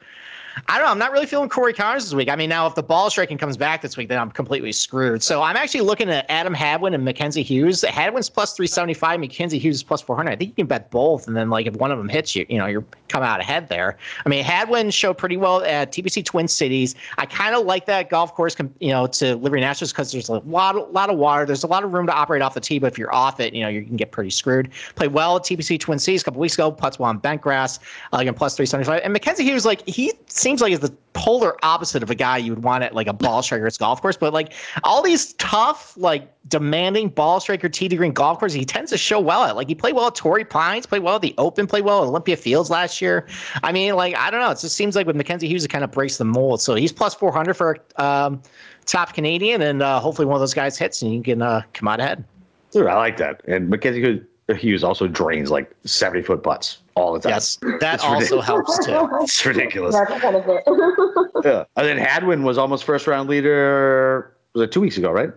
I 0.68 0.78
don't 0.78 0.86
know. 0.86 0.92
I'm 0.92 1.00
not 1.00 1.12
really 1.12 1.26
feeling 1.26 1.50
Corey 1.50 1.74
Conners 1.74 2.06
this 2.06 2.14
week. 2.14 2.30
I 2.30 2.36
mean, 2.36 2.50
now 2.50 2.68
if 2.68 2.76
the 2.76 2.84
ball 2.84 3.10
striking 3.10 3.38
comes 3.38 3.58
back 3.58 3.82
this 3.82 3.98
week, 3.98 4.10
then 4.10 4.20
I'm 4.20 4.32
completely 4.32 4.72
screwed. 4.72 5.24
So 5.24 5.42
I'm 5.42 5.56
actually 5.56 5.82
looking 5.82 6.10
at 6.10 6.26
Adam 6.30 6.54
Hadwin 6.54 6.94
and 6.94 7.04
Mackenzie 7.04 7.44
Hughes. 7.44 7.82
Hadwin's 7.82 8.30
plus 8.30 8.54
375, 8.56 9.20
Mackenzie 9.20 9.60
Hughes 9.60 9.78
is 9.78 9.84
plus 9.84 10.02
400. 10.02 10.32
I 10.32 10.36
think 10.36 10.50
you 10.50 10.56
can 10.56 10.68
bet 10.68 10.92
both, 10.92 11.28
and 11.28 11.36
then 11.36 11.50
like 11.50 11.66
if 11.66 11.76
one 11.76 11.92
of 11.92 11.98
them 11.98 12.10
hits 12.10 12.36
you, 12.36 12.46
you 12.50 12.58
know, 12.58 12.66
you're 12.66 12.86
come 13.10 13.24
out 13.24 13.40
ahead 13.40 13.68
there. 13.70 13.98
I 14.26 14.30
mean, 14.30 14.44
Hadwin 14.44 14.92
showed 14.92 15.18
pretty 15.18 15.36
well 15.36 15.64
at 15.64 15.92
TPC 15.92 16.24
Twin 16.24 16.48
Cities. 16.48 16.96
I 17.18 17.26
kind 17.26 17.56
of 17.56 17.66
like 17.66 17.86
that 17.88 18.10
golf 18.10 18.34
course, 18.34 18.56
you 18.80 18.90
know, 18.90 19.08
to 19.08 19.36
Liberty 19.36 19.62
Nationals 19.62 19.92
because 19.92 20.12
there's 20.12 20.30
a 20.30 20.34
lot, 20.34 20.94
lot 20.94 21.10
of 21.10 21.18
water. 21.18 21.46
There's 21.46 21.64
a 21.64 21.68
lot 21.68 21.84
of 21.84 21.92
room 21.92 22.06
to 22.06 22.14
operate 22.14 22.42
off 22.42 22.54
the 22.54 22.62
tee, 22.62 22.80
but 22.80 22.88
if 22.88 22.98
you're 22.98 23.14
off 23.14 23.40
it, 23.40 23.54
you 23.54 23.62
know, 23.62 23.68
you 23.68 23.84
can 23.84 23.98
get 23.98 24.12
pretty 24.12 24.30
screwed. 24.30 24.70
Played 24.96 25.12
well 25.12 25.38
at 25.38 25.44
TPC 25.44 25.80
Twin 25.80 26.00
Cities 26.00 26.22
a 26.22 26.26
couple 26.26 26.40
weeks 26.40 26.54
ago. 26.54 26.72
Putts 26.72 27.00
well 27.00 27.10
on 27.10 27.18
bent 27.18 27.42
grass, 27.42 27.80
uh, 28.14 28.18
again 28.18 28.34
plus 28.34 28.56
375. 28.56 29.02
And 29.04 29.12
Mackenzie 29.12 29.44
Hughes, 29.44 29.66
like 29.66 29.86
he 29.88 30.14
seems 30.40 30.62
like 30.62 30.72
is 30.72 30.80
the 30.80 30.94
polar 31.14 31.58
opposite 31.64 32.02
of 32.02 32.10
a 32.10 32.16
guy 32.16 32.38
you 32.38 32.52
would 32.54 32.64
want 32.64 32.84
at 32.84 32.96
like 32.96 33.08
a 33.08 33.14
ball 33.14 33.42
striker's 33.44 33.78
golf 33.78 34.02
course. 34.02 34.18
But 34.18 34.34
like 34.34 34.54
all 34.84 35.02
these 35.02 35.34
tough, 35.34 35.96
like 35.98 36.32
demanding 36.48 37.10
ball 37.10 37.40
striker 37.40 37.70
tee 37.70 37.90
to 37.90 37.96
green 37.96 38.14
golf 38.14 38.40
courses, 38.40 38.56
he 38.56 38.66
tends 38.66 38.92
to 38.92 38.98
show 38.98 39.20
well 39.20 39.44
at. 39.44 39.56
Like 39.56 39.68
he 39.68 39.76
played 39.76 39.96
well 39.96 40.08
at 40.08 40.16
Torrey 40.16 40.46
Pines, 40.46 40.86
played 40.86 41.04
well 41.04 41.16
at 41.16 41.22
the 41.22 41.36
Open, 41.38 41.68
played 41.68 41.84
well 41.84 42.02
at 42.04 42.08
Olympia 42.08 42.38
Fields 42.38 42.70
last 42.70 43.02
year. 43.02 43.28
I 43.64 43.72
mean, 43.72 43.96
like 43.96 44.16
I 44.16 44.32
don't 44.32 44.40
know. 44.40 44.52
It 44.52 44.60
just 44.60 44.76
seems 44.76 44.96
like 44.96 45.06
with 45.06 45.16
Mackenzie 45.16 45.48
Hughes, 45.48 45.66
it 45.66 45.70
kind 45.70 45.84
of 45.84 45.92
breaks 45.92 46.18
the 46.18 46.26
mold. 46.26 46.62
So 46.62 46.76
he's 46.76 46.92
plus 46.92 47.14
400 47.14 47.54
for 47.54 47.78
um, 47.98 48.42
top 48.86 49.14
Canadian, 49.14 49.62
and 49.62 49.82
uh, 49.82 50.00
hopefully 50.00 50.26
one 50.26 50.36
of 50.36 50.42
those 50.42 50.54
guys 50.54 50.78
hits 50.78 51.02
and 51.02 51.14
you 51.14 51.22
can 51.22 51.42
uh, 51.42 51.62
come 51.74 51.88
out 51.88 52.00
ahead. 52.00 52.24
Dude, 52.72 52.88
I 52.88 52.96
like 52.96 53.18
that. 53.18 53.42
And 53.48 53.70
Mackenzie 53.70 54.02
Hughes- 54.02 54.26
Hughes 54.58 54.84
also 54.84 55.08
drains 55.08 55.52
like 55.52 55.74
seventy 55.86 56.22
foot 56.24 56.42
butts 56.44 56.80
all 56.96 57.14
the 57.14 57.20
time. 57.20 57.32
Yes, 57.32 57.58
that 57.80 57.96
It's 57.96 58.04
also 58.04 58.16
ridiculous. 58.42 58.46
helps 58.46 58.86
too. 58.86 59.10
it's 59.22 59.46
ridiculous. 59.46 59.96
That's 59.96 60.22
kind 60.22 60.36
of 60.36 60.44
it. 60.48 60.64
Yeah. 61.46 61.64
And 61.78 61.88
then 61.88 61.98
Hadwin 61.98 62.44
was 62.44 62.58
almost 62.58 62.84
first 62.84 63.08
round 63.08 63.30
leader. 63.30 64.36
Was 64.54 64.64
it 64.64 64.72
two 64.74 64.82
weeks 64.82 64.98
ago? 64.98 65.10
Right? 65.12 65.32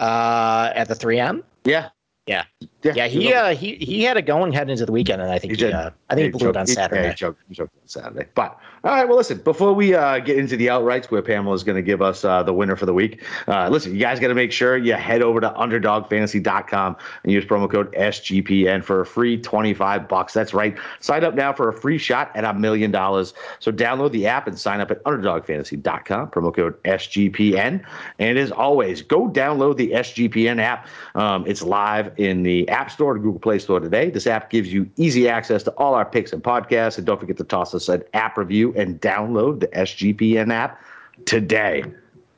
Uh, 0.00 0.72
at 0.74 0.88
the 0.88 0.94
3M. 0.94 1.42
Yeah. 1.64 1.90
Yeah. 2.26 2.44
Yeah. 2.82 2.92
Yeah, 2.94 3.06
he 3.06 3.32
uh, 3.34 3.54
he 3.54 3.74
he 3.76 4.02
had 4.02 4.16
it 4.16 4.22
going 4.22 4.52
heading 4.52 4.70
into 4.72 4.86
the 4.86 4.90
weekend, 4.92 5.20
and 5.22 5.30
I 5.30 5.38
think 5.38 5.56
He 5.58 5.66
he, 5.66 5.72
uh, 5.72 5.90
I 6.10 6.14
think 6.14 6.24
he 6.26 6.30
blew 6.30 6.40
choked- 6.40 6.56
it 6.56 6.60
on 6.60 6.66
Saturday. 6.66 7.02
Yeah, 7.02 7.08
he 7.10 7.14
choked, 7.14 7.42
he 7.48 7.54
choked 7.54 7.72
on 7.76 7.88
Saturday. 7.88 8.26
But 8.34 8.58
all 8.84 8.92
right, 8.92 9.06
well, 9.06 9.16
listen. 9.16 9.38
Before 9.38 9.72
we 9.72 9.94
uh, 9.94 10.18
get 10.20 10.38
into 10.38 10.56
the 10.56 10.68
outrights, 10.68 11.06
where 11.06 11.20
Pamela 11.22 11.54
is 11.54 11.62
going 11.64 11.76
to 11.76 11.82
give 11.82 12.00
us 12.02 12.24
uh, 12.24 12.42
the 12.44 12.52
winner 12.52 12.74
for 12.76 12.86
the 12.86 12.94
week, 12.94 13.22
uh, 13.48 13.68
listen, 13.68 13.92
you 13.94 14.00
guys 14.00 14.18
got 14.20 14.28
to 14.28 14.34
make 14.34 14.50
sure 14.52 14.76
you 14.76 14.94
head 14.94 15.22
over 15.22 15.40
to 15.40 15.50
UnderdogFantasy.com 15.50 16.96
and 17.24 17.32
use 17.32 17.44
promo 17.44 17.70
code 17.70 17.92
SGPN 17.94 18.82
for 18.84 19.00
a 19.00 19.06
free 19.06 19.40
twenty-five 19.40 20.08
bucks. 20.08 20.32
That's 20.32 20.54
right. 20.54 20.76
Sign 21.00 21.24
up 21.24 21.34
now 21.34 21.52
for 21.52 21.68
a 21.68 21.72
free 21.72 21.98
shot 21.98 22.30
at 22.34 22.44
a 22.44 22.54
million 22.54 22.90
dollars. 22.90 23.34
So 23.60 23.70
download 23.72 24.12
the 24.12 24.26
app 24.26 24.46
and 24.46 24.58
sign 24.58 24.80
up 24.80 24.90
at 24.90 25.02
UnderdogFantasy.com. 25.04 26.30
Promo 26.30 26.54
code 26.54 26.82
SGPN. 26.84 27.84
And 28.18 28.38
as 28.38 28.50
always, 28.50 29.02
go 29.02 29.28
download 29.28 29.76
the 29.76 29.90
SGPN 29.92 30.60
app. 30.60 30.86
Um, 31.14 31.44
it's 31.46 31.62
live 31.62 32.12
in 32.18 32.42
the 32.48 32.66
App 32.70 32.90
Store 32.90 33.12
and 33.12 33.22
Google 33.22 33.38
Play 33.38 33.58
Store 33.58 33.78
today. 33.78 34.08
This 34.08 34.26
app 34.26 34.48
gives 34.48 34.72
you 34.72 34.88
easy 34.96 35.28
access 35.28 35.62
to 35.64 35.70
all 35.72 35.92
our 35.94 36.06
picks 36.06 36.32
and 36.32 36.42
podcasts. 36.42 36.96
And 36.96 37.06
don't 37.06 37.20
forget 37.20 37.36
to 37.36 37.44
toss 37.44 37.74
us 37.74 37.90
an 37.90 38.02
app 38.14 38.38
review 38.38 38.72
and 38.74 38.98
download 39.02 39.60
the 39.60 39.66
SGPN 39.68 40.50
app 40.50 40.80
today. 41.26 41.84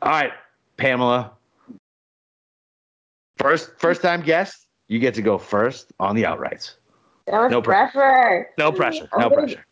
All 0.03 0.11
right, 0.11 0.33
Pamela, 0.79 1.31
first 3.37 3.71
first 3.79 4.03
time 4.03 4.23
guest, 4.23 4.67
you 4.89 4.99
get 4.99 5.15
to 5.15 5.23
go 5.23 5.39
first 5.39 5.93
on 6.01 6.17
the 6.17 6.25
outrights. 6.25 6.75
No 7.29 7.63
pre- 7.63 7.75
pressure. 7.75 8.49
No 8.59 8.73
pressure. 8.73 9.09
No 9.17 9.31
gonna- 9.31 9.43
pressure. 9.43 9.65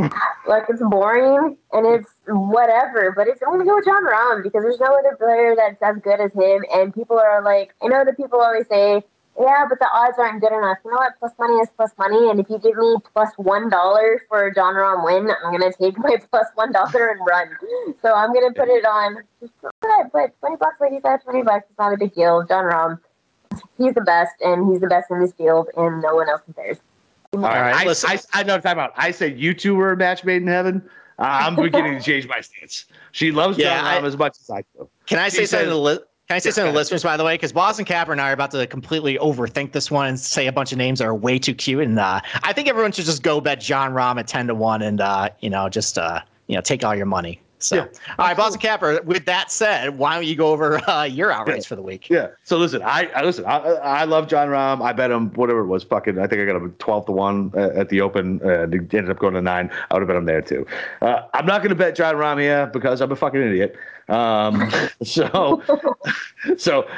Like 0.46 0.64
it's 0.68 0.82
boring 0.82 1.56
and 1.72 1.86
it's 1.86 2.10
whatever, 2.26 3.14
but 3.16 3.28
it's 3.28 3.40
gonna 3.40 3.64
go 3.64 3.76
with 3.76 3.86
Jon 3.86 4.04
Rahm 4.04 4.42
because 4.42 4.62
there's 4.62 4.78
no 4.78 4.94
other 4.94 5.16
player 5.16 5.54
that's 5.56 5.80
as 5.80 6.02
good 6.02 6.20
as 6.20 6.32
him. 6.32 6.64
And 6.74 6.92
people 6.92 7.18
are 7.18 7.42
like, 7.42 7.72
I 7.82 7.86
know 7.86 8.04
that 8.04 8.18
people 8.18 8.42
always 8.42 8.66
say, 8.68 9.02
yeah, 9.38 9.64
but 9.68 9.78
the 9.78 9.88
odds 9.92 10.16
aren't 10.18 10.40
good 10.40 10.52
enough. 10.52 10.78
You 10.84 10.90
know 10.92 10.98
what? 10.98 11.12
Plus 11.18 11.32
money 11.38 11.54
is 11.54 11.68
plus 11.76 11.90
money, 11.98 12.30
and 12.30 12.38
if 12.40 12.48
you 12.48 12.58
give 12.58 12.76
me 12.76 12.96
plus 13.14 13.30
one 13.36 13.68
dollar 13.68 14.22
for 14.28 14.46
a 14.46 14.54
Jon 14.54 14.74
Rahm 14.74 15.04
win, 15.04 15.30
I'm 15.44 15.52
gonna 15.52 15.72
take 15.80 15.98
my 15.98 16.16
plus 16.30 16.46
one 16.54 16.72
dollar 16.72 17.08
and 17.10 17.20
run. 17.26 17.48
So 18.02 18.14
I'm 18.14 18.32
gonna 18.32 18.52
put 18.52 18.68
it 18.68 18.84
on. 18.84 19.18
Just 19.40 19.52
put, 19.60 20.12
put 20.12 20.38
twenty 20.40 20.56
bucks, 20.56 20.80
like 20.80 20.92
you 20.92 21.00
said, 21.02 21.18
twenty 21.22 21.42
bucks. 21.42 21.66
It's 21.68 21.78
not 21.78 21.92
a 21.92 21.96
big 21.96 22.14
deal. 22.14 22.44
Jon 22.44 22.64
Rahm, 22.64 23.00
he's 23.78 23.94
the 23.94 24.02
best, 24.02 24.34
and 24.40 24.70
he's 24.70 24.80
the 24.80 24.86
best 24.88 25.10
in 25.10 25.20
this 25.20 25.32
field, 25.32 25.68
and 25.76 26.00
no 26.00 26.14
one 26.14 26.28
else 26.28 26.42
compares. 26.44 26.78
All 27.32 27.40
right. 27.40 27.60
right, 27.60 27.74
I, 27.74 27.84
listen. 27.84 28.10
I, 28.10 28.40
I 28.40 28.42
know 28.44 28.60
time 28.60 28.78
out. 28.78 28.92
I 28.96 29.10
said 29.10 29.38
you 29.40 29.54
two 29.54 29.74
were 29.74 29.90
a 29.90 29.96
match 29.96 30.22
made 30.24 30.42
in 30.42 30.46
heaven. 30.48 30.88
Uh, 31.18 31.22
I'm 31.42 31.56
beginning 31.56 31.98
to 31.98 32.00
change 32.04 32.28
my 32.28 32.40
stance. 32.40 32.84
She 33.10 33.32
loves 33.32 33.58
Yeah, 33.58 33.80
Jon 33.80 33.84
I- 33.84 34.00
Rahm 34.00 34.04
as 34.06 34.16
much 34.16 34.36
as 34.40 34.50
I 34.50 34.62
do. 34.76 34.88
Can 35.06 35.18
I 35.18 35.28
She 35.28 35.38
say 35.38 35.46
something 35.46 35.66
to 35.66 35.70
the 35.70 35.80
li- 35.80 35.98
Can 36.28 36.36
I 36.36 36.38
say 36.38 36.48
Yeah, 36.48 36.52
something 36.54 36.68
to 36.70 36.72
the 36.72 36.78
listeners, 36.78 37.02
by 37.02 37.18
the 37.18 37.24
way? 37.24 37.34
Because 37.34 37.52
Boston 37.52 37.84
Capper 37.84 38.12
and 38.12 38.20
I 38.20 38.30
are 38.30 38.32
about 38.32 38.50
to 38.52 38.66
completely 38.66 39.18
overthink 39.18 39.72
this 39.72 39.90
one 39.90 40.06
and 40.06 40.18
say 40.18 40.46
a 40.46 40.52
bunch 40.52 40.72
of 40.72 40.78
names 40.78 41.00
that 41.00 41.04
are 41.06 41.14
way 41.14 41.38
too 41.38 41.54
cute. 41.54 41.82
And 41.82 41.98
uh, 41.98 42.20
I 42.42 42.52
think 42.54 42.66
everyone 42.66 42.92
should 42.92 43.04
just 43.04 43.22
go 43.22 43.42
bet 43.42 43.60
Jon 43.60 43.92
Rahm 43.92 44.18
at 44.18 44.26
ten 44.26 44.46
to 44.46 44.54
one, 44.54 44.80
and 44.80 45.02
uh, 45.02 45.28
you 45.40 45.50
know, 45.50 45.68
just 45.68 45.98
uh, 45.98 46.20
you 46.46 46.54
know, 46.54 46.62
take 46.62 46.82
all 46.82 46.94
your 46.94 47.04
money. 47.06 47.40
So, 47.58 47.76
Yeah, 47.76 47.86
all 48.18 48.26
right, 48.26 48.36
Boston 48.36 48.60
Capper. 48.60 49.00
With 49.04 49.24
that 49.24 49.50
said, 49.50 49.96
why 49.96 50.14
don't 50.14 50.26
you 50.26 50.36
go 50.36 50.48
over 50.48 50.86
uh, 50.88 51.04
your 51.04 51.30
outrights 51.30 51.56
Yeah. 51.62 51.68
for 51.68 51.76
the 51.76 51.82
week? 51.82 52.10
Yeah. 52.10 52.28
So 52.42 52.58
listen, 52.58 52.82
I, 52.82 53.06
I 53.14 53.22
listen. 53.22 53.46
I, 53.46 53.56
I 53.58 54.04
love 54.04 54.28
Jon 54.28 54.48
Rahm. 54.48 54.82
I 54.82 54.92
bet 54.92 55.10
him 55.10 55.30
whatever 55.32 55.60
it 55.60 55.66
was. 55.66 55.82
Fucking, 55.84 56.18
I 56.18 56.26
think 56.26 56.42
I 56.42 56.44
got 56.46 56.56
him 56.56 56.72
twelve 56.78 57.06
to 57.06 57.12
one 57.12 57.52
uh, 57.54 57.70
at 57.74 57.88
the 57.90 58.00
Open. 58.02 58.40
Uh, 58.42 58.62
ended 58.62 59.10
up 59.10 59.18
going 59.18 59.34
to 59.34 59.40
nine. 59.42 59.70
I 59.90 59.94
would 59.94 60.00
have 60.02 60.08
bet 60.08 60.16
him 60.16 60.24
there 60.26 60.42
too. 60.42 60.66
Uh, 61.00 61.22
I'm 61.32 61.46
not 61.46 61.60
going 61.62 61.70
to 61.70 61.74
bet 61.74 61.96
Jon 61.96 62.16
Rahm 62.16 62.40
here 62.40 62.66
because 62.66 63.00
I'm 63.00 63.12
a 63.12 63.16
fucking 63.16 63.40
idiot. 63.40 63.76
Um, 64.08 64.70
so, 65.02 65.62
so 66.56 66.88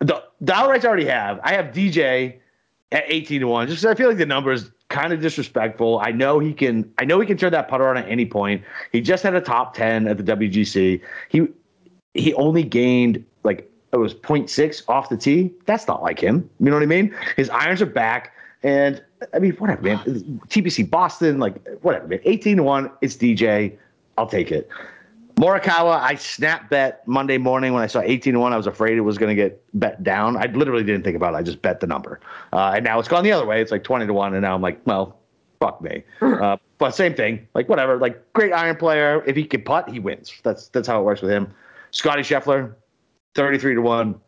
the 0.00 0.22
the 0.40 0.52
outrights 0.52 0.84
I 0.84 0.88
already 0.88 1.06
have. 1.06 1.40
I 1.42 1.52
have 1.54 1.66
DJ 1.66 2.36
at 2.92 3.04
18 3.06 3.40
to 3.40 3.46
one. 3.46 3.68
Just 3.68 3.84
I 3.84 3.94
feel 3.94 4.08
like 4.08 4.18
the 4.18 4.26
number 4.26 4.52
is 4.52 4.70
kind 4.88 5.12
of 5.12 5.20
disrespectful. 5.20 6.00
I 6.00 6.12
know 6.12 6.38
he 6.38 6.52
can. 6.52 6.90
I 6.98 7.04
know 7.04 7.20
he 7.20 7.26
can 7.26 7.36
turn 7.36 7.52
that 7.52 7.68
putter 7.68 7.88
on 7.88 7.96
at 7.96 8.08
any 8.08 8.26
point. 8.26 8.62
He 8.92 9.00
just 9.00 9.22
had 9.22 9.34
a 9.34 9.40
top 9.40 9.74
10 9.74 10.06
at 10.06 10.18
the 10.18 10.24
WGC. 10.24 11.00
He 11.28 11.48
he 12.14 12.34
only 12.34 12.62
gained 12.62 13.24
like 13.42 13.70
it 13.92 13.98
was 13.98 14.14
0.6 14.14 14.82
off 14.88 15.08
the 15.08 15.16
tee. 15.16 15.52
That's 15.66 15.86
not 15.86 16.02
like 16.02 16.18
him. 16.18 16.48
You 16.58 16.66
know 16.66 16.76
what 16.76 16.82
I 16.82 16.86
mean? 16.86 17.14
His 17.36 17.48
irons 17.50 17.80
are 17.80 17.86
back. 17.86 18.32
And 18.64 19.02
I 19.32 19.38
mean, 19.38 19.52
whatever, 19.52 19.82
man. 19.82 19.98
TPC 20.48 20.88
Boston, 20.88 21.38
like 21.38 21.64
whatever, 21.82 22.08
man. 22.08 22.20
18 22.24 22.56
to 22.56 22.62
1, 22.62 22.90
it's 23.02 23.14
DJ. 23.16 23.76
I'll 24.18 24.26
take 24.26 24.50
it. 24.50 24.68
Morikawa, 25.36 26.00
I 26.00 26.14
snap 26.14 26.70
bet 26.70 27.06
Monday 27.08 27.38
morning 27.38 27.72
when 27.72 27.82
I 27.82 27.88
saw 27.88 28.00
18 28.00 28.34
to 28.34 28.40
1. 28.40 28.52
I 28.52 28.56
was 28.56 28.68
afraid 28.68 28.96
it 28.96 29.00
was 29.00 29.18
going 29.18 29.34
to 29.36 29.42
get 29.42 29.62
bet 29.74 30.02
down. 30.04 30.36
I 30.36 30.46
literally 30.46 30.84
didn't 30.84 31.02
think 31.02 31.16
about 31.16 31.34
it. 31.34 31.38
I 31.38 31.42
just 31.42 31.60
bet 31.60 31.80
the 31.80 31.88
number. 31.88 32.20
Uh, 32.52 32.72
and 32.76 32.84
now 32.84 33.00
it's 33.00 33.08
gone 33.08 33.24
the 33.24 33.32
other 33.32 33.46
way. 33.46 33.60
It's 33.60 33.72
like 33.72 33.82
20 33.82 34.06
to 34.06 34.12
1. 34.12 34.34
And 34.34 34.42
now 34.42 34.54
I'm 34.54 34.62
like, 34.62 34.80
well, 34.86 35.18
fuck 35.60 35.80
me. 35.80 36.02
Uh, 36.22 36.56
but 36.78 36.94
same 36.94 37.14
thing. 37.14 37.46
Like, 37.54 37.68
whatever. 37.68 37.96
Like, 37.96 38.32
great 38.32 38.52
iron 38.52 38.76
player. 38.76 39.22
If 39.26 39.36
he 39.36 39.44
can 39.44 39.62
putt, 39.62 39.88
he 39.88 39.98
wins. 39.98 40.32
That's 40.42 40.68
that's 40.68 40.86
how 40.88 41.00
it 41.00 41.04
works 41.04 41.22
with 41.22 41.30
him. 41.30 41.54
Scotty 41.92 42.22
Scheffler, 42.22 42.74
33 43.34 43.76
to 43.76 43.80
1. 43.80 44.20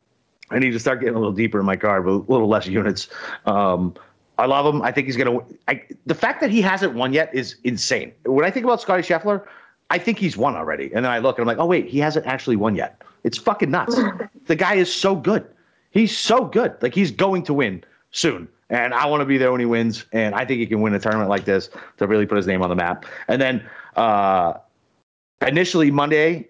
I 0.50 0.58
need 0.58 0.70
to 0.70 0.78
start 0.78 1.00
getting 1.00 1.16
a 1.16 1.18
little 1.18 1.34
deeper 1.34 1.58
in 1.58 1.66
my 1.66 1.76
card 1.76 2.06
with 2.06 2.14
a 2.14 2.32
little 2.32 2.48
less 2.48 2.66
units. 2.66 3.08
Um, 3.44 3.94
I 4.38 4.46
love 4.46 4.72
him. 4.72 4.82
I 4.82 4.92
think 4.92 5.06
he's 5.06 5.16
going 5.16 5.40
to. 5.40 5.80
The 6.06 6.14
fact 6.14 6.40
that 6.40 6.50
he 6.50 6.62
hasn't 6.62 6.94
won 6.94 7.12
yet 7.12 7.34
is 7.34 7.56
insane. 7.64 8.12
When 8.24 8.44
I 8.44 8.50
think 8.50 8.64
about 8.64 8.80
Scotty 8.80 9.02
Scheffler, 9.02 9.44
I 9.90 9.98
think 9.98 10.18
he's 10.18 10.36
won 10.36 10.56
already. 10.56 10.86
And 10.94 11.04
then 11.04 11.12
I 11.12 11.18
look 11.18 11.38
and 11.38 11.42
I'm 11.42 11.56
like, 11.56 11.62
oh, 11.62 11.66
wait, 11.66 11.86
he 11.86 11.98
hasn't 11.98 12.26
actually 12.26 12.56
won 12.56 12.74
yet. 12.74 13.02
It's 13.24 13.38
fucking 13.38 13.70
nuts. 13.70 13.98
the 14.46 14.56
guy 14.56 14.74
is 14.74 14.92
so 14.92 15.14
good. 15.14 15.46
He's 15.90 16.16
so 16.16 16.44
good. 16.44 16.74
Like, 16.82 16.94
he's 16.94 17.10
going 17.10 17.42
to 17.44 17.54
win 17.54 17.84
soon. 18.10 18.48
And 18.68 18.92
I 18.94 19.06
want 19.06 19.20
to 19.20 19.24
be 19.24 19.38
there 19.38 19.52
when 19.52 19.60
he 19.60 19.66
wins. 19.66 20.04
And 20.12 20.34
I 20.34 20.44
think 20.44 20.58
he 20.58 20.66
can 20.66 20.80
win 20.80 20.94
a 20.94 20.98
tournament 20.98 21.30
like 21.30 21.44
this 21.44 21.70
to 21.98 22.06
really 22.06 22.26
put 22.26 22.36
his 22.36 22.46
name 22.46 22.62
on 22.62 22.68
the 22.68 22.74
map. 22.74 23.06
And 23.28 23.40
then 23.40 23.64
uh, 23.94 24.54
initially, 25.40 25.90
Monday, 25.90 26.48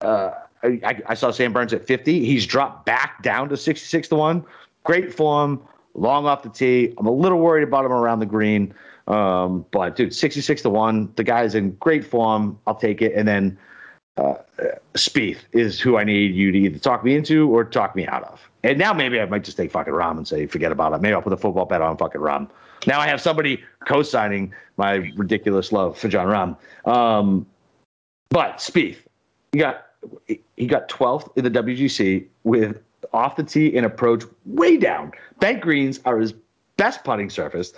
uh, 0.00 0.30
I, 0.62 1.02
I 1.06 1.14
saw 1.14 1.30
Sam 1.30 1.52
Burns 1.52 1.72
at 1.72 1.86
50. 1.86 2.24
He's 2.24 2.46
dropped 2.46 2.86
back 2.86 3.22
down 3.22 3.48
to 3.48 3.56
66 3.56 4.08
to 4.08 4.16
1. 4.16 4.44
Great 4.84 5.12
form, 5.12 5.60
long 5.94 6.26
off 6.26 6.42
the 6.42 6.48
tee. 6.48 6.94
I'm 6.98 7.06
a 7.06 7.10
little 7.10 7.38
worried 7.38 7.66
about 7.66 7.84
him 7.84 7.92
around 7.92 8.20
the 8.20 8.26
green. 8.26 8.72
Um, 9.06 9.64
but 9.70 9.96
dude, 9.96 10.14
66 10.14 10.62
to 10.62 10.70
1. 10.70 11.12
The 11.16 11.24
guy's 11.24 11.54
in 11.54 11.72
great 11.76 12.04
form. 12.04 12.58
I'll 12.66 12.74
take 12.74 13.02
it. 13.02 13.14
And 13.14 13.26
then 13.26 13.58
uh, 14.16 14.34
Spieth 14.94 15.40
is 15.52 15.80
who 15.80 15.96
I 15.96 16.04
need 16.04 16.34
you 16.34 16.50
to 16.50 16.58
either 16.58 16.78
talk 16.78 17.04
me 17.04 17.14
into 17.14 17.48
or 17.50 17.64
talk 17.64 17.94
me 17.94 18.06
out 18.06 18.24
of. 18.24 18.40
And 18.64 18.78
now 18.78 18.92
maybe 18.92 19.20
I 19.20 19.26
might 19.26 19.44
just 19.44 19.56
take 19.56 19.70
fucking 19.70 19.92
Rahm 19.92 20.16
and 20.16 20.26
say, 20.26 20.46
forget 20.46 20.72
about 20.72 20.92
it. 20.92 21.00
Maybe 21.00 21.14
I'll 21.14 21.22
put 21.22 21.32
a 21.32 21.36
football 21.36 21.66
bet 21.66 21.82
on 21.82 21.96
fucking 21.96 22.20
Rahm. 22.20 22.48
Now 22.86 23.00
I 23.00 23.06
have 23.06 23.20
somebody 23.20 23.62
co 23.86 24.02
signing 24.02 24.52
my 24.76 25.12
ridiculous 25.16 25.72
love 25.72 25.98
for 25.98 26.08
Jon 26.08 26.26
Rahm. 26.26 26.90
Um, 26.90 27.46
but 28.30 28.58
Spieth, 28.58 28.98
he 29.52 29.58
got 29.58 29.86
he 30.26 30.66
got 30.66 30.88
12th 30.88 31.36
in 31.36 31.44
the 31.44 31.50
WGC 31.50 32.26
with 32.44 32.80
off 33.12 33.36
the 33.36 33.42
tee 33.42 33.76
and 33.76 33.86
approach 33.86 34.24
way 34.44 34.76
down. 34.76 35.12
Bank 35.40 35.62
greens 35.62 36.00
are 36.04 36.18
his 36.18 36.34
best 36.76 37.04
putting 37.04 37.30
surface. 37.30 37.72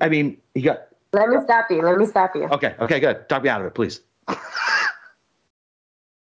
I 0.00 0.08
mean, 0.08 0.38
he 0.54 0.62
got 0.62 0.88
Let 1.12 1.28
me 1.28 1.36
stop 1.44 1.66
you. 1.70 1.82
Let 1.82 1.98
me 1.98 2.06
stop 2.06 2.34
you. 2.34 2.44
okay, 2.44 2.74
okay, 2.80 3.00
good. 3.00 3.28
Talk 3.28 3.42
me 3.42 3.48
out 3.48 3.60
of 3.60 3.66
it, 3.66 3.74
please. 3.74 4.00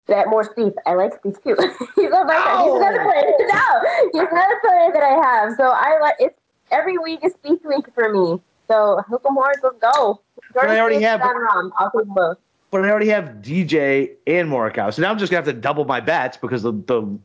That 0.08 0.28
more 0.30 0.44
Spieth. 0.44 0.76
I 0.86 0.94
like 0.94 1.20
Spieth 1.22 1.44
too. 1.44 1.56
he's 1.96 2.12
on 2.12 2.28
my 2.28 2.36
side. 2.36 2.64
He's 2.64 2.76
another 2.76 3.04
player. 3.04 3.34
No, 3.52 3.82
he's 4.14 4.30
another 4.32 4.60
player 4.62 4.92
that 4.94 5.02
I 5.04 5.26
have. 5.26 5.56
So 5.58 5.64
I 5.70 6.00
like 6.00 6.16
it's 6.20 6.40
every 6.70 6.98
week 7.00 7.22
is 7.24 7.34
Spieth 7.44 7.66
week 7.66 7.86
for 7.96 8.14
me. 8.14 8.40
So 8.68 9.02
hook 9.10 9.24
'em 9.28 9.34
horns, 9.34 9.58
let's 9.64 9.78
go. 9.80 10.22
But 10.54 10.70
I 10.70 10.80
already 10.80 11.02
have- 11.02 11.22
I'll 11.24 11.92
take 11.96 12.06
both. 12.06 12.38
But 12.70 12.86
I 12.86 12.90
already 12.90 13.08
have 13.08 13.42
DJ 13.42 14.12
and 14.28 14.50
Morikawa, 14.50 14.94
so 14.94 15.02
now 15.02 15.10
I'm 15.10 15.18
just 15.18 15.32
gonna 15.32 15.44
have 15.44 15.54
to 15.54 15.60
double 15.60 15.86
my 15.86 16.00
bets 16.02 16.38
because 16.38 16.62
the 16.62 16.74
the 16.74 17.18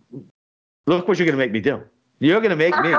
look 0.86 1.06
what 1.06 1.18
you're 1.18 1.26
gonna 1.26 1.36
make 1.36 1.52
me 1.52 1.60
do. 1.60 1.82
You're 2.20 2.40
gonna 2.40 2.56
make 2.56 2.74
me. 2.80 2.92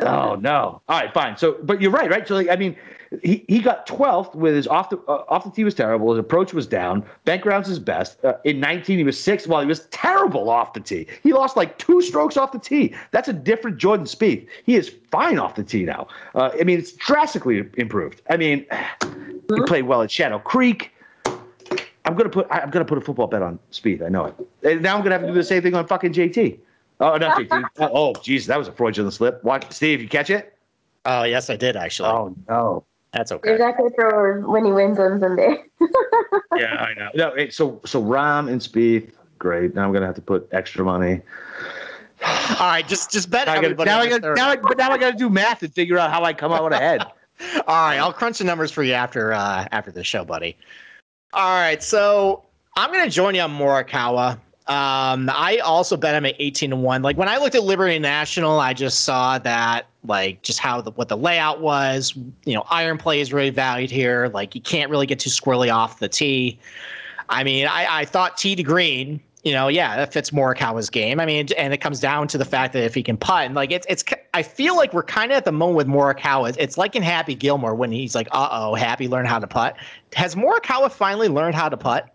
Oh 0.00 0.36
no! 0.36 0.82
All 0.88 1.00
right, 1.00 1.12
fine. 1.12 1.36
So, 1.36 1.58
but 1.62 1.80
you're 1.80 1.90
right, 1.90 2.10
right? 2.10 2.26
So, 2.26 2.34
like, 2.34 2.48
I 2.48 2.56
mean, 2.56 2.76
he, 3.22 3.44
he 3.48 3.58
got 3.60 3.86
12th 3.86 4.34
with 4.34 4.54
his 4.54 4.66
off 4.66 4.90
the 4.90 4.98
uh, 5.08 5.24
off 5.28 5.44
the 5.44 5.50
tee 5.50 5.64
was 5.64 5.74
terrible. 5.74 6.12
His 6.12 6.20
approach 6.20 6.54
was 6.54 6.66
down. 6.66 7.04
Bank 7.24 7.44
rounds 7.44 7.68
his 7.68 7.78
best. 7.78 8.24
Uh, 8.24 8.34
in 8.44 8.60
19, 8.60 8.98
he 8.98 9.04
was 9.04 9.18
sixth. 9.18 9.48
While 9.48 9.60
he 9.60 9.66
was 9.66 9.86
terrible 9.86 10.48
off 10.48 10.72
the 10.74 10.80
tee, 10.80 11.06
he 11.22 11.32
lost 11.32 11.56
like 11.56 11.76
two 11.78 12.00
strokes 12.02 12.36
off 12.36 12.52
the 12.52 12.58
tee. 12.58 12.94
That's 13.10 13.28
a 13.28 13.32
different 13.32 13.78
Jordan 13.78 14.06
Spieth. 14.06 14.46
He 14.64 14.76
is 14.76 14.94
fine 15.10 15.38
off 15.38 15.56
the 15.56 15.64
tee 15.64 15.84
now. 15.84 16.06
Uh, 16.34 16.50
I 16.58 16.64
mean, 16.64 16.78
it's 16.78 16.92
drastically 16.92 17.64
improved. 17.76 18.22
I 18.30 18.36
mean, 18.36 18.64
he 19.02 19.60
played 19.66 19.82
well 19.82 20.02
at 20.02 20.10
Shadow 20.10 20.38
Creek. 20.38 20.92
I'm 22.04 22.16
gonna 22.16 22.30
put 22.30 22.46
I'm 22.50 22.70
gonna 22.70 22.84
put 22.84 22.98
a 22.98 23.00
football 23.02 23.26
bet 23.26 23.42
on 23.42 23.58
Spieth. 23.72 24.04
I 24.04 24.08
know 24.08 24.26
it. 24.26 24.34
And 24.62 24.82
now 24.82 24.96
I'm 24.96 25.02
gonna 25.02 25.16
have 25.16 25.22
to 25.22 25.28
do 25.28 25.34
the 25.34 25.44
same 25.44 25.62
thing 25.62 25.74
on 25.74 25.86
fucking 25.86 26.12
JT. 26.12 26.58
Oh, 27.00 27.16
not 27.16 27.38
JT. 27.38 27.64
oh, 27.78 28.12
jeez, 28.14 28.46
that 28.46 28.58
was 28.58 28.68
a 28.68 28.72
fraudulent 28.72 29.14
slip. 29.14 29.42
Watch, 29.42 29.70
Steve, 29.72 30.00
you 30.02 30.08
catch 30.08 30.30
it? 30.30 30.56
Oh, 31.06 31.22
yes, 31.24 31.48
I 31.48 31.56
did 31.56 31.76
actually. 31.76 32.10
Oh 32.10 32.34
no. 32.48 32.84
That's 33.12 33.32
You're 33.32 33.38
okay. 33.38 33.56
not 33.56 33.76
gonna 33.76 33.90
throw 33.90 34.40
when 34.48 34.64
he 34.64 34.70
wins 34.70 34.98
on 34.98 35.18
Sunday. 35.20 35.64
Yeah, 36.56 36.74
I 36.74 36.94
know. 36.94 37.10
No, 37.14 37.28
it, 37.30 37.54
so 37.54 37.80
so 37.84 38.02
Rahm 38.02 38.50
and 38.50 38.60
Spieth, 38.60 39.12
great. 39.38 39.74
Now 39.74 39.84
I'm 39.86 39.92
gonna 39.92 40.06
have 40.06 40.16
to 40.16 40.20
put 40.20 40.48
extra 40.52 40.84
money. 40.84 41.22
All 42.22 42.56
right, 42.60 42.86
just 42.86 43.10
just 43.10 43.30
bet 43.30 43.46
Now 43.46 43.52
I 43.52 43.56
gotta, 43.56 43.66
everybody. 43.66 43.88
now 43.88 44.00
I 44.00 44.08
gotta, 44.08 44.34
now 44.34 44.48
I, 44.50 44.56
but 44.56 44.76
now 44.76 44.90
I 44.90 44.98
gotta 44.98 45.16
do 45.16 45.30
math 45.30 45.62
and 45.62 45.72
figure 45.72 45.96
out 45.96 46.10
how 46.10 46.24
I 46.24 46.32
come 46.32 46.52
out 46.52 46.72
ahead. 46.72 47.02
All 47.66 47.86
right, 47.86 47.98
I'll 47.98 48.12
crunch 48.12 48.38
the 48.38 48.44
numbers 48.44 48.70
for 48.70 48.82
you 48.82 48.92
after 48.92 49.32
uh, 49.32 49.66
after 49.72 49.90
the 49.90 50.04
show, 50.04 50.24
buddy. 50.24 50.56
All 51.32 51.60
right, 51.60 51.82
so 51.82 52.44
I'm 52.76 52.92
gonna 52.92 53.08
join 53.10 53.34
you 53.34 53.40
on 53.42 53.56
Morikawa. 53.56 54.38
Um, 54.66 55.28
I 55.32 55.58
also 55.64 55.96
bet 55.96 56.14
him 56.14 56.26
at 56.26 56.36
18 56.38 56.70
to 56.70 56.76
one. 56.76 57.02
Like 57.02 57.16
when 57.16 57.28
I 57.28 57.38
looked 57.38 57.54
at 57.54 57.64
Liberty 57.64 57.98
National, 57.98 58.60
I 58.60 58.72
just 58.72 59.00
saw 59.00 59.38
that 59.38 59.86
like 60.04 60.42
just 60.42 60.58
how 60.58 60.80
the 60.80 60.92
what 60.92 61.08
the 61.08 61.16
layout 61.16 61.60
was. 61.60 62.14
You 62.44 62.54
know, 62.54 62.64
iron 62.70 62.98
play 62.98 63.20
is 63.20 63.32
really 63.32 63.50
valued 63.50 63.90
here. 63.90 64.30
Like 64.32 64.54
you 64.54 64.60
can't 64.60 64.90
really 64.90 65.06
get 65.06 65.18
too 65.18 65.30
squirrely 65.30 65.74
off 65.74 65.98
the 65.98 66.08
tee. 66.08 66.58
I 67.28 67.42
mean, 67.42 67.66
I, 67.66 68.00
I 68.00 68.04
thought 68.04 68.36
tee 68.36 68.54
to 68.54 68.62
green. 68.62 69.20
You 69.42 69.52
know, 69.52 69.68
yeah, 69.68 69.96
that 69.96 70.12
fits 70.12 70.30
Morikawa's 70.30 70.90
game. 70.90 71.18
I 71.18 71.24
mean, 71.24 71.48
and 71.56 71.72
it 71.72 71.78
comes 71.78 71.98
down 71.98 72.28
to 72.28 72.36
the 72.36 72.44
fact 72.44 72.74
that 72.74 72.84
if 72.84 72.94
he 72.94 73.02
can 73.02 73.16
putt, 73.16 73.46
and 73.46 73.54
like 73.54 73.72
it's 73.72 73.86
it's. 73.88 74.04
I 74.34 74.42
feel 74.42 74.76
like 74.76 74.92
we're 74.92 75.02
kind 75.02 75.32
of 75.32 75.36
at 75.36 75.46
the 75.46 75.52
moment 75.52 75.76
with 75.78 75.86
Morikawa. 75.86 76.50
It's, 76.50 76.58
it's 76.58 76.78
like 76.78 76.94
in 76.94 77.02
Happy 77.02 77.34
Gilmore 77.34 77.74
when 77.74 77.90
he's 77.90 78.14
like, 78.14 78.28
"Uh 78.32 78.48
oh, 78.52 78.74
Happy 78.74 79.08
learned 79.08 79.28
how 79.28 79.38
to 79.38 79.46
putt." 79.46 79.76
Has 80.14 80.34
Morikawa 80.34 80.92
finally 80.92 81.28
learned 81.28 81.54
how 81.54 81.70
to 81.70 81.76
putt? 81.76 82.14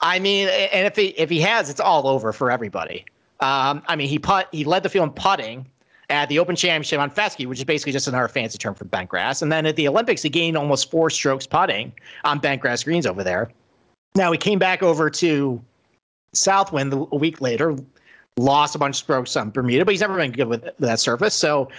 I 0.00 0.18
mean, 0.18 0.48
and 0.48 0.86
if 0.86 0.96
he 0.96 1.08
if 1.08 1.30
he 1.30 1.40
has, 1.40 1.70
it's 1.70 1.80
all 1.80 2.08
over 2.08 2.32
for 2.32 2.50
everybody. 2.50 3.04
Um, 3.40 3.82
I 3.86 3.96
mean, 3.96 4.08
he 4.08 4.18
put 4.18 4.46
he 4.52 4.64
led 4.64 4.82
the 4.82 4.88
field 4.88 5.08
in 5.08 5.14
putting 5.14 5.66
at 6.10 6.28
the 6.28 6.38
Open 6.38 6.54
Championship 6.54 7.00
on 7.00 7.10
Fescue, 7.10 7.48
which 7.48 7.58
is 7.58 7.64
basically 7.64 7.92
just 7.92 8.06
another 8.06 8.28
fancy 8.28 8.58
term 8.58 8.74
for 8.74 8.84
bent 8.84 9.08
grass. 9.08 9.42
And 9.42 9.50
then 9.50 9.66
at 9.66 9.76
the 9.76 9.88
Olympics, 9.88 10.22
he 10.22 10.28
gained 10.28 10.56
almost 10.56 10.90
four 10.90 11.10
strokes 11.10 11.46
putting 11.46 11.92
on 12.24 12.38
bent 12.38 12.60
grass 12.60 12.84
greens 12.84 13.06
over 13.06 13.24
there. 13.24 13.50
Now 14.14 14.30
he 14.30 14.38
came 14.38 14.58
back 14.58 14.82
over 14.82 15.08
to 15.08 15.62
Southwind 16.34 16.92
a 16.92 17.16
week 17.16 17.40
later, 17.40 17.76
lost 18.36 18.74
a 18.74 18.78
bunch 18.78 18.96
of 18.96 18.98
strokes 18.98 19.36
on 19.36 19.50
Bermuda, 19.50 19.84
but 19.84 19.92
he's 19.92 20.00
never 20.00 20.16
been 20.16 20.32
good 20.32 20.48
with 20.48 20.68
that 20.78 21.00
surface. 21.00 21.34
So, 21.34 21.70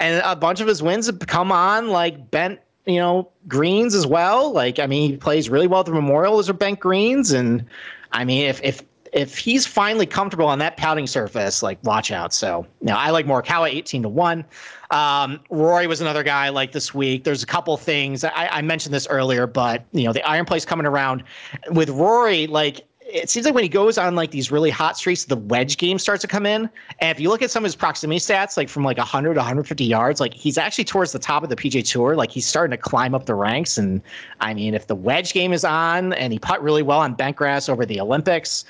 and 0.00 0.22
a 0.24 0.36
bunch 0.36 0.60
of 0.60 0.66
his 0.66 0.82
wins 0.82 1.06
have 1.06 1.18
come 1.20 1.50
on 1.50 1.88
like 1.88 2.30
bent, 2.30 2.60
you 2.86 2.96
know, 2.96 3.30
greens 3.48 3.94
as 3.94 4.06
well. 4.06 4.52
Like, 4.52 4.78
I 4.78 4.86
mean, 4.86 5.12
he 5.12 5.16
plays 5.16 5.48
really 5.48 5.66
well 5.66 5.80
at 5.80 5.86
the 5.86 5.92
Memorial. 5.92 6.36
Those 6.36 6.50
are 6.50 6.54
bent 6.54 6.80
greens, 6.80 7.32
and 7.32 7.64
I 8.12 8.24
mean, 8.24 8.46
if 8.46 8.60
if 8.62 8.82
if 9.12 9.36
he's 9.36 9.66
finally 9.66 10.06
comfortable 10.06 10.46
on 10.46 10.58
that 10.58 10.78
pouting 10.78 11.06
surface, 11.06 11.62
like 11.62 11.82
watch 11.84 12.10
out. 12.10 12.32
So 12.32 12.66
now 12.80 12.96
I 12.96 13.10
like 13.10 13.26
Morikawa 13.26 13.70
18 13.70 14.04
to 14.04 14.08
1. 14.08 14.44
Um, 14.90 15.40
Rory 15.50 15.86
was 15.86 16.00
another 16.00 16.22
guy 16.22 16.48
like 16.48 16.72
this 16.72 16.94
week. 16.94 17.24
There's 17.24 17.42
a 17.42 17.46
couple 17.46 17.76
things 17.76 18.24
I, 18.24 18.48
I 18.50 18.62
mentioned 18.62 18.94
this 18.94 19.06
earlier, 19.08 19.46
but 19.46 19.84
you 19.92 20.04
know, 20.04 20.14
the 20.14 20.22
iron 20.26 20.46
play's 20.46 20.64
coming 20.64 20.86
around 20.86 21.24
with 21.70 21.90
Rory, 21.90 22.46
like 22.46 22.86
it 23.12 23.28
seems 23.28 23.44
like 23.44 23.54
when 23.54 23.62
he 23.62 23.68
goes 23.68 23.98
on 23.98 24.14
like 24.14 24.30
these 24.30 24.50
really 24.50 24.70
hot 24.70 24.96
streaks, 24.96 25.24
the 25.24 25.36
wedge 25.36 25.76
game 25.76 25.98
starts 25.98 26.22
to 26.22 26.28
come 26.28 26.46
in. 26.46 26.70
And 27.00 27.10
if 27.10 27.20
you 27.20 27.28
look 27.28 27.42
at 27.42 27.50
some 27.50 27.62
of 27.62 27.66
his 27.66 27.76
proximity 27.76 28.18
stats, 28.18 28.56
like 28.56 28.68
from 28.68 28.84
like 28.84 28.96
100 28.96 29.34
to 29.34 29.38
150 29.38 29.84
yards, 29.84 30.18
like 30.20 30.32
he's 30.32 30.56
actually 30.56 30.84
towards 30.84 31.12
the 31.12 31.18
top 31.18 31.42
of 31.42 31.50
the 31.50 31.56
PGA 31.56 31.86
Tour. 31.86 32.16
Like 32.16 32.30
he's 32.30 32.46
starting 32.46 32.70
to 32.70 32.82
climb 32.82 33.14
up 33.14 33.26
the 33.26 33.34
ranks. 33.34 33.76
And 33.76 34.00
I 34.40 34.54
mean, 34.54 34.74
if 34.74 34.86
the 34.86 34.94
wedge 34.94 35.34
game 35.34 35.52
is 35.52 35.64
on 35.64 36.14
and 36.14 36.32
he 36.32 36.38
putt 36.38 36.62
really 36.62 36.82
well 36.82 37.00
on 37.00 37.14
bent 37.14 37.36
grass 37.36 37.68
over 37.68 37.84
the 37.84 38.00
Olympics, 38.00 38.64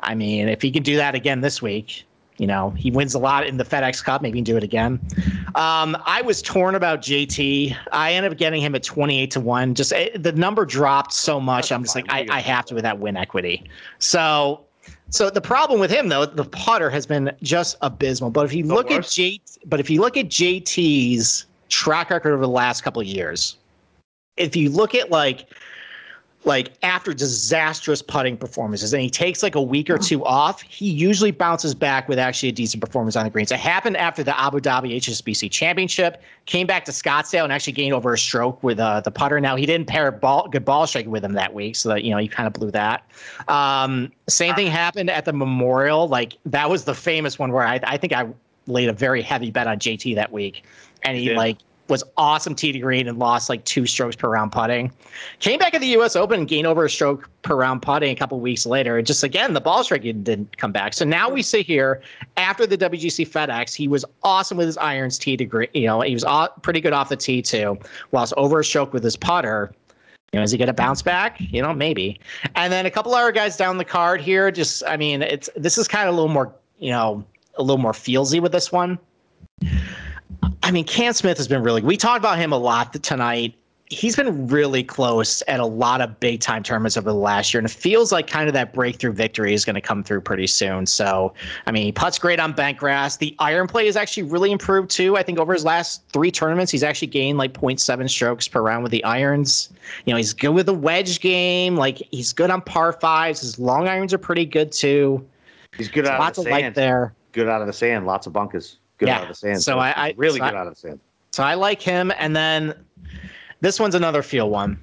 I 0.00 0.14
mean, 0.14 0.48
if 0.48 0.60
he 0.60 0.70
can 0.70 0.82
do 0.82 0.96
that 0.96 1.14
again 1.14 1.40
this 1.40 1.62
week, 1.62 2.04
you 2.38 2.46
know, 2.46 2.70
he 2.70 2.90
wins 2.90 3.14
a 3.14 3.18
lot 3.18 3.46
in 3.46 3.56
the 3.56 3.64
FedEx 3.64 4.04
Cup. 4.04 4.22
Maybe 4.22 4.38
he 4.38 4.42
can 4.42 4.44
do 4.44 4.56
it 4.56 4.62
again. 4.62 5.00
Um, 5.54 5.96
I 6.04 6.22
was 6.22 6.42
torn 6.42 6.74
about 6.74 7.00
JT. 7.00 7.76
I 7.92 8.12
ended 8.12 8.32
up 8.32 8.38
getting 8.38 8.60
him 8.60 8.74
at 8.74 8.82
28 8.82 9.30
to 9.32 9.40
1. 9.40 9.74
Just 9.74 9.92
eh, 9.92 10.10
the 10.16 10.32
number 10.32 10.64
dropped 10.64 11.12
so 11.12 11.40
much. 11.40 11.72
I'm 11.72 11.82
just 11.82 11.94
like, 11.94 12.06
I, 12.10 12.26
I 12.30 12.40
have 12.40 12.66
to 12.66 12.74
with 12.74 12.84
that 12.84 12.98
win 12.98 13.16
equity. 13.16 13.64
So 13.98 14.62
so 15.10 15.30
the 15.30 15.40
problem 15.40 15.80
with 15.80 15.90
him 15.90 16.08
though, 16.08 16.26
the 16.26 16.44
putter 16.44 16.90
has 16.90 17.06
been 17.06 17.32
just 17.42 17.76
abysmal. 17.80 18.30
But 18.30 18.44
if 18.46 18.52
you 18.52 18.64
look 18.64 18.90
at 18.90 19.08
J 19.08 19.40
but 19.66 19.80
if 19.80 19.88
you 19.88 20.00
look 20.00 20.16
at 20.16 20.26
JT's 20.26 21.46
track 21.68 22.10
record 22.10 22.32
over 22.32 22.42
the 22.42 22.48
last 22.48 22.82
couple 22.82 23.00
of 23.00 23.08
years, 23.08 23.56
if 24.36 24.54
you 24.54 24.68
look 24.68 24.94
at 24.94 25.10
like 25.10 25.48
like 26.46 26.72
after 26.84 27.12
disastrous 27.12 28.00
putting 28.00 28.36
performances 28.36 28.92
and 28.92 29.02
he 29.02 29.10
takes 29.10 29.42
like 29.42 29.56
a 29.56 29.60
week 29.60 29.90
or 29.90 29.98
two 29.98 30.24
off, 30.24 30.62
he 30.62 30.88
usually 30.88 31.32
bounces 31.32 31.74
back 31.74 32.08
with 32.08 32.20
actually 32.20 32.48
a 32.48 32.52
decent 32.52 32.80
performance 32.80 33.16
on 33.16 33.24
the 33.24 33.30
greens. 33.30 33.50
It 33.50 33.58
happened 33.58 33.96
after 33.96 34.22
the 34.22 34.38
Abu 34.40 34.60
Dhabi 34.60 34.96
HSBC 34.96 35.50
Championship, 35.50 36.22
came 36.46 36.66
back 36.66 36.84
to 36.84 36.92
Scottsdale 36.92 37.42
and 37.42 37.52
actually 37.52 37.72
gained 37.72 37.94
over 37.94 38.12
a 38.12 38.18
stroke 38.18 38.62
with 38.62 38.78
uh, 38.78 39.00
the 39.00 39.10
putter. 39.10 39.40
Now 39.40 39.56
he 39.56 39.66
didn't 39.66 39.88
pair 39.88 40.12
ball 40.12 40.48
good 40.48 40.64
ball 40.64 40.86
striking 40.86 41.10
with 41.10 41.24
him 41.24 41.32
that 41.32 41.52
week, 41.52 41.74
so 41.74 41.88
that 41.88 42.04
you 42.04 42.12
know 42.12 42.18
he 42.18 42.28
kind 42.28 42.46
of 42.46 42.52
blew 42.52 42.70
that. 42.70 43.04
Um, 43.48 44.12
same 44.28 44.54
thing 44.54 44.68
happened 44.68 45.10
at 45.10 45.24
the 45.24 45.32
Memorial. 45.32 46.06
Like 46.06 46.34
that 46.46 46.70
was 46.70 46.84
the 46.84 46.94
famous 46.94 47.40
one 47.40 47.50
where 47.50 47.66
I, 47.66 47.80
I 47.82 47.96
think 47.96 48.12
I 48.12 48.28
laid 48.68 48.88
a 48.88 48.92
very 48.92 49.20
heavy 49.20 49.50
bet 49.50 49.66
on 49.66 49.80
JT 49.80 50.14
that 50.14 50.30
week, 50.30 50.64
and 51.02 51.16
he 51.16 51.30
yeah. 51.30 51.36
like 51.36 51.58
was 51.88 52.02
awesome 52.16 52.54
tee 52.54 52.72
to 52.72 52.78
green 52.78 53.08
and 53.08 53.18
lost 53.18 53.48
like 53.48 53.64
two 53.64 53.86
strokes 53.86 54.16
per 54.16 54.28
round 54.28 54.52
putting. 54.52 54.92
Came 55.40 55.58
back 55.58 55.74
at 55.74 55.80
the 55.80 55.86
U.S. 55.88 56.16
Open 56.16 56.40
and 56.40 56.48
gained 56.48 56.66
over 56.66 56.84
a 56.84 56.90
stroke 56.90 57.28
per 57.42 57.56
round 57.56 57.82
putting 57.82 58.10
a 58.10 58.16
couple 58.16 58.40
weeks 58.40 58.66
later. 58.66 58.98
And 58.98 59.06
just 59.06 59.22
again, 59.22 59.52
the 59.52 59.60
ball 59.60 59.84
striking 59.84 60.22
didn't 60.22 60.56
come 60.56 60.72
back. 60.72 60.94
So 60.94 61.04
now 61.04 61.30
we 61.30 61.42
sit 61.42 61.66
here 61.66 62.02
after 62.36 62.66
the 62.66 62.76
WGC 62.76 63.28
FedEx. 63.28 63.74
He 63.74 63.88
was 63.88 64.04
awesome 64.22 64.58
with 64.58 64.66
his 64.66 64.78
irons 64.78 65.18
tee 65.18 65.36
to 65.36 65.44
green. 65.44 65.68
You 65.74 65.86
know, 65.86 66.00
he 66.00 66.14
was 66.14 66.24
pretty 66.62 66.80
good 66.80 66.92
off 66.92 67.08
the 67.08 67.16
tee 67.16 67.42
too, 67.42 67.78
whilst 68.10 68.32
over 68.36 68.60
a 68.60 68.64
stroke 68.64 68.92
with 68.92 69.04
his 69.04 69.16
putter. 69.16 69.72
You 70.32 70.40
know, 70.40 70.44
is 70.44 70.50
he 70.50 70.58
going 70.58 70.66
to 70.66 70.74
bounce 70.74 71.02
back? 71.02 71.40
You 71.40 71.62
know, 71.62 71.72
maybe. 71.72 72.20
And 72.56 72.72
then 72.72 72.84
a 72.84 72.90
couple 72.90 73.14
other 73.14 73.32
guys 73.32 73.56
down 73.56 73.78
the 73.78 73.84
card 73.84 74.20
here. 74.20 74.50
Just, 74.50 74.82
I 74.86 74.96
mean, 74.96 75.22
it's 75.22 75.48
this 75.56 75.78
is 75.78 75.86
kind 75.86 76.08
of 76.08 76.14
a 76.14 76.16
little 76.16 76.32
more, 76.32 76.52
you 76.78 76.90
know, 76.90 77.24
a 77.56 77.62
little 77.62 77.78
more 77.78 77.92
feelsy 77.92 78.40
with 78.40 78.52
this 78.52 78.72
one. 78.72 78.98
I 80.66 80.72
mean, 80.72 80.84
Cam 80.84 81.12
Smith 81.12 81.36
has 81.36 81.46
been 81.46 81.62
really. 81.62 81.80
We 81.80 81.96
talked 81.96 82.18
about 82.18 82.38
him 82.38 82.50
a 82.52 82.58
lot 82.58 82.92
tonight. 83.04 83.54
He's 83.88 84.16
been 84.16 84.48
really 84.48 84.82
close 84.82 85.40
at 85.46 85.60
a 85.60 85.64
lot 85.64 86.00
of 86.00 86.18
big 86.18 86.40
time 86.40 86.64
tournaments 86.64 86.96
over 86.96 87.08
the 87.08 87.14
last 87.14 87.54
year, 87.54 87.60
and 87.60 87.70
it 87.70 87.72
feels 87.72 88.10
like 88.10 88.26
kind 88.26 88.48
of 88.48 88.54
that 88.54 88.74
breakthrough 88.74 89.12
victory 89.12 89.54
is 89.54 89.64
going 89.64 89.76
to 89.76 89.80
come 89.80 90.02
through 90.02 90.22
pretty 90.22 90.48
soon. 90.48 90.86
So, 90.86 91.32
I 91.68 91.70
mean, 91.70 91.84
he 91.84 91.92
puts 91.92 92.18
great 92.18 92.40
on 92.40 92.52
bent 92.52 92.78
grass. 92.78 93.16
The 93.18 93.36
iron 93.38 93.68
play 93.68 93.86
is 93.86 93.94
actually 93.94 94.24
really 94.24 94.50
improved 94.50 94.90
too. 94.90 95.16
I 95.16 95.22
think 95.22 95.38
over 95.38 95.52
his 95.52 95.64
last 95.64 96.02
three 96.08 96.32
tournaments, 96.32 96.72
he's 96.72 96.82
actually 96.82 97.08
gained 97.08 97.38
like 97.38 97.52
0.7 97.52 98.10
strokes 98.10 98.48
per 98.48 98.60
round 98.60 98.82
with 98.82 98.90
the 98.90 99.04
irons. 99.04 99.70
You 100.04 100.14
know, 100.14 100.16
he's 100.16 100.32
good 100.32 100.48
with 100.48 100.66
the 100.66 100.74
wedge 100.74 101.20
game. 101.20 101.76
Like 101.76 101.98
he's 102.10 102.32
good 102.32 102.50
on 102.50 102.60
par 102.60 102.92
fives. 102.92 103.40
His 103.40 103.60
long 103.60 103.86
irons 103.86 104.12
are 104.12 104.18
pretty 104.18 104.44
good 104.44 104.72
too. 104.72 105.24
He's 105.76 105.88
good 105.88 106.08
out 106.08 106.18
lots 106.18 106.38
of 106.38 106.44
the 106.44 106.50
sand. 106.50 106.74
there. 106.74 107.14
Good 107.30 107.48
out 107.48 107.60
of 107.60 107.68
the 107.68 107.72
sand. 107.72 108.04
Lots 108.04 108.26
of 108.26 108.32
bunkers 108.32 108.78
good 108.98 109.08
yeah. 109.08 109.16
out 109.16 109.22
of 109.22 109.28
the 109.28 109.34
sand. 109.34 109.62
So, 109.62 109.78
I, 109.78 109.90
I, 109.90 110.14
really 110.16 110.38
so 110.38 110.46
good 110.46 110.54
I, 110.54 110.58
out 110.58 110.66
of 110.66 110.74
the 110.74 110.80
sand. 110.80 111.00
So 111.32 111.42
I 111.42 111.54
like 111.54 111.82
him, 111.82 112.12
and 112.18 112.34
then 112.34 112.74
this 113.60 113.78
one's 113.78 113.94
another 113.94 114.22
feel 114.22 114.50
one, 114.50 114.80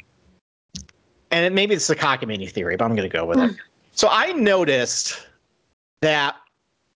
and 1.31 1.45
it, 1.45 1.53
maybe 1.53 1.73
it's 1.73 1.87
the 1.87 1.95
cockamamie 1.95 2.51
theory, 2.51 2.75
but 2.77 2.85
I'm 2.85 2.95
going 2.95 3.09
to 3.09 3.17
go 3.17 3.25
with 3.25 3.39
it. 3.39 3.55
So 3.95 4.07
I 4.09 4.31
noticed 4.31 5.27
that 6.01 6.35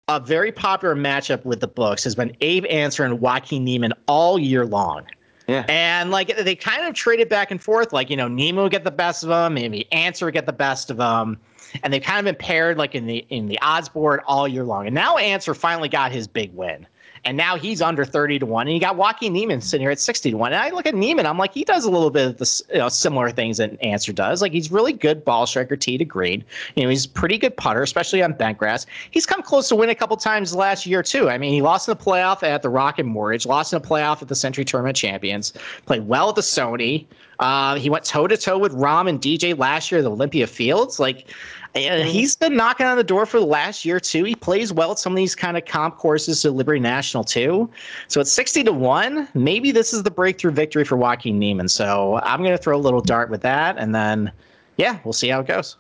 a 0.08 0.20
very 0.20 0.52
popular 0.52 0.96
matchup 0.96 1.44
with 1.46 1.60
the 1.60 1.68
books 1.68 2.04
has 2.04 2.16
been 2.16 2.36
Abe 2.42 2.66
Ancer 2.70 3.04
and 3.04 3.20
Joaquin 3.20 3.64
Niemann 3.64 3.94
all 4.08 4.40
year 4.40 4.66
long. 4.66 5.06
Yeah. 5.48 5.66
And 5.70 6.12
like 6.12 6.36
they 6.36 6.56
kind 6.56 6.86
of 6.86 6.94
traded 6.94 7.30
back 7.30 7.52
and 7.52 7.62
forth. 7.62 7.94
Like, 7.94 8.10
you 8.10 8.18
know, 8.18 8.28
Nemo 8.28 8.64
would 8.64 8.72
get 8.72 8.84
the 8.84 8.92
best 8.92 9.24
of 9.24 9.30
them, 9.30 9.54
maybe 9.54 9.90
Ancer 9.92 10.26
would 10.26 10.34
get 10.34 10.46
the 10.46 10.54
best 10.54 10.90
of 10.90 10.98
them. 10.98 11.40
And 11.84 11.94
they've 11.94 12.02
kind 12.02 12.20
of 12.20 12.26
been 12.26 12.40
paired 12.40 12.78
like 12.78 12.96
in 12.96 13.06
the 13.06 13.26
in 13.30 13.48
the 13.48 13.60
odds 13.62 13.90
board 13.90 14.22
all 14.26 14.48
year 14.48 14.64
long. 14.64 14.88
And 14.88 14.96
now 14.96 15.18
Ancer 15.18 15.54
finally 15.54 15.90
got 15.90 16.12
his 16.12 16.28
big 16.28 16.54
win 16.54 16.88
and 17.28 17.36
now 17.36 17.58
he's 17.58 17.82
under 17.82 18.06
30 18.06 18.40
to 18.40 18.46
1 18.46 18.68
and 18.68 18.74
you 18.74 18.80
got 18.80 18.96
Joaquin 18.96 19.34
Niemann 19.34 19.60
sitting 19.60 19.84
here 19.84 19.92
at 19.92 20.00
60 20.00 20.32
to 20.32 20.38
1 20.38 20.54
and 20.54 20.62
I 20.62 20.70
look 20.70 20.86
at 20.86 20.96
Niemann 20.96 21.26
I'm 21.26 21.38
like 21.38 21.54
he 21.54 21.66
does 21.66 21.84
a 21.84 21.92
little 21.92 22.10
bit 22.10 22.26
of 22.26 22.38
the 22.38 22.64
you 22.72 22.80
know, 22.80 22.88
similar 22.88 23.30
things 23.32 23.58
that 23.58 23.78
Ancer 23.84 24.14
does. 24.14 24.42
Like 24.42 24.54
he's 24.54 24.72
really 24.72 24.94
good 24.94 25.26
ball 25.26 25.46
striker 25.46 25.76
tee 25.76 25.98
to 25.98 26.06
green. 26.06 26.44
You 26.76 26.84
know 26.84 26.90
he's 26.90 27.06
pretty 27.06 27.38
good 27.38 27.56
putter 27.58 27.82
especially 27.82 28.24
on 28.24 28.32
bent 28.32 28.58
grass. 28.58 28.86
He's 29.12 29.26
come 29.26 29.44
close 29.44 29.68
to 29.70 29.76
win 29.76 29.90
a 29.90 29.96
couple 29.96 30.16
times 30.16 30.56
last 30.56 30.86
year 30.86 31.04
too. 31.04 31.30
I 31.30 31.38
mean 31.38 31.52
he 31.52 31.62
lost 31.62 31.90
in 31.90 31.98
the 31.98 32.02
playoff 32.02 32.44
at 32.44 32.62
the 32.62 32.70
Rocket 32.70 33.06
Mortgage 33.06 33.46
lost 33.46 33.74
in 33.74 33.82
the 33.82 33.88
playoff 33.88 34.22
at 34.22 34.30
the 34.30 34.36
Sentry 34.36 34.64
Tournament 34.64 34.96
Champions 34.96 35.52
played 35.86 36.08
well 36.08 36.30
at 36.30 36.36
the 36.36 36.42
Sony. 36.42 37.06
Uh, 37.40 37.76
he 37.76 37.90
went 37.90 38.04
toe 38.04 38.28
to 38.28 38.38
toe 38.38 38.58
with 38.58 38.74
Rahm 38.74 39.08
and 39.08 39.22
DJ 39.22 39.58
last 39.58 39.92
year 39.92 40.00
at 40.00 40.04
the 40.04 40.12
Olympia 40.12 40.48
Fields. 40.48 41.00
Like 41.00 41.18
and. 41.28 41.34
He's 41.78 42.36
been 42.36 42.56
knocking 42.56 42.86
on 42.86 42.98
the 42.98 43.04
door 43.04 43.26
for 43.26 43.40
the 43.40 43.46
last 43.46 43.86
year 43.86 44.00
too. 44.00 44.24
He 44.24 44.36
plays 44.36 44.72
well 44.74 44.92
at 44.92 45.00
some 45.00 45.14
of 45.14 45.18
these 45.18 45.36
kind 45.36 45.58
of 45.58 45.66
comp 45.66 45.98
courses 45.98 46.42
to 46.42 46.52
Liberty 46.52 46.80
National 46.80 47.24
too. 47.24 47.70
So 48.08 48.22
it's 48.22 48.32
sixty 48.32 48.64
to 48.64 48.74
one. 48.74 49.28
Maybe 49.34 49.72
this 49.72 49.94
is 49.94 50.04
the 50.04 50.12
breakthrough 50.12 50.52
victory 50.52 50.84
for 50.84 50.98
Joaquin 50.98 51.40
Niemann. 51.40 51.70
So 51.70 52.20
I'm 52.24 52.42
going 52.42 52.56
to 52.56 52.62
throw 52.62 52.78
a 52.78 52.80
little 52.80 53.02
dart 53.02 53.30
with 53.30 53.42
that, 53.42 53.78
and 53.78 53.94
then 53.94 54.32
yeah, 54.78 55.00
we'll 55.04 55.14
see 55.14 55.30
how 55.30 55.40
it 55.40 55.48
goes. 55.48 55.78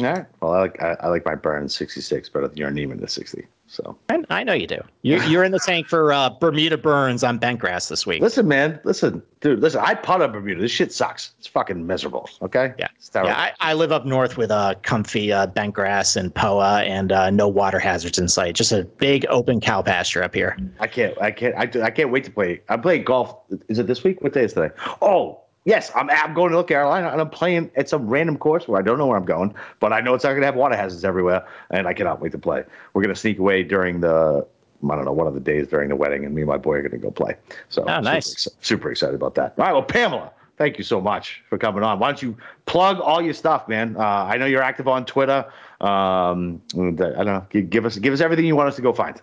All 0.00 0.06
right. 0.06 0.26
Well, 0.40 0.52
I 0.52 0.58
like 0.60 0.82
I, 0.82 0.96
I 1.00 1.08
like 1.08 1.24
my 1.24 1.34
burn 1.34 1.68
sixty 1.68 2.00
six 2.00 2.28
better 2.28 2.48
than 2.48 2.56
your 2.56 2.70
Niemann 2.70 3.02
at 3.02 3.10
sixty. 3.10 3.46
So 3.72 3.96
I, 4.10 4.22
I 4.28 4.44
know 4.44 4.52
you 4.52 4.66
do. 4.66 4.80
You're, 5.00 5.24
you're 5.28 5.44
in 5.44 5.52
the 5.52 5.58
tank 5.58 5.88
for 5.88 6.12
uh, 6.12 6.28
Bermuda 6.28 6.76
Burns 6.76 7.24
on 7.24 7.40
Bentgrass 7.40 7.88
this 7.88 8.06
week. 8.06 8.20
Listen, 8.20 8.46
man. 8.46 8.78
Listen, 8.84 9.22
dude. 9.40 9.60
Listen. 9.60 9.80
I 9.82 9.94
putt 9.94 10.20
on 10.20 10.30
Bermuda. 10.30 10.60
This 10.60 10.70
shit 10.70 10.92
sucks. 10.92 11.32
It's 11.38 11.48
fucking 11.48 11.86
miserable. 11.86 12.28
Okay. 12.42 12.74
Yeah. 12.78 12.88
Yeah. 13.14 13.34
I, 13.34 13.52
I 13.60 13.72
live 13.72 13.90
up 13.90 14.04
north 14.04 14.36
with 14.36 14.50
uh, 14.50 14.74
comfy 14.82 15.32
uh, 15.32 15.46
bent 15.46 15.72
grass 15.72 16.16
and 16.16 16.34
POA 16.34 16.82
and 16.82 17.12
uh, 17.12 17.30
no 17.30 17.48
water 17.48 17.78
hazards 17.78 18.18
in 18.18 18.28
sight. 18.28 18.56
Just 18.56 18.72
a 18.72 18.84
big 18.84 19.24
open 19.30 19.58
cow 19.58 19.80
pasture 19.80 20.22
up 20.22 20.34
here. 20.34 20.58
I 20.78 20.86
can't. 20.86 21.16
I 21.18 21.30
can't. 21.30 21.54
I, 21.56 21.84
I 21.84 21.90
can't 21.90 22.10
wait 22.10 22.24
to 22.24 22.30
play. 22.30 22.60
I'm 22.68 22.82
playing 22.82 23.04
golf. 23.04 23.34
Is 23.68 23.78
it 23.78 23.86
this 23.86 24.04
week? 24.04 24.20
What 24.20 24.34
day 24.34 24.44
is 24.44 24.52
today? 24.52 24.74
Oh, 25.00 25.40
Yes, 25.64 25.92
I'm, 25.94 26.10
I'm 26.10 26.34
going 26.34 26.48
to 26.48 26.54
North 26.54 26.66
Carolina 26.66 27.08
and 27.08 27.20
I'm 27.20 27.30
playing 27.30 27.70
at 27.76 27.88
some 27.88 28.08
random 28.08 28.36
course 28.36 28.66
where 28.66 28.80
I 28.80 28.82
don't 28.82 28.98
know 28.98 29.06
where 29.06 29.16
I'm 29.16 29.24
going, 29.24 29.54
but 29.78 29.92
I 29.92 30.00
know 30.00 30.14
it's 30.14 30.24
not 30.24 30.30
going 30.30 30.40
to 30.40 30.46
have 30.46 30.56
water 30.56 30.74
hazards 30.74 31.04
everywhere, 31.04 31.46
and 31.70 31.86
I 31.86 31.94
cannot 31.94 32.20
wait 32.20 32.32
to 32.32 32.38
play. 32.38 32.64
We're 32.92 33.02
going 33.02 33.14
to 33.14 33.20
sneak 33.20 33.38
away 33.38 33.62
during 33.62 34.00
the 34.00 34.46
I 34.90 34.96
don't 34.96 35.04
know 35.04 35.12
one 35.12 35.28
of 35.28 35.34
the 35.34 35.40
days 35.40 35.68
during 35.68 35.88
the 35.88 35.96
wedding, 35.96 36.24
and 36.24 36.34
me 36.34 36.42
and 36.42 36.48
my 36.48 36.56
boy 36.56 36.74
are 36.76 36.80
going 36.80 36.92
to 36.92 36.98
go 36.98 37.10
play. 37.10 37.36
So 37.68 37.84
oh, 37.84 38.00
nice, 38.00 38.26
super, 38.26 38.56
super 38.60 38.90
excited 38.90 39.14
about 39.14 39.36
that. 39.36 39.54
All 39.56 39.64
right, 39.64 39.72
well, 39.72 39.82
Pamela, 39.82 40.32
thank 40.56 40.76
you 40.76 40.84
so 40.84 41.00
much 41.00 41.42
for 41.48 41.56
coming 41.56 41.84
on. 41.84 42.00
Why 42.00 42.08
don't 42.08 42.20
you 42.20 42.36
plug 42.66 42.98
all 42.98 43.22
your 43.22 43.34
stuff, 43.34 43.68
man? 43.68 43.96
Uh, 43.96 44.00
I 44.00 44.36
know 44.38 44.46
you're 44.46 44.62
active 44.62 44.88
on 44.88 45.04
Twitter. 45.04 45.44
Um, 45.80 46.60
I 46.74 46.90
don't 46.90 47.26
know. 47.26 47.46
Give 47.50 47.86
us 47.86 47.96
give 47.98 48.12
us 48.12 48.20
everything 48.20 48.44
you 48.44 48.56
want 48.56 48.68
us 48.68 48.76
to 48.76 48.82
go 48.82 48.92
find. 48.92 49.20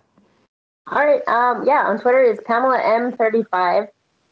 All 0.91 1.05
right. 1.05 1.21
Um, 1.27 1.65
yeah, 1.67 1.85
on 1.85 1.99
Twitter 1.99 2.23
is 2.23 2.39
Pamela 2.45 2.79
M35. 2.79 3.89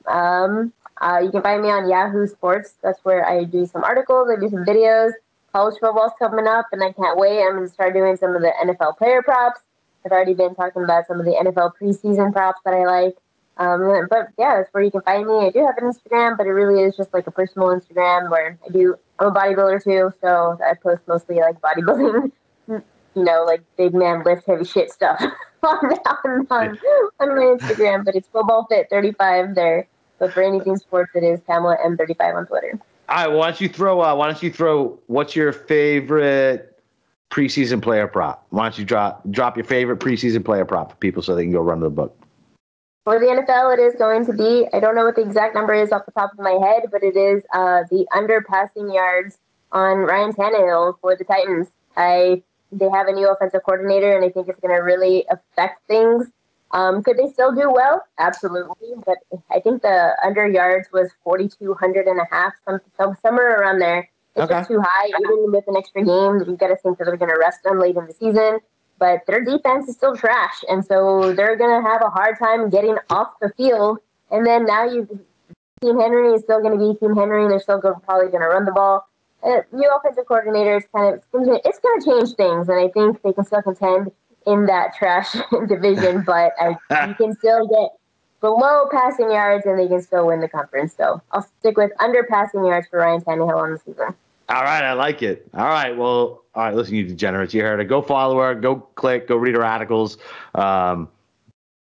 Um, 0.08 0.74
uh, 1.02 1.20
you 1.24 1.32
can 1.32 1.42
find 1.42 1.62
me 1.62 1.70
on 1.70 1.90
Yahoo 1.90 2.28
Sports. 2.28 2.74
That's 2.82 3.00
where 3.04 3.28
I 3.28 3.44
do 3.44 3.66
some 3.66 3.84
articles, 3.84 4.30
I 4.36 4.40
do 4.40 4.50
some 4.50 4.66
videos, 4.66 5.12
college 5.52 5.76
football's 5.80 6.14
coming 6.20 6.48
up, 6.48 6.66
and 6.72 6.84
I 6.84 6.92
can't 6.92 7.18
wait. 7.18 7.42
I'm 7.42 7.56
going 7.56 7.68
to 7.68 7.74
start 7.74 7.94
doing 7.94 8.16
some 8.18 8.36
of 8.36 8.42
the 8.42 8.52
NFL 8.64 8.98
player 8.98 9.22
props. 9.22 9.62
I've 10.06 10.12
already 10.12 10.34
been 10.34 10.56
talking 10.56 10.84
about 10.84 11.08
some 11.08 11.20
of 11.20 11.26
the 11.26 11.32
NFL 11.34 11.74
preseason 11.82 12.32
props 12.32 12.62
that 12.66 12.74
I 12.74 12.86
like. 12.86 13.18
Um, 13.58 14.08
but 14.10 14.30
yeah, 14.38 14.58
that's 14.58 14.74
where 14.74 14.84
you 14.84 14.92
can 14.92 15.02
find 15.02 15.28
me. 15.28 15.48
I 15.48 15.50
do 15.50 15.66
have 15.66 15.78
an 15.78 15.92
Instagram, 15.92 16.38
but 16.38 16.46
it 16.46 16.52
really 16.52 16.84
is 16.84 16.96
just 16.96 17.14
like 17.14 17.26
a 17.28 17.32
personal 17.32 17.70
Instagram 17.70 18.30
where 18.30 18.58
I 18.66 18.70
do. 18.72 18.96
I'm 19.20 19.28
a 19.28 19.32
bodybuilder 19.32 19.84
too, 19.84 20.14
so 20.22 20.60
I 20.64 20.76
post 20.76 21.02
mostly 21.08 21.38
like 21.38 21.60
bodybuilding, 21.60 22.32
you 22.68 22.84
know, 23.16 23.44
like 23.46 23.64
big 23.78 23.96
man 23.96 24.24
lift 24.24 24.46
heavy 24.46 24.64
shit 24.64 24.92
stuff 24.92 25.20
on, 25.64 25.78
on, 26.06 26.48
on, 26.52 26.80
on 27.20 27.36
my 27.36 27.58
Instagram. 27.58 28.06
But 28.06 28.16
it's 28.16 28.28
football 28.28 28.68
fit 28.70 28.88
35 28.92 29.56
there. 29.56 29.88
But 30.20 30.34
for 30.34 30.42
anything 30.42 30.78
sports, 30.78 31.12
it 31.16 31.24
is 31.24 31.40
Pamela 31.42 31.78
M35 31.86 32.36
on 32.36 32.48
Twitter. 32.48 32.80
All 33.10 33.16
right, 33.16 33.28
why 33.28 33.50
don't 33.50 33.62
you 33.62 33.70
throw? 33.70 34.02
Uh, 34.02 34.16
why 34.16 34.28
don't 34.28 34.42
you 34.44 34.52
throw? 34.52 35.00
What's 35.08 35.36
your 35.36 35.54
favorite 35.54 36.82
preseason 37.30 37.82
player 37.82 38.08
prop? 38.08 38.46
Why 38.50 38.64
don't 38.64 38.78
you 38.78 38.86
drop 38.86 39.30
drop 39.32 39.56
your 39.56 39.66
favorite 39.66 40.00
preseason 40.00 40.44
player 40.44 40.66
prop 40.66 40.92
for 40.92 40.98
people 40.98 41.22
so 41.22 41.36
they 41.36 41.44
can 41.44 41.52
go 41.52 41.62
run 41.62 41.80
the 41.80 41.90
book? 41.90 42.18
For 43.06 43.20
the 43.20 43.28
NFL, 43.28 43.78
it 43.78 43.80
is 43.80 43.96
going 43.96 44.26
to 44.26 44.34
be, 44.34 44.68
I 44.74 44.82
don't 44.82 44.94
know 44.94 45.06
what 45.06 45.16
the 45.16 45.22
exact 45.22 45.56
number 45.56 45.74
is 45.74 45.94
off 45.94 46.06
the 46.06 46.12
top 46.12 46.34
of 46.34 46.40
my 46.40 46.60
head, 46.62 46.90
but 46.92 47.04
it 47.04 47.16
is 47.16 47.42
uh, 47.54 47.84
the 47.90 48.06
under 48.14 48.42
passing 48.42 48.92
yards 48.92 49.38
on 49.72 50.00
Ryan 50.00 50.34
Tannehill 50.34 51.00
for 51.00 51.16
the 51.16 51.24
Titans. 51.24 51.68
I 51.96 52.44
They 52.74 52.90
have 52.90 53.08
a 53.08 53.14
new 53.14 53.30
offensive 53.30 53.62
coordinator, 53.64 54.14
and 54.14 54.26
I 54.26 54.30
think 54.30 54.50
it's 54.50 54.60
going 54.60 54.76
to 54.76 54.82
really 54.82 55.26
affect 55.30 55.88
things. 55.88 56.28
Um, 56.72 57.02
could 57.04 57.18
they 57.18 57.28
still 57.30 57.54
do 57.54 57.72
well? 57.72 58.04
Absolutely. 58.20 58.94
But 59.06 59.18
I 59.52 59.60
think 59.60 59.82
the 59.82 60.16
under 60.24 60.48
yards 60.48 60.90
was 60.92 61.10
4,200 61.24 62.08
and 62.08 62.20
a 62.20 62.26
half, 62.30 62.54
some, 62.66 62.80
some, 62.98 63.16
somewhere 63.22 63.60
around 63.62 63.80
there. 63.80 64.10
It's 64.36 64.44
Okay. 64.44 64.54
just 64.54 64.70
too 64.70 64.82
high, 64.82 65.08
even 65.08 65.52
with 65.52 65.68
an 65.68 65.76
extra 65.78 66.04
game. 66.04 66.44
You 66.48 66.58
got 66.58 66.68
to 66.68 66.76
think 66.76 66.98
that 67.00 67.06
they're 67.06 67.18
going 67.18 67.32
to 67.34 67.40
rest 67.40 67.64
them 67.64 67.80
late 67.80 67.96
in 67.96 68.06
the 68.06 68.14
season 68.14 68.60
but 69.00 69.22
their 69.28 69.44
defense 69.44 69.88
is 69.88 69.96
still 69.96 70.16
trash, 70.16 70.64
and 70.70 70.84
so 70.84 71.34
they're 71.34 71.56
going 71.56 71.82
to 71.84 71.88
have 71.88 72.02
a 72.02 72.10
hard 72.10 72.38
time 72.40 72.70
getting 72.70 72.98
off 73.10 73.28
the 73.42 73.50
field. 73.56 74.00
And 74.32 74.46
then 74.46 74.66
now 74.66 74.86
you, 74.86 75.08
Team 75.82 76.00
Henry 76.00 76.34
is 76.34 76.42
still 76.42 76.62
going 76.62 76.78
to 76.78 76.94
be 76.94 76.98
Team 77.00 77.16
Henry. 77.16 77.44
and 77.44 77.52
They're 77.52 77.60
still 77.60 77.80
go, 77.80 77.94
probably 78.06 78.30
going 78.30 78.42
to 78.42 78.48
run 78.48 78.66
the 78.66 78.72
ball. 78.72 79.08
Uh, 79.44 79.62
new 79.72 79.90
offensive 79.96 80.26
coordinator 80.26 80.78
is 80.78 80.84
kind 80.96 81.14
of 81.14 81.22
it's 81.64 81.80
going 81.80 82.00
to 82.02 82.06
change 82.06 82.36
things, 82.36 82.68
and 82.70 82.80
I 82.80 82.88
think 82.88 83.22
they 83.22 83.34
can 83.34 83.46
still 83.46 83.62
contend 83.62 84.12
in 84.48 84.66
that 84.66 84.96
trash 84.96 85.36
division. 85.68 86.24
But 86.26 86.54
I, 86.60 86.70
you 87.08 87.14
can 87.16 87.36
still 87.36 87.68
get 87.68 87.92
below 88.42 88.88
passing 88.92 89.32
yards, 89.32 89.66
and 89.66 89.78
they 89.78 89.88
can 89.88 90.02
still 90.02 90.28
win 90.28 90.42
the 90.42 90.48
conference. 90.48 90.96
So 90.96 91.22
I'll 91.32 91.48
stick 91.60 91.78
with 91.78 91.92
under 92.00 92.24
passing 92.24 92.66
yards 92.66 92.88
for 92.88 93.00
Ryan 93.00 93.22
Tannehill 93.22 93.56
on 93.56 93.72
the 93.74 93.80
season. 93.80 94.16
All 94.50 94.64
right, 94.64 94.84
I 94.84 94.94
like 94.94 95.22
it. 95.22 95.48
All 95.54 95.68
right, 95.68 95.96
well, 95.96 96.44
all 96.56 96.64
right. 96.64 96.74
Listen, 96.74 96.96
you 96.96 97.06
degenerates, 97.06 97.54
you 97.54 97.62
heard 97.62 97.82
it. 97.82 97.86
Go 97.86 98.02
follow 98.02 98.40
her. 98.40 98.56
Go 98.56 98.78
click. 98.78 99.28
Go 99.28 99.36
read 99.36 99.56
her 99.56 99.66
articles. 99.66 100.18
Um, 100.56 101.10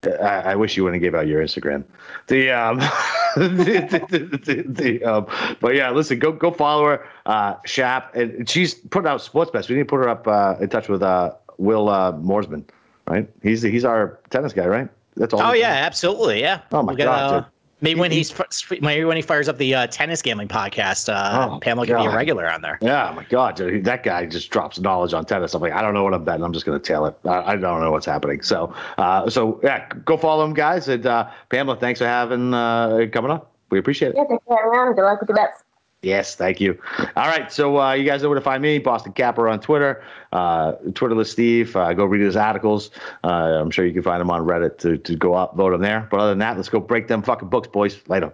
I, 0.07 0.53
I 0.53 0.57
wish 0.57 0.77
you 0.77 0.85
wouldn't 0.85 1.03
give 1.03 1.15
out 1.15 1.27
your 1.27 1.43
Instagram. 1.43 1.85
The 2.29 2.51
um, 2.51 2.79
the, 3.37 4.07
the, 4.09 4.19
the, 4.19 4.63
the, 4.69 5.05
um, 5.05 5.57
but 5.61 5.75
yeah, 5.75 5.91
listen, 5.91 6.19
go 6.19 6.33
go 6.33 6.51
follow 6.51 6.85
her, 6.85 7.07
uh, 7.27 7.57
Shap, 7.65 8.15
and 8.15 8.49
she's 8.49 8.75
putting 8.75 9.09
out 9.09 9.21
sports 9.21 9.51
bets. 9.51 9.69
We 9.69 9.77
need 9.77 9.83
to 9.83 9.87
put 9.87 9.97
her 9.97 10.09
up 10.09 10.29
uh, 10.29 10.57
in 10.61 10.69
touch 10.69 10.89
with 10.89 11.03
uh, 11.03 11.33
Will 11.59 11.89
uh, 11.89 12.13
Morsman, 12.13 12.65
right? 13.07 13.29
He's 13.43 13.63
he's 13.63 13.85
our 13.85 14.19
tennis 14.31 14.53
guy, 14.53 14.67
right? 14.67 14.89
That's 15.17 15.33
all. 15.35 15.43
Oh 15.43 15.53
we- 15.53 15.61
yeah, 15.61 15.73
absolutely. 15.87 16.41
Yeah. 16.41 16.61
Oh, 16.73 16.83
my 16.83 16.91
We'll 16.93 16.97
get, 16.97 17.05
God, 17.05 17.33
uh, 17.35 17.41
dude. 17.41 17.47
maybe 17.81 18.01
when 18.01 18.11
He- 18.11 18.19
he's 18.19 18.35
maybe 18.81 19.05
when 19.05 19.17
he 19.17 19.23
fires 19.23 19.49
up 19.49 19.59
the 19.59 19.75
uh, 19.75 19.87
tennis 19.89 20.23
gambling 20.23 20.49
podcast, 20.49 21.09
uh, 21.13 21.51
Oh, 21.53 21.59
Pamela 21.61 21.87
can 21.87 21.97
be 22.01 22.07
a 22.07 22.15
regular 22.15 22.51
on 22.51 22.63
there. 22.63 22.79
Yeah, 22.83 23.13
my 23.15 23.25
God, 23.25 23.57
dude, 23.57 23.85
that 23.85 24.03
guy 24.03 24.27
just 24.27 24.51
drops 24.51 24.79
knowledge 24.81 25.13
on 25.15 25.25
tennis. 25.25 25.55
I'm 25.55 25.63
like, 25.63 25.73
I 25.73 25.83
don't 25.83 25.95
know 25.95 26.03
what 26.05 26.15
I'm 26.15 26.25
betting. 26.25 26.45
I'm 26.45 26.53
just 26.53 26.67
going 26.67 26.79
to 26.81 26.85
tail 26.85 27.07
it. 27.07 27.17
I, 27.25 27.53
I 27.53 27.57
don't 27.57 27.81
know 27.81 27.91
what's 27.91 28.07
happening. 28.07 28.43
So, 28.43 28.75
uh, 28.99 29.29
so 29.31 29.61
yeah, 29.63 29.89
go 30.05 30.17
follow 30.17 30.45
him, 30.45 30.55
guys. 30.55 30.89
And 30.89 31.05
uh, 31.07 31.31
Pamela, 31.49 31.77
thanks 31.77 32.01
for 32.01 32.07
having 32.07 32.53
uh, 32.55 33.07
coming 33.13 33.31
up. 33.31 33.51
We 33.71 33.79
appreciate 33.79 34.11
it. 34.11 34.15
Yeah, 34.17 34.25
thanks 34.29 34.45
for 34.47 34.57
having 34.57 34.71
me 34.73 34.79
on. 34.79 34.95
Good 34.95 35.03
luck 35.05 35.21
with 35.21 35.29
the 35.29 35.35
bets. 35.35 35.64
Yes, 36.05 36.35
thank 36.35 36.61
you. 36.61 36.79
All 37.17 37.27
right, 37.29 37.51
so 37.51 37.81
uh, 37.81 37.95
you 37.95 38.05
guys 38.05 38.23
know 38.23 38.29
where 38.29 38.39
to 38.39 38.45
find 38.45 38.63
me, 38.63 38.79
Boston 38.79 39.13
Capper 39.13 39.49
on 39.49 39.61
Twitter, 39.61 40.03
uh, 40.33 40.75
Twitterless 40.91 41.29
Steve. 41.29 41.75
Uh, 41.75 41.95
go 41.95 42.05
read 42.05 42.21
his 42.21 42.37
articles. 42.37 42.91
Uh, 43.23 43.29
I'm 43.29 43.71
sure 43.71 43.87
you 43.87 43.93
can 43.93 44.03
find 44.03 44.21
them 44.21 44.31
on 44.31 44.43
Reddit 44.43 44.79
to, 44.79 44.99
to 44.99 45.17
go 45.17 45.35
up, 45.35 45.57
vote 45.57 45.73
him 45.73 45.81
there. 45.81 46.07
But 46.11 46.21
other 46.21 46.31
than 46.31 46.39
that, 46.41 46.57
let's 46.57 46.69
go 46.69 46.81
break 46.81 47.09
them 47.09 47.23
fucking 47.23 47.49
books, 47.49 47.69
boys. 47.69 47.99
Later. 48.09 48.33